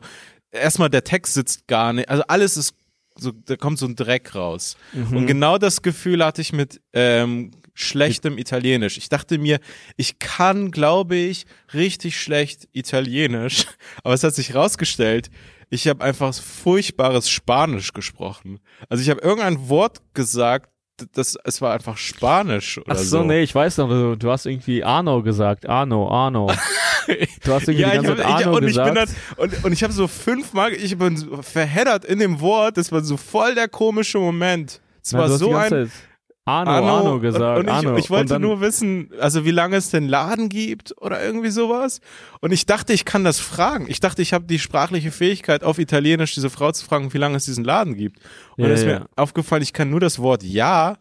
erstmal 0.52 0.90
der 0.90 1.02
Text 1.02 1.34
sitzt 1.34 1.66
gar 1.66 1.92
nicht, 1.92 2.08
also 2.08 2.22
alles 2.28 2.56
ist 2.56 2.76
so, 3.16 3.32
da 3.32 3.56
kommt 3.56 3.80
so 3.80 3.86
ein 3.86 3.96
Dreck 3.96 4.36
raus. 4.36 4.76
Mhm. 4.92 5.16
Und 5.16 5.26
genau 5.26 5.58
das 5.58 5.82
Gefühl 5.82 6.24
hatte 6.24 6.40
ich 6.40 6.52
mit 6.52 6.80
ähm, 6.92 7.50
schlechtem 7.74 8.38
Italienisch. 8.38 8.98
Ich 8.98 9.08
dachte 9.08 9.38
mir, 9.38 9.58
ich 9.96 10.18
kann, 10.18 10.70
glaube 10.70 11.16
ich, 11.16 11.46
richtig 11.72 12.20
schlecht 12.20 12.68
Italienisch, 12.72 13.66
aber 14.04 14.14
es 14.14 14.24
hat 14.24 14.34
sich 14.34 14.54
rausgestellt, 14.54 15.30
ich 15.70 15.88
habe 15.88 16.04
einfach 16.04 16.34
furchtbares 16.34 17.30
Spanisch 17.30 17.94
gesprochen. 17.94 18.60
Also 18.90 19.02
ich 19.02 19.08
habe 19.08 19.22
irgendein 19.22 19.70
Wort 19.70 20.02
gesagt, 20.12 20.68
das 21.14 21.36
es 21.44 21.62
war 21.62 21.72
einfach 21.72 21.96
Spanisch 21.96 22.78
oder 22.78 22.92
Ach 22.92 22.98
so, 22.98 23.18
so. 23.18 23.24
nee, 23.24 23.42
ich 23.42 23.54
weiß 23.54 23.78
noch, 23.78 23.88
du, 23.88 24.16
du 24.16 24.30
hast 24.30 24.44
irgendwie 24.46 24.84
Arno 24.84 25.22
gesagt. 25.22 25.68
Arno, 25.68 26.08
Arno. 26.08 26.50
Du 27.42 27.52
hast 27.52 27.66
irgendwie 27.66 27.82
die 27.82 27.82
ich 27.82 27.94
ganze 27.94 28.10
hab, 28.12 28.18
Zeit 28.18 28.26
ich, 28.26 28.46
Arno 28.46 28.56
und 28.58 28.68
ich 28.68 28.76
bin 28.76 28.94
gesagt. 28.94 28.96
dann 28.96 29.48
und, 29.50 29.64
und 29.64 29.72
ich 29.72 29.82
habe 29.82 29.92
so 29.92 30.06
fünfmal, 30.06 30.72
ich 30.72 30.96
bin 30.96 31.16
so 31.16 31.42
verheddert 31.42 32.04
in 32.04 32.20
dem 32.20 32.40
Wort. 32.40 32.76
Das 32.76 32.92
war 32.92 33.02
so 33.02 33.16
voll 33.16 33.56
der 33.56 33.66
komische 33.66 34.18
Moment. 34.18 34.80
Es 35.02 35.12
war 35.12 35.26
die 35.26 35.34
so 35.34 35.52
ein 35.52 35.68
Zeit 35.68 35.90
Arno, 36.44 36.70
Arno, 36.70 37.20
gesagt. 37.20 37.60
Und, 37.60 37.68
und 37.68 37.78
ich, 37.78 37.86
Arno. 37.86 37.96
ich 37.96 38.10
wollte 38.10 38.22
und 38.22 38.30
dann, 38.30 38.42
nur 38.42 38.60
wissen, 38.60 39.10
also 39.20 39.44
wie 39.44 39.52
lange 39.52 39.76
es 39.76 39.90
den 39.90 40.08
Laden 40.08 40.48
gibt 40.48 40.92
oder 41.00 41.22
irgendwie 41.22 41.50
sowas. 41.50 42.00
Und 42.40 42.50
ich 42.52 42.66
dachte, 42.66 42.92
ich 42.92 43.04
kann 43.04 43.22
das 43.22 43.38
fragen. 43.38 43.86
Ich 43.88 44.00
dachte, 44.00 44.22
ich 44.22 44.32
habe 44.32 44.46
die 44.46 44.58
sprachliche 44.58 45.12
Fähigkeit, 45.12 45.62
auf 45.62 45.78
Italienisch 45.78 46.34
diese 46.34 46.50
Frau 46.50 46.72
zu 46.72 46.84
fragen, 46.84 47.12
wie 47.14 47.18
lange 47.18 47.36
es 47.36 47.44
diesen 47.44 47.62
Laden 47.62 47.94
gibt. 47.94 48.18
Und 48.56 48.64
Ja, 48.64 48.70
es 48.70 48.80
ist 48.80 48.86
ja. 48.86 49.00
mir 49.00 49.06
aufgefallen, 49.14 49.62
ich 49.62 49.72
kann 49.72 49.90
nur 49.90 50.00
das 50.00 50.18
Wort 50.18 50.42
ja. 50.42 50.96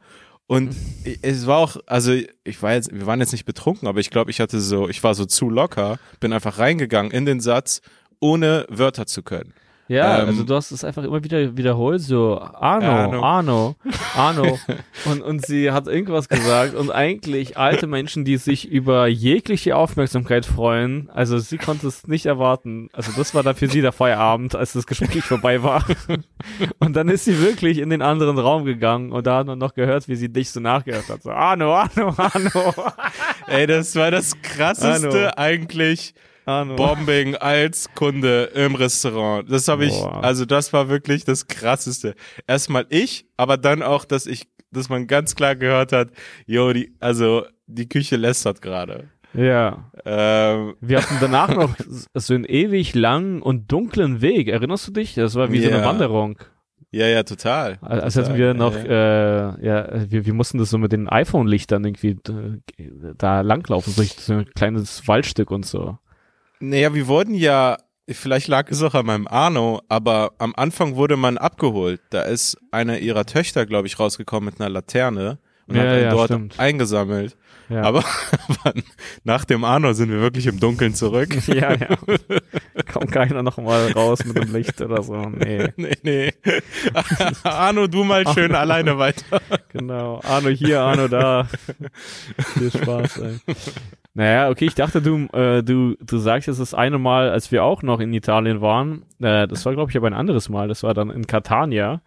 Und 0.46 0.76
es 1.22 1.48
war 1.48 1.58
auch, 1.58 1.78
also 1.88 2.14
ich 2.44 2.62
war 2.62 2.74
jetzt, 2.74 2.94
wir 2.94 3.08
waren 3.08 3.20
jetzt 3.20 3.32
nicht 3.32 3.46
betrunken, 3.46 3.88
aber 3.88 4.00
ich 4.00 4.10
glaube, 4.10 4.30
ich 4.30 4.42
hatte 4.42 4.60
so, 4.60 4.90
ich 4.90 5.02
war 5.04 5.16
so 5.16 5.26
zu 5.26 5.50
locker, 5.50 5.98
bin 6.20 6.34
einfach 6.34 6.60
reingegangen 6.60 7.12
in 7.12 7.26
den 7.26 7.40
Satz, 7.40 7.82
ohne 8.20 8.66
Wörter 8.70 9.08
zu 9.08 9.24
können. 9.24 9.54
Ja, 9.92 10.22
Ähm, 10.22 10.28
also 10.30 10.44
du 10.44 10.56
hast 10.56 10.72
es 10.72 10.86
einfach 10.86 11.04
immer 11.04 11.22
wieder 11.22 11.58
wiederholt, 11.58 12.00
so 12.00 12.40
Arno, 12.40 12.88
Arno. 12.88 13.22
Arno, 13.22 13.76
Arno. 14.16 14.60
und, 15.06 15.22
und 15.22 15.46
sie 15.46 15.72
hat 15.72 15.88
irgendwas 15.88 16.30
gesagt 16.30 16.76
und 16.76 16.92
eigentlich 16.92 17.58
alte 17.58 17.88
Menschen, 17.88 18.24
die 18.24 18.38
sich 18.38 18.70
über 18.70 19.08
jegliche 19.08 19.76
Aufmerksamkeit 19.76 20.46
freuen, 20.46 21.10
also 21.10 21.40
sie 21.40 21.58
konnte 21.58 21.88
es 21.88 22.08
nicht 22.08 22.26
erwarten. 22.26 22.88
Also 22.94 23.12
das 23.18 23.36
war 23.36 23.44
dann 23.44 23.56
für 23.56 23.68
sie 23.68 23.82
der 23.82 23.92
Feierabend, 23.92 24.56
als 24.56 24.72
das 24.72 24.88
Gespräch 24.88 25.26
vorbei 25.26 25.62
war. 25.62 25.86
Und 26.80 26.96
dann 26.96 27.10
ist 27.10 27.26
sie 27.26 27.42
wirklich 27.42 27.80
in 27.80 27.90
den 27.90 28.02
anderen 28.02 28.40
Raum 28.40 28.64
gegangen 28.64 29.12
und 29.12 29.28
da 29.28 29.38
hat 29.40 29.48
man 29.48 29.60
noch 29.60 29.74
gehört, 29.74 30.08
wie 30.08 30.16
sie 30.16 30.30
dich 30.30 30.52
so 30.52 30.60
nachgehört 30.60 31.10
hat. 31.10 31.22
So, 31.22 31.32
Arno, 31.32 31.76
Arno, 31.76 32.14
Arno, 32.18 32.74
Ey, 33.48 33.68
das 33.68 33.96
war 33.96 34.10
das 34.10 34.42
krasseste 34.42 35.38
eigentlich. 35.38 36.14
Arno. 36.46 36.76
Bombing 36.76 37.36
als 37.36 37.90
Kunde 37.94 38.46
im 38.56 38.76
Restaurant. 38.76 39.52
Das 39.52 39.68
habe 39.68 39.86
ich, 39.86 39.94
also 39.94 40.46
das 40.46 40.74
war 40.74 40.90
wirklich 40.90 41.24
das 41.24 41.48
krasseste. 41.48 42.16
Erstmal 42.48 42.86
ich, 42.90 43.26
aber 43.38 43.58
dann 43.58 43.82
auch, 43.84 44.06
dass 44.06 44.26
ich, 44.26 44.48
dass 44.72 44.90
man 44.90 45.08
ganz 45.08 45.36
klar 45.36 45.56
gehört 45.56 45.92
hat, 45.92 46.10
jo, 46.46 46.74
die, 46.74 46.96
also 47.00 47.46
die 47.68 47.88
Küche 47.88 48.16
lästert 48.18 48.62
gerade. 48.62 49.10
Ja. 49.34 49.92
Ähm, 50.04 50.76
Wir 50.82 51.02
hatten 51.02 51.16
danach 51.22 51.56
noch 51.56 51.76
so 52.16 52.34
einen 52.34 52.46
ewig 52.46 52.96
langen 52.96 53.42
und 53.42 53.72
dunklen 53.72 54.22
Weg. 54.22 54.48
Erinnerst 54.48 54.88
du 54.88 54.92
dich? 54.92 55.16
Das 55.16 55.36
war 55.36 55.52
wie 55.52 55.62
so 55.62 55.70
eine. 55.70 55.86
Wanderung. 55.86 56.38
ja, 56.92 57.08
ja, 57.08 57.24
total. 57.24 57.78
Als 57.82 58.16
total. 58.16 58.30
hätten 58.30 58.38
wir 58.38 58.54
noch, 58.54 58.76
Ja, 58.76 59.56
äh, 59.56 59.66
ja, 59.66 60.12
wir, 60.12 60.26
wir 60.26 60.34
mussten 60.34 60.58
das 60.58 60.70
so 60.70 60.78
mit 60.78 60.92
den 60.92 61.08
iPhone-Lichtern 61.08 61.86
irgendwie 61.86 62.18
äh, 62.78 62.90
da 63.18 63.42
langlaufen, 63.42 63.94
durch 63.96 64.14
so 64.14 64.34
ein 64.34 64.46
kleines 64.54 65.08
Waldstück 65.08 65.52
und 65.52 65.66
so. 65.66 65.98
Naja, 66.62 66.94
wir 66.94 67.08
wurden 67.08 67.34
ja, 67.34 67.78
vielleicht 68.08 68.48
lag 68.48 68.70
es 68.70 68.84
auch 68.84 68.94
an 68.94 69.08
meinem 69.08 69.28
Arno, 69.28 69.82
aber 69.90 70.34
am 70.38 70.54
Anfang 70.56 70.96
wurde 70.96 71.18
man 71.18 71.40
abgeholt. 71.40 72.02
Da 72.12 72.22
ist 72.22 72.56
eine 72.70 73.00
ihrer 73.00 73.26
Töchter, 73.26 73.66
glaube 73.66 73.88
ich, 73.88 74.00
rausgekommen 74.00 74.46
mit 74.46 74.62
einer 74.62 74.70
Laterne 74.70 75.40
und 75.72 75.78
Ja, 75.78 75.84
hat 75.84 75.90
einen 75.90 76.04
ja, 76.04 76.12
dort 76.12 76.26
stimmt. 76.28 76.60
eingesammelt. 76.60 77.38
Ja. 77.70 77.84
Aber, 77.84 78.04
aber 78.64 78.74
nach 79.24 79.46
dem 79.46 79.64
Arno 79.64 79.94
sind 79.94 80.10
wir 80.10 80.20
wirklich 80.20 80.46
im 80.48 80.60
Dunkeln 80.60 80.94
zurück. 80.94 81.30
ja, 81.48 81.74
ja. 81.74 81.88
Kommt 82.94 83.12
keiner 83.12 83.44
noch 83.44 83.58
mal 83.58 83.92
raus 83.94 84.26
mit 84.26 84.38
dem 84.38 84.54
Licht 84.54 84.82
oder 84.82 85.02
so. 85.04 85.16
Nee, 85.16 85.70
nee, 85.78 85.96
nee. 86.04 86.34
Arno, 87.44 87.88
du 87.88 88.04
mal 88.04 88.28
schön 88.34 88.54
alleine 88.54 88.98
weiter. 88.98 89.42
genau. 89.70 90.20
Arno 90.24 90.50
hier, 90.50 90.82
Arno 90.82 91.08
da. 91.08 91.48
Viel 92.58 92.72
Spaß, 92.72 93.20
ey. 93.20 93.40
Naja, 94.14 94.50
okay, 94.50 94.66
ich 94.66 94.76
dachte, 94.76 95.02
du, 95.02 95.28
äh, 95.32 95.64
du, 95.64 95.96
du 96.02 96.18
sagst 96.18 96.48
jetzt 96.50 96.60
das 96.60 96.74
eine 96.74 96.98
Mal, 96.98 97.30
als 97.30 97.52
wir 97.54 97.64
auch 97.64 97.82
noch 97.82 98.02
in 98.02 98.14
Italien 98.14 98.60
waren, 98.60 99.04
äh, 99.22 99.48
das 99.48 99.66
war, 99.66 99.74
glaube 99.74 99.90
ich, 99.92 99.96
aber 99.96 100.08
ein 100.08 100.14
anderes 100.14 100.50
Mal, 100.50 100.68
das 100.68 100.84
war 100.84 100.94
dann 100.94 101.10
in 101.10 101.28
Catania. 101.28 102.02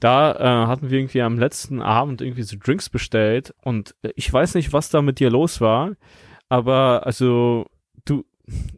Da 0.00 0.32
äh, 0.32 0.66
hatten 0.66 0.90
wir 0.90 0.98
irgendwie 0.98 1.22
am 1.22 1.38
letzten 1.38 1.82
Abend 1.82 2.20
irgendwie 2.20 2.42
so 2.42 2.56
Drinks 2.58 2.88
bestellt 2.88 3.54
und 3.62 3.94
äh, 4.02 4.10
ich 4.14 4.32
weiß 4.32 4.54
nicht, 4.54 4.72
was 4.72 4.90
da 4.90 5.02
mit 5.02 5.18
dir 5.18 5.30
los 5.30 5.60
war, 5.60 5.92
aber 6.48 7.02
also 7.04 7.66
du, 8.04 8.24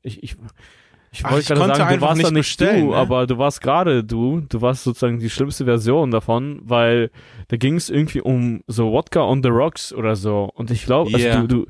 ich, 0.02 0.22
ich, 0.22 0.36
ich 1.12 1.24
wollte 1.24 1.54
gerade 1.54 1.76
sagen, 1.76 1.96
du 1.96 2.00
warst 2.00 2.16
nicht 2.16 2.26
da 2.26 2.30
nicht 2.30 2.60
du, 2.60 2.90
ne? 2.90 2.96
aber 2.96 3.26
du 3.26 3.38
warst 3.38 3.60
gerade 3.60 4.04
du, 4.04 4.40
du 4.40 4.60
warst 4.62 4.84
sozusagen 4.84 5.18
die 5.18 5.30
schlimmste 5.30 5.64
Version 5.64 6.10
davon, 6.10 6.60
weil 6.62 7.10
da 7.48 7.56
ging 7.56 7.74
es 7.76 7.90
irgendwie 7.90 8.20
um 8.20 8.62
so 8.66 8.92
Wodka 8.92 9.22
on 9.22 9.42
the 9.42 9.48
Rocks 9.48 9.92
oder 9.92 10.16
so 10.16 10.50
und 10.54 10.70
ich 10.70 10.84
glaube, 10.84 11.10
also 11.12 11.26
Ja. 11.26 11.40
du, 11.42 11.46
du 11.46 11.66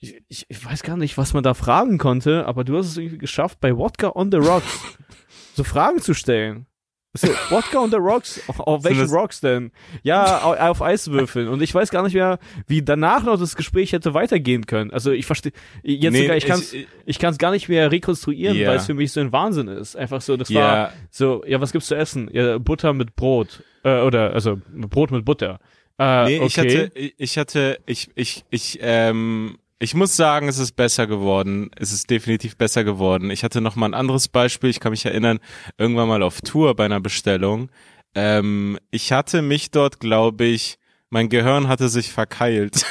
ich, 0.00 0.22
ich, 0.28 0.46
ich 0.48 0.64
weiß 0.64 0.82
gar 0.82 0.96
nicht, 0.96 1.18
was 1.18 1.34
man 1.34 1.42
da 1.42 1.54
fragen 1.54 1.98
konnte, 1.98 2.46
aber 2.46 2.64
du 2.64 2.76
hast 2.76 2.86
es 2.86 2.96
irgendwie 2.96 3.18
geschafft, 3.18 3.60
bei 3.60 3.76
Wodka 3.76 4.12
on 4.14 4.30
the 4.30 4.38
Rocks 4.38 4.96
so 5.54 5.62
Fragen 5.62 6.00
zu 6.00 6.14
stellen. 6.14 6.66
So, 7.12 7.26
Wodka 7.50 7.80
on 7.80 7.90
the 7.90 7.96
Rocks? 7.96 8.40
Auf, 8.46 8.60
auf 8.60 8.84
welchen 8.84 9.08
Rocks 9.10 9.40
denn? 9.40 9.72
Ja, 10.04 10.44
au- 10.44 10.54
auf 10.54 10.80
Eiswürfeln. 10.80 11.48
Und 11.48 11.60
ich 11.60 11.74
weiß 11.74 11.90
gar 11.90 12.04
nicht 12.04 12.14
mehr, 12.14 12.38
wie 12.68 12.82
danach 12.82 13.24
noch 13.24 13.36
das 13.36 13.56
Gespräch 13.56 13.92
hätte 13.92 14.14
weitergehen 14.14 14.64
können. 14.66 14.92
Also 14.92 15.10
ich 15.10 15.26
verstehe, 15.26 15.50
jetzt 15.82 16.12
Nee, 16.12 16.22
sogar, 16.22 16.36
ich 16.36 16.46
kann 16.46 16.60
es 16.60 16.72
ich 17.06 17.18
kann's 17.18 17.38
gar 17.38 17.50
nicht 17.50 17.68
mehr 17.68 17.90
rekonstruieren, 17.90 18.56
Ja. 18.56 18.68
weil 18.68 18.76
es 18.76 18.86
für 18.86 18.94
mich 18.94 19.10
so 19.10 19.18
ein 19.20 19.32
Wahnsinn 19.32 19.66
ist. 19.66 19.96
Einfach 19.96 20.20
so, 20.20 20.36
das 20.36 20.54
war 20.54 20.60
Ja, 20.76 20.92
so, 21.10 21.42
ja, 21.46 21.60
was 21.60 21.72
gibt's 21.72 21.88
zu 21.88 21.96
essen? 21.96 22.30
Ja, 22.32 22.58
Butter 22.58 22.92
mit 22.92 23.16
Brot. 23.16 23.64
Äh, 23.82 24.02
oder, 24.02 24.32
also, 24.32 24.60
Brot 24.72 25.10
mit 25.10 25.24
Butter. 25.24 25.58
Äh, 25.98 26.24
nee, 26.26 26.36
okay. 26.38 26.46
ich 26.46 26.58
hatte, 26.58 26.92
ich 26.94 27.38
hatte, 27.38 27.78
ich, 27.86 28.08
ich, 28.14 28.44
ich, 28.50 28.78
ähm, 28.82 29.58
ich 29.82 29.94
muss 29.94 30.14
sagen, 30.14 30.46
es 30.46 30.58
ist 30.58 30.76
besser 30.76 31.06
geworden. 31.06 31.70
Es 31.76 31.90
ist 31.90 32.10
definitiv 32.10 32.56
besser 32.56 32.84
geworden. 32.84 33.30
Ich 33.30 33.42
hatte 33.42 33.62
noch 33.62 33.76
mal 33.76 33.86
ein 33.86 33.94
anderes 33.94 34.28
Beispiel. 34.28 34.68
Ich 34.68 34.78
kann 34.78 34.90
mich 34.90 35.06
erinnern, 35.06 35.40
irgendwann 35.78 36.08
mal 36.08 36.22
auf 36.22 36.42
Tour 36.42 36.76
bei 36.76 36.84
einer 36.84 37.00
Bestellung. 37.00 37.70
Ähm, 38.14 38.78
ich 38.90 39.10
hatte 39.12 39.40
mich 39.40 39.70
dort, 39.70 39.98
glaube 39.98 40.44
ich, 40.44 40.78
mein 41.08 41.30
Gehirn 41.30 41.66
hatte 41.66 41.88
sich 41.88 42.12
verkeilt. 42.12 42.84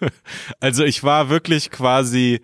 also 0.60 0.84
ich 0.84 1.02
war 1.02 1.30
wirklich 1.30 1.72
quasi, 1.72 2.40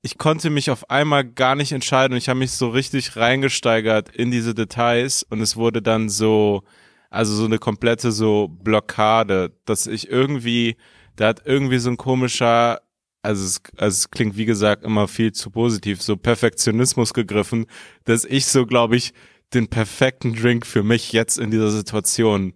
ich 0.00 0.16
konnte 0.16 0.48
mich 0.48 0.70
auf 0.70 0.88
einmal 0.88 1.24
gar 1.24 1.56
nicht 1.56 1.72
entscheiden 1.72 2.12
und 2.12 2.18
ich 2.18 2.28
habe 2.28 2.38
mich 2.38 2.52
so 2.52 2.68
richtig 2.68 3.16
reingesteigert 3.16 4.10
in 4.14 4.30
diese 4.30 4.54
Details 4.54 5.24
und 5.24 5.40
es 5.40 5.56
wurde 5.56 5.82
dann 5.82 6.08
so, 6.08 6.62
also 7.10 7.34
so 7.34 7.46
eine 7.46 7.58
komplette 7.58 8.12
so 8.12 8.46
Blockade, 8.46 9.52
dass 9.64 9.88
ich 9.88 10.08
irgendwie, 10.08 10.76
da 11.16 11.26
hat 11.28 11.42
irgendwie 11.44 11.78
so 11.78 11.90
ein 11.90 11.96
komischer, 11.96 12.80
also 13.22 13.44
es, 13.44 13.60
also 13.76 13.94
es 13.94 14.10
klingt 14.10 14.36
wie 14.36 14.44
gesagt 14.44 14.84
immer 14.84 15.08
viel 15.08 15.32
zu 15.32 15.50
positiv, 15.50 16.02
so 16.02 16.16
Perfektionismus 16.16 17.14
gegriffen, 17.14 17.66
dass 18.04 18.24
ich 18.24 18.46
so, 18.46 18.66
glaube 18.66 18.96
ich, 18.96 19.12
den 19.54 19.68
perfekten 19.68 20.34
Drink 20.34 20.66
für 20.66 20.82
mich 20.82 21.12
jetzt 21.12 21.38
in 21.38 21.50
dieser 21.50 21.70
Situation 21.70 22.52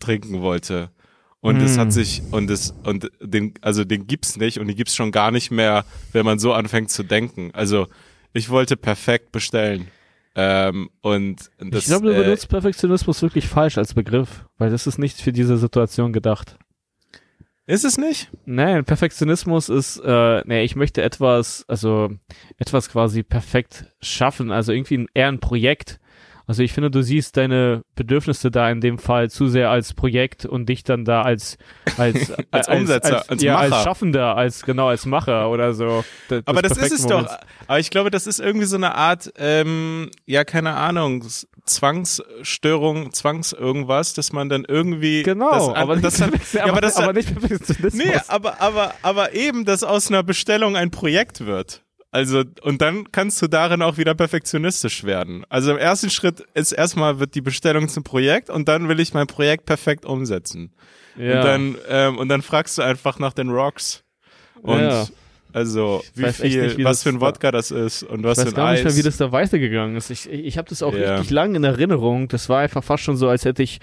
trinken 0.00 0.40
wollte. 0.40 0.90
Und 1.40 1.60
es 1.60 1.76
hat 1.76 1.92
sich, 1.92 2.22
und 2.30 2.48
es, 2.50 2.72
und 2.84 3.10
den, 3.20 3.54
also 3.62 3.82
den 3.82 4.06
gibt's 4.06 4.36
nicht 4.36 4.60
und 4.60 4.68
den 4.68 4.76
gibt's 4.76 4.94
schon 4.94 5.10
gar 5.10 5.32
nicht 5.32 5.50
mehr, 5.50 5.84
wenn 6.12 6.24
man 6.24 6.38
so 6.38 6.52
anfängt 6.52 6.90
zu 6.92 7.02
denken. 7.02 7.50
Also 7.52 7.88
ich 8.32 8.48
wollte 8.48 8.76
perfekt 8.76 9.32
bestellen. 9.32 9.88
Ähm, 10.36 10.88
und 11.00 11.50
das, 11.58 11.80
ich 11.80 11.86
glaube, 11.86 12.06
du 12.06 12.14
äh, 12.14 12.22
benutzt 12.22 12.48
Perfektionismus 12.48 13.20
wirklich 13.22 13.48
falsch 13.48 13.76
als 13.76 13.92
Begriff, 13.92 14.46
weil 14.56 14.70
das 14.70 14.86
ist 14.86 14.98
nicht 14.98 15.20
für 15.20 15.32
diese 15.32 15.58
Situation 15.58 16.12
gedacht. 16.12 16.58
Ist 17.66 17.84
es 17.84 17.96
nicht? 17.98 18.30
Nein, 18.44 18.84
Perfektionismus 18.84 19.68
ist, 19.68 19.98
äh, 19.98 20.42
nee, 20.46 20.62
ich 20.64 20.76
möchte 20.76 21.02
etwas, 21.02 21.64
also 21.68 22.10
etwas 22.58 22.90
quasi 22.90 23.22
perfekt 23.22 23.86
schaffen, 24.00 24.50
also 24.50 24.72
irgendwie 24.72 24.98
ein, 24.98 25.06
eher 25.14 25.28
ein 25.28 25.40
Projekt. 25.40 25.98
Also 26.44 26.64
ich 26.64 26.72
finde, 26.72 26.90
du 26.90 27.02
siehst 27.02 27.36
deine 27.36 27.82
Bedürfnisse 27.94 28.50
da 28.50 28.68
in 28.68 28.80
dem 28.80 28.98
Fall 28.98 29.30
zu 29.30 29.46
sehr 29.46 29.70
als 29.70 29.94
Projekt 29.94 30.44
und 30.44 30.68
dich 30.68 30.82
dann 30.82 31.04
da 31.04 31.22
als 31.22 31.56
als 31.96 32.32
Als 32.50 32.68
Umsetzer, 32.68 33.24
als 33.30 33.42
ja, 33.42 33.56
als. 33.56 33.82
Schaffender, 33.84 34.36
als 34.36 34.62
genau 34.62 34.88
als 34.88 35.06
Macher 35.06 35.48
oder 35.50 35.72
so. 35.72 36.04
Das- 36.28 36.42
Aber 36.46 36.60
das 36.60 36.76
ist 36.76 36.92
es 36.92 37.06
doch. 37.06 37.22
Moment. 37.22 37.38
Aber 37.68 37.78
ich 37.78 37.90
glaube, 37.90 38.10
das 38.10 38.26
ist 38.26 38.40
irgendwie 38.40 38.66
so 38.66 38.76
eine 38.76 38.96
Art, 38.96 39.32
ähm, 39.36 40.10
ja, 40.26 40.42
keine 40.42 40.74
Ahnung, 40.74 41.24
Zwangsstörung, 41.64 43.12
Zwangs 43.12 43.52
irgendwas, 43.52 44.14
dass 44.14 44.32
man 44.32 44.48
dann 44.48 44.64
irgendwie. 44.66 45.22
Genau, 45.22 45.50
das, 45.50 45.68
aber, 45.76 45.96
das, 45.96 46.18
nicht, 46.18 46.52
ja, 46.54 46.66
aber 46.66 46.80
das, 46.80 46.96
aber 46.96 47.12
nicht 47.12 47.32
nee, 47.94 48.14
aber, 48.28 48.60
aber, 48.60 48.94
aber 49.02 49.32
eben, 49.34 49.64
dass 49.64 49.84
aus 49.84 50.08
einer 50.08 50.22
Bestellung 50.22 50.76
ein 50.76 50.90
Projekt 50.90 51.46
wird. 51.46 51.82
Also, 52.10 52.42
und 52.62 52.82
dann 52.82 53.10
kannst 53.10 53.40
du 53.40 53.48
darin 53.48 53.80
auch 53.80 53.96
wieder 53.96 54.14
perfektionistisch 54.14 55.04
werden. 55.04 55.46
Also 55.48 55.70
im 55.70 55.78
ersten 55.78 56.10
Schritt 56.10 56.44
ist 56.52 56.72
erstmal 56.72 57.20
wird 57.20 57.34
die 57.34 57.40
Bestellung 57.40 57.88
zum 57.88 58.02
Projekt 58.02 58.50
und 58.50 58.68
dann 58.68 58.88
will 58.88 59.00
ich 59.00 59.14
mein 59.14 59.26
Projekt 59.26 59.64
perfekt 59.64 60.04
umsetzen. 60.04 60.74
ja. 61.16 61.36
Und 61.36 61.44
dann, 61.44 61.76
ähm, 61.88 62.18
und 62.18 62.28
dann 62.28 62.42
fragst 62.42 62.76
du 62.76 62.82
einfach 62.82 63.18
nach 63.18 63.32
den 63.32 63.48
Rocks. 63.48 64.04
Und 64.60 64.80
Ja. 64.80 65.06
Also, 65.52 66.02
wie 66.14 66.22
weiß 66.22 66.40
viel, 66.40 66.62
nicht, 66.62 66.78
wie 66.78 66.84
was 66.84 67.02
für 67.02 67.10
ein. 67.10 67.20
Wodka 67.20 67.50
das 67.50 67.70
ist 67.70 68.02
und 68.02 68.22
was 68.24 68.38
Ich 68.38 68.44
für 68.44 68.46
weiß 68.48 68.52
ein 68.54 68.56
gar 68.56 68.72
nicht 68.72 68.84
mehr, 68.84 68.92
Eis. 68.92 68.98
wie 68.98 69.02
das 69.02 69.16
da 69.16 69.32
weitergegangen 69.32 69.96
ist. 69.96 70.10
Ich, 70.10 70.30
ich, 70.30 70.44
ich 70.46 70.58
habe 70.58 70.68
das 70.68 70.82
auch 70.82 70.94
Ja. 70.94 71.14
richtig 71.16 71.30
lang 71.30 71.54
in 71.54 71.64
Erinnerung. 71.64 72.28
Das 72.28 72.48
war 72.48 72.60
einfach 72.60 72.82
fast 72.82 73.02
schon 73.04 73.16
so, 73.16 73.28
als 73.28 73.44
hätte 73.44 73.62
ich, 73.62 73.80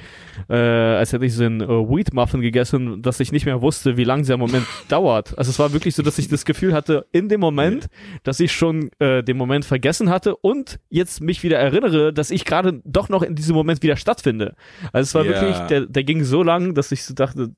äh, 0.50 0.54
als 0.56 1.14
hätte 1.14 1.26
ich 1.26 1.34
so 1.34 1.44
einen 1.44 1.62
äh, 1.62 1.68
Wheat 1.68 2.14
Muffin 2.14 2.42
gegessen, 2.42 3.02
dass 3.02 3.20
ich 3.20 3.32
nicht 3.32 3.46
mehr 3.46 3.62
wusste, 3.62 3.98
wie 3.98 4.04
lang 4.04 4.20
dieser 4.20 4.38
Moment 4.38 4.66
dauert. 4.90 5.38
Also 5.38 5.52
es 5.52 5.60
war 5.60 5.74
wirklich 5.74 5.96
so, 5.96 6.04
dass 6.04 6.18
ich 6.18 6.28
das 6.28 6.46
Gefühl 6.46 6.74
hatte, 6.74 7.06
in 7.12 7.30
dem 7.30 7.40
Moment, 7.40 7.88
dass 8.24 8.40
ich 8.40 8.52
schon 8.52 8.90
äh, 9.00 9.24
den 9.24 9.38
Moment 9.38 9.66
vergessen 9.66 10.10
hatte 10.10 10.36
und 10.36 10.80
jetzt 10.90 11.22
mich 11.22 11.44
wieder 11.44 11.58
erinnere, 11.60 12.14
dass 12.14 12.32
ich 12.32 12.46
gerade 12.46 12.82
doch 12.86 13.10
noch 13.10 13.24
in 13.24 13.36
diesem 13.36 13.56
Moment 13.56 13.84
wieder 13.84 13.96
stattfinde. 13.98 14.56
Also 14.94 15.08
es 15.08 15.16
war 15.16 15.26
Ja. 15.26 15.32
wirklich, 15.32 15.58
der, 15.68 15.86
der 15.86 16.04
ging 16.04 16.24
so 16.24 16.44
lang, 16.44 16.74
dass 16.74 16.92
ich 16.92 17.04
so 17.04 17.14
dachte, 17.14 17.52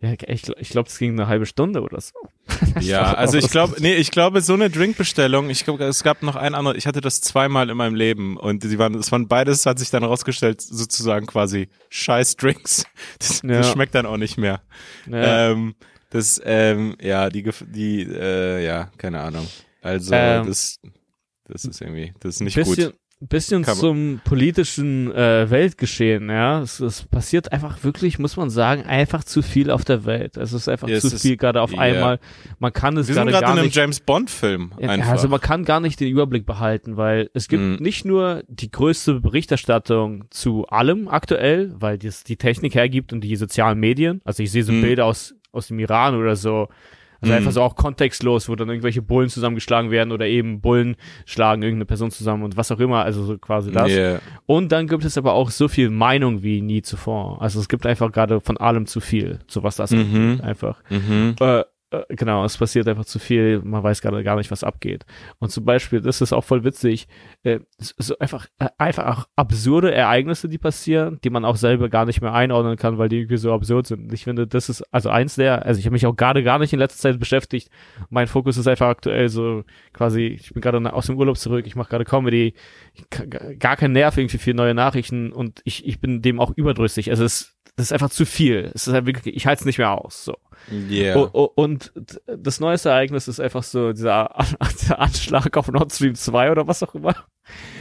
ja, 0.00 0.12
ich, 0.26 0.48
ich 0.58 0.68
glaube, 0.70 0.88
es 0.88 0.98
ging 0.98 1.12
eine 1.12 1.26
halbe 1.26 1.46
Stunde 1.46 1.82
oder 1.82 2.00
so. 2.00 2.14
Ja, 2.80 3.14
also 3.14 3.38
ich 3.38 3.48
glaube, 3.50 3.76
nee, 3.80 3.94
ich 3.94 4.10
glaube, 4.10 4.40
so 4.40 4.52
eine 4.54 4.70
Drinkbestellung, 4.70 5.50
ich 5.50 5.64
glaube, 5.64 5.84
es 5.84 6.02
gab 6.04 6.22
noch 6.22 6.36
ein 6.36 6.54
anderes, 6.54 6.76
ich 6.78 6.86
hatte 6.86 7.00
das 7.00 7.20
zweimal 7.20 7.68
in 7.70 7.76
meinem 7.76 7.94
Leben 7.94 8.36
und 8.36 8.62
sie 8.62 8.78
waren, 8.78 8.94
es 8.94 9.10
waren 9.10 9.26
beides, 9.28 9.66
hat 9.66 9.78
sich 9.78 9.90
dann 9.90 10.04
rausgestellt, 10.04 10.60
sozusagen 10.60 11.26
quasi 11.26 11.68
scheiß 11.90 12.36
Drinks. 12.36 12.84
Das, 13.18 13.42
Ja. 13.42 13.48
das 13.58 13.72
schmeckt 13.72 13.94
dann 13.94 14.06
auch 14.06 14.16
nicht 14.18 14.36
mehr. 14.38 14.62
Ja. 15.10 15.50
Ähm, 15.50 15.74
das, 16.10 16.40
ähm, 16.44 16.96
ja, 17.00 17.28
die, 17.30 17.42
Gef- 17.44 17.64
die, 17.66 18.02
äh, 18.02 18.64
ja, 18.64 18.90
keine 18.98 19.20
Ahnung. 19.20 19.46
Also, 19.82 20.14
Ähm, 20.14 20.46
das, 20.46 20.78
das 21.48 21.64
ist 21.64 21.80
irgendwie, 21.80 22.12
das 22.20 22.36
ist 22.36 22.40
nicht 22.42 22.54
bisschen, 22.56 22.90
gut. 22.92 22.94
Bisschen 23.20 23.62
Kann 23.62 23.76
zum 23.76 24.20
politischen 24.24 25.10
äh, 25.14 25.48
Weltgeschehen, 25.50 26.28
ja. 26.28 26.60
Es, 26.60 26.80
es 26.80 27.02
passiert 27.04 27.50
einfach 27.50 27.82
wirklich, 27.82 28.18
muss 28.18 28.36
man 28.36 28.50
sagen, 28.50 28.82
einfach 28.82 29.24
zu 29.24 29.40
viel 29.40 29.70
auf 29.70 29.84
der 29.86 30.04
Welt. 30.04 30.36
Es 30.36 30.52
ist 30.52 30.68
einfach 30.68 30.86
Ja, 30.88 31.00
zu 31.00 31.16
viel 31.18 31.36
gerade 31.38 31.62
auf 31.62 31.72
ja. 31.72 31.78
einmal. 31.78 32.18
Man 32.58 32.72
kann 32.74 32.96
es 32.98 33.08
Wir 33.08 33.14
sind 33.14 33.28
gerade 33.28 33.46
in 33.46 33.52
einem 33.52 33.64
nicht. 33.64 33.74
James 33.76 34.00
Bond 34.00 34.28
Film 34.30 34.72
Ja, 34.78 34.90
einfach. 34.90 35.08
Also 35.12 35.28
man 35.28 35.40
kann 35.40 35.64
gar 35.64 35.80
nicht 35.80 35.98
den 35.98 36.08
Überblick 36.08 36.44
behalten, 36.44 36.96
weil 36.98 37.30
es 37.32 37.48
gibt 37.48 37.62
Mhm. 37.62 37.76
nicht 37.80 38.04
nur 38.04 38.42
die 38.48 38.70
größte 38.70 39.20
Berichterstattung 39.20 40.24
zu 40.30 40.66
allem 40.66 41.08
aktuell, 41.08 41.72
weil 41.78 41.98
das 41.98 42.22
die 42.24 42.36
Technik 42.36 42.74
hergibt 42.74 43.12
und 43.12 43.22
die 43.22 43.36
sozialen 43.36 43.78
Medien. 43.80 44.20
Also 44.24 44.42
ich 44.42 44.50
sehe 44.50 44.62
so 44.62 44.72
Mhm. 44.72 44.82
Bilder 44.82 45.06
aus, 45.06 45.34
aus 45.52 45.68
dem 45.68 45.78
Iran 45.78 46.14
oder 46.16 46.36
so. 46.36 46.68
Also 47.20 47.32
Mhm. 47.32 47.38
einfach 47.38 47.52
so 47.52 47.62
auch 47.62 47.76
kontextlos, 47.76 48.48
wo 48.48 48.56
dann 48.56 48.68
irgendwelche 48.68 49.02
Bullen 49.02 49.28
zusammengeschlagen 49.28 49.90
werden 49.90 50.12
oder 50.12 50.26
eben 50.26 50.60
Bullen 50.60 50.96
schlagen 51.24 51.62
irgendeine 51.62 51.86
Person 51.86 52.10
zusammen 52.10 52.42
und 52.42 52.56
was 52.56 52.70
auch 52.72 52.80
immer, 52.80 53.04
also 53.04 53.24
so 53.24 53.38
quasi 53.38 53.72
das. 53.72 53.90
Yeah. 53.90 54.20
Und 54.46 54.70
dann 54.72 54.86
gibt 54.86 55.04
es 55.04 55.16
aber 55.16 55.32
auch 55.32 55.50
so 55.50 55.68
viel 55.68 55.90
Meinung 55.90 56.42
wie 56.42 56.60
nie 56.60 56.82
zuvor. 56.82 57.40
Also 57.40 57.58
es 57.60 57.68
gibt 57.68 57.86
einfach 57.86 58.12
gerade 58.12 58.40
von 58.40 58.56
allem 58.58 58.86
zu 58.86 59.00
viel, 59.00 59.38
so 59.46 59.62
was 59.62 59.76
das 59.76 59.90
Mhm. 59.92 60.40
einfach. 60.42 60.82
Mhm. 60.90 61.36
Äh, 61.40 61.62
genau, 62.08 62.44
es 62.44 62.56
passiert 62.56 62.86
einfach 62.88 63.04
zu 63.04 63.18
viel, 63.18 63.60
man 63.62 63.82
weiß 63.82 64.00
gerade 64.00 64.22
gar 64.22 64.36
nicht, 64.36 64.50
was 64.50 64.64
abgeht. 64.64 65.04
Und 65.38 65.50
zum 65.50 65.64
Beispiel, 65.64 66.00
das 66.00 66.20
ist 66.20 66.32
auch 66.32 66.44
voll 66.44 66.64
witzig, 66.64 67.08
äh, 67.42 67.60
so- 67.78 68.18
einfach, 68.18 68.46
äh, 68.58 68.68
einfach 68.78 69.06
auch 69.18 69.26
absurde 69.36 69.92
Ereignisse, 69.92 70.48
die 70.48 70.58
passieren, 70.58 71.18
die 71.24 71.30
man 71.30 71.44
auch 71.44 71.56
selber 71.56 71.88
gar 71.88 72.04
nicht 72.04 72.20
mehr 72.20 72.32
einordnen 72.34 72.76
kann, 72.76 72.98
weil 72.98 73.08
die 73.08 73.18
irgendwie 73.18 73.36
so 73.36 73.52
absurd 73.52 73.86
sind. 73.86 74.12
Ich 74.12 74.24
finde, 74.24 74.46
das 74.46 74.68
ist 74.68 74.82
also 74.92 75.08
eins 75.10 75.36
der, 75.36 75.64
also 75.66 75.78
ich 75.78 75.86
habe 75.86 75.94
mich 75.94 76.06
auch 76.06 76.16
gerade 76.16 76.42
gar 76.42 76.58
nicht 76.58 76.72
in 76.72 76.78
letzter 76.78 77.00
Zeit 77.00 77.18
beschäftigt. 77.18 77.70
Mein 78.10 78.26
Fokus 78.26 78.56
ist 78.56 78.68
einfach 78.68 78.88
aktuell 78.88 79.28
so 79.28 79.64
quasi, 79.92 80.26
ich 80.26 80.52
bin 80.52 80.60
gerade 80.60 80.92
aus 80.92 81.06
dem 81.06 81.16
Urlaub 81.18 81.36
zurück, 81.38 81.66
ich 81.66 81.76
mache 81.76 81.90
gerade 81.90 82.04
Comedy, 82.04 82.54
ich, 82.94 83.04
gar 83.58 83.76
kein 83.76 83.92
Nerv 83.92 84.16
irgendwie 84.16 84.38
für 84.38 84.54
neue 84.54 84.74
Nachrichten 84.74 85.32
und 85.32 85.60
ich, 85.64 85.86
ich 85.86 86.00
bin 86.00 86.22
dem 86.22 86.40
auch 86.40 86.52
überdrüssig. 86.56 87.10
Also 87.10 87.24
es 87.24 87.55
das 87.76 87.86
ist 87.86 87.92
einfach 87.92 88.10
zu 88.10 88.24
viel. 88.24 88.70
Es 88.74 88.86
ist 88.86 88.94
halt 88.94 89.04
wirklich, 89.06 89.36
ich 89.36 89.46
halte 89.46 89.60
es 89.60 89.66
nicht 89.66 89.76
mehr 89.78 89.90
aus. 89.90 90.24
So. 90.24 90.34
Yeah. 90.72 91.16
Und 91.18 91.92
das 92.26 92.58
neueste 92.58 92.88
Ereignis 92.88 93.28
ist 93.28 93.38
einfach 93.38 93.62
so 93.62 93.92
dieser, 93.92 94.34
dieser 94.80 94.98
Anschlag 94.98 95.54
auf 95.58 95.68
Nord 95.68 95.92
Stream 95.92 96.14
2 96.14 96.50
oder 96.52 96.66
was 96.66 96.82
auch 96.82 96.94
immer. 96.94 97.14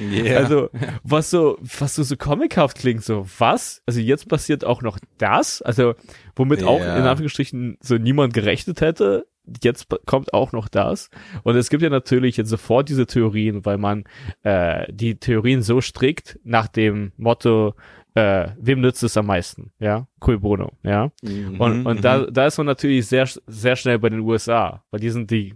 yeah. 0.01 0.37
Also, 0.37 0.69
was 1.03 1.29
so, 1.29 1.57
was 1.61 1.95
so, 1.95 2.03
so 2.03 2.17
comichaft 2.17 2.77
klingt, 2.77 3.05
so, 3.05 3.25
was? 3.39 3.81
Also 3.85 4.01
jetzt 4.01 4.27
passiert 4.27 4.65
auch 4.65 4.81
noch 4.81 4.99
das? 5.17 5.61
Also, 5.61 5.95
womit 6.35 6.63
auch 6.63 6.79
Ja. 6.81 6.97
in 6.97 7.03
Anführungsstrichen 7.03 7.77
so 7.81 7.95
niemand 7.97 8.33
gerechnet 8.33 8.81
hätte. 8.81 9.25
Jetzt 9.63 9.87
kommt 10.07 10.33
auch 10.33 10.51
noch 10.51 10.67
das. 10.67 11.09
Und 11.43 11.55
es 11.55 11.69
gibt 11.69 11.83
ja 11.83 11.89
natürlich 11.89 12.35
jetzt 12.35 12.49
sofort 12.49 12.89
diese 12.89 13.05
Theorien, 13.05 13.63
weil 13.63 13.77
man 13.77 14.03
äh, 14.43 14.91
die 14.91 15.15
Theorien 15.19 15.61
so 15.61 15.81
strikt 15.81 16.39
nach 16.43 16.67
dem 16.67 17.11
Motto, 17.15 17.75
äh, 18.15 18.47
wem 18.59 18.81
nützt 18.81 19.03
es 19.03 19.17
am 19.17 19.27
meisten? 19.27 19.71
Ja, 19.79 20.07
cui 20.19 20.37
bono, 20.37 20.71
ja. 20.83 21.11
Mhm, 21.21 21.59
Und, 21.59 21.85
und 21.85 21.97
mhm. 21.97 22.01
da, 22.01 22.25
da 22.25 22.47
ist 22.47 22.57
man 22.57 22.65
natürlich 22.65 23.07
sehr, 23.07 23.27
sehr 23.45 23.75
schnell 23.75 23.99
bei 23.99 24.09
den 24.09 24.21
USA, 24.21 24.83
weil 24.89 24.99
die 25.01 25.09
sind 25.09 25.29
die 25.31 25.55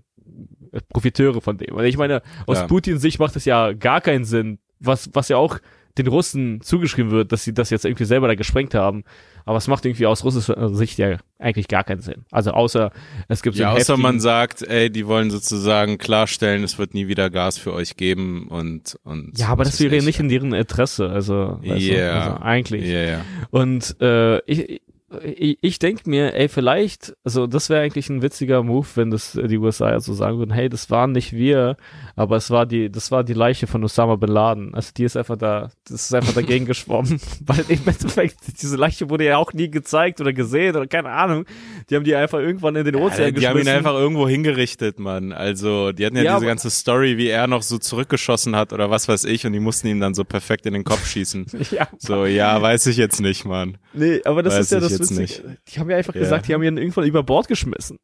Profiteure 0.89 1.41
von 1.41 1.57
dem. 1.57 1.75
Und 1.75 1.83
ich 1.85 1.97
meine, 1.97 2.21
aus 2.45 2.59
Ja. 2.59 2.67
Putins 2.67 3.01
Sicht 3.01 3.19
macht 3.19 3.35
es 3.35 3.45
ja 3.45 3.73
gar 3.73 4.01
keinen 4.01 4.25
Sinn, 4.25 4.59
was, 4.79 5.09
was 5.13 5.29
ja 5.29 5.37
auch 5.37 5.57
den 5.97 6.07
Russen 6.07 6.61
zugeschrieben 6.61 7.11
wird, 7.11 7.31
dass 7.31 7.43
sie 7.43 7.53
das 7.53 7.69
jetzt 7.69 7.83
irgendwie 7.85 8.05
selber 8.05 8.27
da 8.27 8.35
gesprengt 8.35 8.73
haben. 8.75 9.03
Aber 9.45 9.57
es 9.57 9.67
macht 9.67 9.85
irgendwie 9.85 10.05
aus 10.05 10.23
russischer 10.23 10.69
Sicht 10.75 10.99
ja 10.99 11.17
eigentlich 11.39 11.67
gar 11.67 11.83
keinen 11.83 12.01
Sinn. 12.01 12.25
Also 12.31 12.51
außer 12.51 12.91
es 13.27 13.41
gibt 13.41 13.55
so 13.55 13.63
Ja, 13.63 13.71
außer 13.71 13.97
man 13.97 14.19
sagt, 14.19 14.61
ey, 14.61 14.91
die 14.91 15.07
wollen 15.07 15.31
sozusagen 15.31 15.97
klarstellen, 15.97 16.63
es 16.63 16.77
wird 16.77 16.93
nie 16.93 17.07
wieder 17.07 17.29
Gas 17.31 17.57
für 17.57 17.73
euch 17.73 17.97
geben 17.97 18.47
und 18.49 18.97
und 19.03 19.37
Ja, 19.39 19.47
aber 19.47 19.63
das 19.63 19.79
wäre 19.79 19.95
ich. 19.95 20.05
nicht 20.05 20.19
in 20.19 20.29
deren 20.29 20.53
Interesse. 20.53 21.09
Also, 21.09 21.59
du, 21.63 21.67
Ja. 21.73 22.11
also 22.11 22.43
eigentlich. 22.43 22.85
Ja, 22.85 23.01
ja. 23.01 23.21
Und 23.49 23.95
äh, 24.01 24.39
ich, 24.45 24.81
ich, 25.23 25.57
ich 25.61 25.79
denke 25.79 26.09
mir, 26.09 26.33
ey, 26.35 26.47
vielleicht, 26.49 27.13
also 27.23 27.47
das 27.47 27.69
wäre 27.69 27.81
eigentlich 27.81 28.09
ein 28.09 28.21
witziger 28.21 28.63
Move, 28.63 28.87
wenn 28.95 29.11
das 29.11 29.35
äh, 29.35 29.47
die 29.47 29.57
USA 29.57 29.91
ja 29.91 29.99
so 29.99 30.13
sagen 30.13 30.37
würden, 30.37 30.51
hey, 30.53 30.69
das 30.69 30.89
waren 30.89 31.11
nicht 31.11 31.33
wir, 31.33 31.77
aber 32.15 32.35
es 32.37 32.49
war 32.51 32.65
die, 32.65 32.91
das 32.91 33.11
war 33.11 33.23
die 33.23 33.33
Leiche 33.33 33.67
von 33.67 33.83
Osama 33.83 34.15
bin 34.17 34.29
Laden. 34.29 34.75
Also 34.75 34.91
die 34.95 35.03
ist 35.03 35.17
einfach 35.17 35.37
da, 35.37 35.69
das 35.87 36.05
ist 36.05 36.13
einfach 36.13 36.33
dagegen 36.33 36.65
geschwommen, 36.67 37.19
weil 37.45 37.65
im 37.69 37.79
Endeffekt 37.85 38.37
diese 38.61 38.75
Leiche 38.77 39.09
wurde 39.09 39.25
ja 39.25 39.37
auch 39.37 39.53
nie 39.53 39.69
gezeigt 39.69 40.21
oder 40.21 40.33
gesehen 40.33 40.75
oder 40.75 40.87
keine 40.87 41.09
Ahnung. 41.09 41.45
Die 41.89 41.95
haben 41.95 42.03
die 42.03 42.15
einfach 42.15 42.39
irgendwann 42.39 42.75
in 42.75 42.85
den 42.85 42.95
Ozean 42.95 43.33
Ja, 43.35 43.39
die 43.39 43.47
haben 43.47 43.57
ihn 43.57 43.63
geschmissen. 43.63 43.69
einfach 43.77 43.93
irgendwo 43.95 44.27
hingerichtet, 44.27 44.99
Mann. 44.99 45.31
Also, 45.33 45.91
die 45.91 46.05
hatten 46.05 46.17
ja, 46.17 46.23
Ja, 46.23 46.35
diese 46.35 46.45
ganze 46.45 46.69
Story, 46.69 47.17
wie 47.17 47.29
er 47.29 47.47
noch 47.47 47.63
so 47.63 47.77
zurückgeschossen 47.77 48.55
hat 48.55 48.73
oder 48.73 48.89
was 48.89 49.07
weiß 49.07 49.23
ich 49.25 49.45
und 49.45 49.53
die 49.53 49.59
mussten 49.59 49.87
ihm 49.87 49.99
dann 49.99 50.13
so 50.13 50.23
perfekt 50.23 50.65
in 50.65 50.73
den 50.73 50.83
Kopf 50.83 51.07
schießen. 51.07 51.45
ja, 51.71 51.87
So, 51.97 52.25
ja, 52.25 52.61
weiß 52.61 52.85
ich 52.87 52.97
jetzt 52.97 53.21
nicht, 53.21 53.45
Mann. 53.45 53.77
nee, 53.93 54.21
aber 54.25 54.43
das 54.43 54.53
Weiß 54.53 54.65
ist 54.65 54.71
ja 54.71 54.79
das 54.79 54.98
jetzt 54.99 55.17
Witzige. 55.17 55.57
Die 55.67 55.79
haben 55.79 55.89
ja 55.89 55.97
einfach 55.97 56.13
Ja. 56.15 56.21
gesagt, 56.21 56.47
die 56.47 56.53
haben 56.53 56.63
ihn 56.63 56.77
irgendwann 56.77 57.05
über 57.05 57.23
Bord 57.23 57.47
geschmissen. 57.47 57.97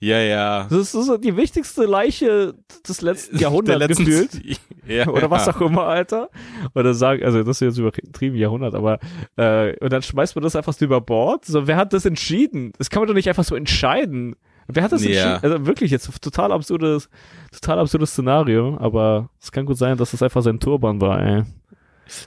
Ja, 0.00 0.18
ja. 0.18 0.64
Das 0.64 0.78
ist 0.80 0.92
so 0.92 1.16
die 1.16 1.36
wichtigste 1.36 1.84
Leiche 1.84 2.54
des 2.86 3.00
letzten 3.00 3.38
Jahrhunderts 3.38 3.78
Der 3.78 3.88
letzten- 3.88 4.04
gefühlt. 4.04 4.60
Ja, 4.86 5.08
oder 5.08 5.30
was 5.30 5.48
auch 5.48 5.62
immer, 5.62 5.84
Alter. 5.84 6.28
Oder 6.74 6.92
sagen, 6.92 7.24
also 7.24 7.42
das 7.42 7.56
ist 7.56 7.60
jetzt 7.60 7.78
übertrieben 7.78 8.36
Jahrhundert, 8.36 8.74
aber 8.74 8.98
äh, 9.36 9.74
und 9.78 9.90
dann 9.90 10.02
schmeißt 10.02 10.36
man 10.36 10.42
das 10.42 10.56
einfach 10.56 10.74
so 10.74 10.84
über 10.84 11.00
Bord. 11.00 11.46
So, 11.46 11.66
wer 11.66 11.76
hat 11.76 11.94
das 11.94 12.04
entschieden? 12.04 12.72
Das 12.76 12.90
kann 12.90 13.00
man 13.00 13.06
doch 13.08 13.14
nicht 13.14 13.26
einfach 13.30 13.44
so 13.44 13.54
entscheiden. 13.56 14.36
Wer 14.68 14.82
hat 14.82 14.92
das 14.92 15.02
Ja. 15.02 15.08
entschieden? 15.36 15.52
Also 15.54 15.66
wirklich 15.66 15.90
jetzt 15.90 16.10
total 16.22 16.52
absurdes, 16.52 17.08
total 17.50 17.78
absurdes 17.78 18.10
Szenario, 18.10 18.76
aber 18.78 19.30
es 19.40 19.52
kann 19.52 19.64
gut 19.64 19.78
sein, 19.78 19.96
dass 19.96 20.10
das 20.10 20.22
einfach 20.22 20.42
sein 20.42 20.60
Turban 20.60 21.00
war, 21.00 21.18
ey. 21.18 21.44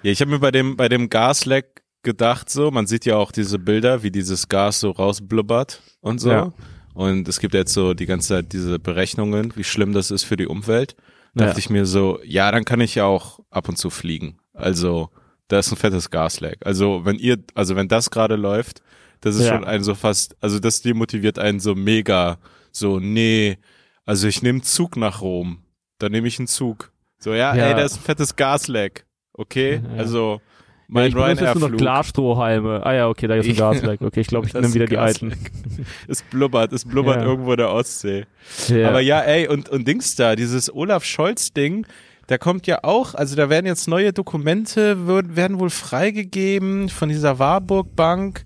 Ja, 0.02 0.12
ich 0.12 0.20
habe 0.22 0.32
mir 0.32 0.40
bei 0.40 0.50
dem 0.50 0.76
bei 0.78 0.90
dem 0.90 1.10
Gasleck 1.10 1.84
gedacht 2.08 2.50
so, 2.50 2.72
man 2.72 2.88
sieht 2.88 3.06
ja 3.06 3.18
auch 3.18 3.32
diese 3.32 3.60
Bilder, 3.60 4.02
wie 4.02 4.10
dieses 4.12 4.48
Gas 4.50 4.80
so 4.80 4.92
rausblubbert 4.92 5.82
und 6.02 6.20
so. 6.20 6.32
Ja. 6.32 6.54
Und 6.94 7.28
es 7.28 7.40
gibt 7.40 7.54
jetzt 7.54 7.74
so 7.74 7.94
die 7.94 8.06
ganze 8.08 8.30
Zeit 8.30 8.54
diese 8.54 8.80
Berechnungen, 8.80 9.54
wie 9.56 9.64
schlimm 9.64 9.94
das 9.94 10.10
ist 10.10 10.24
für 10.24 10.38
die 10.38 10.48
Umwelt. 10.48 10.96
Da 11.36 11.44
Ja. 11.44 11.48
dachte 11.50 11.60
ich 11.60 11.70
mir 11.70 11.86
so, 11.86 12.20
ja, 12.24 12.52
dann 12.52 12.66
kann 12.66 12.82
ich 12.82 12.96
ja 12.96 13.04
auch 13.06 13.40
ab 13.52 13.70
und 13.70 13.78
zu 13.78 13.90
fliegen. 13.92 14.40
Also, 14.54 15.10
da 15.50 15.60
ist 15.60 15.72
ein 15.72 15.78
fettes 15.78 16.10
Gasleck. 16.10 16.58
Also, 16.66 17.06
wenn 17.06 17.18
ihr, 17.20 17.38
also 17.54 17.76
wenn 17.76 17.88
das 17.88 18.10
gerade 18.10 18.36
läuft, 18.38 18.82
das 19.22 19.36
ist 19.36 19.46
Ja. 19.46 19.54
schon 19.54 19.64
ein 19.66 19.84
so 19.84 19.94
fast, 19.94 20.36
also 20.42 20.60
das 20.60 20.82
demotiviert 20.82 21.38
einen 21.38 21.60
so 21.60 21.76
mega, 21.76 22.38
so, 22.72 23.00
nee, 23.00 23.58
also 24.06 24.28
ich 24.28 24.42
nehme 24.42 24.62
Zug 24.62 24.98
nach 24.98 25.22
Rom. 25.22 25.60
Dann 26.00 26.12
nehme 26.12 26.28
ich 26.28 26.40
einen 26.40 26.48
Zug. 26.48 26.92
So, 27.20 27.32
ja, 27.34 27.56
Ja. 27.56 27.68
ey, 27.68 27.74
da 27.76 27.82
ist 27.84 27.98
ein 27.98 28.02
fettes 28.04 28.36
Gasleck. 28.36 29.06
Okay? 29.34 29.82
Ja. 29.84 30.00
Also, 30.00 30.42
mein 30.88 31.08
ich 31.10 31.14
benutze 31.14 31.44
jetzt 31.46 31.60
nur 31.60 31.70
noch. 31.70 31.78
Glasstrohhalme. 31.78 32.86
Ah 32.86 32.94
ja, 32.94 33.08
okay, 33.10 33.28
da 33.28 33.36
ist 33.36 33.46
ein 33.48 33.56
Ja. 33.56 33.72
Gasleck. 33.72 34.02
Okay, 34.02 34.22
ich 34.22 34.28
glaube, 34.28 34.48
ich 34.48 34.54
nehme 34.56 34.74
wieder 34.74 34.86
die 34.86 34.98
alten. 34.98 35.34
Es 36.08 36.22
blubbert, 36.24 36.74
es 36.74 36.86
blubbert 36.86 37.18
Ja. 37.18 37.24
irgendwo 37.28 37.52
in 37.52 37.58
der 37.58 37.72
Ostsee. 37.72 38.26
Ja. 38.70 38.90
Aber 38.90 39.02
ja, 39.02 39.20
ey, 39.22 39.48
und, 39.48 39.70
und 39.70 39.88
Dings 39.88 40.16
da, 40.16 40.36
dieses 40.36 40.74
Olaf 40.74 41.04
Scholz-Ding, 41.04 41.86
da 42.28 42.38
kommt 42.38 42.68
ja 42.68 42.84
auch, 42.84 43.14
also 43.14 43.36
da 43.36 43.50
werden 43.50 43.66
jetzt 43.66 43.88
neue 43.88 44.12
Dokumente, 44.14 45.08
wird, 45.08 45.36
werden 45.36 45.60
wohl 45.60 45.70
freigegeben 45.70 46.90
von 46.90 47.10
dieser 47.10 47.40
Warburg 47.40 47.96
Bank. 47.96 48.46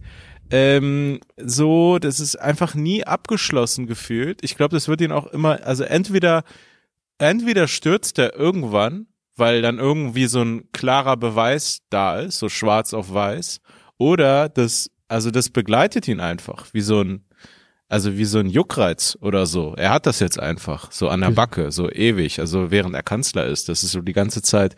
Ähm, 0.51 1.19
so, 1.37 1.97
das 1.97 2.19
ist 2.19 2.35
einfach 2.35 2.75
nie 2.75 3.05
abgeschlossen 3.05 3.87
gefühlt. 3.87 4.39
Ich 4.43 4.55
glaube, 4.57 4.75
das 4.75 4.87
wird 4.87 4.99
ihn 5.01 5.11
auch 5.13 5.27
immer, 5.27 5.65
also 5.65 5.83
entweder, 5.83 6.43
entweder 7.17 7.67
stürzt 7.67 8.19
er 8.19 8.35
irgendwann, 8.35 9.07
weil 9.35 9.61
dann 9.61 9.79
irgendwie 9.79 10.27
so 10.27 10.41
ein 10.41 10.71
klarer 10.71 11.17
Beweis 11.17 11.79
da 11.89 12.19
ist, 12.19 12.39
so 12.39 12.49
schwarz 12.49 12.93
auf 12.93 13.13
weiß, 13.13 13.59
oder 13.97 14.49
das, 14.49 14.89
also 15.07 15.31
das 15.31 15.49
begleitet 15.49 16.07
ihn 16.07 16.19
einfach, 16.19 16.67
wie 16.73 16.81
so 16.81 17.01
ein, 17.01 17.25
also 17.87 18.17
wie 18.17 18.25
so 18.25 18.39
ein 18.39 18.47
Juckreiz 18.47 19.17
oder 19.21 19.45
so. 19.45 19.73
Er 19.75 19.91
hat 19.91 20.05
das 20.05 20.19
jetzt 20.19 20.39
einfach 20.39 20.91
so 20.91 21.09
an 21.09 21.21
der 21.21 21.31
Backe, 21.31 21.71
so 21.71 21.89
ewig, 21.91 22.39
also 22.39 22.71
während 22.71 22.95
er 22.95 23.03
Kanzler 23.03 23.45
ist, 23.45 23.67
dass 23.69 23.83
es 23.83 23.91
so 23.91 24.01
die 24.01 24.13
ganze 24.13 24.41
Zeit 24.41 24.75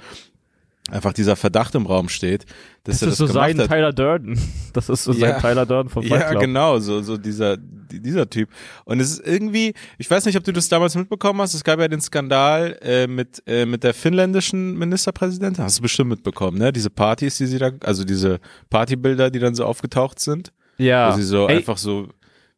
einfach 0.94 1.12
dieser 1.14 1.36
Verdacht 1.36 1.76
im 1.76 1.86
Raum 1.86 2.08
steht, 2.10 2.46
dass 2.84 3.00
das 3.00 3.02
er 3.02 3.08
ist 3.08 3.12
das 3.12 3.18
so 3.30 3.34
gemacht 3.34 3.50
sein 3.50 3.60
hat. 3.60 3.70
Tyler 3.70 3.94
Durden. 3.94 4.40
Das 4.74 4.90
ist 4.90 5.04
so 5.04 5.12
Ja. 5.14 5.34
sein 5.34 5.42
Tyler 5.42 5.66
Durden 5.66 5.90
vom 5.90 6.04
Fight 6.04 6.22
Ja, 6.22 6.30
Club. 6.30 6.42
genau, 6.42 6.80
so, 6.80 7.02
so 7.02 7.16
dieser, 7.18 7.58
die- 7.58 8.00
dieser 8.02 8.28
Typ. 8.30 8.50
Und 8.86 9.00
es 9.00 9.12
ist 9.12 9.28
irgendwie, 9.28 9.74
ich 10.00 10.10
weiß 10.10 10.26
nicht, 10.26 10.36
ob 10.38 10.44
du 10.44 10.52
das 10.52 10.68
damals 10.70 10.96
mitbekommen 10.96 11.42
hast, 11.42 11.54
es 11.54 11.64
gab 11.64 11.80
ja 11.80 11.88
den 11.88 12.02
Skandal 12.02 12.78
äh, 12.82 13.06
mit, 13.08 13.44
äh, 13.46 13.66
mit 13.68 13.84
der 13.84 13.94
finnländischen 13.94 14.78
Ministerpräsidentin. 14.78 15.64
Hast 15.64 15.78
du 15.78 15.82
bestimmt 15.84 16.10
mitbekommen, 16.10 16.58
ne? 16.58 16.72
Diese 16.74 16.90
Partys, 16.90 17.38
die 17.38 17.46
sie 17.46 17.60
da, 17.60 17.72
also 17.84 18.04
diese 18.04 18.40
Partybilder, 18.72 19.30
die 19.30 19.40
dann 19.40 19.54
so 19.56 19.66
aufgetaucht 19.66 20.20
sind. 20.20 20.52
Ja. 20.80 21.12
Wo 21.12 21.18
sie 21.18 21.24
so 21.24 21.48
Ey, 21.48 21.58
einfach 21.58 21.78
so, 21.78 22.08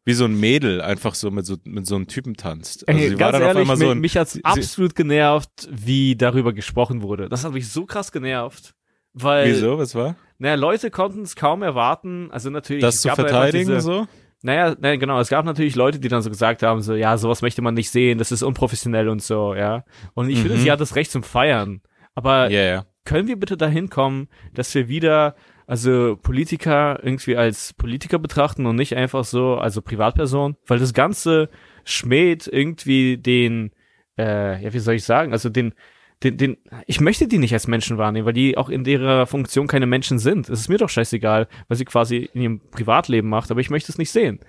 wie 0.06 0.14
so 0.14 0.24
ein 0.24 0.38
Mädel 0.40 0.80
einfach 0.80 1.14
so 1.14 1.30
mit 1.30 1.44
so, 1.44 1.56
mit 1.64 1.86
so 1.86 1.96
einem 1.96 2.06
Typen 2.06 2.36
tanzt. 2.36 2.88
Also 2.88 2.98
Ey, 2.98 3.08
sie 3.10 3.16
ganz 3.16 3.20
war 3.20 3.32
dann 3.32 3.42
auf 3.42 3.48
ehrlich, 3.48 3.60
einmal 3.62 3.76
so 3.76 3.90
ein, 3.90 3.98
mich 3.98 4.16
hat's 4.16 4.38
absolut 4.44 4.94
genervt, 4.94 5.68
wie 5.70 6.16
darüber 6.16 6.52
gesprochen 6.54 7.02
wurde. 7.02 7.28
Das 7.28 7.44
hat 7.44 7.52
mich 7.52 7.68
so 7.68 7.84
krass 7.84 8.12
genervt. 8.12 8.74
Weil, 9.12 9.48
wieso, 9.48 9.78
was 9.78 9.94
war? 9.94 10.14
naja, 10.38 10.54
Leute 10.54 10.90
konnten 10.90 11.22
es 11.22 11.36
kaum 11.36 11.62
erwarten, 11.62 12.28
also 12.30 12.50
natürlich. 12.50 12.82
Das 12.82 12.96
es 12.96 13.00
zu 13.02 13.08
verteidigen, 13.08 13.66
diese, 13.68 13.80
so? 13.80 14.06
Naja, 14.42 14.76
naja, 14.78 14.96
genau, 14.96 15.18
es 15.18 15.28
gab 15.30 15.44
natürlich 15.46 15.74
Leute, 15.74 15.98
die 15.98 16.08
dann 16.08 16.22
so 16.22 16.28
gesagt 16.30 16.62
haben, 16.62 16.82
so, 16.82 16.94
ja, 16.94 17.16
sowas 17.18 17.42
möchte 17.42 17.62
man 17.62 17.74
nicht 17.74 17.90
sehen, 17.90 18.18
das 18.18 18.30
ist 18.30 18.42
unprofessionell 18.42 19.08
und 19.08 19.22
so, 19.22 19.54
ja. 19.54 19.84
Und 20.14 20.28
ich 20.28 20.38
finde, 20.40 20.56
Mhm. 20.56 20.60
sie 20.60 20.70
hat 20.70 20.80
das 20.80 20.94
Recht 20.94 21.10
zum 21.10 21.22
Feiern. 21.22 21.80
Aber 22.14 22.50
Ja, 22.50 22.62
ja. 22.62 22.86
können 23.04 23.26
wir 23.26 23.36
bitte 23.36 23.56
dahin 23.56 23.88
kommen, 23.90 24.28
dass 24.54 24.72
wir 24.74 24.86
wieder, 24.88 25.34
also 25.66 26.16
Politiker 26.20 27.00
irgendwie 27.02 27.36
als 27.36 27.72
Politiker 27.74 28.18
betrachten 28.18 28.66
und 28.66 28.76
nicht 28.76 28.96
einfach 28.96 29.24
so, 29.24 29.54
also 29.56 29.82
Privatperson? 29.82 30.56
Weil 30.66 30.78
das 30.78 30.92
Ganze 30.94 31.48
schmäht 31.84 32.46
irgendwie 32.50 33.16
den, 33.18 33.72
äh, 34.18 34.62
ja, 34.62 34.72
wie 34.72 34.78
soll 34.78 34.94
ich 34.94 35.04
sagen, 35.04 35.32
also 35.32 35.48
den, 35.48 35.74
den, 36.22 36.36
den, 36.38 36.56
ich 36.86 37.00
möchte 37.00 37.28
die 37.28 37.38
nicht 37.38 37.52
als 37.52 37.66
Menschen 37.66 37.98
wahrnehmen, 37.98 38.26
weil 38.26 38.32
die 38.32 38.56
auch 38.56 38.70
in 38.70 38.84
ihrer 38.84 39.26
Funktion 39.26 39.66
keine 39.66 39.86
Menschen 39.86 40.18
sind. 40.18 40.48
Es 40.48 40.60
ist 40.60 40.68
mir 40.68 40.78
doch 40.78 40.88
scheißegal, 40.88 41.46
was 41.68 41.78
sie 41.78 41.84
quasi 41.84 42.30
in 42.32 42.40
ihrem 42.40 42.60
Privatleben 42.70 43.28
macht, 43.28 43.50
aber 43.50 43.60
ich 43.60 43.68
möchte 43.70 43.92
es 43.92 43.98
nicht 43.98 44.10
sehen. 44.10 44.40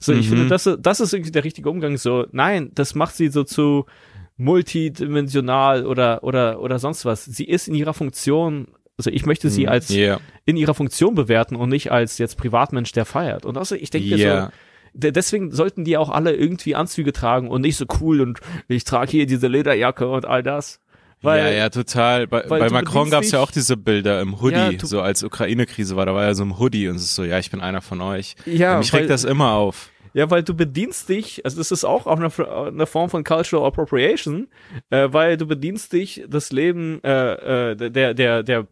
So, 0.00 0.12
ich 0.12 0.26
Mhm. 0.26 0.30
finde, 0.36 0.46
das, 0.48 0.68
das 0.80 1.00
ist 1.00 1.14
irgendwie 1.14 1.30
der 1.32 1.44
richtige 1.44 1.70
Umgang. 1.70 1.96
So, 1.96 2.26
nein, 2.32 2.70
das 2.74 2.94
macht 2.94 3.14
sie 3.14 3.28
so 3.28 3.44
zu 3.44 3.86
multidimensional 4.36 5.86
oder, 5.86 6.24
oder, 6.24 6.60
oder 6.60 6.78
sonst 6.78 7.04
was. 7.04 7.24
Sie 7.24 7.44
ist 7.44 7.68
in 7.68 7.74
ihrer 7.74 7.94
Funktion, 7.94 8.68
also 8.98 9.10
ich 9.10 9.26
möchte 9.26 9.50
sie 9.50 9.68
als 9.68 9.88
Ja. 9.88 10.20
in 10.44 10.56
ihrer 10.56 10.74
Funktion 10.74 11.14
bewerten 11.14 11.56
und 11.56 11.68
nicht 11.68 11.90
als 11.92 12.18
jetzt 12.18 12.36
Privatmensch, 12.38 12.92
der 12.92 13.04
feiert. 13.04 13.44
Und 13.44 13.56
also 13.58 13.74
ich 13.74 13.90
denke 13.90 14.08
mir 14.10 14.16
Ja. 14.18 14.44
so, 14.46 14.50
de- 14.94 15.12
deswegen 15.12 15.50
sollten 15.52 15.84
die 15.84 15.96
auch 15.96 16.10
alle 16.10 16.32
irgendwie 16.34 16.74
Anzüge 16.74 17.12
tragen 17.12 17.48
und 17.48 17.62
nicht 17.62 17.76
so 17.76 17.86
cool 18.00 18.20
und 18.20 18.40
ich 18.68 18.84
trage 18.84 19.10
hier 19.10 19.26
diese 19.26 19.48
Lederjacke 19.48 20.08
und 20.08 20.26
all 20.26 20.42
das. 20.42 20.80
Weil, 21.22 21.42
ja, 21.44 21.50
ja, 21.58 21.68
total. 21.70 22.26
Bei, 22.26 22.42
bei 22.42 22.68
Macron 22.68 23.04
bedienst 23.04 23.10
gab's 23.12 23.30
ja 23.30 23.40
auch 23.40 23.50
diese 23.50 23.78
Bilder 23.78 24.20
im 24.20 24.42
Hoodie, 24.42 24.56
Ja, 24.56 24.72
du- 24.72 24.84
so 24.86 25.00
als 25.00 25.22
Ukraine-Krise 25.24 25.96
war, 25.96 26.04
da 26.04 26.14
war 26.14 26.24
er 26.24 26.34
so 26.34 26.42
im 26.42 26.58
Hoodie 26.58 26.88
und 26.88 26.96
es 26.96 27.02
ist 27.04 27.14
so, 27.14 27.24
ja, 27.24 27.38
ich 27.38 27.50
bin 27.50 27.60
einer 27.62 27.80
von 27.80 28.02
euch. 28.02 28.36
Ja, 28.44 28.76
Mich 28.78 28.92
weil- 28.92 29.00
regt 29.00 29.10
das 29.10 29.24
immer 29.24 29.52
auf. 29.52 29.90
Ja, 30.14 30.30
weil 30.30 30.42
du 30.44 30.54
bedienst 30.54 31.08
dich, 31.08 31.44
also 31.44 31.58
das 31.58 31.72
ist 31.72 31.84
auch 31.84 32.06
eine, 32.06 32.28
eine 32.68 32.86
Form 32.86 33.10
von 33.10 33.24
Cultural 33.24 33.66
Appropriation, 33.66 34.46
äh, 34.90 35.08
weil 35.10 35.36
du 35.36 35.44
bedienst 35.46 35.92
dich 35.92 36.24
das 36.28 36.52
Leben 36.52 37.02
äh, 37.02 37.72
äh, 37.72 37.90
der, 37.90 38.14
der, 38.14 38.42
der 38.44 38.68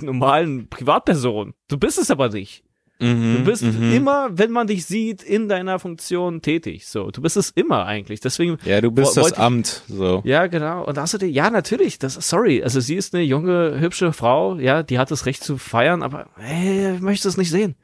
normalen 0.00 0.68
Privatperson. 0.68 1.54
Du 1.68 1.78
bist 1.78 1.98
es 1.98 2.10
aber 2.10 2.28
nicht. 2.28 2.62
Mhm, 3.00 3.38
Du 3.38 3.44
bist 3.44 3.64
mhm. 3.64 3.92
immer, 3.92 4.28
wenn 4.38 4.52
man 4.52 4.68
dich 4.68 4.86
sieht, 4.86 5.24
in 5.24 5.48
deiner 5.48 5.80
Funktion 5.80 6.42
tätig. 6.42 6.86
So, 6.86 7.10
du 7.10 7.20
bist 7.22 7.36
es 7.36 7.50
immer 7.50 7.86
eigentlich. 7.86 8.20
Deswegen, 8.20 8.56
Ja, 8.64 8.80
du 8.80 8.92
bist 8.92 9.16
das 9.16 9.32
ich- 9.32 9.38
Amt, 9.38 9.82
so. 9.88 10.22
ja, 10.24 10.46
genau. 10.46 10.84
Und 10.86 10.96
außerdem, 10.96 11.28
ja, 11.30 11.50
natürlich, 11.50 11.98
das 11.98 12.14
sorry. 12.14 12.62
Also 12.62 12.78
sie 12.78 12.94
ist 12.94 13.12
eine 13.12 13.24
junge, 13.24 13.80
hübsche 13.80 14.12
Frau, 14.12 14.54
ja, 14.58 14.84
die 14.84 15.00
hat 15.00 15.10
das 15.10 15.26
Recht 15.26 15.42
zu 15.42 15.58
feiern, 15.58 16.04
aber 16.04 16.28
hey, 16.36 16.94
ich 16.94 17.00
möchte 17.00 17.26
es 17.26 17.36
nicht 17.36 17.50
sehen. 17.50 17.74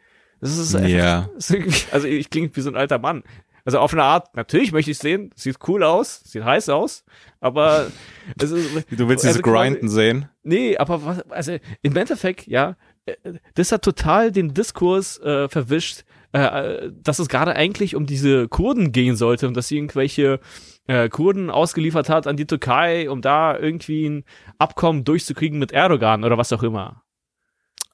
Das 0.40 0.56
ist 0.56 0.74
einfach, 0.74 0.88
Ja. 0.88 1.28
ist 1.36 1.50
irgendwie- 1.50 1.84
also 1.92 2.06
ich 2.06 2.30
klinge 2.30 2.50
wie 2.54 2.60
so 2.60 2.70
ein 2.70 2.76
alter 2.76 2.98
Mann. 2.98 3.22
Also 3.64 3.78
auf 3.78 3.92
eine 3.92 4.02
Art, 4.04 4.34
natürlich 4.36 4.72
möchte 4.72 4.90
ich 4.90 4.96
es 4.96 5.02
sehen, 5.02 5.30
sieht 5.36 5.58
cool 5.68 5.82
aus, 5.84 6.20
sieht 6.24 6.44
heiß 6.44 6.70
aus, 6.70 7.04
aber 7.40 7.88
also, 8.40 8.56
Du 8.56 9.08
willst 9.08 9.24
also 9.24 9.38
diese 9.38 9.42
quasi- 9.42 9.68
Grinden 9.72 9.88
sehen? 9.90 10.28
Nee, 10.42 10.78
aber 10.78 11.04
was, 11.04 11.30
also 11.30 11.56
im 11.82 11.94
Endeffekt, 11.96 12.46
ja, 12.46 12.76
äh, 13.04 13.14
das 13.54 13.70
hat 13.70 13.82
total 13.82 14.32
den 14.32 14.54
Diskurs 14.54 15.18
äh, 15.20 15.48
verwischt, 15.50 16.04
äh, 16.32 16.88
dass 17.02 17.18
es 17.18 17.28
gerade 17.28 17.54
eigentlich 17.54 17.94
um 17.96 18.06
diese 18.06 18.48
Kurden 18.48 18.92
gehen 18.92 19.14
sollte 19.16 19.46
und 19.46 19.54
dass 19.56 19.68
sie 19.68 19.76
irgendwelche 19.76 20.40
äh, 20.86 21.08
Kurden 21.10 21.50
ausgeliefert 21.50 22.08
hat 22.08 22.26
an 22.26 22.36
die 22.38 22.46
Türkei, 22.46 23.10
um 23.10 23.20
da 23.20 23.58
irgendwie 23.58 24.06
ein 24.08 24.24
Abkommen 24.58 25.04
durchzukriegen 25.04 25.58
mit 25.58 25.72
Erdogan 25.72 26.24
oder 26.24 26.38
was 26.38 26.52
auch 26.54 26.62
immer. 26.62 27.02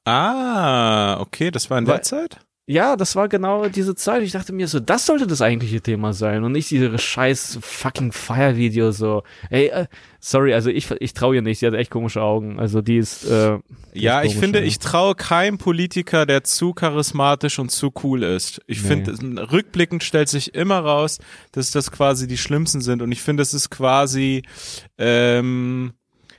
Ah, 0.07 1.18
okay, 1.20 1.50
das 1.50 1.68
war 1.68 1.78
in 1.78 1.84
der 1.84 2.02
Zeit? 2.02 2.38
Ja, 2.68 2.96
das 2.96 3.14
war 3.14 3.28
genau 3.28 3.68
diese 3.68 3.94
Zeit. 3.94 4.22
Ich 4.24 4.32
dachte 4.32 4.52
mir 4.52 4.66
so, 4.66 4.80
das 4.80 5.07
sollte 5.07 5.28
das 5.28 5.40
eigentliche 5.40 5.80
Thema 5.80 6.12
sein 6.12 6.42
und 6.42 6.50
nicht 6.50 6.68
diese 6.68 6.98
scheiß 6.98 7.59
fucking 7.61 8.11
Fire-Video 8.11 8.90
so. 8.90 9.22
Ey, 9.50 9.66
äh, 9.68 9.86
sorry, 10.18 10.52
also 10.52 10.70
ich, 10.70 10.90
ich 10.98 11.14
traue 11.14 11.36
ihr 11.36 11.42
nicht. 11.42 11.61
Sie 11.61 11.66
hat 11.66 11.74
echt 11.74 11.92
komische 11.92 12.22
Augen. 12.22 12.59
Also 12.59 12.82
die 12.82 12.96
ist, 12.96 13.24
äh, 13.24 13.59
die 13.94 14.00
Ja, 14.02 14.20
ist 14.20 14.32
ich 14.32 14.38
finde, 14.38 14.61
ich 14.62 14.80
traue 14.80 15.14
keinem 15.14 15.59
Politiker, 15.59 16.26
der 16.26 16.42
zu 16.42 16.72
charismatisch 16.72 17.61
und 17.61 17.70
zu 17.70 17.92
cool 18.02 18.24
ist. 18.24 18.61
Ich 18.66 18.82
Nee. 18.82 18.88
finde, 18.88 19.52
rückblickend 19.52 20.02
stellt 20.02 20.28
sich 20.28 20.54
immer 20.57 20.80
raus, 20.80 21.18
dass 21.52 21.70
das 21.70 21.92
quasi 21.92 22.26
die 22.26 22.38
Schlimmsten 22.38 22.80
sind. 22.80 23.00
Und 23.00 23.12
ich 23.12 23.22
finde, 23.22 23.44
es 23.44 23.54
ist 23.54 23.70
quasi, 23.70 24.42
ähm, 24.98 25.92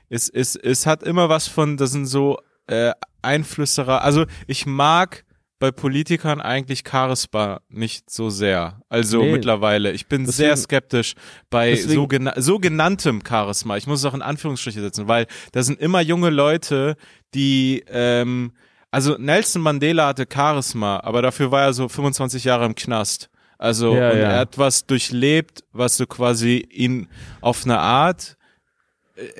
es, 0.10 0.28
es, 0.28 0.58
es 0.58 0.86
hat 0.86 1.04
immer 1.04 1.30
was 1.30 1.48
von, 1.48 1.78
das 1.78 1.92
sind 1.92 2.06
so 2.06 2.38
äh, 2.68 2.92
Einflüsterer. 3.22 4.04
Also 4.04 4.26
ich 4.48 4.66
mag 4.66 5.24
bei 5.60 5.72
Politikern 5.72 6.40
eigentlich 6.40 6.84
Charisma 6.88 7.62
nicht 7.70 8.12
so 8.12 8.30
sehr. 8.30 8.80
Also 8.90 9.24
Nee. 9.24 9.32
mittlerweile. 9.32 9.92
Ich 9.92 10.08
bin 10.08 10.26
sehr 10.28 10.50
Deswegen- 10.52 10.64
skeptisch 10.64 11.14
bei 11.50 11.72
deswegen- 11.72 11.96
sogena 11.96 12.34
sogenanntem 12.40 13.22
Charisma. 13.28 13.76
Ich 13.78 13.88
muss 13.88 14.00
es 14.00 14.06
auch 14.06 14.14
in 14.14 14.22
Anführungsstriche 14.22 14.82
setzen, 14.82 15.08
weil 15.08 15.26
da 15.54 15.64
sind 15.64 15.80
immer 15.80 16.02
junge 16.02 16.30
Leute, 16.30 16.96
die 17.34 17.84
ähm, 17.90 18.54
also 18.92 19.16
Nelson 19.18 19.62
Mandela 19.64 20.08
hatte 20.08 20.26
Charisma, 20.32 21.00
aber 21.04 21.22
dafür 21.24 21.52
war 21.52 21.64
er 21.64 21.74
so 21.74 21.90
25 21.90 22.44
Jahre 22.44 22.66
im 22.66 22.76
Knast. 22.76 23.30
Also 23.58 23.96
Ja, 23.96 24.12
und 24.12 24.18
ja. 24.20 24.24
er 24.30 24.40
hat 24.42 24.60
was 24.60 24.86
durchlebt, 24.86 25.64
was 25.74 25.98
so 25.98 26.06
quasi 26.06 26.58
ihn 26.72 27.08
auf 27.42 27.66
eine 27.66 27.80
Art 27.80 28.37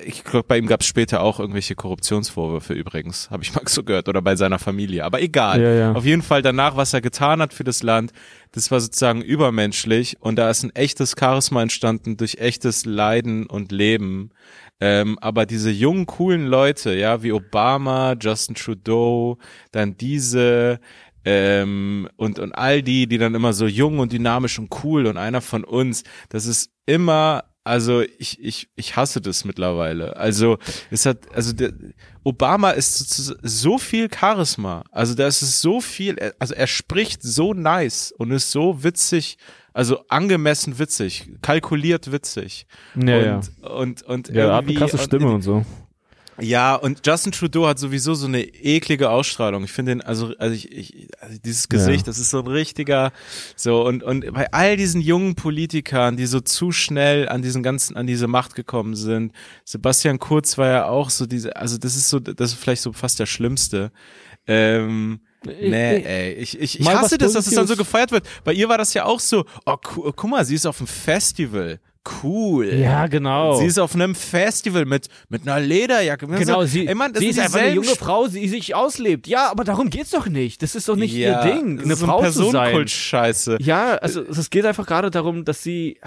ich 0.04 0.24
glaube, 0.24 0.46
bei 0.48 0.58
ihm 0.58 0.66
gab 0.66 0.80
es 0.80 0.86
später 0.86 1.20
auch 1.20 1.38
irgendwelche 1.38 1.76
Korruptionsvorwürfe 1.76 2.74
übrigens, 2.74 3.30
habe 3.30 3.42
ich 3.42 3.54
mal 3.54 3.62
so 3.66 3.84
gehört, 3.84 4.08
oder 4.08 4.22
bei 4.22 4.34
seiner 4.36 4.58
Familie. 4.58 5.04
Aber 5.04 5.22
egal. 5.22 5.60
Ja, 5.60 5.72
ja. 5.72 5.92
Auf 5.92 6.04
jeden 6.04 6.22
Fall 6.22 6.42
danach, 6.42 6.76
was 6.76 6.92
er 6.94 7.00
getan 7.00 7.40
hat 7.40 7.54
für 7.54 7.64
das 7.64 7.82
Land, 7.82 8.12
das 8.52 8.70
war 8.70 8.80
sozusagen 8.80 9.22
übermenschlich 9.22 10.16
und 10.20 10.36
da 10.36 10.50
ist 10.50 10.64
ein 10.64 10.74
echtes 10.74 11.14
Charisma 11.18 11.62
entstanden 11.62 12.16
durch 12.16 12.36
echtes 12.38 12.86
Leiden 12.86 13.46
und 13.46 13.70
Leben. 13.72 14.30
Ähm, 14.80 15.18
aber 15.20 15.44
diese 15.46 15.70
jungen, 15.70 16.06
coolen 16.06 16.46
Leute, 16.46 16.94
ja, 16.94 17.22
wie 17.22 17.32
Obama, 17.32 18.14
Justin 18.20 18.54
Trudeau, 18.54 19.38
dann 19.72 19.96
diese, 19.96 20.80
ähm, 21.24 22.08
und, 22.16 22.38
und 22.38 22.52
all 22.52 22.82
die, 22.82 23.06
die 23.06 23.18
dann 23.18 23.34
immer 23.34 23.52
so 23.52 23.66
jung 23.66 23.98
und 23.98 24.12
dynamisch 24.12 24.58
und 24.58 24.72
cool 24.84 25.06
und 25.06 25.16
einer 25.16 25.40
von 25.40 25.64
uns, 25.64 26.04
das 26.28 26.46
ist 26.46 26.70
immer, 26.86 27.44
also 27.68 28.00
ich, 28.18 28.40
ich, 28.42 28.68
ich 28.76 28.96
hasse 28.96 29.20
das 29.20 29.44
mittlerweile. 29.44 30.16
Also 30.16 30.58
es 30.90 31.06
hat, 31.06 31.18
also 31.34 31.52
der, 31.52 31.72
Obama 32.24 32.70
ist 32.70 32.98
so, 33.10 33.34
so 33.42 33.78
viel 33.78 34.08
Charisma. 34.12 34.84
Also 34.90 35.14
da 35.14 35.26
ist 35.26 35.42
es 35.42 35.60
so 35.60 35.80
viel, 35.80 36.16
also 36.38 36.54
er 36.54 36.66
spricht 36.66 37.22
so 37.22 37.54
nice 37.54 38.12
und 38.18 38.30
ist 38.32 38.50
so 38.50 38.82
witzig, 38.82 39.38
also 39.72 40.00
angemessen 40.08 40.78
witzig, 40.78 41.30
kalkuliert 41.42 42.10
witzig. 42.10 42.66
Ja, 42.96 43.00
und, 43.36 43.50
ja. 43.62 43.68
und, 43.70 44.02
und 44.02 44.28
Ja, 44.28 44.34
er 44.34 44.42
hat 44.54 44.64
eine 44.64 44.72
irgendwie- 44.72 44.74
krasse 44.74 44.98
Stimme 44.98 45.30
und 45.30 45.42
so. 45.42 45.64
Ja, 46.40 46.74
und 46.76 47.06
Justin 47.06 47.32
Trudeau 47.32 47.66
hat 47.66 47.78
sowieso 47.78 48.14
so 48.14 48.26
eine 48.26 48.42
eklige 48.42 49.10
Ausstrahlung. 49.10 49.64
Ich 49.64 49.72
finde 49.72 49.92
ihn, 49.92 50.00
also, 50.00 50.32
also 50.38 50.54
ich, 50.54 50.70
ich 50.72 51.08
also 51.20 51.38
dieses 51.44 51.68
Gesicht, 51.68 52.06
Ja. 52.06 52.10
das 52.10 52.18
ist 52.18 52.30
so 52.30 52.40
ein 52.40 52.46
richtiger, 52.46 53.12
so, 53.56 53.84
und, 53.84 54.02
und 54.02 54.32
bei 54.32 54.50
all 54.52 54.76
diesen 54.76 55.00
jungen 55.00 55.34
Politikern, 55.34 56.16
die 56.16 56.26
so 56.26 56.40
zu 56.40 56.70
schnell 56.72 57.28
an 57.28 57.42
diesen 57.42 57.62
ganzen, 57.62 57.96
an 57.96 58.06
diese 58.06 58.26
Macht 58.28 58.54
gekommen 58.54 58.94
sind, 58.94 59.32
Sebastian 59.64 60.18
Kurz 60.18 60.58
war 60.58 60.68
ja 60.68 60.86
auch 60.88 61.10
so 61.10 61.26
diese, 61.26 61.56
also 61.56 61.76
das 61.78 61.96
ist 61.96 62.08
so, 62.08 62.20
das 62.20 62.52
ist 62.52 62.58
vielleicht 62.60 62.82
so 62.82 62.92
fast 62.92 63.18
der 63.18 63.26
Schlimmste. 63.26 63.90
Ähm, 64.46 65.20
nee, 65.44 65.96
ich- 65.98 66.06
ey, 66.06 66.32
ich, 66.34 66.58
ich, 66.60 66.80
ich 66.80 66.88
hasse 66.88 67.18
das, 67.18 67.32
dass 67.34 67.46
es 67.46 67.54
dann 67.54 67.66
so 67.66 67.76
gefeiert 67.76 68.12
wird. 68.12 68.26
Bei 68.44 68.52
ihr 68.52 68.68
war 68.68 68.78
das 68.78 68.94
ja 68.94 69.04
auch 69.04 69.20
so, 69.20 69.44
oh, 69.66 69.76
gu 69.76 70.12
guck 70.14 70.30
mal, 70.30 70.44
sie 70.44 70.54
ist 70.54 70.66
auf 70.66 70.78
einem 70.80 70.86
Festival. 70.86 71.80
Cool. 72.22 72.74
Ja, 72.74 73.06
genau. 73.06 73.54
Sie 73.54 73.66
ist 73.66 73.78
auf 73.78 73.94
einem 73.94 74.14
Festival 74.14 74.84
mit, 74.84 75.08
mit 75.28 75.42
einer 75.42 75.60
Lederjacke. 75.60 76.26
Genau, 76.26 76.62
so, 76.62 76.66
sie, 76.66 76.86
ey, 76.86 76.94
Mann, 76.94 77.14
sie 77.14 77.26
ist 77.26 77.38
einfach 77.38 77.60
eine 77.60 77.74
junge 77.74 77.88
Frau, 77.88 78.28
die 78.28 78.48
sich 78.48 78.74
auslebt. 78.74 79.26
Ja, 79.26 79.50
aber 79.50 79.64
darum 79.64 79.90
geht's 79.90 80.10
doch 80.10 80.26
nicht. 80.26 80.62
Das 80.62 80.74
ist 80.74 80.88
doch 80.88 80.96
nicht 80.96 81.14
ja, 81.14 81.44
ihr 81.44 81.52
Ding, 81.52 81.80
eine 81.80 81.96
Frau 81.96 82.22
zu 82.22 82.30
sein. 82.30 82.52
Personenkult-Scheiße. 82.52 83.58
Ja, 83.60 83.94
also 83.96 84.22
es 84.22 84.50
geht 84.50 84.64
einfach 84.64 84.86
gerade 84.86 85.10
darum, 85.10 85.44
dass 85.44 85.62
sie, 85.62 85.98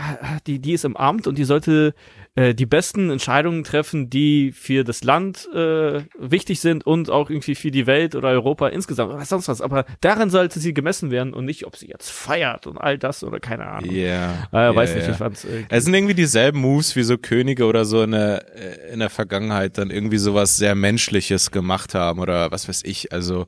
die, 0.48 0.60
die 0.60 0.74
ist 0.74 0.86
im 0.86 0.98
Amt 0.98 1.28
und 1.28 1.38
die 1.38 1.44
sollte 1.44 1.94
äh, 2.36 2.54
die 2.54 2.66
besten 2.66 3.10
Entscheidungen 3.10 3.66
treffen, 3.66 4.10
die 4.10 4.54
für 4.54 4.86
das 4.86 5.04
Land 5.04 5.50
äh, 5.54 6.04
wichtig 6.18 6.62
sind 6.62 6.86
und 6.86 7.10
auch 7.10 7.30
irgendwie 7.30 7.56
für 7.56 7.72
die 7.72 7.88
Welt 7.88 8.16
oder 8.16 8.30
Europa 8.30 8.70
insgesamt 8.70 9.14
oder 9.14 9.26
sonst 9.26 9.50
was. 9.50 9.62
Aber 9.62 9.86
daran 10.00 10.30
sollte 10.30 10.60
sie 10.60 10.74
gemessen 10.74 11.12
werden 11.12 11.34
und 11.34 11.44
nicht, 11.44 11.66
ob 11.66 11.76
sie 11.76 11.88
jetzt 11.88 12.10
feiert 12.10 12.68
und 12.68 12.78
all 12.78 12.98
das 12.98 13.26
oder 13.26 13.42
keine 13.42 13.66
Ahnung. 13.66 13.94
Ja. 13.94 14.48
Äh, 14.54 14.58
ja, 14.58 14.76
weiß 14.76 14.96
nicht, 14.96 15.08
ja. 15.08 15.12
ich 15.12 15.18
fand's 15.18 15.44
äh, 15.44 15.66
Es 15.68 15.88
sind 15.92 15.98
irgendwie 15.98 16.16
dieselben 16.16 16.62
Moves 16.62 16.96
wie 16.96 17.04
so 17.04 17.18
Könige 17.18 17.66
oder 17.66 17.84
so 17.84 18.02
in 18.02 18.12
der, 18.12 18.56
äh, 18.56 18.94
in 18.94 19.00
der 19.00 19.10
Vergangenheit 19.10 19.78
dann 19.78 19.92
irgendwie 19.92 20.18
sowas 20.18 20.56
sehr 20.56 20.74
Menschliches 20.74 21.52
gemacht 21.52 21.94
haben 21.94 22.20
oder 22.20 22.50
was 22.50 22.70
weiß 22.70 22.84
ich. 22.86 23.12
Also 23.12 23.46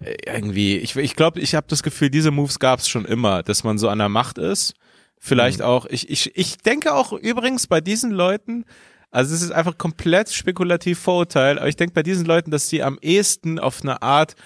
äh, 0.00 0.16
irgendwie, 0.24 0.78
ich, 0.78 0.96
ich 0.96 1.14
glaube, 1.14 1.40
ich 1.40 1.54
habe 1.54 1.66
das 1.68 1.82
Gefühl, 1.82 2.08
diese 2.08 2.30
Moves 2.30 2.58
gab 2.58 2.80
es 2.80 2.88
schon 2.88 3.04
immer, 3.04 3.42
dass 3.42 3.64
man 3.64 3.76
so 3.76 3.90
an 3.90 3.98
der 3.98 4.08
Macht 4.08 4.38
ist. 4.38 4.74
Vielleicht 5.18 5.60
auch, 5.60 5.84
ich, 5.84 6.08
ich, 6.08 6.36
ich 6.36 6.56
denke 6.56 6.94
auch 6.94 7.12
übrigens 7.12 7.66
bei 7.66 7.82
diesen 7.82 8.12
Leuten, 8.12 8.64
also 9.10 9.34
es 9.34 9.42
ist 9.42 9.52
einfach 9.52 9.76
komplett 9.76 10.32
spekulativ 10.32 10.98
Vorurteil, 10.98 11.58
aber 11.58 11.68
ich 11.68 11.76
denke 11.76 11.92
bei 11.92 12.02
diesen 12.02 12.24
Leuten, 12.24 12.50
dass 12.50 12.68
die 12.68 12.82
am 12.82 12.98
ehesten 13.02 13.58
auf 13.58 13.82
eine 13.82 14.00
Art 14.00 14.36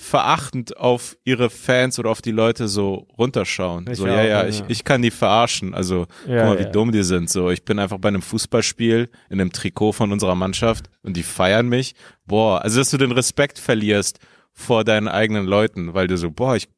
verachtend 0.00 0.76
auf 0.76 1.16
ihre 1.24 1.50
Fans 1.50 1.98
oder 1.98 2.10
auf 2.10 2.22
die 2.22 2.30
Leute 2.30 2.68
so 2.68 3.08
runterschauen. 3.18 3.86
Ich 3.90 3.98
so, 3.98 4.04
auch, 4.04 4.08
ja, 4.08 4.22
ja, 4.22 4.42
ja. 4.42 4.46
ich, 4.48 4.62
ich 4.68 4.84
kann 4.84 5.02
die 5.02 5.10
verarschen. 5.10 5.74
Also, 5.74 6.06
Ja, 6.26 6.46
guck 6.46 6.54
mal, 6.54 6.58
wie 6.60 6.70
dumm 6.70 6.92
die 6.92 7.02
sind. 7.02 7.28
So, 7.28 7.50
ich 7.50 7.64
bin 7.64 7.80
einfach 7.80 7.98
bei 7.98 8.06
einem 8.08 8.22
Fußballspiel 8.22 9.10
in 9.28 9.40
einem 9.40 9.50
Trikot 9.52 9.92
von 9.92 10.12
unserer 10.12 10.36
Mannschaft 10.36 10.88
und 11.02 11.16
die 11.16 11.24
feiern 11.24 11.68
mich. 11.68 11.96
Boah, 12.26 12.62
also 12.62 12.78
dass 12.78 12.90
du 12.90 12.96
den 12.96 13.10
Respekt 13.10 13.58
verlierst 13.58 14.20
vor 14.52 14.84
deinen 14.84 15.08
eigenen 15.08 15.46
Leuten, 15.46 15.94
weil 15.94 16.06
du 16.06 16.16
so, 16.16 16.30
boah, 16.30 16.54
ich, 16.54 16.68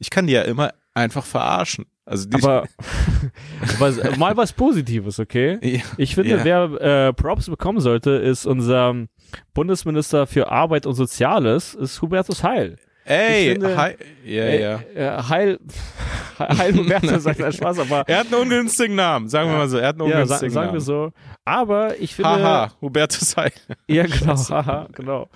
ich 0.00 0.10
kann 0.10 0.26
die 0.26 0.32
ja 0.32 0.42
immer 0.42 0.72
einfach 0.94 1.24
verarschen. 1.24 1.86
Also 2.04 2.28
die, 2.28 2.34
aber 2.42 2.66
was, 3.78 4.18
mal 4.18 4.36
was 4.36 4.52
Positives, 4.52 5.20
okay? 5.20 5.58
ja, 5.62 5.80
Ich 5.96 6.16
finde, 6.16 6.30
Ja. 6.38 6.44
wer 6.44 6.80
äh, 7.08 7.12
Props 7.12 7.46
bekommen 7.48 7.80
sollte, 7.80 8.10
ist 8.10 8.46
unser 8.46 9.06
Bundesminister 9.54 10.26
für 10.26 10.50
Arbeit 10.50 10.86
und 10.86 10.94
Soziales, 10.94 11.74
ist 11.74 12.00
Hubertus 12.02 12.42
Heil. 12.42 12.76
ey, 13.04 13.52
finde- 13.52 13.76
hi, 13.76 13.92
ja, 14.24 14.42
Äh, 14.44 14.62
ja. 14.62 14.80
äh, 14.94 15.22
Heil, 15.28 15.58
Heil 16.58 16.74
Hubertus 16.74 17.22
sagt 17.22 17.42
ein 17.42 17.52
Spaß, 17.52 17.78
aber 17.80 18.04
Er 18.08 18.18
hat 18.20 18.26
einen 18.32 18.42
ungünstigen 18.42 18.96
Namen, 18.96 19.28
sagen 19.28 19.50
wir 19.50 19.58
mal 19.58 19.68
so. 19.68 19.78
Er 19.78 19.88
hat 19.88 20.00
einen 20.00 20.08
ja, 20.10 20.16
sa 20.26 20.34
ungünstigen 20.36 20.52
sagen 20.52 20.66
wir 20.68 20.72
Namen. 20.72 20.80
so. 20.80 21.10
Aber 21.44 22.00
ich 22.00 22.14
finde, 22.14 22.30
Haha, 22.30 22.72
Hubertus 22.80 23.36
Heil. 23.36 23.52
ja 23.86 24.04
genau, 24.06 24.34
haha, 24.36 24.88
genau. 24.92 25.28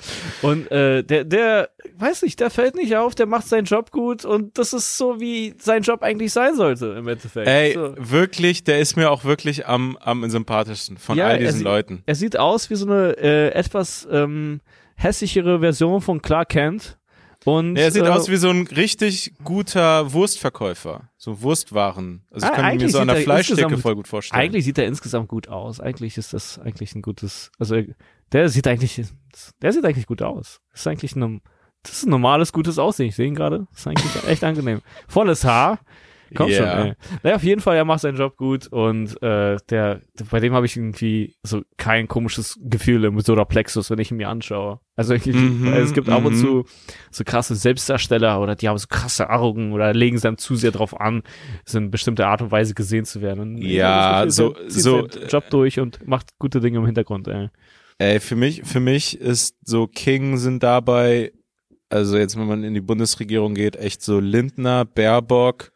Und 0.42 0.70
äh, 0.70 1.02
der, 1.04 1.24
der, 1.24 1.68
weiß 1.98 2.22
nicht, 2.22 2.40
der 2.40 2.50
fällt 2.50 2.74
nicht 2.76 2.96
auf, 2.96 3.14
der 3.14 3.26
macht 3.26 3.46
seinen 3.46 3.64
Job 3.64 3.90
gut 3.90 4.24
und 4.24 4.56
das 4.58 4.72
ist 4.72 4.96
so, 4.96 5.20
wie 5.20 5.54
sein 5.58 5.82
Job 5.82 6.02
eigentlich 6.02 6.32
sein 6.32 6.54
sollte 6.56 6.86
im 6.98 7.06
Endeffekt. 7.08 7.46
Ey, 7.46 7.74
so. 7.74 7.94
wirklich, 7.98 8.64
der 8.64 8.78
ist 8.80 8.96
mir 8.96 9.10
auch 9.10 9.24
wirklich 9.24 9.66
am, 9.66 9.96
am 10.00 10.28
sympathischsten 10.30 10.96
von 10.96 11.16
Ja, 11.18 11.26
all 11.26 11.32
er 11.32 11.38
diesen 11.38 11.58
sieht- 11.58 11.64
Leuten. 11.64 12.02
Er 12.06 12.14
sieht 12.14 12.38
aus 12.38 12.70
wie 12.70 12.74
so 12.76 12.86
eine 12.86 13.16
äh, 13.18 13.48
etwas 13.52 14.08
ähm, 14.10 14.60
hässlichere 14.96 15.60
Version 15.60 16.00
von 16.00 16.22
Clark 16.22 16.48
Kent. 16.50 16.96
Und, 17.44 17.76
Er 17.76 17.90
sieht 17.92 18.02
äh, 18.04 18.08
aus 18.08 18.28
wie 18.28 18.36
so 18.36 18.50
ein 18.50 18.66
richtig 18.66 19.32
guter 19.44 20.12
Wurstverkäufer. 20.12 21.08
So 21.16 21.40
Wurstwaren. 21.42 22.24
Also 22.30 22.46
ich 22.46 22.52
Ah, 22.52 22.56
kann 22.56 22.76
mir 22.76 22.88
so 22.90 22.98
an 22.98 23.08
der 23.08 23.16
er 23.26 23.38
insgesamt- 23.38 23.80
voll 23.80 23.94
gut 23.94 24.08
vorstellen. 24.08 24.40
Eigentlich 24.42 24.64
sieht 24.64 24.76
er 24.78 24.86
insgesamt 24.86 25.28
gut 25.28 25.48
aus. 25.48 25.80
Eigentlich 25.80 26.18
ist 26.18 26.32
das 26.32 26.58
eigentlich 26.58 26.94
ein 26.94 27.02
gutes, 27.02 27.50
also 27.58 27.76
er- 27.76 27.86
der 28.32 28.48
sieht 28.48 28.66
eigentlich, 28.66 29.00
der 29.62 29.72
sieht 29.72 29.84
eigentlich 29.84 30.06
gut 30.06 30.20
aus. 30.22 30.60
Das 30.72 30.80
ist 30.80 30.86
eigentlich 30.88 31.14
ein, 31.16 31.40
das 31.84 31.92
ist 31.98 32.06
ein 32.06 32.10
normales, 32.10 32.52
gutes 32.52 32.78
Aussehen. 32.78 33.08
Ich 33.08 33.16
sehe 33.16 33.26
ihn 33.28 33.34
gerade. 33.36 33.66
Das 33.70 33.80
ist 33.80 33.86
eigentlich 33.86 34.24
echt 34.28 34.44
angenehm. 34.44 34.82
Volles 35.06 35.44
Haar. 35.44 35.78
Komm 36.34 36.50
Ja. 36.50 36.56
schon, 36.56 36.86
ey. 36.88 36.94
Naja, 37.22 37.36
auf 37.36 37.42
jeden 37.42 37.60
Fall, 37.60 37.76
er 37.76 37.84
macht 37.84 38.00
seinen 38.00 38.16
Job 38.18 38.36
gut 38.36 38.66
und 38.68 39.20
äh, 39.22 39.56
der, 39.70 40.02
bei 40.30 40.40
dem 40.40 40.52
habe 40.54 40.66
ich 40.66 40.76
irgendwie 40.76 41.36
so 41.42 41.62
kein 41.76 42.08
komisches 42.08 42.58
Gefühl 42.62 43.04
im 43.04 43.18
Solarplexus, 43.20 43.90
wenn 43.90 43.98
ich 43.98 44.10
ihn 44.10 44.16
mir 44.18 44.28
anschaue. 44.28 44.80
Also 44.96 45.14
ich, 45.14 45.26
Mhm, 45.26 45.66
weil 45.70 45.82
es 45.82 45.92
gibt 45.92 46.08
ab 46.08 46.24
und 46.24 46.34
mhm. 46.34 46.40
zu 46.40 46.64
so 47.10 47.24
krasse 47.24 47.54
Selbstdarsteller 47.54 48.40
oder 48.40 48.56
die 48.56 48.68
haben 48.68 48.78
so 48.78 48.86
krasse 48.88 49.30
Augen 49.30 49.72
oder 49.72 49.94
legen 49.94 50.18
dann 50.20 50.36
zu 50.38 50.56
sehr 50.56 50.72
drauf 50.72 51.00
an, 51.00 51.22
so 51.64 51.78
in 51.78 51.90
bestimmte 51.90 52.26
Art 52.26 52.42
und 52.42 52.50
Weise 52.50 52.74
gesehen 52.74 53.04
zu 53.04 53.22
werden. 53.22 53.40
Und 53.56 53.58
Ja, 53.58 54.24
Gefühl, 54.24 54.30
so- 54.32 54.56
so, 54.68 55.06
Job 55.28 55.44
durch 55.50 55.78
und 55.80 56.06
macht 56.06 56.38
gute 56.38 56.60
Dinge 56.60 56.78
im 56.78 56.86
Hintergrund. 56.86 57.28
Ey. 57.28 57.48
Ey, 57.98 58.20
für 58.20 58.36
mich, 58.36 58.62
für 58.64 58.80
mich 58.80 59.20
ist 59.20 59.56
so 59.64 59.86
King 59.86 60.36
sind 60.36 60.62
dabei, 60.62 61.32
also 61.90 62.18
jetzt, 62.18 62.38
wenn 62.38 62.46
man 62.46 62.64
in 62.64 62.74
die 62.74 62.80
Bundesregierung 62.80 63.54
geht, 63.54 63.74
echt 63.76 64.02
so 64.02 64.20
Lindner, 64.20 64.84
Baerbock, 64.84 65.72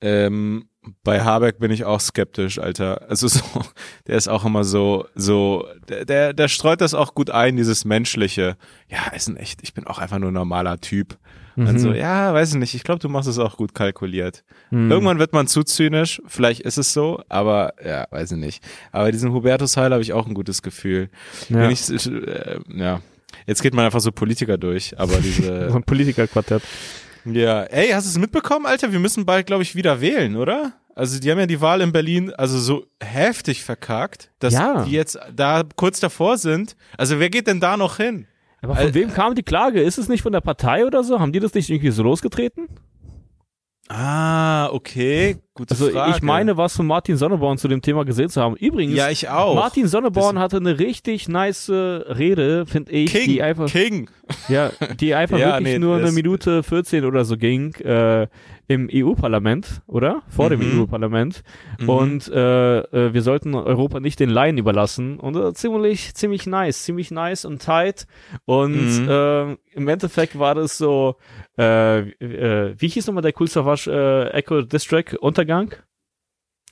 ähm, 0.00 0.68
bei 1.02 1.20
Habeck 1.20 1.58
bin 1.58 1.70
ich 1.70 1.84
auch 1.84 2.00
skeptisch, 2.00 2.58
Alter. 2.58 3.08
Also 3.08 3.28
so, 3.28 3.42
der 4.06 4.16
ist 4.16 4.28
auch 4.28 4.44
immer 4.44 4.64
so, 4.64 5.06
so, 5.14 5.66
der, 5.88 6.04
der, 6.04 6.32
der 6.32 6.48
streut 6.48 6.80
das 6.80 6.94
auch 6.94 7.14
gut 7.14 7.30
ein, 7.30 7.56
dieses 7.56 7.84
menschliche. 7.84 8.56
Ja, 8.88 9.12
ist 9.14 9.28
ein 9.28 9.36
echt, 9.36 9.62
ich 9.62 9.74
bin 9.74 9.86
auch 9.86 9.98
einfach 9.98 10.18
nur 10.18 10.30
ein 10.30 10.34
normaler 10.34 10.80
Typ. 10.80 11.18
Und 11.66 11.80
so, 11.80 11.92
ja, 11.92 12.32
weiß 12.32 12.50
ich 12.50 12.58
nicht, 12.60 12.74
ich 12.74 12.84
glaube, 12.84 13.00
du 13.00 13.08
machst 13.08 13.28
es 13.28 13.38
auch 13.40 13.56
gut 13.56 13.74
kalkuliert. 13.74 14.44
Mhm. 14.70 14.92
Irgendwann 14.92 15.18
wird 15.18 15.32
man 15.32 15.48
zu 15.48 15.64
zynisch, 15.64 16.22
vielleicht 16.26 16.60
ist 16.60 16.78
es 16.78 16.92
so, 16.92 17.20
aber 17.28 17.74
ja, 17.84 18.06
weiß 18.10 18.32
ich 18.32 18.38
nicht. 18.38 18.62
Aber 18.92 19.10
diesen 19.10 19.32
Hubertus 19.32 19.76
Heil 19.76 19.90
habe 19.90 20.00
ich 20.00 20.12
auch 20.12 20.28
ein 20.28 20.34
gutes 20.34 20.62
Gefühl. 20.62 21.10
Ja. 21.48 21.68
Ich, 21.68 21.90
äh, 21.90 22.60
ja, 22.68 23.00
jetzt 23.48 23.62
geht 23.62 23.74
man 23.74 23.84
einfach 23.84 23.98
so 23.98 24.12
Politiker 24.12 24.56
durch, 24.56 24.98
aber 25.00 25.12
so 25.14 25.20
diese, 25.20 25.72
ein 25.74 25.82
Politikerquartett. 25.82 26.62
Ja, 27.34 27.62
ey, 27.64 27.88
hast 27.90 28.06
du 28.06 28.10
es 28.10 28.18
mitbekommen, 28.18 28.66
Alter? 28.66 28.92
Wir 28.92 28.98
müssen 28.98 29.24
bald, 29.26 29.46
glaube 29.46 29.62
ich, 29.62 29.74
wieder 29.74 30.00
wählen, 30.00 30.36
oder? 30.36 30.72
Also 30.94 31.20
die 31.20 31.30
haben 31.30 31.38
ja 31.38 31.46
die 31.46 31.60
Wahl 31.60 31.80
in 31.80 31.92
Berlin 31.92 32.32
also 32.34 32.58
so 32.58 32.84
heftig 33.00 33.62
verkackt, 33.62 34.30
dass 34.40 34.54
Ja. 34.54 34.84
die 34.84 34.90
jetzt 34.92 35.18
da 35.34 35.62
kurz 35.76 36.00
davor 36.00 36.38
sind. 36.38 36.76
Also 36.96 37.20
wer 37.20 37.30
geht 37.30 37.46
denn 37.46 37.60
da 37.60 37.76
noch 37.76 37.98
hin? 37.98 38.26
Aber 38.62 38.74
von 38.74 38.86
Al- 38.86 38.94
wem 38.94 39.12
kam 39.14 39.36
die 39.36 39.44
Klage? 39.44 39.80
Ist 39.80 39.98
es 39.98 40.08
nicht 40.08 40.22
von 40.22 40.32
der 40.32 40.40
Partei 40.40 40.84
oder 40.84 41.04
so? 41.04 41.20
Haben 41.20 41.32
die 41.32 41.38
das 41.38 41.54
nicht 41.54 41.70
irgendwie 41.70 41.92
so 41.92 42.02
losgetreten? 42.02 42.66
Ah, 43.88 44.68
okay, 44.72 45.36
gute 45.58 45.72
Also 45.74 45.90
Frage. 45.90 46.12
ich 46.16 46.22
meine, 46.22 46.56
was 46.56 46.74
von 46.76 46.86
Martin 46.86 47.16
Sonneborn 47.16 47.58
zu 47.58 47.68
dem 47.68 47.82
Thema 47.82 48.04
gesehen 48.06 48.28
zu 48.30 48.40
haben. 48.40 48.56
Übrigens, 48.56 48.94
ja, 48.96 49.10
ich 49.10 49.28
auch. 49.28 49.54
Martin 49.54 49.86
Sonneborn 49.88 50.36
Das- 50.36 50.44
hatte 50.44 50.56
eine 50.56 50.78
richtig 50.78 51.28
nice 51.28 51.68
Rede, 51.68 52.64
finde 52.66 52.92
ich, 52.92 53.12
King, 53.12 53.26
die 53.26 53.42
einfach, 53.42 53.66
King. 53.68 54.08
ja, 54.48 54.70
die 54.98 55.14
einfach 55.14 55.38
Ja, 55.38 55.54
wirklich 55.58 55.74
nee, 55.74 55.78
nur 55.78 55.96
eine 55.96 56.12
Minute 56.12 56.62
14 56.62 57.04
oder 57.04 57.24
so 57.26 57.36
ging 57.36 57.74
äh, 57.76 58.26
im 58.70 58.88
EU-Parlament, 58.92 59.80
oder? 59.86 60.22
Vor 60.28 60.50
dem 60.50 60.60
Mhm. 60.60 60.80
EU-Parlament. 60.82 61.42
Mhm. 61.78 61.88
Und 61.88 62.28
äh, 62.28 62.78
äh, 62.80 63.14
wir 63.14 63.22
sollten 63.22 63.54
Europa 63.54 63.98
nicht 64.00 64.20
den 64.20 64.28
Laien 64.30 64.58
überlassen. 64.58 65.18
Und 65.18 65.36
äh, 65.36 65.54
ziemlich, 65.54 66.14
ziemlich 66.14 66.46
nice, 66.46 66.82
ziemlich 66.84 67.10
nice 67.10 67.44
und 67.46 67.62
tight. 67.62 68.06
Und 68.44 68.74
Mhm. 69.04 69.08
äh, 69.08 69.56
im 69.74 69.88
Endeffekt 69.88 70.38
war 70.38 70.54
das 70.54 70.76
so, 70.76 71.16
äh, 71.58 72.00
äh, 72.00 72.74
wie 72.78 72.88
hieß 72.88 73.06
nochmal 73.06 73.22
der 73.22 73.32
Cool 73.40 73.48
Savage 73.48 73.90
äh, 73.90 74.36
Echo 74.36 74.60
District 74.62 75.16
Untergang? 75.48 75.72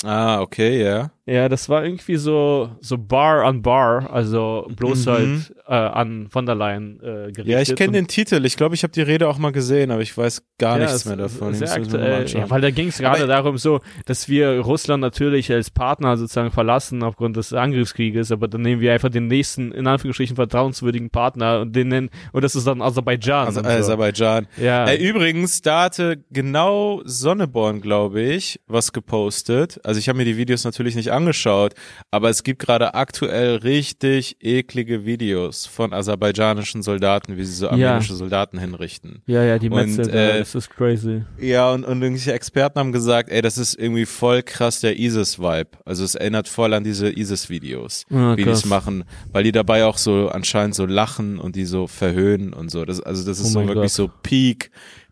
Ah, 0.04 0.40
okay, 0.42 0.82
ja. 0.84 1.15
Ja, 1.28 1.48
das 1.48 1.68
war 1.68 1.84
irgendwie 1.84 2.16
so, 2.16 2.70
so 2.80 2.96
Bar 2.98 3.44
an 3.44 3.60
Bar, 3.60 4.12
also 4.12 4.68
bloß 4.76 5.06
Mhm. 5.06 5.10
halt 5.10 5.54
äh, 5.66 5.72
an 5.74 6.28
von 6.30 6.46
der 6.46 6.54
Leyen 6.54 7.00
äh, 7.00 7.32
gerichtet. 7.32 7.46
Ja, 7.48 7.60
ich 7.60 7.74
kenne 7.74 7.94
den 7.94 8.06
Titel. 8.06 8.44
Ich 8.44 8.56
glaube, 8.56 8.76
ich 8.76 8.84
habe 8.84 8.92
die 8.92 9.02
Rede 9.02 9.26
auch 9.28 9.36
mal 9.38 9.50
gesehen, 9.50 9.90
aber 9.90 10.02
ich 10.02 10.16
weiß 10.16 10.44
gar 10.58 10.78
Ja, 10.78 10.84
nichts 10.84 11.04
mehr 11.04 11.16
davon. 11.16 11.52
Sehr 11.54 11.72
aktuell, 11.72 12.26
ja, 12.28 12.48
weil 12.48 12.60
da 12.60 12.70
ging 12.70 12.88
es 12.88 12.98
gerade 12.98 13.26
darum 13.26 13.58
so, 13.58 13.80
dass 14.04 14.28
wir 14.28 14.60
Russland 14.60 15.00
natürlich 15.00 15.50
als 15.50 15.68
Partner 15.70 16.16
sozusagen 16.16 16.52
verlassen 16.52 17.02
aufgrund 17.02 17.36
des 17.36 17.52
Angriffskrieges, 17.52 18.30
aber 18.30 18.46
dann 18.46 18.62
nehmen 18.62 18.80
wir 18.80 18.92
einfach 18.92 19.08
den 19.10 19.26
nächsten, 19.26 19.72
in 19.72 19.88
Anführungsstrichen, 19.88 20.36
vertrauenswürdigen 20.36 21.10
Partner 21.10 21.60
und 21.62 21.74
den 21.74 21.88
nennen, 21.88 22.10
und 22.32 22.44
das 22.44 22.54
ist 22.54 22.68
dann 22.68 22.80
Aserbaidschan. 22.80 23.46
also, 23.48 23.62
so. 23.62 23.66
Aserbaidschan. 23.68 24.46
ja. 24.58 24.86
Äh, 24.86 24.96
übrigens, 24.96 25.60
da 25.60 25.82
hatte 25.84 26.22
genau 26.30 27.02
Sonneborn, 27.04 27.80
glaube 27.80 28.20
ich, 28.22 28.60
was 28.68 28.92
gepostet. 28.92 29.80
Also 29.82 29.98
ich 29.98 30.08
habe 30.08 30.18
mir 30.18 30.24
die 30.24 30.36
Videos 30.36 30.62
natürlich 30.64 30.94
nicht 30.94 31.10
angeschaut, 31.16 31.74
aber 32.10 32.30
es 32.30 32.42
gibt 32.44 32.60
gerade 32.60 32.94
aktuell 32.94 33.56
richtig 33.56 34.36
eklige 34.40 35.04
Videos 35.04 35.66
von 35.66 35.92
aserbaidschanischen 35.92 36.82
Soldaten, 36.82 37.36
wie 37.36 37.44
sie 37.44 37.54
so 37.54 37.68
armenische 37.68 38.14
Soldaten 38.14 38.58
hinrichten. 38.58 39.22
ja, 39.26 39.42
ja, 39.42 39.58
die 39.58 39.70
und, 39.70 39.96
Metzel, 39.96 40.08
äh, 40.14 40.38
das 40.38 40.54
ist 40.54 40.70
crazy. 40.70 41.24
Ja, 41.40 41.72
und, 41.72 41.84
und 41.84 42.02
irgendwelche 42.02 42.32
Experten 42.32 42.78
haben 42.78 42.92
gesagt, 42.92 43.30
ey, 43.30 43.42
das 43.42 43.58
ist 43.58 43.74
irgendwie 43.74 44.06
voll 44.06 44.42
krass 44.42 44.80
der 44.80 44.98
ISIS-Vibe. 44.98 45.70
Also 45.84 46.04
es 46.04 46.14
erinnert 46.14 46.48
voll 46.48 46.72
an 46.74 46.84
diese 46.84 47.10
ISIS-Videos, 47.10 48.04
Ah, 48.10 48.36
wie 48.36 48.44
die 48.44 48.50
es 48.50 48.64
machen, 48.64 49.04
weil 49.32 49.44
die 49.44 49.52
dabei 49.52 49.84
auch 49.84 49.98
so 49.98 50.28
anscheinend 50.28 50.74
so 50.74 50.86
lachen 50.86 51.38
und 51.38 51.56
die 51.56 51.64
so 51.64 51.86
verhöhnen 51.86 52.52
und 52.52 52.70
so. 52.70 52.84
Das, 52.84 53.00
also 53.00 53.24
das 53.26 53.38
ist 53.40 53.46
Oh 53.46 53.60
so 53.60 53.66
wirklich 53.66 53.82
Gott. 53.82 53.90
so 53.90 54.10
Peak, 54.22 54.70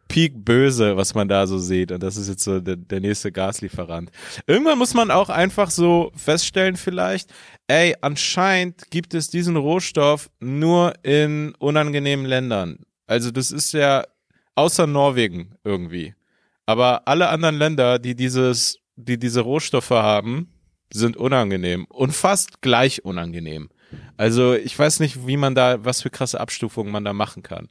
Peak 0.08 0.44
böse, 0.44 0.96
was 0.96 1.14
man 1.14 1.28
da 1.28 1.46
so 1.46 1.58
sieht. 1.58 1.92
Und 1.92 2.02
das 2.02 2.16
ist 2.16 2.28
jetzt 2.28 2.44
so 2.44 2.60
der, 2.60 2.76
der 2.76 3.00
nächste 3.00 3.32
Gaslieferant. 3.32 4.10
Irgendwann 4.46 4.78
muss 4.78 4.94
man 4.94 5.10
auch 5.10 5.28
einfach 5.28 5.70
so 5.70 6.12
feststellen 6.16 6.76
vielleicht, 6.76 7.30
ey, 7.66 7.94
anscheinend 8.00 8.90
gibt 8.90 9.14
es 9.14 9.30
diesen 9.30 9.56
Rohstoff 9.56 10.30
nur 10.40 10.94
in 11.02 11.54
unangenehmen 11.58 12.26
Ländern. 12.26 12.80
Also 13.06 13.30
das 13.30 13.50
ist 13.50 13.72
ja 13.72 14.04
außer 14.54 14.86
Norwegen 14.86 15.54
irgendwie. 15.64 16.14
Aber 16.66 17.06
alle 17.06 17.28
anderen 17.28 17.56
Länder, 17.56 17.98
die 17.98 18.14
dieses, 18.14 18.78
die 18.96 19.18
diese 19.18 19.40
Rohstoffe 19.40 19.90
haben, 19.90 20.48
sind 20.92 21.16
unangenehm 21.16 21.86
und 21.86 22.12
fast 22.14 22.62
gleich 22.62 23.04
unangenehm. 23.04 23.68
Also 24.16 24.54
ich 24.54 24.78
weiß 24.78 25.00
nicht, 25.00 25.26
wie 25.26 25.36
man 25.36 25.54
da, 25.54 25.84
was 25.84 26.02
für 26.02 26.10
krasse 26.10 26.40
Abstufungen 26.40 26.92
man 26.92 27.04
da 27.04 27.12
machen 27.12 27.42
kann. 27.42 27.68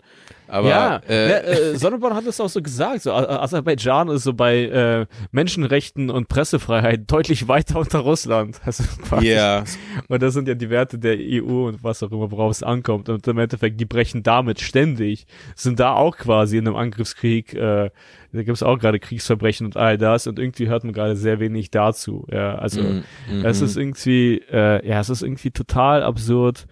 Aber 0.53 0.69
ja, 0.69 1.01
äh, 1.09 1.29
ja 1.29 1.37
äh, 1.37 1.75
Sonneborn 1.75 2.13
hat 2.13 2.27
es 2.27 2.39
auch 2.39 2.47
so 2.47 2.61
gesagt. 2.61 3.01
So, 3.01 3.11
Aserbaidschan 3.11 4.09
ist 4.09 4.23
so 4.23 4.33
bei 4.33 4.65
äh, 4.65 5.05
Menschenrechten 5.31 6.11
und 6.11 6.27
Pressefreiheit 6.27 7.11
deutlich 7.11 7.47
weiter 7.47 7.79
unter 7.79 7.99
Russland. 7.99 8.61
Also 8.65 8.83
ja, 9.21 9.63
Und 10.07 10.21
das 10.21 10.33
sind 10.33 10.47
ja 10.47 10.53
die 10.53 10.69
Werte 10.69 10.97
der 10.97 11.17
EU 11.19 11.67
und 11.67 11.83
was 11.83 12.01
auch 12.01 12.11
immer, 12.11 12.31
worauf 12.31 12.51
es 12.51 12.63
ankommt. 12.63 13.09
Und 13.09 13.27
im 13.27 13.37
Endeffekt, 13.37 13.79
die 13.79 13.85
brechen 13.85 14.23
damit 14.23 14.61
ständig, 14.61 15.25
sind 15.55 15.79
da 15.79 15.93
auch 15.93 16.17
quasi 16.17 16.57
in 16.57 16.67
einem 16.67 16.75
Angriffskrieg, 16.75 17.53
äh, 17.53 17.89
da 18.31 18.41
gibt 18.41 18.55
es 18.55 18.63
auch 18.63 18.79
gerade 18.79 18.99
Kriegsverbrechen 18.99 19.67
und 19.67 19.77
all 19.77 19.97
das 19.97 20.25
und 20.25 20.39
irgendwie 20.39 20.67
hört 20.67 20.83
man 20.83 20.93
gerade 20.93 21.15
sehr 21.15 21.39
wenig 21.39 21.69
dazu. 21.69 22.25
Ja, 22.31 22.55
also 22.55 22.81
Mhm, 22.81 23.45
es 23.45 23.59
mhm. 23.59 23.65
ist 23.65 23.77
irgendwie, 23.77 24.41
äh, 24.51 24.87
ja, 24.87 24.99
es 24.99 25.09
ist 25.09 25.21
irgendwie 25.21 25.51
total 25.51 26.03
absurd. 26.03 26.65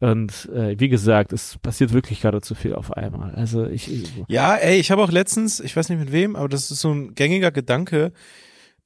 Und 0.00 0.48
äh, 0.54 0.78
wie 0.78 0.88
gesagt, 0.88 1.32
es 1.32 1.58
passiert 1.58 1.92
wirklich 1.92 2.20
gerade 2.20 2.40
zu 2.40 2.54
viel 2.54 2.74
auf 2.74 2.92
einmal. 2.92 3.34
Also 3.34 3.66
ich, 3.66 3.92
ich 3.92 4.12
Ja, 4.28 4.54
ey, 4.54 4.78
ich 4.78 4.90
habe 4.90 5.02
auch 5.02 5.10
letztens, 5.10 5.58
ich 5.58 5.76
weiß 5.76 5.88
nicht 5.88 5.98
mit 5.98 6.12
wem, 6.12 6.36
aber 6.36 6.48
das 6.48 6.70
ist 6.70 6.80
so 6.80 6.92
ein 6.92 7.14
gängiger 7.14 7.50
Gedanke, 7.50 8.12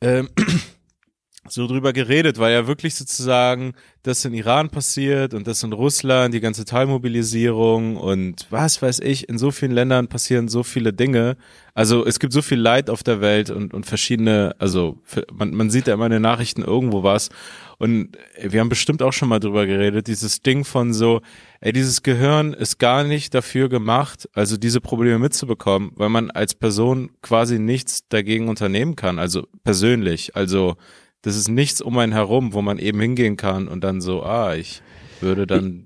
ähm, 0.00 0.30
so 1.48 1.66
drüber 1.66 1.92
geredet, 1.92 2.38
weil 2.38 2.52
ja 2.52 2.66
wirklich 2.66 2.94
sozusagen 2.94 3.74
das 4.04 4.24
in 4.24 4.32
Iran 4.32 4.70
passiert 4.70 5.34
und 5.34 5.46
das 5.46 5.62
in 5.62 5.72
Russland, 5.72 6.32
die 6.32 6.40
ganze 6.40 6.64
Teilmobilisierung 6.64 7.96
und 7.96 8.46
was 8.50 8.80
weiß 8.80 9.00
ich, 9.00 9.28
in 9.28 9.38
so 9.38 9.50
vielen 9.50 9.72
Ländern 9.72 10.08
passieren 10.08 10.48
so 10.48 10.62
viele 10.62 10.92
Dinge. 10.92 11.36
Also 11.74 12.06
es 12.06 12.20
gibt 12.20 12.32
so 12.32 12.42
viel 12.42 12.58
Leid 12.58 12.88
auf 12.88 13.02
der 13.02 13.20
Welt 13.20 13.50
und, 13.50 13.74
und 13.74 13.86
verschiedene, 13.86 14.54
also 14.58 14.98
man, 15.32 15.52
man 15.52 15.68
sieht 15.68 15.88
ja 15.88 15.94
immer 15.94 16.06
in 16.06 16.12
den 16.12 16.22
Nachrichten 16.22 16.62
irgendwo 16.62 17.02
was. 17.02 17.28
Und 17.78 18.16
wir 18.40 18.60
haben 18.60 18.68
bestimmt 18.68 19.02
auch 19.02 19.12
schon 19.12 19.28
mal 19.28 19.40
drüber 19.40 19.66
geredet, 19.66 20.06
dieses 20.06 20.40
Ding 20.42 20.64
von 20.64 20.92
so, 20.92 21.20
ey, 21.60 21.72
dieses 21.72 22.02
Gehirn 22.02 22.52
ist 22.52 22.78
gar 22.78 23.04
nicht 23.04 23.34
dafür 23.34 23.68
gemacht, 23.68 24.28
also 24.34 24.56
diese 24.56 24.80
Probleme 24.80 25.18
mitzubekommen, 25.18 25.92
weil 25.94 26.08
man 26.08 26.30
als 26.30 26.54
Person 26.54 27.10
quasi 27.22 27.58
nichts 27.58 28.08
dagegen 28.08 28.48
unternehmen 28.48 28.96
kann, 28.96 29.18
also 29.18 29.46
persönlich. 29.64 30.36
Also 30.36 30.76
das 31.22 31.36
ist 31.36 31.48
nichts 31.48 31.80
um 31.80 31.98
einen 31.98 32.12
herum, 32.12 32.52
wo 32.52 32.62
man 32.62 32.78
eben 32.78 33.00
hingehen 33.00 33.36
kann 33.36 33.68
und 33.68 33.82
dann 33.84 34.00
so, 34.00 34.22
ah, 34.22 34.54
ich 34.54 34.82
würde 35.20 35.46
dann, 35.46 35.84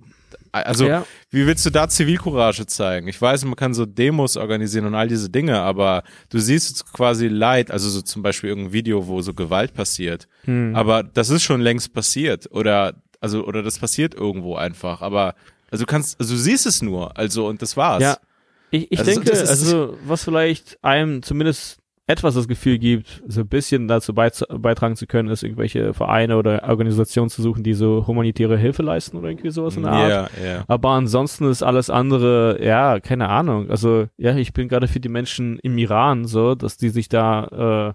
also 0.62 0.87
Ja. 0.87 1.07
wie 1.31 1.47
willst 1.47 1.65
du 1.66 1.70
da 1.70 1.89
Zivilcourage 1.89 2.66
zeigen? 2.66 3.09
Ich 3.09 3.20
weiß, 3.20 3.45
man 3.45 3.57
kann 3.57 3.74
so 3.74 3.87
Demos 3.87 4.37
organisieren 4.37 4.87
und 4.87 4.95
all 4.95 5.09
diese 5.09 5.31
Dinge, 5.31 5.59
aber 5.61 6.03
du 6.31 6.39
siehst 6.39 6.69
jetzt 6.70 6.93
quasi 6.93 7.28
Leid, 7.28 7.70
also 7.70 7.89
so 7.91 8.03
zum 8.03 8.23
Beispiel 8.23 8.49
irgendein 8.51 8.73
Video, 8.73 9.07
wo 9.07 9.20
so 9.23 9.35
Gewalt 9.35 9.74
passiert. 9.74 10.27
Hm. 10.45 10.74
Aber 10.77 11.03
das 11.03 11.31
ist 11.31 11.43
schon 11.43 11.61
längst 11.61 11.93
passiert 11.93 12.49
oder 12.51 12.95
also 13.20 13.45
oder 13.47 13.62
das 13.62 13.78
passiert 13.78 14.15
irgendwo 14.15 14.57
einfach. 14.57 15.01
Aber 15.03 15.35
also 15.70 15.85
du 15.85 15.87
kannst, 15.91 16.20
also 16.20 16.35
du 16.35 16.41
siehst 16.41 16.66
es 16.66 16.83
nur, 16.83 17.16
also 17.16 17.47
und 17.49 17.61
das 17.62 17.77
war's. 17.77 18.03
Ja, 18.03 18.19
ich, 18.70 18.91
ich 18.93 18.99
Also, 18.99 19.11
denke, 19.11 19.31
also 19.33 19.97
was 20.05 20.24
vielleicht 20.24 20.78
einem 20.83 21.23
zumindest 21.23 21.78
etwas 22.09 22.35
das 22.35 22.47
Gefühl 22.47 22.78
gibt, 22.78 23.23
so 23.27 23.41
ein 23.41 23.49
bisschen 23.49 23.89
dazu 23.89 24.15
beitragen 24.15 24.95
zu 24.95 25.07
können, 25.09 25.28
ist 25.28 25.43
irgendwelche 25.43 25.93
Vereine 25.93 26.37
oder 26.37 26.62
Organisationen 26.69 27.31
zu 27.31 27.43
suchen, 27.43 27.65
die 27.65 27.74
so 27.74 28.07
humanitäre 28.07 28.57
Hilfe 28.57 28.83
leisten 28.83 29.16
oder 29.16 29.28
irgendwie 29.28 29.51
sowas 29.51 29.77
in 29.77 29.83
der 29.83 29.93
Art. 29.93 30.09
Ja, 30.11 30.45
ja. 30.45 30.65
Aber 30.69 30.91
ansonsten 30.91 31.51
ist 31.51 31.65
alles 31.65 31.91
andere, 31.91 32.59
ja, 32.65 33.01
keine 33.01 33.28
Ahnung. 33.28 33.70
Also, 33.70 34.07
ja, 34.16 34.37
ich 34.37 34.53
bin 34.53 34.69
gerade 34.69 34.87
für 34.87 35.01
die 35.01 35.09
Menschen 35.09 35.59
im 35.61 35.77
Iran 35.78 36.27
so, 36.27 36.55
dass 36.55 36.77
die 36.77 36.91
sich 36.91 37.09
da, 37.09 37.95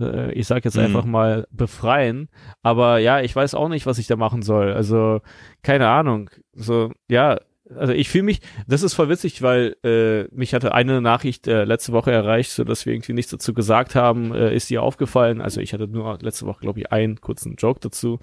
äh, 0.00 0.04
äh, 0.04 0.32
ich 0.34 0.46
sag 0.46 0.64
jetzt 0.64 0.76
Mhm. 0.76 0.84
einfach 0.84 1.04
mal, 1.04 1.46
befreien. 1.50 2.28
Aber 2.62 2.98
ja, 2.98 3.20
ich 3.20 3.34
weiß 3.34 3.54
auch 3.56 3.68
nicht, 3.68 3.86
was 3.86 3.98
ich 3.98 4.06
da 4.06 4.14
machen 4.14 4.42
soll. 4.42 4.72
Also, 4.72 5.20
keine 5.64 5.88
Ahnung. 5.88 6.30
So, 6.52 6.92
ja, 7.10 7.38
also 7.76 7.92
ich 7.92 8.08
fühle 8.08 8.24
mich, 8.24 8.40
das 8.66 8.82
ist 8.82 8.94
voll 8.94 9.08
witzig, 9.08 9.42
weil 9.42 9.76
äh, 9.84 10.24
mich 10.34 10.54
hatte 10.54 10.74
eine 10.74 11.00
Nachricht 11.00 11.46
äh, 11.46 11.64
letzte 11.64 11.92
Woche 11.92 12.12
erreicht, 12.12 12.50
so 12.50 12.64
dass 12.64 12.86
wir 12.86 12.92
irgendwie 12.92 13.12
nichts 13.12 13.30
dazu 13.30 13.54
gesagt 13.54 13.94
haben, 13.94 14.34
äh, 14.34 14.54
ist 14.54 14.70
dir 14.70 14.82
aufgefallen. 14.82 15.40
Also 15.40 15.60
ich 15.60 15.72
hatte 15.72 15.88
nur 15.88 16.18
letzte 16.20 16.46
Woche, 16.46 16.60
glaube 16.60 16.80
ich, 16.80 16.92
einen 16.92 17.20
kurzen 17.20 17.56
Joke 17.56 17.80
dazu. 17.80 18.20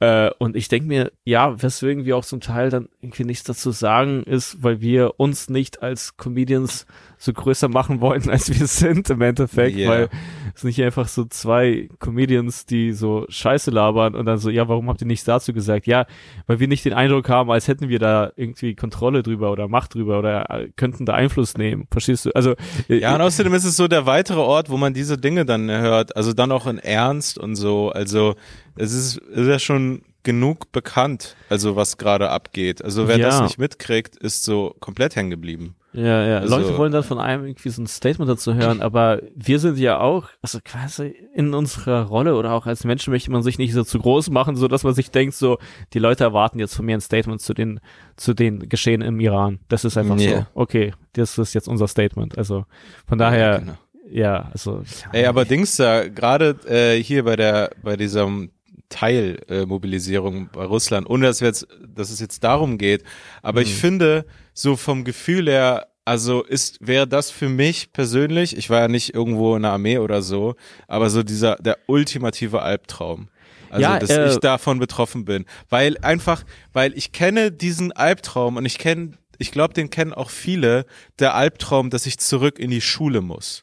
Äh, 0.00 0.30
und 0.38 0.56
ich 0.56 0.68
denke 0.68 0.88
mir, 0.88 1.12
ja, 1.24 1.62
weswegen 1.62 2.04
wir 2.04 2.16
auch 2.16 2.24
zum 2.24 2.40
Teil 2.40 2.70
dann 2.70 2.88
irgendwie 3.00 3.24
nichts 3.24 3.44
dazu 3.44 3.70
sagen, 3.70 4.22
ist, 4.24 4.62
weil 4.62 4.80
wir 4.80 5.18
uns 5.18 5.48
nicht 5.48 5.82
als 5.82 6.16
Comedians 6.16 6.86
so 7.22 7.34
größer 7.34 7.68
machen 7.68 8.00
wollten, 8.00 8.30
als 8.30 8.48
wir 8.48 8.66
sind 8.66 9.10
im 9.10 9.20
Endeffekt, 9.20 9.76
Ja. 9.76 9.90
weil 9.90 10.08
es 10.54 10.64
nicht 10.64 10.82
einfach 10.82 11.06
so 11.06 11.26
zwei 11.26 11.90
Comedians, 11.98 12.64
die 12.64 12.92
so 12.92 13.26
Scheiße 13.28 13.70
labern 13.70 14.14
und 14.14 14.24
dann 14.24 14.38
so, 14.38 14.48
ja, 14.48 14.68
warum 14.68 14.88
habt 14.88 15.02
ihr 15.02 15.06
nichts 15.06 15.26
dazu 15.26 15.52
gesagt? 15.52 15.86
Ja, 15.86 16.06
weil 16.46 16.60
wir 16.60 16.66
nicht 16.68 16.82
den 16.86 16.94
Eindruck 16.94 17.28
haben, 17.28 17.50
als 17.50 17.68
hätten 17.68 17.90
wir 17.90 17.98
da 17.98 18.32
irgendwie 18.36 18.74
Kontrolle 18.74 19.22
drüber 19.22 19.52
oder 19.52 19.68
Macht 19.68 19.94
drüber 19.94 20.18
oder 20.18 20.48
äh, 20.50 20.68
könnten 20.76 21.04
da 21.04 21.12
Einfluss 21.12 21.58
nehmen. 21.58 21.86
Verstehst 21.90 22.24
du? 22.24 22.30
Also 22.34 22.54
äh, 22.88 22.96
Ja, 23.00 23.14
und 23.14 23.20
außerdem 23.20 23.52
ist 23.52 23.64
es 23.64 23.76
so 23.76 23.86
der 23.86 24.06
weitere 24.06 24.40
Ort, 24.40 24.70
wo 24.70 24.78
man 24.78 24.94
diese 24.94 25.18
Dinge 25.18 25.44
dann 25.44 25.70
hört, 25.70 26.16
also 26.16 26.32
dann 26.32 26.50
auch 26.50 26.66
in 26.66 26.78
Ernst 26.78 27.36
und 27.36 27.54
so. 27.54 27.90
Also 27.90 28.34
es 28.76 28.94
ist, 28.94 29.18
ist 29.18 29.46
ja 29.46 29.58
schon 29.58 30.00
genug 30.22 30.72
bekannt, 30.72 31.36
also 31.50 31.76
was 31.76 31.98
gerade 31.98 32.30
abgeht. 32.30 32.82
Also 32.82 33.08
wer 33.08 33.18
Ja. 33.18 33.26
das 33.26 33.42
nicht 33.42 33.58
mitkriegt, 33.58 34.16
ist 34.16 34.42
so 34.44 34.74
komplett 34.80 35.16
hängen 35.16 35.30
geblieben. 35.30 35.74
Ja, 35.92 36.24
ja. 36.26 36.38
Also- 36.38 36.56
Leute 36.56 36.78
wollen 36.78 36.92
dann 36.92 37.02
von 37.02 37.18
einem 37.18 37.44
irgendwie 37.46 37.68
so 37.68 37.82
ein 37.82 37.86
Statement 37.86 38.30
dazu 38.30 38.54
hören, 38.54 38.80
aber 38.82 39.20
wir 39.34 39.58
sind 39.58 39.76
ja 39.78 39.98
auch, 40.00 40.28
also 40.42 40.58
quasi 40.64 41.14
in 41.34 41.52
unserer 41.52 42.04
Rolle 42.04 42.36
oder 42.36 42.52
auch 42.52 42.66
als 42.66 42.84
Menschen 42.84 43.10
möchte 43.12 43.30
man 43.32 43.42
sich 43.42 43.58
nicht 43.58 43.72
so 43.72 43.82
zu 43.82 43.98
groß 43.98 44.30
machen, 44.30 44.54
so 44.56 44.68
dass 44.68 44.84
man 44.84 44.94
sich 44.94 45.10
denkt, 45.10 45.34
so, 45.34 45.58
die 45.92 45.98
Leute 45.98 46.24
erwarten 46.24 46.58
jetzt 46.60 46.74
von 46.76 46.86
mir 46.86 46.96
ein 46.96 47.00
Statement 47.00 47.40
zu 47.40 47.54
den, 47.54 47.80
zu 48.16 48.34
den 48.34 48.68
Geschehen 48.68 49.02
im 49.02 49.18
Iran. 49.20 49.58
Das 49.68 49.84
ist 49.84 49.96
einfach 49.96 50.18
Ja. 50.18 50.30
so. 50.40 50.46
Okay, 50.54 50.92
das 51.14 51.38
ist 51.38 51.54
jetzt 51.54 51.66
unser 51.68 51.88
Statement. 51.88 52.38
Also 52.38 52.66
von 53.08 53.18
daher, 53.18 53.58
Genau. 53.58 53.72
ja, 54.10 54.48
also. 54.52 54.82
Ey, 55.12 55.26
aber 55.26 55.44
Dings 55.44 55.76
da, 55.76 56.08
gerade 56.08 56.56
äh, 56.68 57.02
hier 57.02 57.24
bei 57.24 57.34
der, 57.36 57.70
bei 57.82 57.96
diesem 57.96 58.50
Teilmobilisierung 58.90 59.62
äh, 59.62 59.66
Mobilisierung 59.66 60.50
bei 60.52 60.64
Russland, 60.64 61.08
ohne 61.08 61.26
dass 61.26 61.40
wir 61.40 61.48
jetzt, 61.48 61.66
dass 61.86 62.10
es 62.10 62.20
jetzt 62.20 62.44
darum 62.44 62.76
geht, 62.76 63.02
aber 63.42 63.62
ich 63.62 63.74
finde, 63.74 64.26
so 64.52 64.76
vom 64.76 65.04
Gefühl 65.04 65.48
her, 65.48 65.88
also 66.04 66.42
ist, 66.42 66.78
wäre 66.80 67.06
das 67.06 67.30
für 67.30 67.48
mich 67.48 67.92
persönlich, 67.92 68.56
ich 68.56 68.68
war 68.68 68.80
ja 68.80 68.88
nicht 68.88 69.14
irgendwo 69.14 69.56
in 69.56 69.62
der 69.62 69.72
Armee 69.72 69.98
oder 69.98 70.22
so, 70.22 70.56
aber 70.88 71.08
so 71.08 71.22
dieser, 71.22 71.56
der 71.56 71.78
ultimative 71.86 72.62
Albtraum. 72.62 73.28
Also, 73.70 73.82
Ja, 73.82 73.98
dass 73.98 74.10
äh, 74.10 74.28
ich 74.28 74.38
davon 74.38 74.80
betroffen 74.80 75.24
bin. 75.24 75.46
Weil 75.68 75.96
einfach, 75.98 76.42
weil 76.72 76.96
ich 76.96 77.12
kenne 77.12 77.52
diesen 77.52 77.92
Albtraum 77.92 78.56
und 78.56 78.66
ich 78.66 78.78
kenne, 78.78 79.12
ich 79.38 79.52
glaube, 79.52 79.74
den 79.74 79.90
kennen 79.90 80.12
auch 80.12 80.30
viele, 80.30 80.84
der 81.20 81.34
Albtraum, 81.34 81.90
dass 81.90 82.06
ich 82.06 82.18
zurück 82.18 82.58
in 82.58 82.70
die 82.70 82.80
Schule 82.80 83.20
muss. 83.20 83.62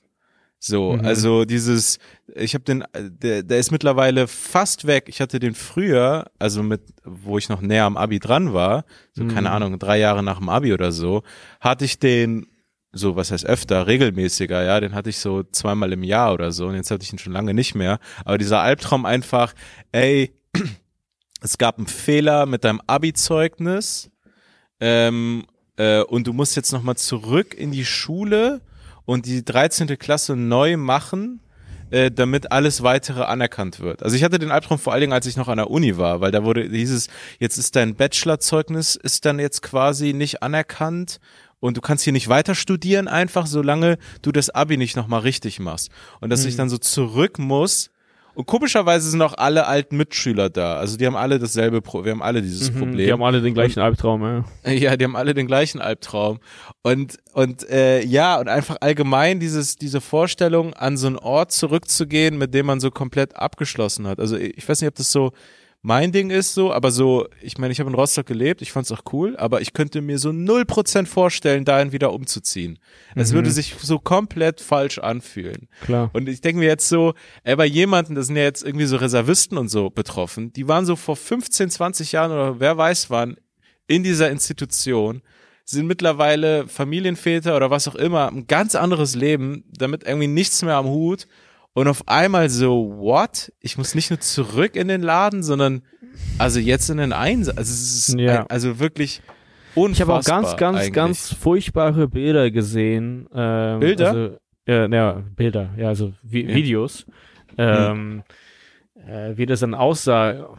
So, 0.59 0.93
mhm. 0.93 1.05
also 1.05 1.45
dieses, 1.45 1.99
ich 2.35 2.53
habe 2.55 2.63
den, 2.63 2.84
der, 2.95 3.43
der 3.43 3.59
ist 3.59 3.71
mittlerweile 3.71 4.27
fast 4.27 4.88
weg. 4.88 5.05
Ich 5.07 5.21
hatte 5.21 5.39
den 5.39 5.53
früher, 5.53 6.25
also 6.39 6.63
mit, 6.63 6.81
wo 7.03 7.38
ich 7.38 7.49
noch 7.49 7.61
näher 7.61 7.85
am 7.85 7.97
Abi 7.97 8.19
dran 8.19 8.53
war, 8.53 8.85
so 9.13 9.23
mhm. 9.23 9.29
keine 9.29 9.51
Ahnung, 9.51 9.77
drei 9.77 9.99
Jahre 9.99 10.23
nach 10.23 10.39
dem 10.39 10.49
Abi 10.49 10.73
oder 10.73 10.91
so, 10.91 11.23
hatte 11.59 11.85
ich 11.85 11.99
den 11.99 12.47
so, 12.91 13.15
was 13.15 13.31
heißt 13.31 13.45
öfter, 13.45 13.85
regelmäßiger, 13.85 14.63
ja, 14.63 14.79
den 14.79 14.95
hatte 14.95 15.09
ich 15.09 15.19
so 15.19 15.43
zweimal 15.43 15.93
im 15.93 16.03
Jahr 16.03 16.34
oder 16.34 16.51
so 16.51 16.67
und 16.67 16.75
jetzt 16.75 16.89
hatte 16.89 17.03
ich 17.03 17.13
ihn 17.13 17.19
schon 17.19 17.34
lange 17.34 17.53
nicht 17.53 17.75
mehr. 17.75 17.99
Aber 18.25 18.38
dieser 18.39 18.61
Albtraum 18.61 19.05
einfach, 19.05 19.53
ey, 19.91 20.34
es 21.41 21.57
gab 21.59 21.77
einen 21.77 21.88
Fehler 21.88 22.45
mit 22.47 22.63
deinem 22.63 22.81
Abi-Zeugnis 22.88 24.09
ähm, 24.79 25.45
äh, 25.75 26.01
und 26.01 26.25
du 26.25 26.34
musst 26.34 26.55
jetzt 26.55 26.71
nochmal 26.71 26.97
zurück 26.97 27.53
in 27.53 27.71
die 27.71 27.85
Schule 27.85 28.61
und 29.07 29.25
die 29.25 29.43
13. 29.43 29.97
Klasse 29.97 30.35
neu 30.35 30.75
machen, 30.75 31.39
äh, 31.89 32.11
damit 32.11 32.51
alles 32.51 32.84
weitere 32.84 33.23
anerkannt 33.23 33.79
wird. 33.79 34.03
Also 34.03 34.17
ich 34.17 34.23
hatte 34.23 34.38
den 34.38 34.51
Albtraum 34.51 34.77
vor 34.77 34.91
allen 34.91 34.99
Dingen, 34.99 35.13
als 35.13 35.25
ich 35.25 35.38
noch 35.38 35.47
an 35.47 35.57
der 35.57 35.71
Uni 35.71 35.97
war, 35.97 36.19
weil 36.19 36.31
da 36.31 36.43
wurde 36.43 36.69
dieses, 36.69 37.07
jetzt 37.39 37.57
ist 37.57 37.77
dein 37.77 37.95
Bachelorzeugnis 37.95 38.97
ist 38.97 39.25
dann 39.25 39.39
jetzt 39.39 39.61
quasi 39.61 40.11
nicht 40.11 40.43
anerkannt 40.43 41.19
und 41.61 41.77
du 41.77 41.81
kannst 41.81 42.03
hier 42.03 42.11
nicht 42.11 42.27
weiter 42.27 42.53
studieren 42.53 43.07
einfach, 43.07 43.47
solange 43.47 43.97
du 44.21 44.34
das 44.34 44.49
Abi 44.49 44.75
nicht 44.75 44.97
nochmal 44.97 45.21
richtig 45.21 45.61
machst. 45.61 45.89
Und 46.19 46.29
dass 46.29 46.43
mhm. 46.43 46.49
ich 46.49 46.55
dann 46.57 46.69
so 46.69 46.77
zurück 46.77 47.39
muss 47.39 47.89
und 48.38 48.45
komischerweise 48.45 49.09
sind 49.09 49.19
auch 49.23 49.34
alle 49.35 49.65
alten 49.65 49.97
Mitschüler 49.97 50.51
da. 50.51 50.77
Also 50.77 50.95
die 50.95 51.07
haben 51.07 51.15
alle 51.15 51.39
dasselbe, 51.39 51.81
Pro 51.81 52.05
wir 52.05 52.11
haben 52.11 52.22
alle 52.22 52.43
dieses 52.43 52.72
mhm, 52.72 52.77
Problem. 52.77 52.97
Die 53.07 53.11
haben 53.11 53.23
alle 53.23 53.41
den 53.41 53.55
gleichen 53.55 53.80
Albtraum, 53.80 54.22
ja. 54.22 54.45
Ja, 54.72 54.95
die 54.95 55.05
haben 55.05 55.15
alle 55.15 55.34
den 55.34 55.47
gleichen 55.47 55.81
Albtraum. 55.81 56.38
Und, 56.84 57.18
und 57.34 57.68
äh, 57.68 58.03
ja, 58.03 58.39
und 58.39 58.47
einfach 58.47 58.77
allgemein 58.80 59.39
dieses, 59.39 59.77
diese 59.77 60.01
Vorstellung, 60.01 60.76
an 60.76 60.97
so 60.97 61.07
einen 61.07 61.18
Ort 61.18 61.51
zurückzugehen, 61.51 62.38
mit 62.38 62.53
dem 62.53 62.68
man 62.68 62.80
so 62.80 62.91
komplett 62.91 63.35
abgeschlossen 63.35 64.05
hat. 64.05 64.19
Also 64.19 64.38
ich 64.38 64.69
weiß 64.69 64.81
nicht, 64.81 64.89
ob 64.89 64.95
das 64.95 65.11
so 65.11 65.31
mein 65.81 66.11
Ding 66.11 66.31
ist 66.31 66.53
so, 66.53 66.73
aber 66.73 66.91
so, 66.91 67.27
ich 67.41 67.57
meine, 67.57 67.71
ich 67.71 67.79
habe 67.79 67.89
in 67.89 67.95
Rostock 67.95 68.25
gelebt, 68.25 68.61
ich 68.61 68.71
fand's 68.71 68.91
auch 68.91 69.03
cool, 69.13 69.37
aber 69.37 69.61
ich 69.61 69.73
könnte 69.73 70.01
mir 70.01 70.17
so 70.17 70.31
null 70.31 70.65
Prozent 70.65 71.07
vorstellen, 71.07 71.65
dahin 71.65 71.91
wieder 71.91 72.11
umzuziehen. 72.11 72.79
Es 73.15 73.31
mhm. 73.31 73.35
würde 73.35 73.51
sich 73.51 73.75
so 73.79 73.99
komplett 73.99 74.59
falsch 74.59 74.97
anfühlen. 74.97 75.69
Klar. 75.81 76.09
Und 76.13 76.27
ich 76.27 76.41
denke 76.41 76.59
mir 76.59 76.67
jetzt 76.67 76.89
so, 76.89 77.13
ey, 77.43 77.55
bei 77.55 77.65
jemanden, 77.65 78.15
das 78.15 78.27
sind 78.27 78.35
ja 78.35 78.43
jetzt 78.43 78.63
irgendwie 78.63 78.85
so 78.85 78.97
Reservisten 78.97 79.57
und 79.57 79.69
so 79.69 79.89
betroffen, 79.89 80.51
die 80.51 80.67
waren 80.67 80.85
so 80.85 80.95
vor 80.95 81.15
15, 81.15 81.69
20 81.69 82.11
Jahren 82.11 82.31
oder 82.31 82.59
wer 82.59 82.77
weiß 82.77 83.09
wann 83.09 83.37
in 83.87 84.03
dieser 84.03 84.29
Institution, 84.29 85.21
sind 85.63 85.85
mittlerweile 85.85 86.67
Familienväter 86.67 87.55
oder 87.55 87.69
was 87.69 87.87
auch 87.87 87.95
immer, 87.95 88.29
ein 88.29 88.47
ganz 88.47 88.75
anderes 88.75 89.15
Leben, 89.15 89.63
damit 89.77 90.03
irgendwie 90.05 90.27
nichts 90.27 90.61
mehr 90.63 90.75
am 90.75 90.87
Hut 90.87 91.27
und 91.77 91.87
auf 91.87 92.07
einmal 92.07 92.49
so, 92.49 92.91
what? 92.97 93.53
Ich 93.59 93.77
muss 93.77 93.93
nicht 93.93 94.09
nur 94.09 94.19
zurück 94.19 94.75
in 94.75 94.87
den 94.87 95.03
Laden, 95.03 95.43
sondern 95.43 95.83
also 96.39 96.59
jetzt 96.59 96.89
in 96.89 96.97
den 96.97 97.13
Einsatz. 97.13 97.55
Also 97.55 97.71
es 97.71 98.07
ist 98.09 98.19
ja. 98.19 98.39
ein, 98.39 98.49
also 98.49 98.79
wirklich 98.79 99.21
unfassbar. 99.75 99.91
Ich 99.91 100.01
habe 100.01 100.13
auch 100.13 100.41
ganz, 100.41 100.57
ganz, 100.57 100.77
eigentlich. 100.79 100.93
ganz 100.93 101.33
furchtbare 101.33 102.07
Bilder 102.07 102.49
gesehen. 102.49 103.27
Ähm, 103.31 103.79
Bilder? 103.79 104.07
Also, 104.07 104.37
ja, 104.67 104.87
ja, 104.87 105.23
Bilder, 105.35 105.69
ja, 105.77 105.89
also 105.89 106.13
Vi 106.23 106.47
ja. 106.47 106.55
Videos. 106.55 107.05
Ähm, 107.59 107.87
hm 107.87 108.19
äh, 108.19 108.23
wie 109.07 109.45
das 109.45 109.61
dann 109.61 109.73
aussah, 109.73 110.49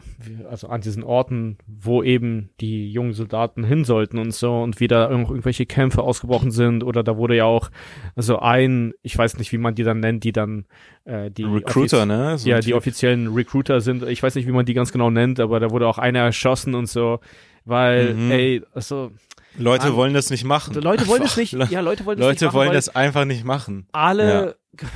also 0.49 0.69
an 0.69 0.81
diesen 0.81 1.03
Orten, 1.03 1.59
wo 1.66 2.03
eben 2.03 2.49
die 2.61 2.91
jungen 2.91 3.12
Soldaten 3.12 3.62
hin 3.62 3.85
sollten 3.85 4.19
und 4.19 4.33
so 4.33 4.62
und 4.62 4.81
wie 4.81 4.89
da 4.89 5.11
irgendwelche 5.11 5.66
Kämpfe 5.66 6.03
ausgebrochen 6.03 6.51
sind 6.51 6.83
oder 6.83 7.03
da 7.03 7.19
wurde 7.19 7.37
ja 7.37 7.45
auch 7.45 7.70
so 8.16 8.39
ein, 8.39 8.95
ich 9.03 9.16
weiß 9.19 9.37
nicht, 9.37 9.53
wie 9.53 9.59
man 9.59 9.75
die 9.75 9.83
dann 9.83 10.01
nennt, 10.01 10.25
die 10.25 10.33
dann 10.33 10.65
äh, 11.05 11.31
die 11.31 11.45
Recruiter, 11.45 12.07
ne? 12.07 12.39
So 12.39 12.49
ja, 12.49 12.61
die 12.61 12.73
offiziellen 12.73 13.35
Recruiter 13.35 13.83
sind, 13.83 14.03
ich 14.05 14.23
weiß 14.23 14.35
nicht, 14.35 14.47
wie 14.47 14.53
man 14.53 14.65
die 14.65 14.75
ganz 14.75 14.93
genau 14.93 15.11
nennt, 15.11 15.41
aber 15.41 15.61
da 15.61 15.70
wurde 15.70 15.87
auch 15.87 15.99
einer 15.99 16.20
erschossen 16.20 16.75
und 16.75 16.89
so, 16.89 17.20
weil, 17.66 18.15
mhm. 18.15 18.31
ey, 18.31 18.62
also 18.73 19.11
Leute 19.59 19.89
an, 19.89 19.97
wollen 19.97 20.15
das 20.15 20.31
nicht 20.31 20.45
machen. 20.45 20.75
Leute 20.75 21.07
wollen 21.07 21.23
das 21.23 21.37
nicht, 21.37 21.53
ja, 21.53 21.81
Leute 21.81 22.07
wollen 22.07 22.19
das 22.19 22.27
Leute 22.27 22.45
nicht 22.45 22.53
machen. 22.55 22.55
Leute 22.55 22.55
wollen 22.55 22.73
das 22.73 22.89
einfach 22.95 23.25
nicht 23.27 23.45
machen. 23.45 23.87
Alle 23.93 24.47
ja 24.47 24.55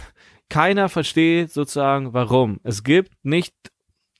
keiner 0.53 0.91
versteht 0.91 1.51
sozusagen, 1.51 2.13
warum. 2.13 2.61
Es 2.63 2.85
gibt 2.85 3.13
nicht, 3.23 3.55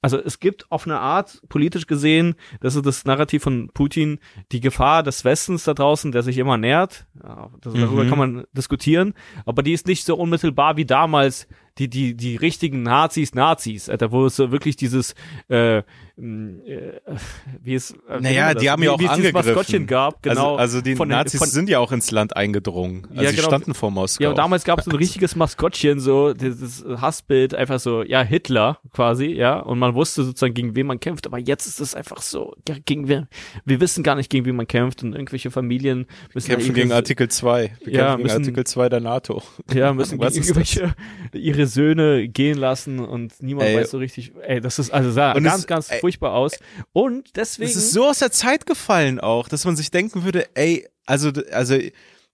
also 0.01 0.19
es 0.19 0.41
gibt 0.41 0.65
auf 0.73 0.87
eine 0.87 0.99
Art, 0.99 1.43
politisch 1.51 1.87
gesehen, 1.87 2.37
das 2.63 2.75
ist 2.75 2.87
das 2.87 3.05
Narrativ 3.05 3.43
von 3.43 3.69
Putin, 3.75 4.19
die 4.51 4.61
Gefahr 4.61 5.03
des 5.03 5.27
Westens 5.27 5.65
da 5.65 5.75
draußen, 5.75 6.11
der 6.11 6.23
sich 6.23 6.39
immer 6.39 6.57
nährt. 6.57 7.07
Ja, 7.23 7.51
das, 7.61 7.75
darüber 7.75 8.05
mhm. 8.05 8.09
kann 8.09 8.19
man 8.19 8.45
diskutieren, 8.53 9.13
aber 9.45 9.63
die 9.63 9.75
ist 9.75 9.87
nicht 9.87 10.07
so 10.07 10.17
unmittelbar 10.17 10.79
wie 10.79 10.87
damals 10.87 11.49
die, 11.79 11.89
die, 11.89 12.15
die 12.15 12.37
richtigen 12.37 12.83
Nazis, 12.83 13.35
Nazis, 13.35 13.89
Alter, 13.89 14.13
wo 14.13 14.27
es 14.27 14.37
so 14.37 14.53
wirklich 14.53 14.77
dieses, 14.77 15.15
äh, 15.49 15.79
äh, 15.79 15.83
wie 17.63 17.75
es, 17.75 17.93
äh, 18.09 18.21
naja, 18.21 18.55
die 18.55 18.71
haben 18.71 18.83
ja 18.83 18.93
auch 18.93 19.01
wie 19.01 19.09
angegriffen. 19.09 19.35
Maskottchen 19.35 19.87
gab, 19.87 20.27
also, 20.27 20.41
genau. 20.41 20.57
Also, 20.57 20.77
also 20.77 20.81
die 20.83 20.97
von 20.97 21.09
Nazis 21.09 21.39
von, 21.39 21.49
sind 21.49 21.69
ja 21.69 21.79
auch 21.79 21.91
ins 21.93 22.11
Land 22.11 22.37
eingedrungen. 22.37 23.07
Also 23.11 23.23
ja, 23.23 23.31
genau. 23.31 23.43
standen 23.45 23.75
vor 23.75 23.91
Moskau. 23.91 24.23
Ja, 24.23 24.31
und 24.31 24.37
damals 24.37 24.65
gab 24.65 24.81
es 24.81 24.87
ein 24.87 24.95
richtiges 24.95 25.35
Maskottchen, 25.35 26.01
so, 26.01 26.35
dieses 26.35 26.85
Hassbild, 26.85 27.55
einfach 27.55 27.81
so, 27.81 28.03
ja, 28.03 28.23
Hitler 28.23 28.79
quasi, 28.93 29.27
ja, 29.27 29.59
und 29.59 29.79
man 29.79 29.95
wusste 29.95 30.25
sozusagen, 30.25 30.55
gegen 30.55 30.77
wen 30.77 30.87
man 30.87 31.01
kämpft, 31.01 31.27
aber 31.27 31.39
jetzt 31.39 31.67
ist 31.67 31.81
es 31.81 31.95
einfach 31.95 32.21
so, 32.21 32.55
ja, 32.69 32.77
gegen 32.85 33.09
wen, 33.09 33.29
wir 33.65 33.81
wissen 33.81 34.03
gar 34.03 34.15
nicht, 34.15 34.29
gegen 34.31 34.45
wen 34.45 34.57
man 34.57 34.67
kämpft 34.67 35.03
und 35.03 35.15
irgendwelche 35.15 35.51
Familien 35.51 36.07
müssen 36.35 36.49
kämpfen 36.49 36.75
gegen 36.75 36.93
Artikel 36.93 37.29
2. 37.29 37.77
Wir 37.85 37.93
ja, 37.93 38.01
kämpfen 38.01 38.23
müssen, 38.23 38.37
gegen 38.37 38.43
Artikel 38.43 38.65
2 38.65 38.89
der 38.91 39.01
NATO. 39.01 39.43
Ja, 39.73 39.93
müssen 39.93 40.19
gegen 40.19 40.35
irgendwelche, 40.35 40.95
ihre 41.33 41.62
ihre 41.63 41.69
Söhne 41.69 42.29
gehen 42.29 42.59
lassen 42.59 42.99
und 42.99 43.43
niemand 43.43 43.69
ey. 43.69 43.77
weiß 43.77 43.91
so 43.91 43.99
richtig, 43.99 44.33
ey, 44.43 44.61
das 44.61 44.79
ist, 44.79 44.91
also 44.91 45.11
sah 45.11 45.33
und 45.33 45.45
ganz, 45.45 45.61
es, 45.61 45.67
ganz 45.67 45.91
ey, 45.91 46.01
furchtbar 46.01 46.35
aus. 46.35 46.59
Und 46.93 47.37
deswegen. 47.37 47.71
Es 47.71 47.77
ist 47.77 47.93
so 47.93 48.07
aus 48.07 48.19
der 48.19 48.31
Zeit 48.31 48.67
gefallen 48.67 49.21
auch, 49.21 49.49
dass 49.49 49.65
man 49.65 49.77
sich 49.77 49.91
denken 49.91 50.25
würde, 50.25 50.47
ey, 50.55 50.87
also, 51.07 51.31
also, 51.53 51.79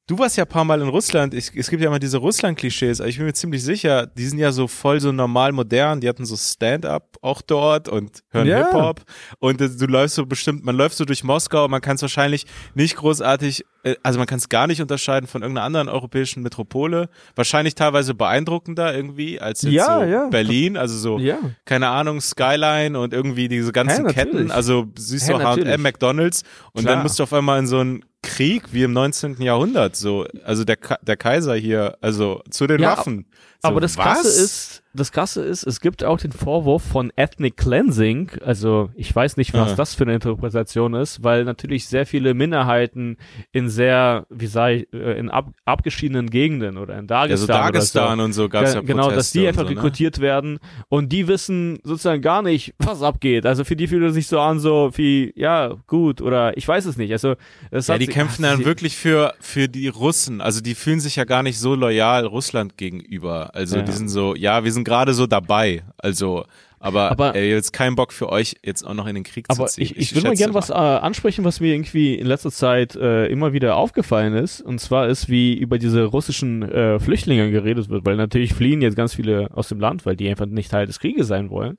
Du 0.08 0.18
warst 0.18 0.38
ja 0.38 0.44
ein 0.44 0.48
paar 0.48 0.64
Mal 0.64 0.80
in 0.80 0.88
Russland. 0.88 1.34
Ich, 1.34 1.54
es 1.54 1.68
gibt 1.68 1.82
ja 1.82 1.88
immer 1.88 1.98
diese 1.98 2.16
Russland-Klischees. 2.16 3.00
Ich 3.00 3.18
bin 3.18 3.26
mir 3.26 3.34
ziemlich 3.34 3.62
sicher, 3.62 4.06
die 4.06 4.24
sind 4.24 4.38
ja 4.38 4.52
so 4.52 4.66
voll 4.66 5.00
so 5.00 5.12
normal 5.12 5.52
modern. 5.52 6.00
Die 6.00 6.08
hatten 6.08 6.24
so 6.24 6.34
Stand-up 6.34 7.18
auch 7.20 7.42
dort 7.42 7.90
und 7.90 8.20
hören 8.30 8.46
ja. 8.46 8.56
Hip-Hop. 8.56 9.02
Und 9.38 9.60
du 9.60 9.86
läufst 9.86 10.14
so 10.14 10.24
bestimmt, 10.24 10.64
man 10.64 10.74
läuft 10.76 10.96
so 10.96 11.04
durch 11.04 11.24
Moskau. 11.24 11.68
Man 11.68 11.82
kann 11.82 11.96
es 11.96 12.02
wahrscheinlich 12.02 12.46
nicht 12.74 12.96
großartig, 12.96 13.66
äh, 13.82 13.96
also 14.02 14.18
man 14.18 14.26
kann 14.26 14.38
es 14.38 14.48
gar 14.48 14.66
nicht 14.66 14.80
unterscheiden 14.80 15.26
von 15.26 15.42
irgendeiner 15.42 15.66
anderen 15.66 15.90
europäischen 15.90 16.42
Metropole. 16.42 17.10
Wahrscheinlich 17.36 17.74
teilweise 17.74 18.14
beeindruckender 18.14 18.94
irgendwie 18.94 19.38
als 19.42 19.60
jetzt 19.60 19.74
ja, 19.74 19.98
so 19.98 20.04
ja. 20.06 20.28
Berlin. 20.28 20.78
Also 20.78 20.96
so, 20.96 21.20
keine 21.66 21.88
Ahnung, 21.88 22.22
Skyline 22.22 22.98
und 22.98 23.12
irgendwie 23.12 23.48
diese 23.48 23.72
ganzen 23.72 24.06
hey, 24.06 24.14
Ketten. 24.14 24.50
Also 24.50 24.86
siehst 24.96 25.28
du 25.28 25.38
H&M, 25.38 25.82
McDonalds 25.82 26.44
und 26.72 26.84
Klar. 26.84 26.94
dann 26.94 27.02
musst 27.02 27.18
du 27.18 27.24
auf 27.24 27.32
einmal 27.34 27.58
in 27.58 27.66
so 27.66 27.80
ein 27.84 28.04
Krieg 28.22 28.72
wie 28.72 28.82
im 28.82 28.92
19. 28.92 29.40
Jahrhundert, 29.40 29.96
so, 29.96 30.26
also 30.44 30.64
der, 30.64 30.76
der 31.02 31.16
Kaiser 31.16 31.54
hier, 31.54 31.96
also 32.00 32.42
zu 32.50 32.66
den 32.66 32.80
ja, 32.80 32.96
Waffen. 32.96 33.26
So, 33.62 33.68
aber 33.68 33.80
das 33.80 33.96
was? 33.96 34.04
Krasse 34.04 34.28
ist, 34.42 34.82
das 34.98 35.12
Krasse 35.12 35.42
ist, 35.42 35.64
es 35.64 35.80
gibt 35.80 36.04
auch 36.04 36.18
den 36.18 36.32
Vorwurf 36.32 36.82
von 36.82 37.12
Ethnic 37.16 37.56
Cleansing. 37.56 38.30
Also 38.44 38.90
ich 38.94 39.14
weiß 39.14 39.36
nicht, 39.36 39.54
was 39.54 39.72
ah. 39.72 39.74
das 39.74 39.94
für 39.94 40.04
eine 40.04 40.14
Interpretation 40.14 40.94
ist, 40.94 41.24
weil 41.24 41.44
natürlich 41.44 41.86
sehr 41.86 42.06
viele 42.06 42.34
Minderheiten 42.34 43.16
in 43.52 43.68
sehr, 43.68 44.26
wie 44.30 44.46
sei 44.46 44.74
ich, 44.74 44.92
äh, 44.92 45.18
in 45.18 45.30
ab, 45.30 45.52
abgeschiedenen 45.64 46.30
Gegenden 46.30 46.76
oder 46.76 46.98
in 46.98 47.06
Dagestan, 47.06 47.30
ja, 47.30 47.36
so 47.36 47.46
Dagestan 47.46 48.18
so, 48.18 48.24
und 48.24 48.32
so 48.32 48.48
gab 48.48 48.64
es 48.64 48.74
ja, 48.74 48.80
Genau, 48.80 49.08
Proteste 49.08 49.16
dass 49.16 49.32
die 49.32 49.46
einfach 49.46 49.62
so, 49.62 49.68
ne? 49.70 49.76
rekrutiert 49.76 50.20
werden 50.20 50.58
und 50.88 51.12
die 51.12 51.28
wissen 51.28 51.78
sozusagen 51.82 52.22
gar 52.22 52.42
nicht, 52.42 52.74
was 52.78 53.02
abgeht. 53.02 53.46
Also 53.46 53.64
für 53.64 53.76
die 53.76 53.86
fühlt 53.86 54.04
es 54.04 54.14
sich 54.14 54.26
so 54.26 54.40
an, 54.40 54.58
so 54.58 54.90
wie, 54.94 55.32
ja, 55.36 55.74
gut 55.86 56.20
oder 56.20 56.56
ich 56.56 56.66
weiß 56.66 56.86
es 56.86 56.96
nicht. 56.96 57.12
Also 57.12 57.36
es 57.70 57.86
ja, 57.86 57.98
die 57.98 58.06
kämpfen 58.06 58.44
ach, 58.44 58.50
dann 58.50 58.64
wirklich 58.64 58.96
für, 58.96 59.34
für 59.40 59.68
die 59.68 59.88
Russen. 59.88 60.40
Also 60.40 60.60
die 60.60 60.74
fühlen 60.74 61.00
sich 61.00 61.16
ja 61.16 61.24
gar 61.24 61.42
nicht 61.42 61.58
so 61.58 61.74
loyal 61.74 62.26
Russland 62.26 62.76
gegenüber. 62.76 63.54
Also 63.54 63.76
ja. 63.76 63.82
die 63.82 63.92
sind 63.92 64.08
so, 64.08 64.34
ja, 64.34 64.64
wir 64.64 64.72
sind 64.72 64.84
gerade 64.88 65.14
so 65.14 65.26
dabei. 65.26 65.82
Also 65.98 66.44
aber, 66.80 67.10
aber 67.10 67.34
ey, 67.34 67.50
jetzt 67.50 67.72
keinen 67.72 67.96
Bock 67.96 68.12
für 68.12 68.28
euch, 68.28 68.56
jetzt 68.64 68.86
auch 68.86 68.94
noch 68.94 69.06
in 69.06 69.16
den 69.16 69.24
Krieg 69.24 69.50
zu 69.52 69.64
ziehen. 69.64 69.82
Ich, 69.82 69.96
ich, 69.96 69.98
ich 69.98 70.14
will 70.14 70.22
mal 70.22 70.36
gerne 70.36 70.54
was 70.54 70.70
äh, 70.70 70.74
ansprechen, 70.74 71.44
was 71.44 71.60
mir 71.60 71.74
irgendwie 71.74 72.14
in 72.14 72.26
letzter 72.26 72.52
Zeit 72.52 72.94
äh, 72.94 73.26
immer 73.26 73.52
wieder 73.52 73.76
aufgefallen 73.76 74.34
ist. 74.34 74.60
Und 74.60 74.80
zwar 74.80 75.08
ist, 75.08 75.28
wie 75.28 75.54
über 75.54 75.78
diese 75.78 76.04
russischen 76.04 76.62
äh, 76.62 77.00
Flüchtlinge 77.00 77.50
geredet 77.50 77.88
wird, 77.88 78.06
weil 78.06 78.16
natürlich 78.16 78.54
fliehen 78.54 78.80
jetzt 78.80 78.96
ganz 78.96 79.14
viele 79.14 79.48
aus 79.54 79.68
dem 79.68 79.80
Land, 79.80 80.06
weil 80.06 80.14
die 80.14 80.28
einfach 80.28 80.46
nicht 80.46 80.70
Teil 80.70 80.86
des 80.86 81.00
Krieges 81.00 81.26
sein 81.26 81.50
wollen. 81.50 81.78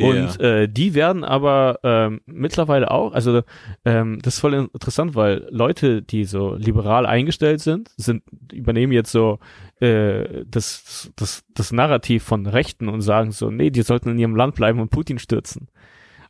Und 0.00 0.40
yeah. 0.40 0.62
äh, 0.62 0.68
die 0.68 0.94
werden 0.94 1.24
aber 1.24 1.80
ähm, 1.82 2.20
mittlerweile 2.24 2.90
auch, 2.90 3.12
also 3.12 3.42
ähm, 3.84 4.20
das 4.22 4.34
ist 4.34 4.40
voll 4.40 4.54
interessant, 4.54 5.14
weil 5.14 5.46
Leute, 5.50 6.00
die 6.00 6.24
so 6.24 6.54
liberal 6.54 7.04
eingestellt 7.04 7.60
sind, 7.60 7.90
sind 7.98 8.22
übernehmen 8.52 8.92
jetzt 8.92 9.12
so 9.12 9.38
äh, 9.80 10.44
das, 10.46 11.12
das, 11.16 11.44
das 11.54 11.72
Narrativ 11.72 12.24
von 12.24 12.46
Rechten 12.46 12.88
und 12.88 13.00
sagen 13.00 13.32
so, 13.32 13.50
nee, 13.50 13.70
die 13.70 13.82
sollten 13.82 14.10
in 14.10 14.18
ihrem 14.18 14.36
Land 14.36 14.54
bleiben 14.54 14.80
und 14.80 14.90
Putin 14.90 15.18
stürzen. 15.18 15.68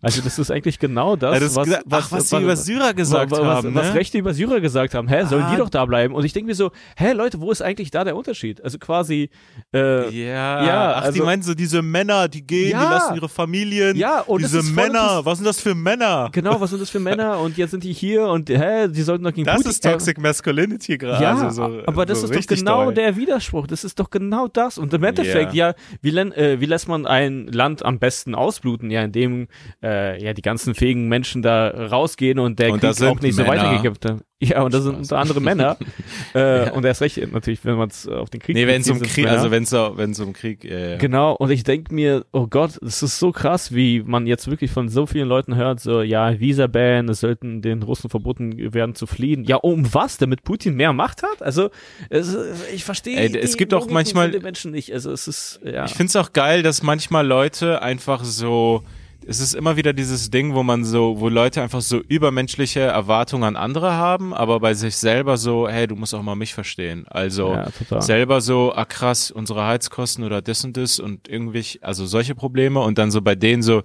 Also 0.00 0.22
das 0.22 0.38
ist 0.38 0.50
eigentlich 0.52 0.78
genau 0.78 1.16
das, 1.16 1.34
Ja, 1.40 1.42
was, 1.56 1.66
gesa- 1.68 1.80
was, 1.84 2.04
ach, 2.04 2.12
was 2.12 2.28
sie 2.30 2.36
über 2.40 2.54
Syrer 2.56 2.94
gesagt 2.94 3.32
was, 3.32 3.40
haben, 3.40 3.74
was 3.74 3.88
ne? 3.88 3.94
Rechte 3.94 4.18
über 4.18 4.32
Syrer 4.32 4.60
gesagt 4.60 4.94
haben. 4.94 5.08
Hä, 5.08 5.24
sollen 5.24 5.46
die 5.50 5.54
Ah. 5.54 5.58
doch 5.58 5.70
da 5.70 5.84
bleiben? 5.86 6.14
Und 6.14 6.24
ich 6.24 6.32
denke 6.32 6.46
mir 6.46 6.54
so, 6.54 6.70
hä, 6.96 7.12
Leute, 7.12 7.40
wo 7.40 7.50
ist 7.50 7.62
eigentlich 7.62 7.90
da 7.90 8.04
der 8.04 8.14
Unterschied? 8.14 8.62
Also 8.62 8.78
quasi, 8.78 9.28
äh, 9.74 10.08
Ja, 10.10 10.64
Ja, 10.64 10.92
ach, 10.94 11.00
die 11.00 11.06
also- 11.06 11.24
meinen 11.24 11.42
so 11.42 11.54
diese 11.54 11.82
Männer, 11.82 12.28
die 12.28 12.46
gehen, 12.46 12.70
Ja. 12.70 12.84
die 12.86 12.92
lassen 12.94 13.14
ihre 13.16 13.28
Familien. 13.28 13.96
Ja, 13.96 14.20
und 14.20 14.40
diese 14.42 14.62
Männer, 14.62 15.24
was 15.24 15.38
sind 15.38 15.46
das 15.46 15.60
für 15.60 15.74
Männer? 15.74 16.28
genau, 16.32 16.60
was 16.60 16.70
sind 16.70 16.80
das 16.80 16.90
für 16.90 17.00
Männer? 17.00 17.40
Und 17.40 17.56
jetzt 17.56 17.72
sind 17.72 17.82
die 17.82 17.92
hier 17.92 18.22
und 18.28 18.48
hä, 18.50 18.86
die 18.88 19.02
sollten 19.02 19.24
doch 19.24 19.32
gegen 19.32 19.46
Das 19.46 19.56
Putin. 19.56 19.70
ist 19.70 19.82
Toxic 19.82 20.18
Masculinity 20.20 20.96
gerade. 20.96 21.22
Ja, 21.24 21.34
also 21.36 21.50
so, 21.50 21.82
aber 21.86 22.06
das 22.06 22.20
so 22.20 22.28
ist 22.28 22.50
doch 22.50 22.56
genau 22.56 22.84
doll. 22.84 22.94
der 22.94 23.16
Widerspruch. 23.16 23.66
Das 23.66 23.82
ist 23.82 23.98
doch 23.98 24.10
genau 24.10 24.46
das. 24.46 24.78
Und 24.78 24.94
im 24.94 25.02
Endeffekt, 25.02 25.54
Ja. 25.54 25.70
ja, 25.70 25.74
wie, 26.02 26.16
äh, 26.16 26.60
wie 26.60 26.66
lässt 26.66 26.86
man 26.86 27.04
ein 27.06 27.48
Land 27.48 27.84
am 27.84 27.98
besten 27.98 28.36
ausbluten? 28.36 28.90
Ja, 28.92 29.02
indem 29.02 29.48
äh, 29.80 29.87
ja 30.22 30.32
die 30.34 30.42
ganzen 30.42 30.74
fähigen 30.74 31.08
Menschen 31.08 31.42
da 31.42 31.68
rausgehen 31.68 32.38
und 32.38 32.58
der 32.58 32.70
Und 32.72 32.80
Krieg 32.80 33.02
auch 33.02 33.20
nicht 33.20 33.34
so 33.34 33.42
Männer. 33.42 33.52
weitergegeben 33.56 33.96
wird. 34.02 34.20
Ja, 34.40 34.62
und 34.62 34.72
das 34.72 34.84
sind 34.84 34.94
unter 34.94 35.18
anderem 35.18 35.42
Männer. 35.42 35.76
äh, 36.32 36.70
Und 36.70 36.84
erst 36.84 37.00
recht 37.02 37.16
natürlich, 37.32 37.64
wenn 37.64 37.74
man 37.74 37.88
es 37.88 38.06
auf 38.06 38.30
den 38.30 38.40
Krieg 38.40 38.54
Nee, 38.54 38.68
wenn 38.68 38.82
es 38.82 38.88
um 38.88 39.00
bezieht, 39.00 39.06
sind's 39.06 39.14
Krieg, 39.16 39.24
Männer. 39.24 39.36
also 39.38 39.50
wenn 39.50 39.62
es 39.64 39.72
wenn 39.72 40.10
es 40.12 40.20
um 40.20 40.32
Krieg, 40.32 40.64
äh, 40.64 40.96
Genau, 40.98 41.32
und 41.34 41.50
ich 41.50 41.64
denke 41.64 41.92
mir, 41.92 42.24
oh 42.30 42.46
Gott, 42.46 42.80
es 42.80 43.02
ist 43.02 43.18
so 43.18 43.32
krass, 43.32 43.74
wie 43.74 44.00
man 44.06 44.28
jetzt 44.28 44.48
wirklich 44.48 44.70
von 44.70 44.88
so 44.88 45.06
vielen 45.06 45.26
Leuten 45.28 45.56
hört, 45.56 45.80
so, 45.80 46.02
ja, 46.02 46.38
Visa-Ban, 46.38 47.08
es 47.08 47.18
sollten 47.18 47.62
den 47.62 47.82
Russen 47.82 48.10
verboten 48.10 48.72
werden 48.72 48.94
zu 48.94 49.08
fliehen. 49.08 49.42
Ja, 49.42 49.56
um 49.56 49.92
was? 49.92 50.18
Damit 50.18 50.44
Putin 50.44 50.74
mehr 50.76 50.92
Macht 50.92 51.24
hat? 51.24 51.42
Also, 51.42 51.70
es, 52.08 52.36
ich 52.72 52.84
verstehe 52.84 53.18
es 53.40 53.56
gibt 53.56 53.74
auch 53.74 53.88
manchmal- 53.90 54.30
Menschen 54.38 54.70
nicht. 54.70 54.92
Also, 54.92 55.10
es 55.10 55.26
ist, 55.26 55.58
ja. 55.64 55.84
Ich 55.84 55.94
find's 55.94 56.14
auch 56.14 56.32
geil, 56.32 56.62
dass 56.62 56.84
manchmal 56.84 57.26
Leute 57.26 57.82
einfach 57.82 58.22
so, 58.22 58.84
es 59.28 59.40
ist 59.40 59.54
immer 59.54 59.76
wieder 59.76 59.92
dieses 59.92 60.30
Ding, 60.30 60.54
wo 60.54 60.62
man 60.62 60.86
so, 60.86 61.20
wo 61.20 61.28
Leute 61.28 61.60
einfach 61.62 61.82
so 61.82 62.00
übermenschliche 62.00 62.80
Erwartungen 62.80 63.44
an 63.44 63.56
andere 63.56 63.92
haben, 63.92 64.32
aber 64.32 64.58
bei 64.60 64.72
sich 64.72 64.96
selber 64.96 65.36
so, 65.36 65.68
hey, 65.68 65.86
du 65.86 65.96
musst 65.96 66.14
auch 66.14 66.22
mal 66.22 66.34
mich 66.34 66.54
verstehen. 66.54 67.06
Also 67.08 67.52
ja, 67.52 68.00
selber 68.00 68.40
so, 68.40 68.72
ah 68.74 68.86
krass, 68.86 69.30
unsere 69.30 69.66
Heizkosten 69.66 70.24
oder 70.24 70.40
das 70.40 70.64
und 70.64 70.78
das 70.78 70.98
und 70.98 71.28
irgendwie, 71.28 71.78
also 71.82 72.06
solche 72.06 72.34
Probleme 72.34 72.80
und 72.80 72.96
dann 72.96 73.10
so 73.10 73.20
bei 73.20 73.34
denen 73.34 73.62
so, 73.62 73.82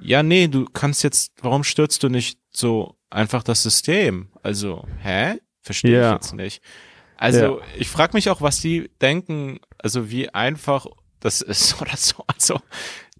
ja, 0.00 0.24
nee, 0.24 0.48
du 0.48 0.64
kannst 0.64 1.04
jetzt, 1.04 1.32
warum 1.40 1.62
stürzt 1.62 2.02
du 2.02 2.08
nicht 2.08 2.40
so 2.50 2.96
einfach 3.10 3.44
das 3.44 3.62
System? 3.62 4.30
Also, 4.42 4.86
hä? 5.02 5.34
Verstehe 5.62 6.00
Ja. 6.00 6.08
ich 6.08 6.14
jetzt 6.14 6.34
nicht. 6.34 6.62
Also, 7.16 7.60
ich 7.78 7.88
frage 7.88 8.14
mich 8.14 8.28
auch, 8.30 8.40
was 8.40 8.60
die 8.60 8.90
denken, 9.00 9.60
also 9.78 10.10
wie 10.10 10.30
einfach 10.30 10.86
das 11.20 11.42
ist 11.42 11.80
oder 11.80 11.96
so. 11.96 12.24
Also, 12.26 12.58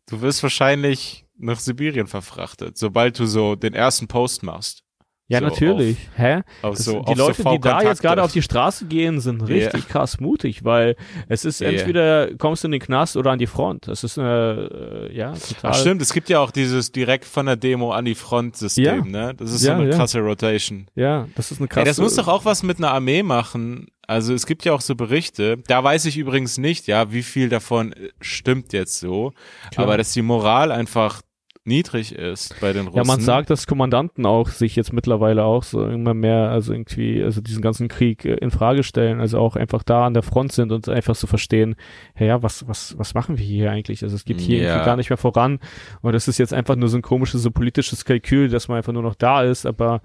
du 0.09 0.21
wirst 0.21 0.43
wahrscheinlich 0.43 1.27
nach 1.41 1.59
Sibirien 1.61 2.07
verfrachtet, 2.07 2.79
sobald 2.79 3.19
du 3.19 3.27
so 3.27 3.55
den 3.57 3.75
ersten 3.75 4.07
Post 4.09 4.43
machst. 4.43 4.83
ja, 5.29 5.39
so 5.39 5.45
natürlich. 5.47 5.97
Hä? 6.17 6.43
Auf 6.63 6.75
Das, 6.77 6.85
so, 6.87 6.93
die 7.03 7.13
auf 7.13 7.17
Leute, 7.19 7.43
so 7.43 7.53
die 7.53 7.61
da 7.61 7.83
jetzt 7.83 8.03
gerade 8.03 8.21
auf 8.25 8.33
die 8.33 8.43
Straße 8.43 8.87
gehen, 8.87 9.21
sind 9.21 9.43
richtig 9.43 9.87
krass 9.87 10.19
mutig, 10.19 10.65
weil 10.65 10.97
es 11.29 11.45
ist 11.45 11.61
Yeah. 11.61 11.71
entweder 11.71 12.35
kommst 12.37 12.65
du 12.65 12.69
in 12.69 12.73
den 12.73 12.81
Knast 12.81 13.17
oder 13.17 13.31
an 13.31 13.39
die 13.39 13.47
Front. 13.47 13.87
Das 13.87 14.03
ist 14.03 14.19
eine, 14.19 15.09
äh, 15.09 15.17
ja, 15.17 15.33
total. 15.33 15.71
Ach 15.71 15.75
stimmt, 15.77 16.03
es 16.03 16.13
gibt 16.13 16.29
ja 16.31 16.41
auch 16.41 16.51
dieses 16.51 16.91
direkt 16.91 17.25
von 17.25 17.47
der 17.47 17.55
Demo 17.57 17.93
an 17.93 18.07
die 18.07 18.17
Front-System, 18.17 18.85
Ja. 18.85 19.05
ne? 19.29 19.35
Das 19.37 19.53
ist 19.53 19.63
Ja, 19.63 19.77
so 19.77 19.81
eine 19.83 19.91
ja. 19.91 19.97
krasse 19.97 20.19
Rotation. 20.21 20.89
Ja, 20.97 21.29
das 21.37 21.53
ist 21.53 21.59
eine 21.59 21.67
Ey, 21.69 21.75
krasse. 21.75 21.87
das 21.87 21.99
muss 21.99 22.17
doch 22.17 22.27
auch 22.27 22.45
was 22.45 22.65
mit 22.65 22.79
einer 22.79 22.91
Armee 22.91 23.23
machen. 23.23 23.87
Also 24.09 24.35
es 24.35 24.45
gibt 24.47 24.65
ja 24.65 24.73
auch 24.73 24.81
so 24.81 24.97
Berichte, 24.97 25.59
da 25.69 25.85
weiß 25.85 26.07
ich 26.07 26.17
übrigens 26.19 26.59
nicht, 26.59 26.89
ja, 26.89 27.13
wie 27.13 27.23
viel 27.23 27.49
davon 27.49 27.93
äh, 27.93 28.09
stimmt 28.21 28.73
jetzt 28.73 28.99
so, 28.99 29.31
Klar. 29.71 29.87
aber 29.87 29.97
dass 29.97 30.13
die 30.13 30.23
Moral 30.23 30.73
einfach 30.73 31.23
niedrig 31.65 32.15
ist 32.15 32.59
bei 32.61 32.73
den 32.73 32.87
Russen. 32.87 32.97
Ja, 32.97 33.05
man 33.05 33.21
sagt, 33.21 33.51
dass 33.51 33.67
Kommandanten 33.67 34.25
auch 34.27 34.49
sich 34.49 34.77
jetzt 34.77 34.93
mittlerweile 34.93 35.45
auch 35.45 35.63
so 35.63 35.85
immer 35.87 36.15
mehr, 36.15 36.51
also 36.51 36.73
irgendwie, 36.73 37.23
also 37.23 37.41
diesen 37.41 37.61
ganzen 37.63 37.89
Krieg 37.89 38.25
äh, 38.25 38.35
in 38.35 38.51
Frage 38.51 38.83
stellen, 38.83 39.21
also 39.21 39.39
auch 39.39 39.57
einfach 39.57 39.83
da 39.83 40.07
an 40.07 40.15
der 40.15 40.23
Front 40.23 40.53
sind 40.53 40.73
und 40.73 40.89
einfach 40.89 41.15
zu 41.15 41.23
so 41.23 41.27
verstehen, 41.27 41.77
ja, 42.19 42.27
ja, 42.27 42.43
was, 42.43 42.67
was, 42.67 42.97
was 42.99 43.15
machen 43.15 43.39
wir 43.39 43.45
hier 43.45 43.71
eigentlich? 43.71 44.03
Also 44.03 44.17
es 44.17 44.25
geht 44.25 44.41
hier 44.41 44.59
Ja. 44.59 44.69
irgendwie 44.71 44.87
gar 44.87 44.97
nicht 44.97 45.11
mehr 45.11 45.17
voran 45.19 45.59
und 46.03 46.13
das 46.13 46.29
ist 46.29 46.39
jetzt 46.39 46.55
einfach 46.55 46.77
nur 46.77 46.89
so 46.89 46.97
ein 46.97 47.03
komisches, 47.03 47.43
so 47.43 47.51
politisches 47.51 48.05
Kalkül, 48.05 48.49
dass 48.49 48.69
man 48.69 48.79
einfach 48.79 48.93
nur 48.93 49.03
noch 49.03 49.15
da 49.15 49.43
ist, 49.43 49.67
aber 49.67 50.01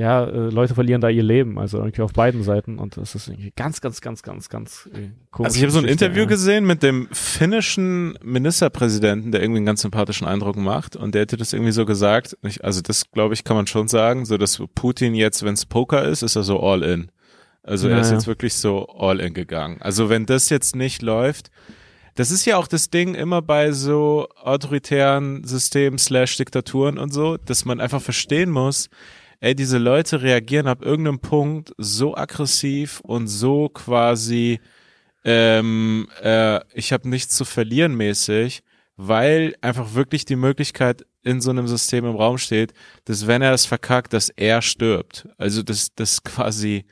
ja, 0.00 0.24
äh, 0.24 0.48
Leute 0.48 0.74
verlieren 0.74 1.02
da 1.02 1.10
ihr 1.10 1.22
Leben, 1.22 1.58
also 1.58 1.76
irgendwie 1.78 2.00
auf 2.00 2.14
beiden 2.14 2.42
Seiten 2.42 2.78
und 2.78 2.96
das 2.96 3.14
ist 3.14 3.28
irgendwie 3.28 3.52
ganz, 3.54 3.82
ganz, 3.82 4.00
ganz, 4.00 4.22
ganz, 4.22 4.48
ganz 4.48 4.88
äh, 4.94 5.10
komisch. 5.30 5.48
Also 5.48 5.56
ich 5.58 5.62
habe 5.62 5.72
so 5.72 5.78
ein 5.78 5.84
Interview 5.84 6.26
gesehen 6.26 6.64
mit 6.64 6.82
dem 6.82 7.06
finnischen 7.12 8.18
Ministerpräsidenten, 8.22 9.30
der 9.30 9.42
irgendwie 9.42 9.58
einen 9.58 9.66
ganz 9.66 9.82
sympathischen 9.82 10.26
Eindruck 10.26 10.56
macht 10.56 10.96
und 10.96 11.14
der 11.14 11.22
hätte 11.22 11.36
das 11.36 11.52
irgendwie 11.52 11.72
so 11.72 11.84
gesagt, 11.84 12.34
ich, 12.42 12.64
also 12.64 12.80
das 12.80 13.10
glaube 13.10 13.34
ich 13.34 13.44
kann 13.44 13.56
man 13.56 13.66
schon 13.66 13.88
sagen, 13.88 14.24
so 14.24 14.38
dass 14.38 14.62
Putin 14.74 15.14
jetzt, 15.14 15.44
wenn 15.44 15.52
es 15.52 15.66
Poker 15.66 16.02
ist, 16.04 16.22
ist 16.22 16.34
er 16.34 16.44
so 16.44 16.60
all 16.60 16.82
in. 16.82 17.10
Also 17.62 17.88
er 17.88 17.96
Ja, 17.96 18.00
ist 18.00 18.08
ja. 18.08 18.14
jetzt 18.14 18.26
wirklich 18.26 18.54
so 18.54 18.86
all 18.86 19.20
in 19.20 19.34
gegangen. 19.34 19.82
Also 19.82 20.08
wenn 20.08 20.24
das 20.24 20.48
jetzt 20.48 20.74
nicht 20.74 21.02
läuft, 21.02 21.50
das 22.14 22.30
ist 22.30 22.46
ja 22.46 22.56
auch 22.56 22.66
das 22.66 22.88
Ding 22.88 23.14
immer 23.14 23.42
bei 23.42 23.72
so 23.72 24.28
autoritären 24.42 25.44
Systemen 25.44 25.98
slash 25.98 26.38
Diktaturen 26.38 26.96
und 26.96 27.12
so, 27.12 27.36
dass 27.36 27.66
man 27.66 27.80
einfach 27.80 28.00
verstehen 28.00 28.50
muss, 28.50 28.88
ey, 29.40 29.54
diese 29.54 29.78
Leute 29.78 30.22
reagieren 30.22 30.66
ab 30.66 30.82
irgendeinem 30.82 31.20
Punkt 31.20 31.72
so 31.78 32.16
aggressiv 32.16 33.00
und 33.00 33.26
so 33.26 33.68
quasi 33.68 34.60
ähm, 35.24 36.08
äh, 36.22 36.60
ich 36.74 36.92
habe 36.92 37.08
nichts 37.08 37.36
zu 37.36 37.44
verlieren 37.44 37.94
mäßig, 37.94 38.62
weil 38.96 39.54
einfach 39.60 39.94
wirklich 39.94 40.24
die 40.24 40.36
Möglichkeit 40.36 41.04
in 41.22 41.40
so 41.40 41.50
einem 41.50 41.68
System 41.68 42.06
im 42.06 42.16
Raum 42.16 42.38
steht, 42.38 42.72
dass 43.04 43.26
wenn 43.26 43.42
er 43.42 43.52
es 43.52 43.66
verkackt, 43.66 44.12
dass 44.12 44.30
er 44.30 44.62
stirbt. 44.62 45.28
Also 45.36 45.62
das, 45.62 45.94
das 45.94 46.22
quasi, 46.22 46.86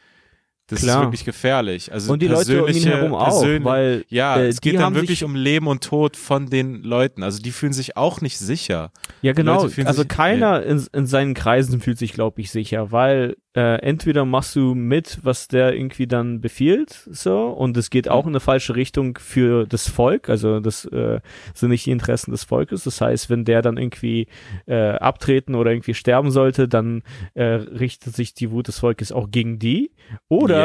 das 0.68 0.80
Klar. 0.80 0.98
ist 0.98 1.06
wirklich 1.06 1.24
gefährlich. 1.24 1.90
Also 1.90 2.12
und 2.12 2.20
die 2.20 2.28
Leute 2.28 2.62
um 2.62 2.68
ihn 2.68 2.82
herum 2.82 3.14
auch, 3.14 3.42
weil 3.42 4.04
ja, 4.08 4.36
äh, 4.36 4.48
es 4.48 4.60
geht 4.60 4.78
dann 4.78 4.94
wirklich 4.94 5.24
um 5.24 5.34
Leben 5.34 5.66
und 5.66 5.82
Tod 5.82 6.16
von 6.16 6.50
den 6.50 6.82
Leuten. 6.82 7.22
Also 7.22 7.40
die 7.40 7.52
fühlen 7.52 7.72
sich 7.72 7.96
auch 7.96 8.20
nicht 8.20 8.38
sicher. 8.38 8.92
Ja, 9.22 9.32
genau. 9.32 9.66
Also 9.84 10.04
keiner 10.04 10.62
in, 10.62 10.86
in 10.92 11.06
seinen 11.06 11.32
Kreisen 11.32 11.80
fühlt 11.80 11.98
sich, 11.98 12.12
glaube 12.12 12.42
ich, 12.42 12.50
sicher, 12.50 12.92
weil 12.92 13.36
äh, 13.54 13.80
entweder 13.80 14.24
machst 14.26 14.54
du 14.56 14.74
mit, 14.74 15.18
was 15.22 15.48
der 15.48 15.74
irgendwie 15.74 16.06
dann 16.06 16.40
befiehlt, 16.40 17.08
so, 17.10 17.48
und 17.48 17.76
es 17.76 17.90
geht 17.90 18.08
auch 18.08 18.24
in 18.24 18.32
eine 18.32 18.40
falsche 18.40 18.76
Richtung 18.76 19.18
für 19.18 19.66
das 19.66 19.88
Volk, 19.88 20.28
also 20.28 20.60
das 20.60 20.84
äh, 20.84 21.20
sind 21.54 21.70
nicht 21.70 21.86
die 21.86 21.90
Interessen 21.90 22.30
des 22.30 22.44
Volkes. 22.44 22.84
Das 22.84 23.00
heißt, 23.00 23.30
wenn 23.30 23.44
der 23.44 23.62
dann 23.62 23.76
irgendwie 23.76 24.28
äh, 24.66 24.90
abtreten 24.90 25.54
oder 25.54 25.72
irgendwie 25.72 25.94
sterben 25.94 26.30
sollte, 26.30 26.68
dann 26.68 27.02
äh, 27.34 27.44
richtet 27.44 28.14
sich 28.14 28.34
die 28.34 28.50
Wut 28.50 28.68
des 28.68 28.78
Volkes 28.78 29.10
auch 29.12 29.30
gegen 29.30 29.58
die. 29.58 29.90
Oder 30.28 30.57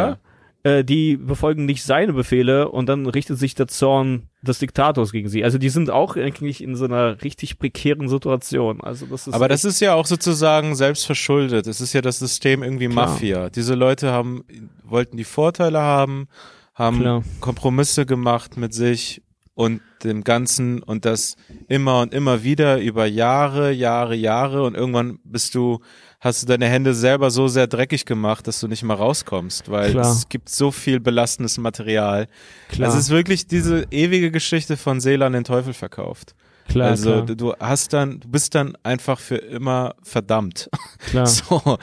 äh, 0.64 0.86
die 0.86 1.18
befolgen 1.18 1.65
nicht 1.65 1.84
seine 1.84 2.14
Befehle 2.14 2.70
und 2.70 2.88
dann 2.88 3.06
richtet 3.06 3.38
sich 3.38 3.53
der 3.53 3.68
Zorn 3.68 4.30
des 4.41 4.60
Diktators 4.60 5.11
gegen 5.11 5.28
sie. 5.28 5.44
Also 5.44 5.57
die 5.57 5.68
sind 5.68 5.90
auch 5.90 6.15
eigentlich 6.15 6.64
in 6.64 6.76
so 6.78 6.86
einer 6.86 7.22
richtig 7.22 7.60
prekären 7.60 8.07
Situation. 8.07 8.80
Also 8.82 9.06
das 9.06 9.28
ist 9.28 9.34
Aber 9.34 9.49
das 9.49 9.65
ist 9.65 9.82
ja 9.82 9.94
auch 9.94 10.06
sozusagen 10.06 10.76
selbst 10.76 11.06
verschuldet. 11.06 11.68
Es 11.68 11.82
ist 11.82 11.91
ja 11.91 12.02
das 12.02 12.20
System 12.20 12.64
irgendwie 12.64 12.88
Klar. 12.88 13.07
Mafia. 13.07 13.49
Diese 13.49 13.76
Leute 13.76 14.11
haben, 14.11 14.45
wollten 14.86 15.18
die 15.18 15.26
Vorteile 15.26 15.82
haben, 15.82 16.28
haben 16.74 16.99
Klar. 16.99 17.24
Kompromisse 17.41 18.06
gemacht 18.06 18.56
mit 18.56 18.74
sich 18.74 19.22
und 19.56 19.82
dem 20.03 20.24
Ganzen 20.24 20.82
und 20.82 21.06
das 21.06 21.36
immer 21.68 22.02
und 22.02 22.14
immer 22.14 22.44
wieder 22.44 22.80
über 22.80 23.06
Jahre, 23.06 23.72
Jahre, 23.72 24.15
Jahre 24.15 24.64
und 24.64 24.76
irgendwann 24.76 25.20
bist 25.24 25.56
du, 25.56 25.80
hast 26.24 26.41
du 26.41 26.48
deine 26.48 26.68
Hände 26.68 26.94
selber 26.94 27.30
so 27.32 27.48
sehr 27.50 27.68
dreckig 27.68 28.06
gemacht, 28.06 28.48
dass 28.48 28.60
du 28.62 28.68
nicht 28.68 28.84
mehr 28.84 28.95
rauskommst, 28.95 29.70
weil 29.70 29.91
Klar. 29.91 30.10
es 30.12 30.30
gibt 30.30 30.48
so 30.50 30.72
viel 30.72 31.00
belastendes 31.00 31.58
Material. 31.58 32.28
klar, 32.70 32.88
Also 32.88 32.98
es 33.00 33.06
ist 33.06 33.10
wirklich 33.12 33.45
diese 33.48 33.86
ewige 33.91 34.32
Geschichte 34.32 34.78
von 34.78 35.02
Seele 35.02 35.26
an 35.26 35.34
den 35.34 35.44
Teufel 35.44 35.74
verkauft. 35.74 36.34
klar, 36.70 36.91
also 36.91 37.24
klar, 37.24 37.36
du- 37.36 37.54
hast 37.60 37.91
dann, 37.91 38.22
du 38.22 38.28
bist 38.30 38.56
dann 38.56 38.78
einfach 38.84 39.20
für 39.20 39.36
immer 39.36 39.95
verdammt. 40.02 40.70
klar. 41.10 41.28
So. 41.28 41.78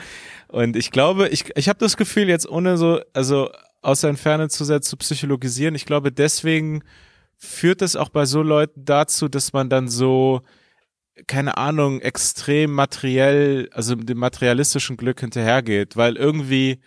Und 0.47 0.75
ich 0.75 0.89
glaube, 0.91 1.27
ich, 1.29 1.45
ich 1.55 1.69
habe 1.69 1.79
das 1.79 1.95
Gefühl, 1.95 2.27
jetzt 2.27 2.49
ohne 2.49 2.77
so, 2.77 2.99
also 3.13 3.49
aus 3.83 4.01
der 4.01 4.09
Entferne 4.09 4.49
zu 4.49 4.65
sehr 4.65 4.81
zu 4.81 4.97
psychologisieren, 4.97 5.75
ich 5.75 5.85
glaube, 5.85 6.11
deswegen 6.11 6.83
führt 7.37 7.81
es 7.81 7.95
auch 7.95 8.09
bei 8.09 8.25
so 8.25 8.41
Leuten 8.41 8.85
dazu, 8.85 9.27
dass 9.27 9.53
man 9.53 9.69
dann 9.69 9.87
so, 9.87 10.41
keine 11.27 11.57
Ahnung, 11.57 12.01
extrem 12.01 12.71
materiell, 12.71 13.69
also 13.73 13.95
dem 13.95 14.17
materialistischen 14.17 14.97
Glück 14.97 15.19
hinterhergeht, 15.19 15.97
weil 15.97 16.15
irgendwie, 16.17 16.79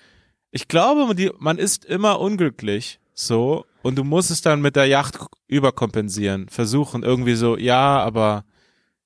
ich 0.51 0.69
glaube, 0.69 1.15
die, 1.15 1.31
man 1.39 1.59
ist 1.59 1.85
immer 1.85 2.21
unglücklich, 2.21 3.01
so, 3.13 3.65
und 3.83 3.97
du 3.97 4.05
musst 4.05 4.31
es 4.31 4.41
dann 4.41 4.61
mit 4.63 4.77
der 4.77 4.87
Yacht 4.87 5.19
überkompensieren, 5.47 6.49
versuchen 6.49 7.03
irgendwie 7.03 7.35
so, 7.35 7.57
ja, 7.57 8.01
aber 8.03 8.45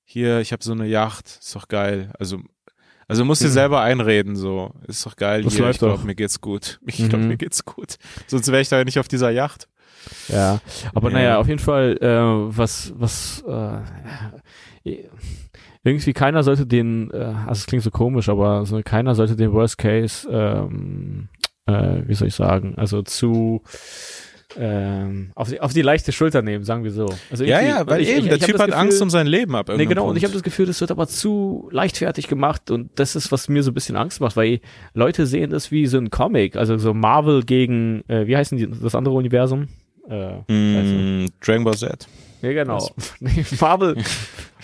hier, 0.03 0.39
ich 0.39 0.51
habe 0.51 0.63
so 0.63 0.71
eine 0.71 0.87
Yacht, 0.87 1.27
ist 1.27 1.55
doch 1.55 1.67
geil, 1.67 2.11
also 2.17 2.39
also 3.07 3.25
musst 3.25 3.41
dir 3.41 3.47
Mhm. 3.47 3.53
selber 3.53 3.81
einreden, 3.81 4.35
so. 4.35 4.71
Ist 4.87 5.03
doch 5.03 5.15
geil 5.15 5.41
Das 5.41 5.55
hier, 5.55 5.67
ich 5.71 5.79
glaube, 5.79 6.05
mir 6.05 6.13
geht's 6.13 6.41
gut. 6.41 6.79
Ich 6.85 6.97
glaube, 7.09 7.23
Mhm. 7.23 7.27
mir 7.29 7.37
geht's 7.37 7.65
gut. 7.65 7.95
Sonst 8.27 8.51
wäre 8.51 8.61
ich 8.61 8.69
da 8.69 8.77
ja 8.77 8.83
nicht 8.83 8.99
auf 8.99 9.07
dieser 9.07 9.31
Yacht. 9.31 9.67
Ja, 10.27 10.59
aber 10.93 11.09
Ja. 11.09 11.13
naja, 11.17 11.37
auf 11.39 11.47
jeden 11.47 11.57
Fall, 11.59 11.97
äh, 12.01 12.55
was, 12.55 12.93
was, 12.97 13.43
äh, 13.47 13.79
irgendwie 15.83 16.13
keiner 16.13 16.43
sollte 16.43 16.65
den, 16.65 17.11
äh, 17.11 17.33
also 17.47 17.59
es 17.59 17.65
klingt 17.65 17.83
so 17.83 17.91
komisch, 17.91 18.29
aber 18.29 18.65
so, 18.65 18.81
keiner 18.83 19.15
sollte 19.15 19.35
den 19.35 19.53
Worst 19.53 19.77
Case, 19.77 20.27
ähm, 20.29 21.29
äh, 21.65 22.01
wie 22.05 22.13
soll 22.13 22.27
ich 22.27 22.35
sagen, 22.35 22.75
also 22.77 23.01
zu 23.01 23.61
ähm, 24.57 25.31
auf, 25.35 25.49
die, 25.49 25.61
auf 25.61 25.73
die 25.73 25.83
leichte 25.83 26.11
Schulter 26.11 26.41
nehmen, 26.41 26.63
sagen 26.63 26.83
wir 26.83 26.91
so. 26.91 27.07
Also 27.29 27.43
ja, 27.43 27.61
ja, 27.61 27.85
weil 27.85 28.01
ich, 28.01 28.09
eben, 28.09 28.21
ich, 28.21 28.27
der 28.29 28.37
ich 28.37 28.43
Typ 28.43 28.57
hat 28.57 28.67
Gefühl, 28.67 28.81
Angst 28.81 29.01
um 29.01 29.09
sein 29.09 29.27
Leben 29.27 29.55
ab. 29.55 29.69
Nee, 29.69 29.85
genau, 29.85 30.01
Punkt. 30.01 30.11
und 30.11 30.17
ich 30.17 30.23
habe 30.23 30.33
das 30.33 30.41
Gefühl, 30.41 30.65
das 30.65 30.81
wird 30.81 30.89
aber 30.89 31.07
zu 31.07 31.69
leichtfertig 31.71 32.27
gemacht 32.27 32.71
und 32.71 32.89
das 32.95 33.15
ist, 33.15 33.31
was 33.31 33.47
mir 33.47 33.61
so 33.61 33.69
ein 33.69 33.75
bisschen 33.75 33.95
Angst 33.95 34.21
macht, 34.21 34.35
weil 34.35 34.59
Leute 34.95 35.27
sehen 35.27 35.51
das 35.51 35.69
wie 35.71 35.85
so 35.85 35.99
ein 35.99 36.09
Comic, 36.09 36.55
also 36.55 36.77
so 36.79 36.95
Marvel 36.95 37.43
gegen, 37.43 38.03
äh, 38.07 38.25
wie 38.25 38.35
heißen 38.35 38.57
die, 38.57 38.67
das 38.67 38.95
andere 38.95 39.13
Universum? 39.15 39.67
Äh, 40.09 40.51
mm, 40.51 41.27
Dragon 41.41 41.63
Ball 41.63 41.77
Z. 41.77 42.07
Ja, 42.41 42.53
genau. 42.53 42.89
Marvel. 43.59 43.97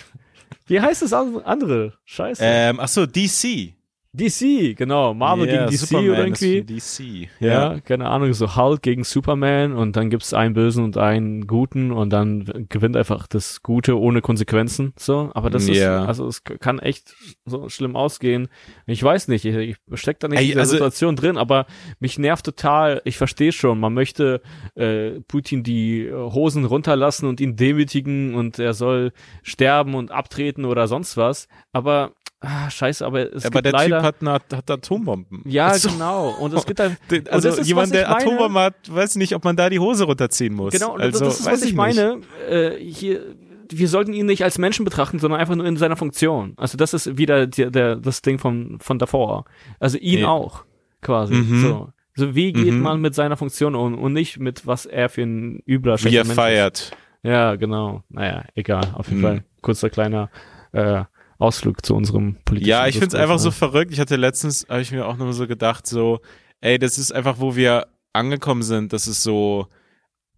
wie 0.66 0.80
heißt 0.80 1.02
das 1.02 1.12
andere? 1.12 1.92
Scheiße. 2.04 2.42
Ähm, 2.44 2.80
ach 2.80 2.88
so, 2.88 3.06
DC. 3.06 3.75
DC, 4.16 4.76
genau. 4.76 5.14
Marvel 5.14 5.46
yeah, 5.46 5.66
gegen 5.66 5.70
DC 5.70 5.78
Superman 5.78 6.10
oder 6.10 6.24
irgendwie. 6.24 6.62
DC. 6.62 7.28
Ja, 7.40 7.74
ja, 7.74 7.80
keine 7.80 8.08
Ahnung, 8.08 8.32
so 8.32 8.56
Hulk 8.56 8.82
gegen 8.82 9.04
Superman 9.04 9.72
und 9.72 9.96
dann 9.96 10.10
gibt's 10.10 10.32
einen 10.32 10.54
Bösen 10.54 10.84
und 10.84 10.96
einen 10.96 11.46
Guten 11.46 11.92
und 11.92 12.10
dann 12.10 12.66
gewinnt 12.68 12.96
einfach 12.96 13.26
das 13.26 13.62
Gute 13.62 13.98
ohne 13.98 14.22
Konsequenzen. 14.22 14.92
So, 14.98 15.30
aber 15.34 15.50
das 15.50 15.68
yeah. 15.68 16.02
ist, 16.02 16.08
also 16.08 16.26
es 16.26 16.44
kann 16.44 16.78
echt 16.78 17.14
so 17.44 17.68
schlimm 17.68 17.96
ausgehen. 17.96 18.48
Ich 18.86 19.02
weiß 19.02 19.28
nicht, 19.28 19.44
ich, 19.44 19.76
ich 19.86 20.00
steck 20.00 20.18
da 20.20 20.28
nicht 20.28 20.38
Ey, 20.38 20.46
in 20.46 20.52
der 20.52 20.60
also, 20.60 20.72
Situation 20.72 21.16
drin, 21.16 21.36
aber 21.36 21.66
mich 22.00 22.18
nervt 22.18 22.44
total. 22.44 23.02
Ich 23.04 23.18
verstehe 23.18 23.52
schon, 23.52 23.78
man 23.78 23.94
möchte 23.94 24.40
äh, 24.74 25.20
Putin 25.28 25.62
die 25.62 26.10
Hosen 26.12 26.64
runterlassen 26.64 27.28
und 27.28 27.40
ihn 27.40 27.56
demütigen 27.56 28.34
und 28.34 28.58
er 28.58 28.74
soll 28.74 29.12
sterben 29.42 29.94
und 29.94 30.10
abtreten 30.10 30.64
oder 30.64 30.88
sonst 30.88 31.16
was. 31.16 31.48
Aber 31.72 32.12
ah, 32.46 32.70
scheiße, 32.70 33.04
aber 33.04 33.32
es 33.34 33.44
aber 33.44 33.62
gibt 33.62 33.66
der 33.66 33.72
leider, 33.72 33.96
Typ 33.98 34.04
hat, 34.04 34.16
eine, 34.20 34.32
hat 34.32 34.70
Atombomben. 34.70 35.42
Ja, 35.44 35.68
also, 35.68 35.88
genau. 35.90 36.30
Und 36.40 36.54
es 36.54 36.64
gibt 36.64 36.78
dann, 36.78 36.96
also 37.30 37.48
ist, 37.48 37.66
jemand, 37.66 37.92
der 37.92 38.10
Atombomben 38.10 38.58
hat, 38.58 38.74
weiß 38.88 39.16
nicht, 39.16 39.34
ob 39.34 39.44
man 39.44 39.56
da 39.56 39.68
die 39.68 39.78
Hose 39.78 40.04
runterziehen 40.04 40.54
muss. 40.54 40.72
Genau, 40.72 40.94
also, 40.96 41.24
das 41.24 41.40
ist, 41.40 41.46
was 41.46 41.62
ich, 41.62 41.70
ich 41.70 41.74
meine. 41.74 42.20
Äh, 42.48 42.76
hier, 42.78 43.34
wir 43.70 43.88
sollten 43.88 44.12
ihn 44.12 44.26
nicht 44.26 44.44
als 44.44 44.58
Menschen 44.58 44.84
betrachten, 44.84 45.18
sondern 45.18 45.40
einfach 45.40 45.56
nur 45.56 45.66
in 45.66 45.76
seiner 45.76 45.96
Funktion. 45.96 46.54
Also 46.56 46.76
das 46.76 46.94
ist 46.94 47.18
wieder 47.18 47.46
der, 47.46 47.70
der 47.70 47.96
das 47.96 48.22
Ding 48.22 48.38
von 48.38 48.78
von 48.80 48.98
davor. 48.98 49.44
Also 49.80 49.98
ihn 49.98 50.20
ja. 50.20 50.28
auch 50.28 50.64
quasi. 51.02 51.34
Mhm. 51.34 51.62
So. 51.62 51.88
So 52.14 52.34
wie 52.34 52.52
geht 52.52 52.72
mhm. 52.72 52.80
man 52.80 53.00
mit 53.00 53.14
seiner 53.14 53.36
Funktion 53.36 53.74
um 53.74 53.98
und 53.98 54.12
nicht 54.12 54.38
mit 54.38 54.66
was 54.66 54.86
er 54.86 55.08
für 55.08 55.22
ein 55.22 55.62
übler 55.66 56.02
Wie 56.02 56.16
er 56.16 56.24
Mensch 56.24 56.34
feiert. 56.34 56.78
Ist. 56.78 56.96
Ja, 57.22 57.56
genau. 57.56 58.04
Naja, 58.08 58.44
egal. 58.54 58.88
Auf 58.94 59.08
jeden 59.08 59.18
mhm. 59.20 59.24
Fall 59.24 59.44
kurzer 59.60 59.90
kleiner 59.90 60.30
äh, 60.72 61.02
Ausflug 61.38 61.84
zu 61.84 61.94
unserem 61.94 62.36
politischen 62.44 62.70
Ja, 62.70 62.86
ich 62.86 62.94
finde 62.98 63.16
es 63.16 63.22
einfach 63.22 63.38
so 63.38 63.50
verrückt. 63.50 63.92
Ich 63.92 64.00
hatte 64.00 64.16
letztens, 64.16 64.66
habe 64.68 64.80
ich 64.80 64.92
mir 64.92 65.06
auch 65.06 65.16
nur 65.16 65.32
so 65.32 65.46
gedacht, 65.46 65.86
so, 65.86 66.20
ey, 66.60 66.78
das 66.78 66.98
ist 66.98 67.12
einfach, 67.12 67.38
wo 67.38 67.56
wir 67.56 67.88
angekommen 68.12 68.62
sind, 68.62 68.92
das 68.92 69.06
ist 69.06 69.22
so, 69.22 69.66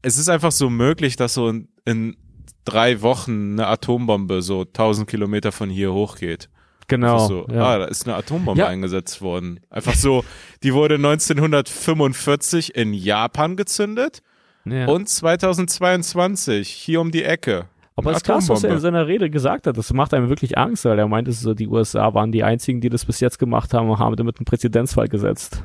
es 0.03 0.19
ist 0.19 0.29
einfach 0.29 0.53
so 0.53 0.70
möglich, 0.70 1.16
dass 1.16 1.35
so 1.35 1.49
in, 1.49 1.69
in 1.85 2.16
drei 2.65 3.01
Wochen 3.03 3.53
eine 3.53 3.66
Atombombe 3.69 4.43
so 4.43 4.62
1000 4.62 5.09
Kilometer 5.09 5.53
von 5.53 5.70
hier 5.70 5.93
hochgeht. 5.93 6.49
Genau. 6.89 7.19
So, 7.27 7.47
ja. 7.53 7.66
Ah, 7.66 7.79
da 7.79 7.85
ist 7.85 8.07
eine 8.07 8.16
Atombombe 8.16 8.62
ja. 8.62 8.69
eingesetzt 8.69 9.20
worden. 9.20 9.61
Einfach 9.70 9.95
so, 9.95 10.25
die 10.62 10.73
wurde 10.73 10.95
1945 10.95 12.75
in 12.75 12.95
Japan 12.95 13.57
gezündet 13.57 14.23
ja. 14.65 14.87
und 14.87 15.09
2022 15.09 16.69
hier 16.69 17.01
um 17.01 17.11
die 17.11 17.25
Ecke. 17.25 17.69
Aber 17.99 18.12
es 18.12 18.19
ist 18.19 18.25
krass, 18.25 18.49
was 18.49 18.62
er 18.62 18.75
in 18.75 18.79
seiner 18.79 19.09
Rede 19.09 19.29
gesagt 19.29 19.66
hat. 19.66 19.77
Das 19.77 19.93
macht 19.93 20.15
einem 20.15 20.29
wirklich 20.29 20.57
Angst, 20.57 20.85
weil 20.85 20.99
er 20.99 21.09
meinte, 21.09 21.33
so, 21.33 21.53
die 21.53 21.66
USA 21.66 22.15
waren 22.15 22.31
die 22.31 22.45
einzigen, 22.45 22.81
die 22.81 22.89
das 22.91 23.05
bis 23.05 23.19
jetzt 23.19 23.41
gemacht 23.41 23.75
haben 23.75 23.91
und 23.91 23.99
haben 23.99 24.15
damit 24.15 24.39
einen 24.39 24.45
Präzedenzfall 24.45 25.09
gesetzt. 25.09 25.65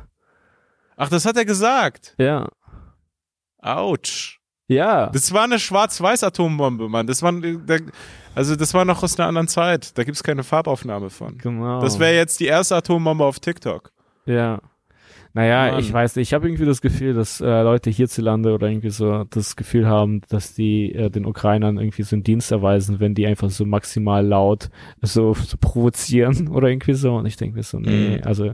Ach, 0.96 1.08
das 1.08 1.26
hat 1.26 1.36
er 1.36 1.44
gesagt? 1.44 2.16
Ja. 2.18 2.48
Autsch. 3.58 4.40
Ja. 4.66 5.10
Das 5.10 5.32
war 5.32 5.44
eine 5.44 5.60
Schwarz-Weiß-Atombombe, 5.60 6.88
Mann. 6.88 7.06
Das 7.06 7.22
war, 7.22 7.32
also 8.34 8.56
das 8.56 8.74
war 8.74 8.84
noch 8.84 9.04
aus 9.04 9.16
einer 9.16 9.28
anderen 9.28 9.46
Zeit. 9.46 9.96
Da 9.96 10.02
gibt's 10.02 10.24
keine 10.24 10.42
Farbaufnahme 10.42 11.10
von. 11.10 11.38
Genau. 11.38 11.80
Das 11.80 12.00
wäre 12.00 12.16
jetzt 12.16 12.40
die 12.40 12.46
erste 12.46 12.74
Atombombe 12.74 13.24
auf 13.24 13.38
TikTok. 13.38 13.92
Ja. 14.26 14.60
Naja, 15.36 15.72
Mann. 15.72 15.80
ich 15.80 15.92
weiß 15.92 16.14
nicht, 16.14 16.28
ich 16.28 16.34
habe 16.34 16.46
irgendwie 16.46 16.64
das 16.64 16.80
Gefühl, 16.80 17.12
dass 17.12 17.40
äh, 17.40 17.62
Leute 17.62 17.90
hierzulande 17.90 18.54
oder 18.54 18.68
irgendwie 18.68 18.90
so 18.90 19.24
das 19.24 19.56
Gefühl 19.56 19.88
haben, 19.88 20.22
dass 20.28 20.54
die 20.54 20.94
äh, 20.94 21.10
den 21.10 21.26
Ukrainern 21.26 21.76
irgendwie 21.76 22.04
so 22.04 22.14
einen 22.14 22.22
Dienst 22.22 22.52
erweisen, 22.52 23.00
wenn 23.00 23.14
die 23.14 23.26
einfach 23.26 23.50
so 23.50 23.64
maximal 23.64 24.24
laut 24.24 24.70
so, 25.02 25.34
so 25.34 25.56
provozieren 25.60 26.48
oder 26.52 26.68
irgendwie 26.68 26.94
so. 26.94 27.16
Und 27.16 27.26
ich 27.26 27.36
denke 27.36 27.56
mir 27.56 27.64
so, 27.64 27.80
nee, 27.80 28.18
mhm. 28.18 28.24
also 28.24 28.52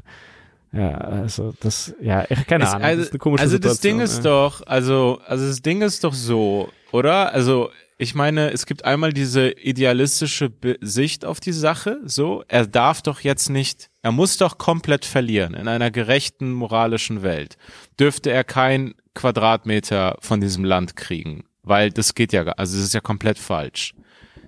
ja, 0.73 0.93
also 0.93 1.53
das, 1.61 1.95
ja, 2.01 2.25
keine 2.47 2.65
es, 2.65 2.71
Ahnung. 2.71 2.85
Also, 2.85 3.03
das 3.03 3.13
also 3.13 3.47
Situation, 3.49 3.61
das 3.61 3.81
Ding 3.81 4.01
ist 4.01 4.17
ja. 4.19 4.31
doch, 4.31 4.67
also, 4.67 5.21
also 5.27 5.47
das 5.47 5.61
Ding 5.61 5.83
ist 5.83 6.03
doch 6.03 6.15
so, 6.15 6.71
oder? 6.93 7.35
Also 7.35 7.71
ich 7.99 8.15
meine, 8.15 8.53
es 8.53 8.65
gibt 8.65 8.87
einmal 8.87 9.13
diese 9.13 9.51
idealistische 9.51 10.51
Sicht 10.81 11.27
auf 11.27 11.41
die 11.41 11.53
Sache, 11.53 11.99
so, 12.05 12.43
er 12.49 12.67
darf 12.67 13.03
doch 13.03 13.21
jetzt 13.21 13.51
nicht, 13.51 13.90
er 14.03 14.13
muss 14.13 14.37
doch 14.37 14.59
komplett 14.59 15.05
verlieren 15.05 15.55
in 15.55 15.69
einer 15.69 15.91
gerechten 15.91 16.53
moralischen 16.53 17.23
Welt. 17.23 17.57
Dürfte 17.99 18.31
er 18.31 18.45
kein 18.45 18.95
Quadratmeter 19.15 20.17
von 20.21 20.41
diesem 20.41 20.65
Land 20.65 20.97
kriegen, 20.97 21.45
weil 21.63 21.91
das 21.91 22.15
geht 22.15 22.33
ja, 22.33 22.43
also 22.43 22.79
es 22.79 22.85
ist 22.85 22.95
ja 22.95 23.01
komplett 23.01 23.39
falsch. 23.39 23.95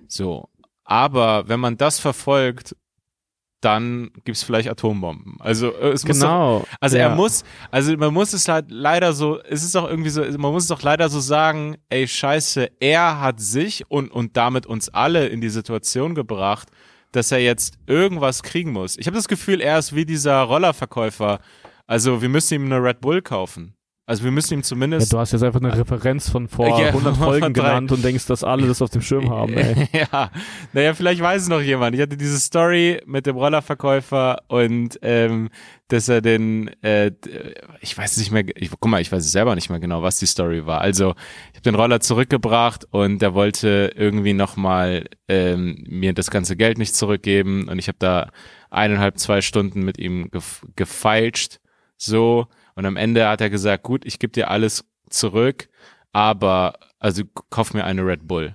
So. 0.08 0.48
Aber 0.84 1.48
wenn 1.48 1.60
man 1.60 1.76
das 1.76 2.00
verfolgt, 2.00 2.74
dann 3.62 4.10
gibt's 4.24 4.42
vielleicht 4.42 4.68
Atombomben. 4.68 5.36
Also 5.38 5.72
äh, 5.72 5.90
es 5.90 6.04
genau. 6.04 6.58
muss 6.58 6.62
doch, 6.62 6.68
also 6.80 6.96
ja. 6.96 7.04
er 7.04 7.14
muss, 7.14 7.44
also 7.70 7.96
man 7.96 8.12
muss 8.12 8.32
es 8.32 8.48
halt 8.48 8.70
leider 8.70 9.12
so, 9.12 9.40
es 9.40 9.62
ist 9.62 9.76
auch 9.76 9.88
irgendwie 9.88 10.10
so, 10.10 10.22
man 10.22 10.52
muss 10.52 10.64
es 10.64 10.68
doch 10.68 10.82
leider 10.82 11.08
so 11.08 11.20
sagen, 11.20 11.76
ey 11.88 12.08
Scheiße, 12.08 12.70
er 12.80 13.20
hat 13.20 13.40
sich 13.40 13.88
und 13.88 14.10
und 14.10 14.36
damit 14.36 14.66
uns 14.66 14.88
alle 14.88 15.28
in 15.28 15.40
die 15.40 15.48
Situation 15.48 16.14
gebracht, 16.16 16.68
dass 17.12 17.30
er 17.30 17.38
jetzt 17.38 17.78
irgendwas 17.86 18.42
kriegen 18.42 18.72
muss. 18.72 18.96
Ich 18.98 19.06
habe 19.06 19.16
das 19.16 19.28
Gefühl, 19.28 19.60
er 19.60 19.78
ist 19.78 19.94
wie 19.94 20.04
dieser 20.04 20.42
Rollerverkäufer. 20.42 21.40
Also 21.86 22.22
wir 22.22 22.28
müssen 22.28 22.54
ihm 22.54 22.64
eine 22.66 22.82
Red 22.82 23.00
Bull 23.00 23.22
kaufen. 23.22 23.74
Also 24.12 24.24
wir 24.24 24.30
müssen 24.30 24.52
ihm 24.52 24.62
zumindest. 24.62 25.10
Ja, 25.10 25.16
du 25.16 25.20
hast 25.20 25.32
jetzt 25.32 25.42
einfach 25.42 25.62
eine 25.62 25.74
Referenz 25.74 26.28
von 26.28 26.46
vor 26.46 26.78
ja, 26.78 26.88
100 26.88 27.16
Folgen 27.16 27.54
genannt 27.54 27.92
und 27.92 28.04
denkst, 28.04 28.26
dass 28.26 28.44
alle 28.44 28.66
das 28.66 28.82
auf 28.82 28.90
dem 28.90 29.00
Schirm 29.00 29.30
haben. 29.30 29.54
Ey. 29.54 29.88
ja, 29.90 30.30
naja, 30.74 30.92
vielleicht 30.92 31.22
weiß 31.22 31.40
es 31.40 31.48
noch 31.48 31.62
jemand. 31.62 31.96
Ich 31.96 32.02
hatte 32.02 32.18
diese 32.18 32.38
Story 32.38 33.00
mit 33.06 33.24
dem 33.24 33.36
Rollerverkäufer 33.36 34.42
und 34.48 34.98
ähm, 35.00 35.48
dass 35.88 36.10
er 36.10 36.20
den, 36.20 36.68
äh, 36.82 37.12
ich 37.80 37.96
weiß 37.96 38.12
es 38.12 38.18
nicht 38.18 38.32
mehr, 38.32 38.44
ich, 38.54 38.68
guck 38.68 38.84
mal, 38.90 39.00
ich 39.00 39.10
weiß 39.10 39.24
es 39.24 39.32
selber 39.32 39.54
nicht 39.54 39.70
mehr 39.70 39.80
genau, 39.80 40.02
was 40.02 40.18
die 40.18 40.26
Story 40.26 40.66
war. 40.66 40.82
Also 40.82 41.14
ich 41.52 41.56
habe 41.56 41.62
den 41.62 41.74
Roller 41.74 42.00
zurückgebracht 42.00 42.86
und 42.90 43.22
der 43.22 43.32
wollte 43.32 43.92
irgendwie 43.96 44.34
nochmal 44.34 45.06
ähm, 45.26 45.86
mir 45.88 46.12
das 46.12 46.30
ganze 46.30 46.54
Geld 46.54 46.76
nicht 46.76 46.94
zurückgeben 46.94 47.66
und 47.66 47.78
ich 47.78 47.88
habe 47.88 47.96
da 47.98 48.28
eineinhalb, 48.68 49.18
zwei 49.18 49.40
Stunden 49.40 49.80
mit 49.86 49.96
ihm 49.96 50.30
gef 50.30 50.66
gefeilscht. 50.76 51.60
So 51.96 52.46
und 52.74 52.86
am 52.86 52.96
Ende 52.96 53.28
hat 53.28 53.40
er 53.40 53.50
gesagt, 53.50 53.82
gut, 53.82 54.04
ich 54.04 54.18
gebe 54.18 54.32
dir 54.32 54.50
alles 54.50 54.84
zurück, 55.10 55.68
aber 56.12 56.74
also 56.98 57.22
kauf 57.50 57.74
mir 57.74 57.84
eine 57.84 58.06
Red 58.06 58.26
Bull. 58.26 58.54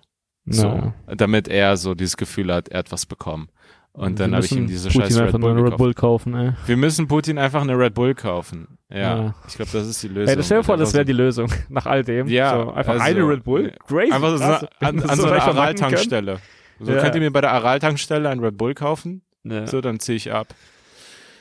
So, 0.50 0.94
damit 1.08 1.50
er 1.50 1.76
so 1.76 1.94
dieses 1.94 2.16
Gefühl 2.16 2.54
hat, 2.54 2.70
er 2.70 2.80
hat 2.80 2.92
was 2.94 3.06
bekommen. 3.06 3.50
Und 3.92 4.20
dann 4.20 4.36
habe 4.36 4.46
ich 4.46 4.52
ihm 4.52 4.68
diese 4.68 4.90
Putin 4.90 5.02
scheiß 5.02 5.34
Red 5.34 5.42
Bull, 5.42 5.60
Red 5.60 5.78
Bull 5.78 5.94
kaufen. 5.94 6.36
Ey. 6.36 6.54
Wir 6.68 6.78
müssen 6.78 7.08
Putin 7.08 7.40
einfach 7.40 7.62
eine 7.62 7.78
Red 7.78 7.96
Bull 7.96 8.14
kaufen. 8.14 8.78
Ja, 8.90 8.98
ja. 8.98 9.36
ich 9.48 9.56
glaube, 9.56 9.72
das 9.74 9.88
ist 9.88 10.04
die 10.04 10.08
Lösung. 10.08 10.38
Ey, 10.38 10.44
stell 10.44 10.60
dir 10.60 10.64
vor, 10.64 10.78
das 10.78 10.94
wäre 10.94 11.04
die 11.04 11.14
Lösung 11.14 11.52
nach 11.70 11.88
all 11.88 12.04
dem. 12.04 12.28
Ja, 12.28 12.64
so, 12.64 12.72
einfach 12.72 12.94
also, 12.94 13.04
eine 13.04 13.28
Red 13.28 13.44
Bull. 13.44 13.74
Crazy. 13.88 14.12
Einfach 14.14 14.38
so 14.38 14.44
an, 14.44 14.68
an, 14.80 15.10
an 15.10 15.18
so 15.18 15.28
einer 15.28 15.42
Aral-Tankstelle. 15.42 16.40
So 16.80 16.92
ja. 16.94 17.02
könnt 17.02 17.16
ihr 17.16 17.22
mir 17.22 17.32
bei 17.32 17.42
der 17.42 17.52
Aral-Tankstelle 17.54 18.30
ein 18.30 18.40
Red 18.40 18.56
Bull 18.56 18.76
kaufen. 18.76 19.24
So, 19.66 19.82
dann 19.82 20.00
ziehe 20.00 20.18
ich 20.18 20.32
ab. 20.32 20.48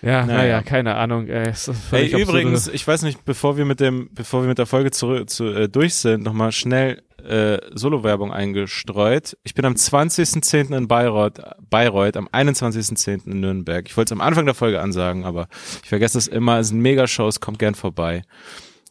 Ja, 0.03 0.27
naja, 0.27 0.39
naja 0.39 0.63
keine 0.63 0.95
Ahnung. 0.97 1.29
Ey, 1.29 1.53
Ey 1.93 2.23
übrigens, 2.23 2.69
ich 2.69 2.87
weiß 2.87 3.03
nicht, 3.03 3.25
bevor 3.25 3.57
wir 3.57 3.65
mit 3.65 3.81
dem, 3.81 4.11
bevor 4.13 4.43
wir 4.43 4.49
mit 4.49 4.59
der 4.59 4.67
Folge 4.67 4.91
zurück, 4.91 5.31
zu, 5.31 5.47
äh, 5.47 5.69
durch 5.69 5.95
sind, 5.95 6.23
nochmal 6.23 6.53
schnell 6.53 7.03
äh, 7.27 7.59
Solo-Werbung 7.75 8.33
eingestreut. 8.33 9.37
Ich 9.43 9.55
bin 9.55 9.65
am 9.65 9.75
20.10. 9.75 10.77
in 10.77 10.89
Bayreuth, 10.89 11.41
Bayreuth, 11.71 12.17
am 12.17 12.29
21.10. 12.29 13.27
in 13.27 13.41
Nürnberg. 13.41 13.87
Ich 13.89 13.97
wollte 13.97 14.15
es 14.15 14.21
am 14.21 14.27
Anfang 14.27 14.47
der 14.47 14.55
Folge 14.55 14.81
ansagen, 14.81 15.25
aber 15.25 15.49
ich 15.83 15.89
vergesse 15.89 16.19
es 16.19 16.29
immer. 16.29 16.59
Es 16.59 16.69
sind 16.69 16.81
Megashows, 16.81 17.41
kommt 17.41 17.59
gern 17.59 17.75
vorbei. 17.75 18.23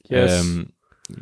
Yes. 0.08 0.42
Ähm, 0.42 0.70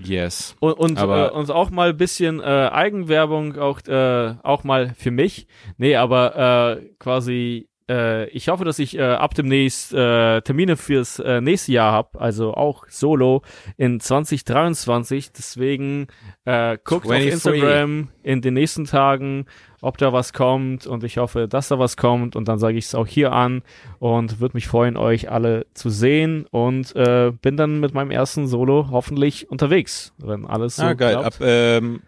Yes. 0.01 0.55
Und, 0.61 0.73
und, 0.73 0.97
aber, 0.97 1.31
äh, 1.31 1.35
und 1.35 1.51
auch 1.51 1.69
mal 1.69 1.89
ein 1.89 1.97
bisschen 1.97 2.39
äh, 2.39 2.43
Eigenwerbung, 2.43 3.57
auch, 3.57 3.81
äh, 3.85 4.35
auch 4.41 4.63
mal 4.63 4.93
für 4.97 5.11
mich. 5.11 5.45
Nee, 5.77 5.97
aber 5.97 6.77
äh, 6.79 6.89
quasi 6.99 7.67
äh, 7.89 8.29
ich 8.29 8.49
hoffe, 8.49 8.65
dass 8.65 8.79
ich 8.79 8.97
äh, 8.97 9.01
ab 9.01 9.35
demnächst 9.35 9.93
äh, 9.93 10.41
Termine 10.41 10.77
fürs 10.77 11.19
äh, 11.19 11.41
nächste 11.41 11.71
Jahr 11.71 11.91
habe, 11.91 12.19
also 12.19 12.53
auch 12.53 12.85
Solo 12.89 13.41
in 13.77 13.99
2023. 13.99 15.31
Deswegen 15.31 16.07
äh, 16.45 16.77
guckt 16.83 17.07
23. 17.07 17.47
auf 17.47 17.53
Instagram 17.53 18.09
in 18.23 18.41
den 18.41 18.53
nächsten 18.53 18.85
Tagen, 18.85 19.45
ob 19.81 19.97
da 19.97 20.13
was 20.13 20.33
kommt 20.33 20.87
und 20.87 21.03
ich 21.03 21.17
hoffe, 21.17 21.47
dass 21.47 21.67
da 21.67 21.77
was 21.77 21.97
kommt 21.97 22.35
und 22.35 22.47
dann 22.47 22.57
sage 22.57 22.77
ich 22.77 22.85
es 22.85 22.95
auch 22.95 23.07
hier 23.07 23.33
an 23.33 23.63
und 23.99 24.39
würde 24.39 24.55
mich 24.55 24.67
freuen, 24.67 24.95
euch 24.95 25.29
alle 25.29 25.65
zu 25.73 25.89
sehen 25.89 26.45
und 26.51 26.95
äh, 26.95 27.31
bin 27.41 27.57
dann 27.57 27.79
mit 27.79 27.93
meinem 27.93 28.11
ersten 28.11 28.47
Solo 28.47 28.87
hoffentlich 28.91 29.51
unterwegs, 29.51 30.13
wenn 30.17 30.45
alles 30.45 30.77
so 30.77 30.83
ah, 30.83 30.93
geil. 30.93 31.17
Ab, 31.17 31.35
ähm, 31.41 32.01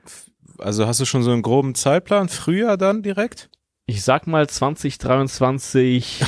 also 0.57 0.87
hast 0.87 1.01
du 1.01 1.05
schon 1.05 1.23
so 1.23 1.31
einen 1.31 1.41
groben 1.41 1.75
Zeitplan? 1.75 2.29
Früher 2.29 2.77
dann 2.77 3.03
direkt? 3.03 3.49
Ich 3.87 4.03
sag 4.03 4.25
mal 4.25 4.47
2023 4.47 6.21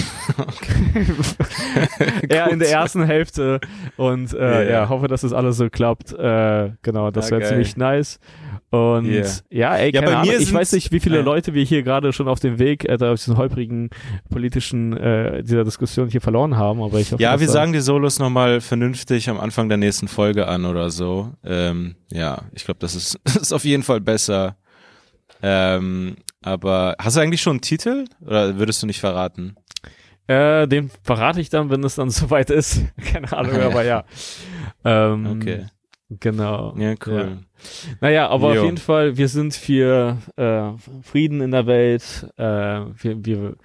eher 2.30 2.50
in 2.52 2.60
der 2.60 2.70
ersten 2.70 3.04
Hälfte 3.04 3.60
und 3.96 4.34
äh, 4.34 4.38
yeah. 4.38 4.64
ja, 4.64 4.90
hoffe, 4.90 5.08
dass 5.08 5.24
es 5.24 5.32
das 5.32 5.38
alles 5.38 5.58
so 5.58 5.70
klappt. 5.70 6.14
Äh, 6.14 6.74
genau, 6.84 7.10
das 7.10 7.32
wäre 7.32 7.42
ziemlich 7.44 7.76
nice. 7.76 8.20
Und 8.70 9.06
yeah. 9.06 9.26
ja, 9.50 9.76
ey, 9.78 9.92
ja, 9.92 10.02
keine 10.02 10.18
Ahnung, 10.18 10.36
ich 10.38 10.54
weiß 10.54 10.74
nicht, 10.74 10.92
wie 10.92 11.00
viele 11.00 11.20
äh, 11.20 11.22
Leute 11.22 11.54
wir 11.56 11.64
hier 11.64 11.82
gerade 11.82 12.14
schon 12.14 12.28
auf 12.28 12.40
dem 12.40 12.60
Weg, 12.60 12.84
äh, 12.86 12.98
auf 13.02 13.20
diesen 13.20 13.38
holprigen 13.38 13.90
politischen, 14.30 14.96
äh, 14.96 15.42
dieser 15.42 15.64
Diskussion 15.64 16.10
hier 16.10 16.22
verloren 16.22 16.58
haben, 16.58 16.84
aber 16.84 17.00
ich 17.00 17.12
hoffe, 17.12 17.24
Ja, 17.24 17.40
wir 17.40 17.48
sagen 17.48 17.74
die 17.74 17.80
Solos 17.80 18.20
nochmal 18.20 18.62
vernünftig 18.62 19.30
am 19.30 19.40
Anfang 19.40 19.70
der 19.70 19.78
nächsten 19.78 20.08
Folge 20.08 20.48
an 20.48 20.66
oder 20.66 20.92
so. 20.92 21.32
Ähm, 21.44 21.96
ja, 22.12 22.42
ich 22.54 22.66
glaube, 22.66 22.80
das 22.82 22.94
ist, 22.94 23.20
das 23.24 23.36
ist 23.38 23.54
auf 23.54 23.64
jeden 23.64 23.84
Fall 23.84 24.02
besser. 24.02 24.58
Ähm, 25.42 26.18
aber 26.48 26.96
hast 27.00 27.18
du 27.18 27.22
eigentlich 27.22 27.42
schon 27.42 27.54
einen 27.54 27.62
Titel 27.62 28.06
oder 28.26 28.58
würdest 28.58 28.82
du 28.82 28.88
nicht 28.88 29.00
verraten? 29.00 29.56
Äh, 30.28 30.68
den 30.68 30.92
verrate 31.04 31.40
ich 31.40 31.50
dann, 31.50 31.70
wenn 31.70 31.84
es 31.84 31.96
dann 31.96 32.10
soweit 32.10 32.50
ist. 32.50 32.82
Keine 33.12 33.32
Ahnung, 33.32 33.62
aber 33.62 33.84
ja. 33.84 34.04
Ähm, 34.84 35.38
okay. 35.38 35.66
Genau. 36.10 36.74
Ja, 36.78 36.96
cool. 37.06 37.38
Ja. 37.40 37.96
Naja, 38.00 38.30
aber 38.30 38.54
jo. 38.54 38.62
auf 38.62 38.66
jeden 38.66 38.78
Fall, 38.78 39.18
wir 39.18 39.28
sind 39.28 39.54
für 39.54 40.18
äh, 40.38 40.72
Frieden 41.04 41.42
in 41.42 41.52
der 41.52 41.68
Welt. 41.68 42.28
Äh, 42.38 42.44
wir, 42.44 43.26
wir 43.26 43.56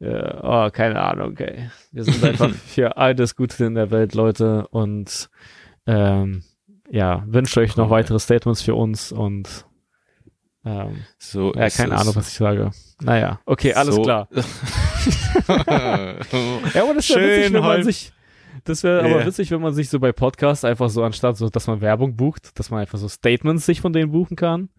äh, 0.00 0.34
oh, 0.42 0.70
keine 0.70 1.00
Ahnung, 1.00 1.36
ey. 1.38 1.70
Wir 1.92 2.04
sind 2.04 2.24
einfach 2.24 2.50
für 2.66 2.96
all 2.96 3.14
das 3.14 3.36
Gute 3.36 3.64
in 3.64 3.74
der 3.74 3.90
Welt, 3.90 4.14
Leute. 4.14 4.66
Und 4.68 5.28
ähm, 5.86 6.42
ja, 6.90 7.24
wünsche 7.26 7.60
euch 7.60 7.76
cool. 7.76 7.84
noch 7.84 7.90
weitere 7.90 8.18
Statements 8.18 8.62
für 8.62 8.74
uns 8.74 9.12
und 9.12 9.66
ähm, 10.64 11.04
so 11.18 11.52
ja, 11.54 11.68
keine. 11.68 11.96
Ahnung, 11.96 12.16
was 12.16 12.28
ich 12.28 12.34
sage. 12.34 12.70
Naja, 13.02 13.40
okay, 13.44 13.74
alles 13.74 13.96
so. 13.96 14.02
klar. 14.02 14.28
ja, 14.34 14.42
aber 16.82 16.94
das 16.94 17.10
wäre 17.10 17.26
witzig, 17.26 17.52
wenn 17.52 17.62
man 17.62 17.84
sich, 17.84 18.12
das 18.64 18.82
wäre 18.82 19.04
yeah. 19.04 19.14
aber 19.14 19.26
witzig, 19.26 19.50
wenn 19.50 19.60
man 19.60 19.74
sich 19.74 19.90
so 19.90 20.00
bei 20.00 20.12
Podcasts 20.12 20.64
einfach 20.64 20.88
so 20.88 21.02
anstatt 21.02 21.36
so, 21.36 21.50
dass 21.50 21.66
man 21.66 21.80
Werbung 21.80 22.16
bucht, 22.16 22.58
dass 22.58 22.70
man 22.70 22.80
einfach 22.80 22.98
so 22.98 23.08
Statements 23.08 23.66
sich 23.66 23.80
von 23.80 23.92
denen 23.92 24.10
buchen 24.10 24.36
kann. 24.36 24.70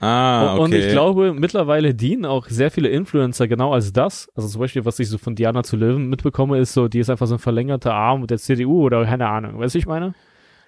Ah, 0.00 0.54
okay. 0.54 0.62
Und 0.62 0.74
ich 0.74 0.88
glaube, 0.88 1.34
mittlerweile 1.34 1.94
dienen 1.94 2.24
auch 2.24 2.46
sehr 2.48 2.70
viele 2.70 2.88
Influencer 2.88 3.48
genau 3.48 3.74
als 3.74 3.92
das. 3.92 4.30
Also 4.34 4.48
zum 4.48 4.60
Beispiel, 4.60 4.86
was 4.86 4.98
ich 4.98 5.08
so 5.08 5.18
von 5.18 5.34
Diana 5.34 5.62
zu 5.62 5.76
Löwen 5.76 6.08
mitbekomme, 6.08 6.58
ist 6.58 6.72
so, 6.72 6.88
die 6.88 7.00
ist 7.00 7.10
einfach 7.10 7.26
so 7.26 7.34
ein 7.34 7.38
verlängerter 7.38 7.94
Arm 7.94 8.26
der 8.26 8.38
CDU 8.38 8.82
oder 8.82 9.04
keine 9.04 9.28
Ahnung. 9.28 9.58
Weißt 9.58 9.74
du, 9.74 9.78
ich 9.78 9.86
meine? 9.86 10.14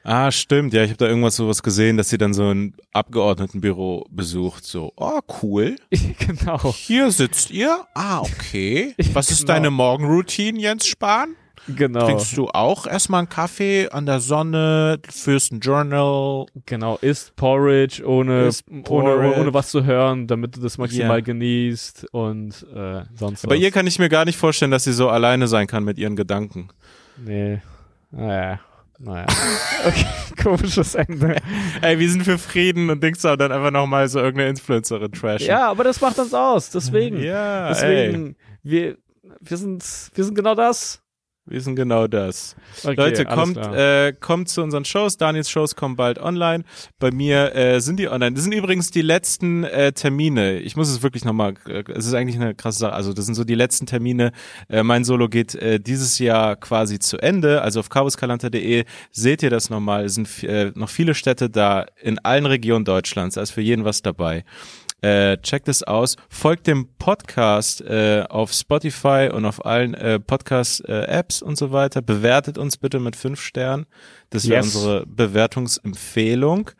Ah, 0.05 0.31
stimmt. 0.31 0.73
Ja, 0.75 0.83
ich 0.83 0.91
habe 0.91 0.99
da 0.99 1.07
irgendwas 1.07 1.37
sowas 1.37 1.63
gesehen, 1.63 1.97
dass 1.97 2.09
sie 2.09 2.19
dann 2.19 2.35
so 2.35 2.51
ein 2.51 2.75
Abgeordnetenbüro 2.93 4.07
besucht. 4.11 4.65
So, 4.65 4.93
oh, 4.97 5.21
cool. 5.43 5.77
genau. 6.19 6.73
Hier 6.75 7.11
sitzt 7.11 7.51
ihr? 7.51 7.87
Ah, 7.95 8.21
okay. 8.21 8.95
Was 9.13 9.31
ist 9.31 9.43
genau. 9.43 9.53
deine 9.53 9.71
Morgenroutine, 9.71 10.59
Jens 10.59 10.87
Spahn? 10.87 11.37
Genau. 11.69 12.07
Trinkst 12.07 12.37
du 12.37 12.49
auch 12.49 12.87
erstmal 12.87 13.21
einen 13.21 13.29
Kaffee 13.29 13.89
an 13.89 14.05
der 14.05 14.19
Sonne, 14.19 14.99
führst 15.09 15.53
ein 15.53 15.61
Journal? 15.61 16.47
Genau, 16.67 16.97
isst 16.97 17.37
Porridge 17.37 18.05
ohne, 18.05 18.51
Porridge. 18.83 18.91
ohne, 18.91 19.37
ohne 19.37 19.55
was 19.55 19.71
zu 19.71 19.85
hören, 19.85 20.27
damit 20.27 20.57
du 20.57 20.61
das 20.61 20.77
maximal 20.79 21.19
yeah. 21.19 21.21
genießt 21.21 22.07
und 22.11 22.67
äh, 22.75 23.03
sonst 23.15 23.47
Bei 23.47 23.55
was. 23.55 23.61
ihr 23.61 23.71
kann 23.71 23.87
ich 23.87 24.01
mir 24.01 24.09
gar 24.09 24.25
nicht 24.25 24.39
vorstellen, 24.39 24.73
dass 24.73 24.83
sie 24.83 24.93
so 24.93 25.09
alleine 25.09 25.47
sein 25.47 25.69
kann 25.69 25.85
mit 25.85 25.99
ihren 25.99 26.17
Gedanken. 26.17 26.69
Nee. 27.25 27.61
Naja. 28.11 28.59
Naja. 29.03 29.27
Okay, 29.85 30.07
komisches 30.41 30.95
Ende. 30.95 31.37
Ey, 31.81 31.99
wir 31.99 32.09
sind 32.09 32.23
für 32.23 32.39
Frieden 32.39 32.89
und 32.89 33.03
denkst 33.03 33.21
du 33.23 33.37
dann 33.37 33.51
einfach 33.51 33.73
nochmal 33.73 34.09
so 34.09 34.21
irgendeine 34.21 34.51
Influencerin 34.51 35.11
trashen. 35.11 35.49
Ja, 35.49 35.69
aber 35.69 35.83
das 35.83 36.01
macht 36.01 36.19
uns 36.21 36.33
aus. 36.33 36.71
Deswegen. 36.71 37.21
Ja, 37.21 37.69
deswegen. 37.71 38.29
Ey. 38.29 38.37
Wir, 38.63 38.97
wir 39.41 39.57
sind, 39.57 39.85
wir 40.15 40.25
sind 40.25 40.35
genau 40.37 40.55
das. 40.55 41.02
Wir 41.45 41.61
sind 41.61 41.75
genau 41.75 42.07
das. 42.07 42.55
Okay, 42.85 42.95
Leute, 42.95 43.25
kommt, 43.25 43.57
äh, 43.57 44.13
kommt 44.13 44.49
zu 44.49 44.63
unseren 44.63 44.85
Shows. 44.85 45.17
Daniels 45.17 45.51
Shows 45.51 45.75
kommen 45.75 45.97
bald 45.97 46.21
online. 46.21 46.63
Bei 47.01 47.11
mir 47.11 47.53
äh, 47.57 47.81
sind 47.81 47.99
die 47.99 48.09
online. 48.09 48.35
Das 48.35 48.45
sind 48.45 48.53
übrigens 48.53 48.93
die 48.93 49.03
letzten 49.03 49.65
äh, 49.65 49.93
Termine. 49.93 50.61
Ich 50.61 50.77
muss 50.77 50.89
es 50.89 51.03
wirklich 51.03 51.25
nochmal, 51.25 51.55
äh, 51.67 51.83
es 51.95 52.07
ist 52.07 52.15
eigentlich 52.15 52.37
eine 52.37 52.55
krasse 52.55 52.79
Sache. 52.79 52.93
Also 52.93 53.13
das 53.13 53.27
sind 53.27 53.35
so 53.35 53.43
die 53.43 53.57
letzten 53.57 53.87
Termine. 53.87 54.31
Äh, 54.69 54.85
mein 54.85 55.03
Solo 55.03 55.29
geht 55.29 55.57
äh, 55.57 55.81
dieses 55.81 56.21
Jahr 56.21 56.55
quasi 56.55 57.01
zu 57.01 57.19
Ende. 57.19 57.61
Also 57.63 57.81
auf 57.81 57.89
cabuskalanta.de 57.89 58.85
seht 59.11 59.43
ihr 59.43 59.51
das 59.51 59.69
nochmal. 59.69 60.05
Es 60.05 60.15
sind 60.15 60.45
äh, 60.45 60.71
noch 60.77 60.91
viele 60.91 61.15
Städte 61.15 61.51
da 61.51 61.87
in 62.01 62.21
allen 62.21 62.47
Regionen 62.47 62.85
Deutschlands. 62.85 63.35
Da 63.35 63.43
ist 63.43 63.51
für 63.51 63.63
jeden 63.63 63.85
was 63.85 64.01
dabei. 64.01 64.45
Äh, 65.03 65.39
checkt 65.39 65.69
es 65.69 65.83
aus. 65.83 66.17
Folgt 66.29 66.69
dem 66.69 66.89
Podcast 66.97 67.81
äh, 67.81 68.23
auf 68.29 68.53
Spotify 68.53 69.29
und 69.33 69.45
auf 69.45 69.67
allen 69.67 69.95
äh, 69.95 70.21
Podcast-Apps 70.21 71.43
äh, 71.43 71.45
und 71.45 71.59
so 71.59 71.73
weiter. 71.73 72.03
Bewertet 72.03 72.57
uns 72.57 72.77
bitte 72.77 73.01
mit 73.01 73.17
fünf 73.17 73.41
Sternen. 73.41 73.87
Das 74.31 74.49
wäre 74.49 74.65
yes. 74.65 74.75
unsere 74.75 75.05
Bewertungsempfehlung. 75.07 76.71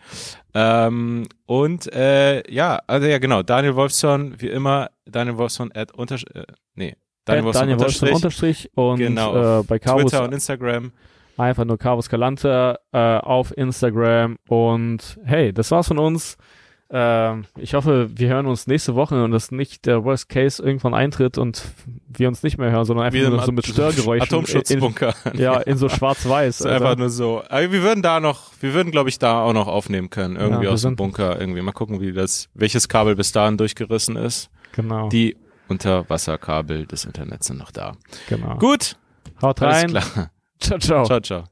Ähm, 0.55 1.27
und 1.47 1.93
äh, 1.93 2.49
ja, 2.49 2.81
also 2.87 3.09
ja 3.09 3.19
genau, 3.19 3.43
Daniel 3.43 3.75
Wolfson, 3.75 4.41
wie 4.41 4.49
immer, 4.49 4.91
Daniel 5.05 5.37
Wolfson 5.39 5.73
at 5.75 5.93
unter, 5.93 6.17
äh, 6.35 6.45
nee, 6.75 6.95
Daniel 7.25 7.47
Wolfson, 7.47 7.63
Daniel 7.63 7.81
Wolfson 7.81 8.09
unterstrich, 8.11 8.71
und 8.75 8.99
genau, 8.99 9.61
äh, 9.61 9.63
bei 9.65 9.79
Chaos, 9.79 10.03
Twitter 10.03 10.25
und 10.25 10.33
Instagram. 10.33 10.93
Einfach 11.39 11.65
nur 11.65 11.79
Carvus 11.79 12.09
Galante 12.09 12.79
äh, 12.93 12.99
auf 12.99 13.57
Instagram 13.57 14.37
und 14.49 15.19
hey, 15.25 15.53
das 15.53 15.71
war's 15.71 15.89
von 15.89 15.99
uns. 15.99 16.37
Ähm, 16.95 17.47
ich 17.57 17.73
hoffe, 17.73 18.11
wir 18.15 18.29
hören 18.29 18.47
uns 18.47 18.67
nächste 18.67 18.95
Woche 18.95 19.25
und 19.25 19.31
dass 19.31 19.51
nicht 19.51 19.87
der 19.87 20.05
Worst 20.05 20.29
Case 20.29 20.63
irgendwann 20.63 20.93
eintritt 20.93 21.39
und 21.39 21.63
wir 22.07 22.29
uns 22.29 22.43
nicht 22.43 22.59
mehr 22.59 22.71
hören, 22.71 22.85
sondern 22.85 23.07
einfach 23.07 23.31
nur 23.31 23.43
so 23.43 23.53
mit 23.53 23.67
Störgeräuschen. 23.67 24.29
Atomschutzbunker. 24.29 25.15
In, 25.33 25.41
ja, 25.41 25.57
in 25.61 25.79
so 25.79 25.89
schwarz-weiß. 25.89 26.67
also. 26.67 26.69
Einfach 26.69 26.99
nur 26.99 27.09
so. 27.09 27.43
Aber 27.49 27.73
wir 27.73 27.83
würden 27.83 28.03
da 28.03 28.21
noch, 28.21 28.51
wir 28.61 28.75
würden, 28.75 28.93
glaube 28.93 29.09
ich, 29.09 29.19
da 29.19 29.43
auch 29.43 29.55
noch 29.55 29.69
aufnehmen 29.69 30.11
können. 30.11 30.37
Irgendwie 30.37 30.67
ja, 30.67 30.71
aus 30.71 30.83
dem 30.83 30.97
Bunker. 30.97 31.41
Irgendwie. 31.41 31.63
Mal 31.63 31.73
gucken, 31.73 32.03
wie 32.03 32.13
das, 32.13 32.51
welches 32.53 32.89
Kabel 32.89 33.17
bis 33.17 33.33
dahin 33.33 33.57
durchgerissen 33.57 34.17
ist. 34.17 34.51
Genau. 34.73 35.09
Die 35.09 35.37
Unterwasserkabel 35.69 36.85
des 36.87 37.07
Internets 37.07 37.47
sind 37.47 37.59
noch 37.59 37.71
da. 37.71 37.93
Genau. 38.29 38.59
Gut. 38.59 38.97
Haut 39.41 39.63
rein. 39.63 39.97
Alles 39.97 40.13
klar. 40.13 40.31
Ciao, 40.61 40.79
ciao. 40.79 41.05
Ciao, 41.07 41.21
ciao. 41.21 41.52